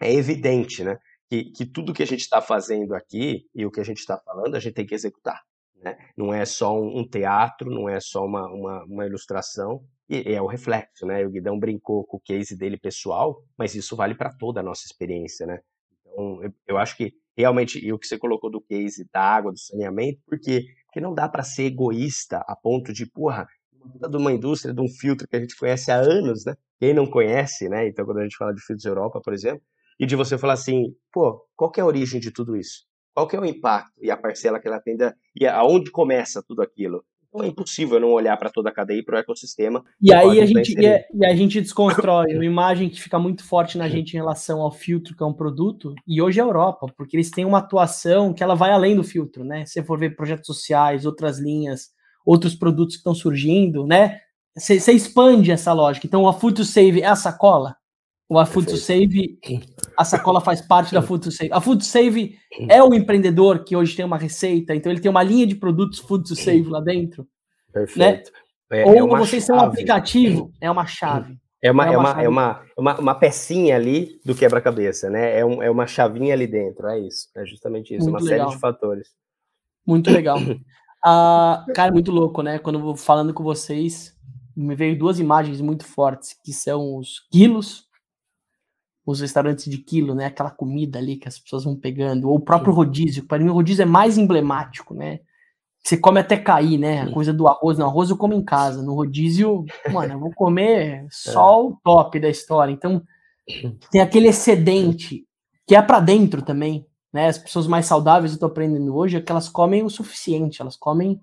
é 0.00 0.12
evidente, 0.12 0.84
né? 0.84 0.96
Que, 1.28 1.50
que 1.50 1.66
tudo 1.66 1.92
que 1.92 2.02
a 2.02 2.06
gente 2.06 2.20
está 2.20 2.40
fazendo 2.40 2.94
aqui 2.94 3.44
e 3.54 3.66
o 3.66 3.70
que 3.70 3.80
a 3.80 3.84
gente 3.84 3.98
está 3.98 4.18
falando, 4.18 4.54
a 4.54 4.60
gente 4.60 4.74
tem 4.74 4.86
que 4.86 4.94
executar. 4.94 5.42
Né? 5.76 5.96
Não 6.16 6.32
é 6.32 6.44
só 6.44 6.74
um, 6.74 7.06
teatro, 7.06 7.70
não 7.70 7.88
é 7.88 8.00
só 8.00 8.24
uma, 8.24 8.46
uma, 8.50 8.84
uma 8.84 9.06
ilustração, 9.06 9.84
e, 10.08 10.32
é 10.32 10.40
o 10.40 10.46
reflexo, 10.46 11.06
né? 11.06 11.24
O 11.24 11.30
Guidão 11.30 11.58
brincou 11.58 12.04
com 12.04 12.16
o 12.16 12.20
case 12.20 12.56
dele 12.56 12.78
pessoal, 12.78 13.42
mas 13.56 13.74
isso 13.74 13.94
vale 13.94 14.14
para 14.14 14.32
toda 14.32 14.60
a 14.60 14.62
nossa 14.62 14.86
experiência, 14.86 15.46
né? 15.46 15.60
Então, 16.00 16.42
eu, 16.42 16.52
eu 16.66 16.78
acho 16.78 16.96
que 16.96 17.12
realmente, 17.36 17.78
e 17.78 17.92
o 17.92 17.98
que 17.98 18.06
você 18.06 18.18
colocou 18.18 18.50
do 18.50 18.60
case 18.60 19.08
da 19.12 19.20
água, 19.20 19.52
do 19.52 19.58
saneamento, 19.58 20.20
porque, 20.26 20.64
porque 20.86 21.00
não 21.00 21.14
dá 21.14 21.28
para 21.28 21.44
ser 21.44 21.64
egoísta 21.64 22.38
a 22.48 22.56
ponto 22.56 22.92
de, 22.92 23.06
porra, 23.06 23.46
de 24.10 24.16
uma 24.16 24.32
indústria, 24.32 24.74
de 24.74 24.80
um 24.80 24.88
filtro 24.88 25.26
que 25.26 25.36
a 25.36 25.40
gente 25.40 25.56
conhece 25.56 25.90
há 25.90 25.96
anos, 25.96 26.44
né? 26.44 26.54
Quem 26.78 26.94
não 26.94 27.06
conhece, 27.06 27.68
né? 27.68 27.88
Então, 27.88 28.04
quando 28.04 28.18
a 28.18 28.22
gente 28.22 28.36
fala 28.36 28.54
de 28.54 28.60
filtros 28.60 28.84
Europa, 28.84 29.20
por 29.22 29.32
exemplo, 29.32 29.62
e 29.98 30.06
de 30.06 30.14
você 30.14 30.38
falar 30.38 30.54
assim, 30.54 30.94
pô, 31.12 31.44
qual 31.56 31.70
que 31.70 31.80
é 31.80 31.82
a 31.82 31.86
origem 31.86 32.20
de 32.20 32.30
tudo 32.30 32.56
isso? 32.56 32.86
Qual 33.14 33.26
que 33.26 33.34
é 33.34 33.40
o 33.40 33.44
impacto 33.44 33.92
e 34.00 34.10
a 34.10 34.16
parcela 34.16 34.60
que 34.60 34.68
ela 34.68 34.80
tem 34.80 34.96
da, 34.96 35.14
e 35.34 35.46
aonde 35.46 35.90
começa 35.90 36.42
tudo 36.46 36.62
aquilo? 36.62 37.04
Então 37.28 37.44
é 37.44 37.48
impossível 37.48 38.00
não 38.00 38.12
olhar 38.12 38.36
para 38.36 38.50
toda 38.50 38.70
a 38.70 38.72
cadeia 38.72 39.00
e 39.00 39.04
para 39.04 39.16
o 39.16 39.18
ecossistema. 39.18 39.84
E 40.00 40.14
aí 40.14 40.40
a 40.40 40.46
gente, 40.46 40.72
e 40.78 40.86
a, 40.86 40.90
é, 40.90 41.08
e 41.12 41.26
a, 41.26 41.34
gente 41.34 41.60
desconstrói 41.60 42.34
uma 42.34 42.44
imagem 42.44 42.88
que 42.88 43.00
fica 43.00 43.18
muito 43.18 43.44
forte 43.44 43.76
na 43.76 43.88
gente 43.88 44.14
em 44.14 44.16
relação 44.16 44.60
ao 44.60 44.72
filtro, 44.72 45.14
que 45.14 45.22
é 45.22 45.26
um 45.26 45.32
produto, 45.32 45.94
e 46.06 46.22
hoje 46.22 46.40
é 46.40 46.42
a 46.42 46.46
Europa, 46.46 46.86
porque 46.96 47.16
eles 47.16 47.30
têm 47.30 47.44
uma 47.44 47.58
atuação 47.58 48.32
que 48.32 48.42
ela 48.42 48.54
vai 48.54 48.70
além 48.70 48.96
do 48.96 49.04
filtro, 49.04 49.44
né? 49.44 49.66
Se 49.66 49.82
for 49.82 49.98
ver 49.98 50.16
projetos 50.16 50.46
sociais, 50.46 51.04
outras 51.04 51.38
linhas, 51.38 51.90
outros 52.28 52.54
produtos 52.54 52.96
que 52.96 53.00
estão 53.00 53.14
surgindo, 53.14 53.86
né? 53.86 54.20
Você 54.54 54.92
expande 54.92 55.50
essa 55.50 55.72
lógica. 55.72 56.06
Então, 56.06 56.28
a 56.28 56.32
Food 56.32 56.56
to 56.56 56.64
Save 56.64 57.00
é 57.00 57.06
a 57.06 57.16
sacola? 57.16 57.74
O 58.28 58.38
a 58.38 58.44
Food 58.44 58.68
to 58.68 58.76
Save, 58.76 59.38
a 59.96 60.04
sacola 60.04 60.38
faz 60.38 60.60
parte 60.60 60.92
da 60.92 61.00
Food 61.00 61.24
to 61.24 61.30
Save. 61.30 61.50
A 61.50 61.60
Food 61.60 61.82
to 61.82 61.88
Save 61.88 62.36
é 62.68 62.82
o 62.82 62.92
empreendedor 62.92 63.64
que 63.64 63.74
hoje 63.74 63.96
tem 63.96 64.04
uma 64.04 64.18
receita, 64.18 64.74
então 64.74 64.92
ele 64.92 65.00
tem 65.00 65.10
uma 65.10 65.22
linha 65.22 65.46
de 65.46 65.54
produtos 65.54 66.00
Food 66.00 66.28
to 66.28 66.36
Save 66.36 66.68
lá 66.68 66.80
dentro. 66.80 67.26
Perfeito. 67.72 68.30
Né? 68.70 68.82
É, 68.82 68.84
Ou 68.84 69.16
é 69.16 69.18
vocês 69.20 69.44
são 69.44 69.56
um 69.56 69.60
aplicativo, 69.60 70.52
é 70.60 70.70
uma 70.70 70.84
chave. 70.84 71.38
É 71.62 71.72
uma, 71.72 71.86
é, 71.86 71.96
uma, 71.96 72.22
é, 72.22 72.28
uma, 72.28 72.62
é 72.76 72.80
uma, 72.80 73.00
uma, 73.00 73.14
pecinha 73.14 73.74
ali 73.74 74.20
do 74.24 74.34
quebra-cabeça, 74.34 75.08
né? 75.08 75.38
É, 75.38 75.44
um, 75.44 75.62
é 75.62 75.70
uma 75.70 75.86
chavinha 75.86 76.34
ali 76.34 76.46
dentro, 76.46 76.86
é 76.86 77.00
isso. 77.00 77.28
É 77.34 77.44
justamente 77.46 77.94
isso, 77.94 78.08
Muito 78.10 78.22
uma 78.22 78.30
legal. 78.30 78.46
série 78.46 78.54
de 78.54 78.60
fatores. 78.60 79.08
Muito 79.86 80.10
legal. 80.10 80.38
Ah, 81.04 81.64
cara, 81.74 81.92
muito 81.92 82.10
louco, 82.10 82.42
né? 82.42 82.58
Quando 82.58 82.78
eu 82.78 82.82
vou 82.82 82.96
falando 82.96 83.32
com 83.32 83.42
vocês, 83.42 84.16
me 84.56 84.74
veio 84.74 84.98
duas 84.98 85.18
imagens 85.18 85.60
muito 85.60 85.84
fortes, 85.84 86.36
que 86.44 86.52
são 86.52 86.96
os 86.96 87.20
quilos, 87.30 87.86
os 89.06 89.20
restaurantes 89.20 89.70
de 89.70 89.78
quilo, 89.78 90.14
né? 90.14 90.26
Aquela 90.26 90.50
comida 90.50 90.98
ali 90.98 91.16
que 91.16 91.28
as 91.28 91.38
pessoas 91.38 91.64
vão 91.64 91.76
pegando, 91.76 92.28
ou 92.28 92.36
o 92.36 92.40
próprio 92.40 92.72
rodízio. 92.72 93.26
Para 93.26 93.42
mim, 93.42 93.50
o 93.50 93.54
rodízio 93.54 93.82
é 93.82 93.86
mais 93.86 94.18
emblemático, 94.18 94.94
né? 94.94 95.20
você 95.88 95.96
come 95.96 96.20
até 96.20 96.36
cair, 96.36 96.78
né? 96.78 97.02
A 97.02 97.10
coisa 97.10 97.32
do 97.32 97.48
arroz. 97.48 97.78
No 97.78 97.86
arroz 97.86 98.10
eu 98.10 98.16
como 98.16 98.34
em 98.34 98.44
casa. 98.44 98.82
No 98.82 98.94
rodízio, 98.94 99.64
mano, 99.90 100.14
eu 100.14 100.18
vou 100.18 100.32
comer 100.34 101.06
só 101.10 101.66
o 101.66 101.76
top 101.82 102.20
da 102.20 102.28
história. 102.28 102.72
Então, 102.72 103.02
tem 103.90 104.00
aquele 104.00 104.28
excedente 104.28 105.24
que 105.66 105.74
é 105.74 105.82
para 105.82 106.00
dentro 106.00 106.42
também, 106.42 106.86
né? 107.12 107.28
As 107.28 107.38
pessoas 107.38 107.66
mais 107.66 107.86
saudáveis, 107.86 108.32
eu 108.32 108.38
tô 108.38 108.46
aprendendo 108.46 108.94
hoje, 108.94 109.16
é 109.16 109.20
que 109.20 109.30
elas 109.30 109.48
comem 109.48 109.82
o 109.82 109.90
suficiente, 109.90 110.60
elas 110.60 110.76
comem 110.76 111.20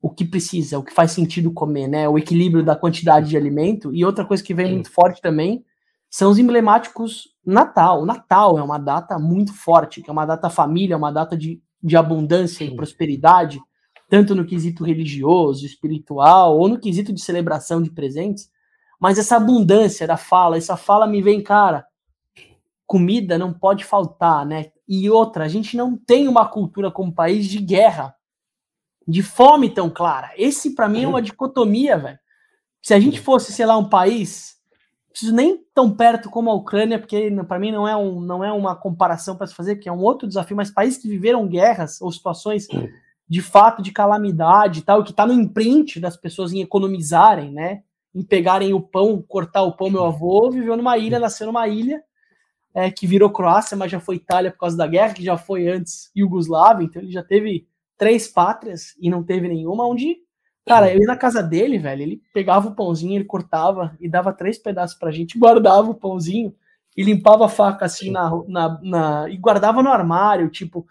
o 0.00 0.10
que 0.10 0.24
precisa, 0.24 0.78
o 0.78 0.82
que 0.82 0.92
faz 0.92 1.12
sentido 1.12 1.52
comer, 1.52 1.88
né? 1.88 2.08
O 2.08 2.18
equilíbrio 2.18 2.64
da 2.64 2.76
quantidade 2.76 3.28
de 3.28 3.36
alimento. 3.36 3.94
E 3.94 4.04
outra 4.04 4.24
coisa 4.24 4.42
que 4.42 4.54
vem 4.54 4.72
muito 4.72 4.90
forte 4.90 5.20
também 5.20 5.64
são 6.08 6.30
os 6.30 6.38
emblemáticos 6.38 7.34
Natal. 7.44 8.02
O 8.02 8.06
Natal 8.06 8.58
é 8.58 8.62
uma 8.62 8.78
data 8.78 9.18
muito 9.18 9.52
forte, 9.52 10.02
que 10.02 10.10
é 10.10 10.12
uma 10.12 10.26
data 10.26 10.50
família, 10.50 10.96
uma 10.96 11.10
data 11.10 11.36
de, 11.36 11.60
de 11.82 11.96
abundância 11.96 12.64
e 12.64 12.74
prosperidade 12.74 13.60
tanto 14.08 14.34
no 14.34 14.44
quesito 14.44 14.84
religioso, 14.84 15.66
espiritual, 15.66 16.58
ou 16.58 16.68
no 16.68 16.78
quesito 16.78 17.12
de 17.12 17.20
celebração 17.20 17.82
de 17.82 17.90
presentes, 17.90 18.50
mas 18.98 19.18
essa 19.18 19.36
abundância 19.36 20.06
da 20.06 20.16
fala, 20.16 20.56
essa 20.56 20.76
fala 20.76 21.06
me 21.06 21.20
vem, 21.20 21.42
cara, 21.42 21.86
comida 22.86 23.36
não 23.36 23.52
pode 23.52 23.84
faltar, 23.84 24.46
né? 24.46 24.70
E 24.88 25.10
outra, 25.10 25.44
a 25.44 25.48
gente 25.48 25.76
não 25.76 25.96
tem 25.96 26.28
uma 26.28 26.46
cultura 26.46 26.90
como 26.90 27.12
país 27.12 27.46
de 27.46 27.58
guerra, 27.58 28.14
de 29.06 29.22
fome 29.22 29.68
tão 29.70 29.90
clara. 29.90 30.30
Esse 30.36 30.74
para 30.74 30.88
mim 30.88 31.04
é 31.04 31.08
uma 31.08 31.22
dicotomia, 31.22 31.98
velho. 31.98 32.18
Se 32.82 32.94
a 32.94 33.00
gente 33.00 33.20
fosse, 33.20 33.52
sei 33.52 33.66
lá, 33.66 33.76
um 33.76 33.88
país, 33.88 34.56
preciso 35.10 35.34
nem 35.34 35.58
tão 35.74 35.90
perto 35.90 36.30
como 36.30 36.50
a 36.50 36.54
Ucrânia, 36.54 37.00
porque 37.00 37.30
para 37.48 37.58
mim 37.58 37.72
não 37.72 37.86
é, 37.86 37.96
um, 37.96 38.20
não 38.20 38.44
é 38.44 38.52
uma 38.52 38.76
comparação 38.76 39.36
para 39.36 39.46
se 39.46 39.54
fazer, 39.54 39.76
que 39.76 39.88
é 39.88 39.92
um 39.92 40.02
outro 40.02 40.28
desafio, 40.28 40.56
mas 40.56 40.70
países 40.70 41.00
que 41.00 41.08
viveram 41.08 41.48
guerras 41.48 42.00
ou 42.00 42.12
situações 42.12 42.68
de 43.28 43.42
fato 43.42 43.82
de 43.82 43.90
calamidade 43.90 44.80
e 44.80 44.82
tal, 44.82 45.02
que 45.02 45.10
está 45.10 45.26
no 45.26 45.32
imprint 45.32 45.98
das 45.98 46.16
pessoas 46.16 46.52
em 46.52 46.60
economizarem, 46.60 47.50
né? 47.50 47.82
Em 48.14 48.22
pegarem 48.22 48.72
o 48.72 48.80
pão, 48.80 49.20
cortar 49.26 49.62
o 49.62 49.72
pão. 49.72 49.90
Meu 49.90 50.04
avô 50.04 50.48
viveu 50.48 50.76
numa 50.76 50.96
ilha, 50.96 51.18
nasceu 51.18 51.46
numa 51.48 51.66
ilha 51.66 52.02
é, 52.76 52.90
que 52.90 53.06
virou 53.06 53.30
Croácia, 53.30 53.74
mas 53.74 53.90
já 53.90 53.98
foi 53.98 54.16
Itália 54.16 54.50
por 54.50 54.58
causa 54.58 54.76
da 54.76 54.86
guerra, 54.86 55.14
que 55.14 55.24
já 55.24 55.38
foi 55.38 55.66
antes 55.66 56.10
Iugoslávia, 56.14 56.84
então 56.84 57.00
ele 57.00 57.10
já 57.10 57.22
teve 57.22 57.66
três 57.96 58.28
pátrias 58.28 58.94
e 59.00 59.08
não 59.08 59.22
teve 59.22 59.48
nenhuma, 59.48 59.88
onde, 59.88 60.18
cara, 60.66 60.92
eu 60.92 61.00
ia 61.00 61.06
na 61.06 61.16
casa 61.16 61.42
dele, 61.42 61.78
velho, 61.78 62.02
ele 62.02 62.22
pegava 62.34 62.68
o 62.68 62.74
pãozinho, 62.74 63.14
ele 63.14 63.24
cortava 63.24 63.96
e 63.98 64.06
dava 64.06 64.30
três 64.30 64.58
pedaços 64.58 64.94
pra 64.98 65.10
gente, 65.10 65.38
guardava 65.40 65.90
o 65.90 65.94
pãozinho 65.94 66.54
e 66.94 67.02
limpava 67.02 67.46
a 67.46 67.48
faca 67.48 67.86
assim 67.86 68.10
na, 68.10 68.30
na, 68.46 68.80
na 68.82 69.30
e 69.30 69.38
guardava 69.38 69.82
no 69.82 69.90
armário, 69.90 70.50
tipo, 70.50 70.86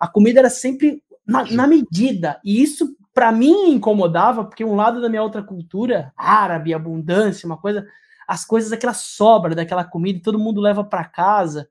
a 0.00 0.08
comida 0.08 0.40
era 0.40 0.48
sempre 0.48 1.02
na, 1.26 1.44
na 1.50 1.66
medida. 1.66 2.40
E 2.42 2.62
isso, 2.62 2.96
para 3.12 3.30
mim, 3.30 3.72
incomodava, 3.72 4.42
porque 4.42 4.64
um 4.64 4.74
lado 4.74 5.02
da 5.02 5.08
minha 5.10 5.22
outra 5.22 5.42
cultura, 5.42 6.14
árabe, 6.16 6.72
abundância, 6.72 7.46
uma 7.46 7.58
coisa, 7.58 7.86
as 8.26 8.44
coisas, 8.44 8.72
aquela 8.72 8.94
sobra 8.94 9.54
daquela 9.54 9.84
comida, 9.84 10.20
todo 10.22 10.38
mundo 10.38 10.60
leva 10.60 10.82
para 10.82 11.04
casa. 11.04 11.68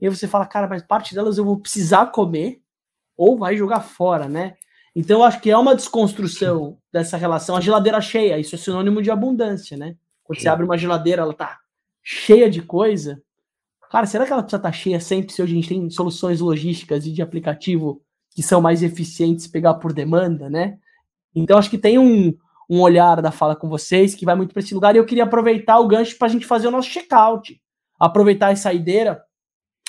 E 0.00 0.08
você 0.08 0.26
fala, 0.26 0.46
cara, 0.46 0.66
mas 0.66 0.82
parte 0.82 1.14
delas 1.14 1.38
eu 1.38 1.44
vou 1.44 1.58
precisar 1.58 2.06
comer, 2.06 2.60
ou 3.16 3.38
vai 3.38 3.56
jogar 3.56 3.80
fora, 3.80 4.28
né? 4.28 4.54
Então, 4.94 5.20
eu 5.20 5.24
acho 5.24 5.40
que 5.40 5.50
é 5.50 5.56
uma 5.56 5.74
desconstrução 5.74 6.76
dessa 6.92 7.16
relação. 7.16 7.56
A 7.56 7.60
geladeira 7.60 8.00
cheia, 8.00 8.38
isso 8.38 8.54
é 8.54 8.58
sinônimo 8.58 9.00
de 9.00 9.10
abundância, 9.10 9.76
né? 9.76 9.96
Quando 10.24 10.40
você 10.40 10.48
abre 10.48 10.64
uma 10.64 10.76
geladeira, 10.76 11.22
ela 11.22 11.34
tá 11.34 11.58
cheia 12.02 12.50
de 12.50 12.62
coisa. 12.62 13.22
Cara, 13.90 14.06
será 14.06 14.26
que 14.26 14.32
ela 14.32 14.42
precisa 14.42 14.58
estar 14.58 14.70
tá 14.70 14.76
cheia 14.76 15.00
sempre 15.00 15.32
se 15.32 15.42
hoje 15.42 15.52
a 15.52 15.54
gente 15.56 15.68
tem 15.68 15.90
soluções 15.90 16.40
logísticas 16.40 17.06
e 17.06 17.12
de 17.12 17.22
aplicativo 17.22 18.02
que 18.34 18.42
são 18.42 18.60
mais 18.60 18.82
eficientes 18.82 19.46
pegar 19.46 19.74
por 19.74 19.92
demanda, 19.92 20.48
né? 20.48 20.78
Então 21.34 21.58
acho 21.58 21.70
que 21.70 21.78
tem 21.78 21.98
um, 21.98 22.34
um 22.68 22.80
olhar 22.80 23.20
da 23.20 23.30
fala 23.30 23.56
com 23.56 23.68
vocês 23.68 24.14
que 24.14 24.24
vai 24.24 24.34
muito 24.34 24.52
para 24.52 24.60
esse 24.60 24.74
lugar 24.74 24.94
e 24.94 24.98
eu 24.98 25.04
queria 25.04 25.24
aproveitar 25.24 25.78
o 25.78 25.86
gancho 25.86 26.16
para 26.16 26.28
a 26.28 26.30
gente 26.30 26.46
fazer 26.46 26.68
o 26.68 26.70
nosso 26.70 26.88
check-out, 26.88 27.60
aproveitar 27.98 28.52
essa 28.52 28.64
saideira 28.64 29.22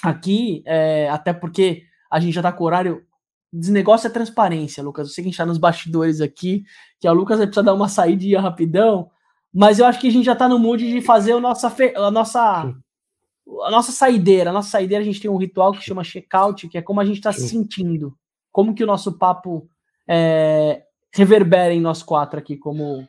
aqui, 0.02 0.64
é, 0.66 1.10
até 1.10 1.34
porque 1.34 1.84
a 2.12 2.20
gente 2.20 2.34
já 2.34 2.42
está 2.42 2.52
com 2.52 2.64
o 2.64 2.68
horário. 2.68 3.04
Desnegócio 3.52 4.08
é 4.08 4.10
transparência, 4.10 4.84
Lucas. 4.84 5.08
Eu 5.08 5.14
sei 5.14 5.24
que 5.24 5.28
a 5.28 5.30
gente 5.30 5.36
está 5.36 5.46
nos 5.46 5.60
bastidores 5.60 6.22
aqui, 6.22 6.64
que 7.00 7.08
o 7.08 7.14
Lucas 7.14 7.38
vai 7.38 7.48
precisar 7.48 7.64
dar 7.64 7.74
uma 7.74 7.88
saída 7.88 8.42
rapidão, 8.42 9.10
mas 9.54 9.78
eu 9.78 9.86
acho 9.86 10.00
que 10.00 10.08
a 10.08 10.12
gente 10.12 10.26
já 10.26 10.34
está 10.34 10.50
no 10.50 10.58
mood 10.58 10.92
de 10.92 11.02
fazer 11.02 11.34
a 11.34 11.40
nossa, 11.40 11.74
a 11.96 12.12
nossa 12.12 12.74
a 13.66 13.72
nossa 13.72 13.92
saideira. 13.92 14.50
A 14.50 14.54
nossa 14.54 14.70
saideira 14.70 15.04
a 15.04 15.06
gente 15.06 15.22
tem 15.22 15.30
um 15.30 15.38
ritual 15.38 15.72
que 15.72 15.84
chama 15.84 16.04
check-out, 16.04 16.68
que 16.68 16.78
é 16.78 16.82
como 16.82 17.00
a 17.00 17.06
gente 17.06 17.18
está 17.18 17.32
se 17.32 17.48
sentindo 17.48 18.18
como 18.54 18.76
que 18.76 18.84
o 18.84 18.88
nosso 18.88 19.18
papo 19.18 19.68
é, 20.08 20.84
reverbera 21.14 21.74
em 21.74 21.82
nós 21.82 22.02
quatro 22.02 22.40
aqui, 22.40 22.58
como, 22.58 23.08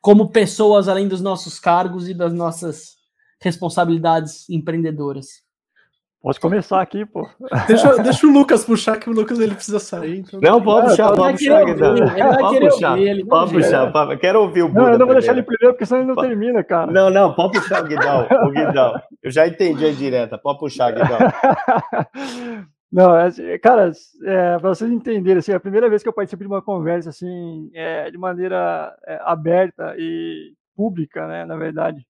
como 0.00 0.30
pessoas 0.30 0.88
além 0.88 1.06
dos 1.06 1.20
nossos 1.20 1.58
cargos 1.58 2.08
e 2.08 2.14
das 2.14 2.32
nossas 2.32 2.94
responsabilidades 3.40 4.48
empreendedoras. 4.48 5.44
Pode 6.22 6.40
começar 6.40 6.80
aqui, 6.80 7.04
pô. 7.04 7.28
Deixa, 7.68 7.96
deixa 8.02 8.26
o 8.26 8.30
Lucas 8.32 8.64
puxar, 8.64 8.96
que 8.96 9.10
o 9.10 9.12
Lucas 9.12 9.38
ele 9.38 9.54
precisa 9.54 9.78
sair. 9.78 10.20
Então... 10.20 10.40
Não, 10.42 10.62
pode 10.62 10.88
puxar, 10.88 11.12
pode 11.12 11.36
puxar. 11.36 11.64
Pode 11.66 12.60
puxar, 12.60 12.96
pode 13.28 13.52
puxar. 13.52 13.92
Pode, 13.92 14.16
quero 14.16 14.40
ouvir 14.40 14.62
o 14.62 14.68
Buda 14.68 14.80
Não, 14.80 14.92
eu 14.92 14.98
não 14.98 15.04
vou 15.04 15.14
deixar 15.16 15.32
ele 15.32 15.42
primeiro, 15.42 15.74
porque 15.74 15.84
senão 15.84 16.00
ele 16.00 16.08
não 16.08 16.14
pode... 16.14 16.28
termina, 16.28 16.64
cara. 16.64 16.90
Não, 16.90 17.10
não, 17.10 17.34
pode 17.34 17.60
puxar 17.60 17.84
o 17.84 17.86
Guidão, 17.86 18.26
o 18.46 18.50
Guidão. 18.52 18.94
Eu 19.22 19.30
já 19.30 19.46
entendi 19.46 19.84
a 19.84 19.92
direta, 19.92 20.38
pode 20.38 20.60
puxar, 20.60 20.92
Guidão. 20.92 21.18
Não, 22.94 23.16
é, 23.16 23.26
assim, 23.26 23.58
cara, 23.58 23.90
é, 24.22 24.56
para 24.60 24.68
vocês 24.68 24.88
entenderem, 24.88 25.38
assim, 25.40 25.50
é 25.50 25.56
a 25.56 25.60
primeira 25.60 25.90
vez 25.90 26.00
que 26.00 26.08
eu 26.08 26.12
participo 26.12 26.44
de 26.44 26.46
uma 26.48 26.62
conversa 26.62 27.10
assim, 27.10 27.68
é, 27.74 28.08
de 28.08 28.16
maneira 28.16 28.96
é, 29.04 29.18
aberta 29.24 29.96
e 29.98 30.54
pública, 30.76 31.26
né, 31.26 31.44
na 31.44 31.56
verdade. 31.56 32.06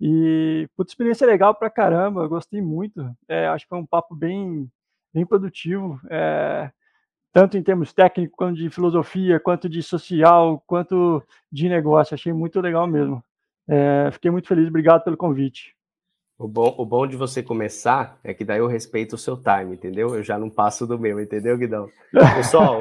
E, 0.00 0.68
puta, 0.76 0.90
experiência 0.92 1.26
legal 1.26 1.54
pra 1.54 1.70
caramba, 1.70 2.28
gostei 2.28 2.62
muito. 2.62 3.10
É, 3.28 3.48
acho 3.48 3.66
que 3.66 3.70
foi 3.70 3.78
um 3.78 3.86
papo 3.86 4.14
bem, 4.16 4.70
bem 5.14 5.26
produtivo, 5.26 6.00
é, 6.10 6.70
tanto 7.32 7.58
em 7.58 7.62
termos 7.64 7.92
técnicos, 7.92 8.36
quanto 8.36 8.56
de 8.58 8.70
filosofia, 8.70 9.40
quanto 9.40 9.68
de 9.68 9.82
social, 9.82 10.62
quanto 10.66 11.22
de 11.52 11.68
negócio. 11.68 12.14
Achei 12.14 12.32
muito 12.32 12.60
legal 12.60 12.86
mesmo. 12.86 13.24
É, 13.68 14.10
fiquei 14.12 14.30
muito 14.30 14.48
feliz, 14.48 14.68
obrigado 14.68 15.04
pelo 15.04 15.16
convite. 15.18 15.74
O 16.42 16.48
bom, 16.48 16.74
o 16.76 16.84
bom 16.84 17.06
de 17.06 17.16
você 17.16 17.40
começar 17.40 18.18
é 18.24 18.34
que 18.34 18.44
daí 18.44 18.58
eu 18.58 18.66
respeito 18.66 19.14
o 19.14 19.18
seu 19.18 19.36
time, 19.36 19.74
entendeu? 19.74 20.16
Eu 20.16 20.24
já 20.24 20.36
não 20.36 20.50
passo 20.50 20.84
do 20.84 20.98
meu, 20.98 21.20
entendeu, 21.20 21.56
Guidão? 21.56 21.88
Pessoal, 22.34 22.80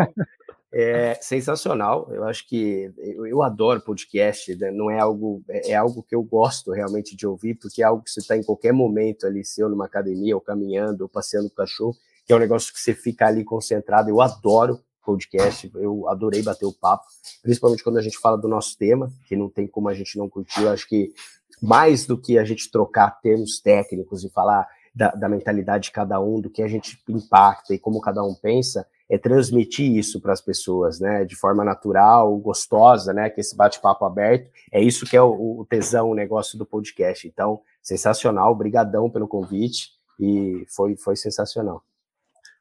é 0.73 1.13
sensacional. 1.21 2.09
Eu 2.11 2.23
acho 2.23 2.47
que 2.49 2.91
eu, 2.97 3.27
eu 3.27 3.43
adoro 3.43 3.79
podcast, 3.79 4.55
né? 4.55 4.71
não 4.71 4.89
é 4.89 4.99
algo, 4.99 5.43
é, 5.47 5.73
é 5.73 5.75
algo 5.75 6.01
que 6.01 6.15
eu 6.15 6.23
gosto 6.23 6.71
realmente 6.71 7.15
de 7.15 7.27
ouvir, 7.27 7.53
porque 7.53 7.83
é 7.83 7.85
algo 7.85 8.01
que 8.03 8.09
você 8.09 8.21
está 8.21 8.35
em 8.35 8.41
qualquer 8.41 8.73
momento 8.73 9.27
ali, 9.27 9.45
se 9.45 9.61
eu 9.61 9.69
numa 9.69 9.85
academia, 9.85 10.33
ou 10.33 10.41
caminhando, 10.41 11.03
ou 11.03 11.07
passeando 11.07 11.47
com 11.49 11.53
o 11.53 11.57
cachorro, 11.57 11.95
que 12.25 12.33
é 12.33 12.35
um 12.35 12.39
negócio 12.39 12.73
que 12.73 12.79
você 12.79 12.95
fica 12.95 13.27
ali 13.27 13.43
concentrado. 13.43 14.09
Eu 14.09 14.21
adoro 14.21 14.79
podcast, 15.05 15.71
eu 15.75 16.07
adorei 16.09 16.41
bater 16.41 16.65
o 16.65 16.73
papo, 16.73 17.05
principalmente 17.43 17.83
quando 17.83 17.97
a 17.97 18.01
gente 18.01 18.17
fala 18.17 18.37
do 18.37 18.47
nosso 18.47 18.75
tema, 18.75 19.11
que 19.27 19.35
não 19.35 19.49
tem 19.49 19.67
como 19.67 19.87
a 19.87 19.93
gente 19.93 20.17
não 20.17 20.27
curtir. 20.27 20.63
Eu 20.63 20.69
acho 20.69 20.87
que 20.87 21.13
mais 21.61 22.05
do 22.05 22.17
que 22.17 22.37
a 22.37 22.43
gente 22.43 22.71
trocar 22.71 23.21
termos 23.21 23.59
técnicos 23.59 24.23
e 24.23 24.29
falar 24.29 24.67
da, 24.93 25.09
da, 25.11 25.29
mentalidade 25.29 25.85
de 25.85 25.91
cada 25.91 26.19
um, 26.19 26.41
do 26.41 26.49
que 26.49 26.61
a 26.61 26.67
gente 26.67 27.01
impacta 27.07 27.73
e 27.73 27.79
como 27.79 28.01
cada 28.01 28.23
um 28.23 28.33
pensa, 28.33 28.85
é 29.09 29.17
transmitir 29.17 29.95
isso 29.95 30.19
para 30.19 30.33
as 30.33 30.41
pessoas, 30.41 30.99
né, 30.99 31.23
de 31.23 31.35
forma 31.35 31.63
natural, 31.63 32.37
gostosa, 32.37 33.13
né, 33.13 33.29
que 33.29 33.39
esse 33.39 33.55
bate-papo 33.55 34.03
aberto, 34.03 34.49
é 34.71 34.81
isso 34.81 35.05
que 35.05 35.15
é 35.15 35.21
o, 35.21 35.59
o 35.59 35.65
tesão, 35.69 36.09
o 36.09 36.15
negócio 36.15 36.57
do 36.57 36.65
podcast. 36.65 37.27
Então, 37.27 37.61
sensacional, 37.81 38.55
brigadão 38.55 39.09
pelo 39.09 39.27
convite. 39.27 39.89
E 40.19 40.65
foi, 40.69 40.95
foi 40.95 41.15
sensacional. 41.15 41.83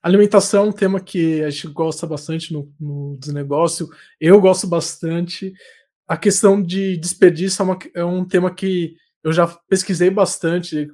Alimentação 0.03 0.65
é 0.65 0.69
um 0.69 0.73
tema 0.73 0.99
que 0.99 1.43
a 1.45 1.51
gente 1.51 1.69
gosta 1.69 2.07
bastante 2.07 2.55
no, 2.55 2.73
no 2.81 3.19
desnegócio, 3.19 3.87
eu 4.19 4.41
gosto 4.41 4.67
bastante, 4.67 5.53
a 6.11 6.16
questão 6.16 6.61
de 6.61 6.97
desperdício 6.97 7.62
é, 7.62 7.65
uma, 7.65 7.78
é, 7.95 8.05
um 8.05 8.24
tema 8.24 8.53
que 8.53 8.97
eu 9.23 9.32
já 9.32 9.47
pesquisei 9.69 10.11
bastante. 10.11 10.91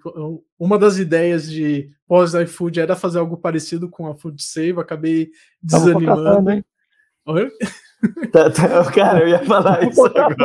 Uma 0.59 0.79
das 0.79 0.99
ideias 0.99 1.51
de 1.51 1.89
pós-iFood 2.07 2.81
era 2.81 2.95
fazer 2.95 3.19
algo 3.19 3.39
parecido 3.39 3.89
com 3.89 4.07
a 4.07 4.15
Food 4.15 4.43
Save, 4.45 4.79
acabei 4.79 5.31
desanimando. 5.63 6.51
Hein? 6.51 6.63
Oi? 7.25 7.51
Tá, 8.31 8.51
tá, 8.51 8.93
cara, 8.93 9.21
eu 9.21 9.29
ia 9.29 9.43
falar 9.47 9.89
isso 9.89 10.05
agora. 10.05 10.37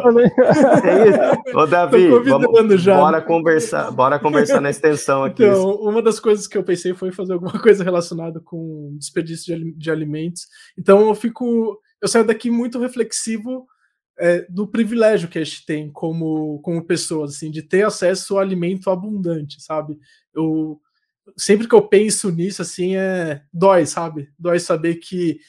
É 0.85 1.10
isso. 1.10 1.57
Ô, 1.57 1.68
Davi, 1.68 2.07
vamos, 2.07 2.81
já. 2.81 2.98
bora 2.98 3.22
conversar, 3.22 3.91
bora 3.91 4.18
conversar 4.19 4.61
na 4.61 4.69
extensão 4.69 5.26
aqui. 5.26 5.43
Então, 5.43 5.76
uma 5.81 6.02
das 6.02 6.18
coisas 6.18 6.48
que 6.48 6.57
eu 6.57 6.64
pensei 6.64 6.93
foi 6.93 7.11
fazer 7.11 7.34
alguma 7.34 7.52
coisa 7.61 7.84
relacionada 7.84 8.39
com 8.39 8.95
desperdício 8.98 9.53
de, 9.53 9.73
de 9.73 9.91
alimentos. 9.91 10.48
Então, 10.80 11.10
eu 11.10 11.14
fico, 11.14 11.77
eu 12.02 12.07
saio 12.07 12.26
daqui 12.26 12.49
muito 12.49 12.80
reflexivo 12.80 13.68
é, 14.20 14.46
do 14.50 14.68
privilégio 14.68 15.30
que 15.30 15.40
a 15.40 15.44
gente 15.44 15.66
tem 15.66 15.92
como, 15.92 16.60
como 16.62 16.86
pessoas, 16.86 17.36
assim, 17.36 17.50
de 17.50 17.62
ter 17.62 17.86
acesso 17.86 18.38
a 18.38 18.42
alimento 18.42 18.90
abundante, 18.90 19.62
sabe? 19.62 19.98
Eu 20.34 20.80
sempre 21.38 21.68
que 21.68 21.76
eu 21.76 21.82
penso 21.82 22.32
nisso, 22.32 22.62
assim, 22.62 22.96
é 22.96 23.44
dói, 23.54 23.86
sabe? 23.86 24.30
Dói 24.38 24.60
saber 24.60 24.96
que 24.96 25.40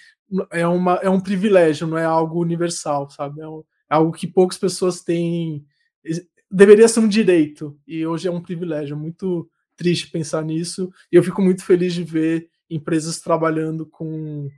é, 0.50 0.66
uma, 0.66 0.94
é 0.96 1.10
um 1.10 1.20
privilégio, 1.20 1.86
não 1.86 1.98
é 1.98 2.04
algo 2.04 2.40
universal, 2.40 3.10
sabe? 3.10 3.40
É, 3.40 3.48
um, 3.48 3.60
é 3.90 3.94
algo 3.94 4.12
que 4.12 4.26
poucas 4.26 4.58
pessoas 4.58 5.02
têm. 5.02 5.64
Deveria 6.50 6.88
ser 6.88 7.00
um 7.00 7.08
direito, 7.08 7.78
e 7.86 8.06
hoje 8.06 8.28
é 8.28 8.30
um 8.30 8.40
privilégio. 8.40 8.94
É 8.94 8.98
muito 8.98 9.48
triste 9.76 10.10
pensar 10.10 10.42
nisso, 10.44 10.92
e 11.10 11.16
eu 11.16 11.22
fico 11.22 11.42
muito 11.42 11.64
feliz 11.64 11.94
de 11.94 12.04
ver 12.04 12.48
empresas 12.70 13.20
trabalhando 13.20 13.86
com, 13.86 14.48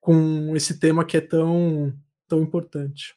com 0.00 0.56
esse 0.56 0.78
tema 0.78 1.04
que 1.04 1.16
é 1.16 1.20
tão, 1.20 1.92
tão 2.26 2.42
importante. 2.42 3.14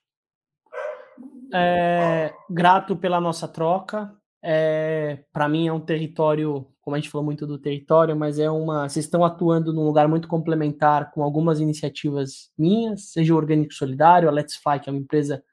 É, 1.54 2.34
grato 2.50 2.96
pela 2.96 3.22
nossa 3.22 3.48
troca. 3.48 4.12
É, 4.42 5.24
para 5.32 5.48
mim 5.48 5.68
é 5.68 5.74
um 5.74 5.80
território, 5.80 6.68
como 6.82 6.96
a 6.96 7.00
gente 7.00 7.10
falou 7.10 7.24
muito 7.24 7.48
do 7.48 7.58
território, 7.58 8.16
mas 8.16 8.40
é 8.40 8.50
uma. 8.50 8.90
Vocês 8.90 9.06
estão 9.06 9.24
atuando 9.24 9.72
num 9.72 9.86
lugar 9.86 10.08
muito 10.08 10.28
complementar 10.28 11.12
com 11.12 11.24
algumas 11.24 11.60
iniciativas 11.60 12.52
minhas, 12.58 13.12
seja 13.12 13.34
o 13.34 13.38
Orgânico 13.38 13.74
Solidário, 13.74 14.28
a 14.28 14.32
Let's 14.32 14.58
Fly, 14.58 14.80
que 14.80 14.90
é 14.90 14.92
uma 14.92 15.00
empresa 15.00 15.44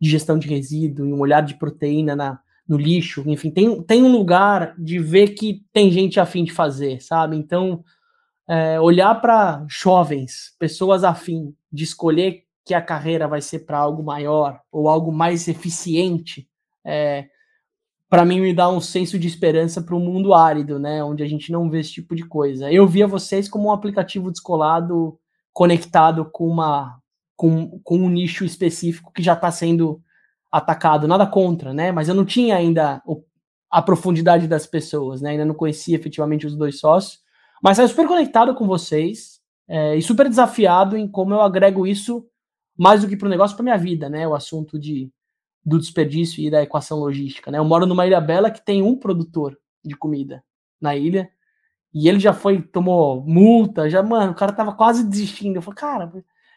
de 0.00 0.08
gestão 0.08 0.38
de 0.38 0.48
resíduo 0.48 1.06
e 1.06 1.12
um 1.12 1.20
olhar 1.20 1.42
de 1.42 1.54
proteína 1.54 2.14
na, 2.14 2.40
no 2.68 2.76
lixo, 2.76 3.24
enfim, 3.26 3.50
tem, 3.50 3.82
tem 3.82 4.02
um 4.02 4.12
lugar 4.12 4.74
de 4.78 4.98
ver 4.98 5.28
que 5.30 5.64
tem 5.72 5.90
gente 5.90 6.20
afim 6.20 6.44
de 6.44 6.52
fazer, 6.52 7.00
sabe? 7.02 7.36
Então, 7.36 7.82
é, 8.46 8.78
olhar 8.78 9.14
para 9.16 9.64
jovens, 9.68 10.54
pessoas 10.58 11.02
afim 11.02 11.54
de 11.72 11.84
escolher 11.84 12.44
que 12.68 12.74
a 12.74 12.82
carreira 12.82 13.26
vai 13.26 13.40
ser 13.40 13.60
para 13.60 13.78
algo 13.78 14.02
maior 14.02 14.60
ou 14.70 14.90
algo 14.90 15.10
mais 15.10 15.48
eficiente, 15.48 16.46
é, 16.84 17.26
para 18.10 18.26
mim 18.26 18.42
me 18.42 18.52
dá 18.52 18.68
um 18.68 18.78
senso 18.78 19.18
de 19.18 19.26
esperança 19.26 19.80
para 19.80 19.96
o 19.96 20.00
mundo 20.00 20.34
árido, 20.34 20.78
né, 20.78 21.02
onde 21.02 21.22
a 21.22 21.26
gente 21.26 21.50
não 21.50 21.70
vê 21.70 21.80
esse 21.80 21.92
tipo 21.92 22.14
de 22.14 22.26
coisa. 22.26 22.70
Eu 22.70 22.86
via 22.86 23.06
vocês 23.06 23.48
como 23.48 23.68
um 23.68 23.72
aplicativo 23.72 24.30
descolado 24.30 25.18
conectado 25.50 26.28
com 26.30 26.46
uma 26.46 26.98
com, 27.34 27.80
com 27.82 27.96
um 27.96 28.10
nicho 28.10 28.44
específico 28.44 29.12
que 29.14 29.22
já 29.22 29.32
está 29.32 29.50
sendo 29.50 30.02
atacado, 30.52 31.08
nada 31.08 31.26
contra, 31.26 31.72
né? 31.72 31.90
Mas 31.90 32.06
eu 32.08 32.14
não 32.14 32.26
tinha 32.26 32.54
ainda 32.54 33.00
a 33.70 33.80
profundidade 33.80 34.46
das 34.46 34.66
pessoas, 34.66 35.22
né? 35.22 35.30
Ainda 35.30 35.46
não 35.46 35.54
conhecia 35.54 35.96
efetivamente 35.96 36.46
os 36.46 36.54
dois 36.54 36.78
sócios, 36.78 37.20
mas 37.62 37.78
saio 37.78 37.88
super 37.88 38.06
conectado 38.06 38.54
com 38.54 38.66
vocês 38.66 39.40
é, 39.66 39.96
e 39.96 40.02
super 40.02 40.28
desafiado 40.28 40.98
em 40.98 41.08
como 41.08 41.32
eu 41.32 41.40
agrego 41.40 41.86
isso 41.86 42.26
mais 42.78 43.02
do 43.02 43.08
que 43.08 43.16
para 43.16 43.26
o 43.26 43.30
negócio, 43.30 43.56
para 43.56 43.64
minha 43.64 43.76
vida, 43.76 44.08
né? 44.08 44.26
O 44.26 44.34
assunto 44.34 44.78
de, 44.78 45.10
do 45.64 45.78
desperdício 45.78 46.42
e 46.42 46.50
da 46.50 46.62
equação 46.62 46.98
logística, 46.98 47.50
né? 47.50 47.58
Eu 47.58 47.64
moro 47.64 47.84
numa 47.84 48.06
ilha 48.06 48.20
bela 48.20 48.50
que 48.50 48.64
tem 48.64 48.82
um 48.82 48.96
produtor 48.96 49.58
de 49.84 49.96
comida 49.96 50.44
na 50.80 50.94
ilha 50.96 51.28
e 51.92 52.08
ele 52.08 52.20
já 52.20 52.32
foi, 52.32 52.62
tomou 52.62 53.24
multa, 53.24 53.90
já, 53.90 54.02
mano, 54.02 54.32
o 54.32 54.34
cara 54.34 54.52
tava 54.52 54.72
quase 54.72 55.04
desistindo. 55.04 55.56
Eu 55.56 55.62
falei, 55.62 55.76
cara, 55.76 56.12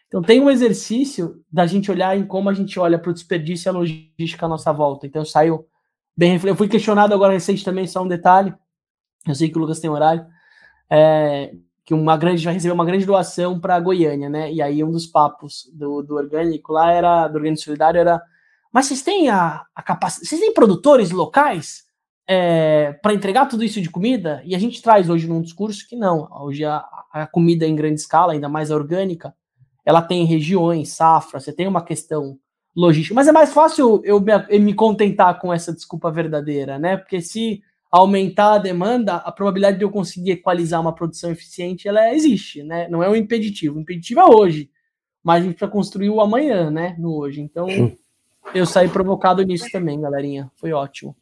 então 0.06 0.22
tem 0.22 0.40
um 0.40 0.50
exercício 0.50 1.42
da 1.50 1.66
gente 1.66 1.90
olhar 1.90 2.16
em 2.16 2.26
como 2.26 2.48
a 2.48 2.54
gente 2.54 2.78
olha 2.78 2.98
para 2.98 3.10
o 3.10 3.14
desperdício 3.14 3.68
e 3.68 3.70
a 3.70 3.72
logística 3.72 4.46
à 4.46 4.48
nossa 4.48 4.72
volta. 4.72 5.06
Então 5.06 5.22
eu 5.22 5.26
saio 5.26 5.66
bem, 6.16 6.38
eu 6.44 6.54
fui 6.54 6.68
questionado 6.68 7.12
agora 7.14 7.32
recente 7.32 7.64
também, 7.64 7.86
só 7.86 8.02
um 8.02 8.08
detalhe. 8.08 8.54
Eu 9.26 9.34
sei 9.34 9.48
que 9.48 9.56
o 9.56 9.60
Lucas 9.60 9.80
tem 9.80 9.90
horário. 9.90 10.26
É, 10.90 11.54
que 11.84 11.94
uma 11.94 12.16
grande 12.16 12.44
vai 12.44 12.54
receber 12.54 12.72
uma 12.72 12.84
grande 12.84 13.04
doação 13.04 13.58
para 13.58 13.80
Goiânia, 13.80 14.28
né? 14.28 14.52
E 14.52 14.62
aí 14.62 14.84
um 14.84 14.90
dos 14.90 15.06
papos 15.06 15.68
do, 15.72 16.02
do 16.02 16.14
orgânico 16.14 16.72
lá 16.72 16.92
era 16.92 17.28
do 17.28 17.36
orgânico 17.36 17.62
solidário 17.62 18.00
era, 18.00 18.22
mas 18.72 18.86
vocês 18.86 19.02
têm 19.02 19.28
a, 19.28 19.64
a 19.74 19.82
capacidade, 19.82 20.28
vocês 20.28 20.40
têm 20.40 20.54
produtores 20.54 21.10
locais 21.10 21.84
é, 22.26 22.92
para 23.02 23.14
entregar 23.14 23.46
tudo 23.46 23.64
isso 23.64 23.80
de 23.80 23.90
comida? 23.90 24.42
E 24.44 24.54
a 24.54 24.58
gente 24.58 24.80
traz 24.80 25.10
hoje 25.10 25.26
num 25.26 25.42
discurso 25.42 25.88
que 25.88 25.96
não, 25.96 26.28
hoje 26.42 26.64
a, 26.64 26.84
a 27.12 27.26
comida 27.26 27.66
em 27.66 27.74
grande 27.74 28.00
escala, 28.00 28.32
ainda 28.32 28.48
mais 28.48 28.70
a 28.70 28.76
orgânica, 28.76 29.34
ela 29.84 30.00
tem 30.00 30.24
regiões, 30.24 30.90
safra, 30.90 31.40
você 31.40 31.52
tem 31.52 31.66
uma 31.66 31.84
questão 31.84 32.38
logística, 32.74 33.14
mas 33.14 33.28
é 33.28 33.32
mais 33.32 33.52
fácil 33.52 34.00
eu 34.04 34.20
me, 34.20 34.32
eu 34.48 34.60
me 34.60 34.72
contentar 34.72 35.38
com 35.40 35.52
essa 35.52 35.72
desculpa 35.72 36.10
verdadeira, 36.10 36.78
né? 36.78 36.96
Porque 36.96 37.20
se 37.20 37.60
aumentar 37.92 38.54
a 38.54 38.58
demanda, 38.58 39.16
a 39.16 39.30
probabilidade 39.30 39.76
de 39.76 39.84
eu 39.84 39.90
conseguir 39.90 40.30
equalizar 40.30 40.80
uma 40.80 40.94
produção 40.94 41.30
eficiente, 41.30 41.86
ela 41.86 42.14
existe, 42.14 42.62
né? 42.62 42.88
Não 42.88 43.02
é 43.02 43.08
um 43.08 43.14
impeditivo. 43.14 43.76
O 43.76 43.80
impeditivo 43.82 44.20
é 44.20 44.24
hoje, 44.24 44.70
mas 45.22 45.42
a 45.42 45.44
gente 45.44 45.56
precisa 45.56 45.70
construir 45.70 46.08
o 46.08 46.22
amanhã, 46.22 46.70
né? 46.70 46.96
No 46.98 47.14
hoje. 47.14 47.42
Então, 47.42 47.66
eu 48.54 48.64
saí 48.64 48.88
provocado 48.88 49.42
nisso 49.42 49.66
também, 49.70 50.00
galerinha. 50.00 50.50
Foi 50.56 50.72
ótimo. 50.72 51.14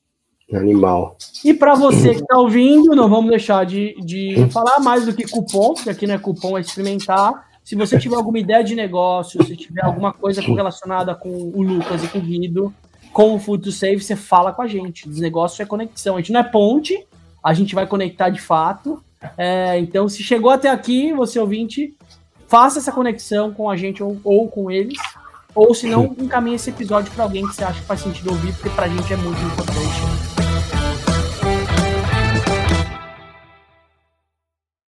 Animal. 0.52 1.16
E 1.44 1.52
para 1.52 1.74
você 1.74 2.14
que 2.14 2.20
está 2.20 2.38
ouvindo, 2.38 2.94
não 2.94 3.08
vamos 3.08 3.30
deixar 3.30 3.66
de, 3.66 3.94
de 4.04 4.48
falar 4.50 4.78
mais 4.80 5.06
do 5.06 5.14
que 5.14 5.28
cupom, 5.28 5.74
porque 5.74 5.90
aqui 5.90 6.06
não 6.06 6.14
é 6.14 6.18
cupom, 6.18 6.56
é 6.56 6.60
experimentar. 6.60 7.48
Se 7.64 7.74
você 7.74 7.98
tiver 7.98 8.16
alguma 8.16 8.38
ideia 8.38 8.62
de 8.62 8.74
negócio, 8.74 9.44
se 9.44 9.56
tiver 9.56 9.84
alguma 9.84 10.12
coisa 10.12 10.40
relacionada 10.40 11.14
com 11.14 11.30
o 11.30 11.62
Lucas 11.62 12.02
e 12.02 12.08
com 12.08 12.18
o 12.18 12.22
Guido, 12.22 12.74
com 13.20 13.34
o 13.34 13.38
Food 13.38 13.64
to 13.64 13.70
Save, 13.70 14.00
você 14.00 14.16
fala 14.16 14.50
com 14.50 14.62
a 14.62 14.66
gente. 14.66 15.06
O 15.06 15.12
negócio 15.12 15.62
é 15.62 15.66
conexão. 15.66 16.16
A 16.16 16.20
gente 16.20 16.32
não 16.32 16.40
é 16.40 16.42
ponte, 16.42 17.06
a 17.44 17.52
gente 17.52 17.74
vai 17.74 17.86
conectar 17.86 18.30
de 18.30 18.40
fato. 18.40 19.04
É, 19.36 19.78
então, 19.78 20.08
se 20.08 20.22
chegou 20.22 20.50
até 20.50 20.70
aqui, 20.70 21.12
você 21.12 21.38
ouvinte, 21.38 21.94
faça 22.48 22.78
essa 22.78 22.90
conexão 22.90 23.52
com 23.52 23.68
a 23.68 23.76
gente 23.76 24.02
ou, 24.02 24.18
ou 24.24 24.48
com 24.48 24.70
eles. 24.70 24.98
Ou 25.54 25.74
se 25.74 25.86
não, 25.86 26.04
encaminhe 26.18 26.56
esse 26.56 26.70
episódio 26.70 27.12
para 27.12 27.24
alguém 27.24 27.46
que 27.46 27.54
você 27.54 27.62
acha 27.62 27.80
que 27.80 27.86
faz 27.86 28.00
sentido 28.00 28.30
ouvir, 28.30 28.54
porque 28.54 28.70
para 28.70 28.86
a 28.86 28.88
gente 28.88 29.12
é 29.12 29.16
muito 29.16 29.42
importante 29.42 30.39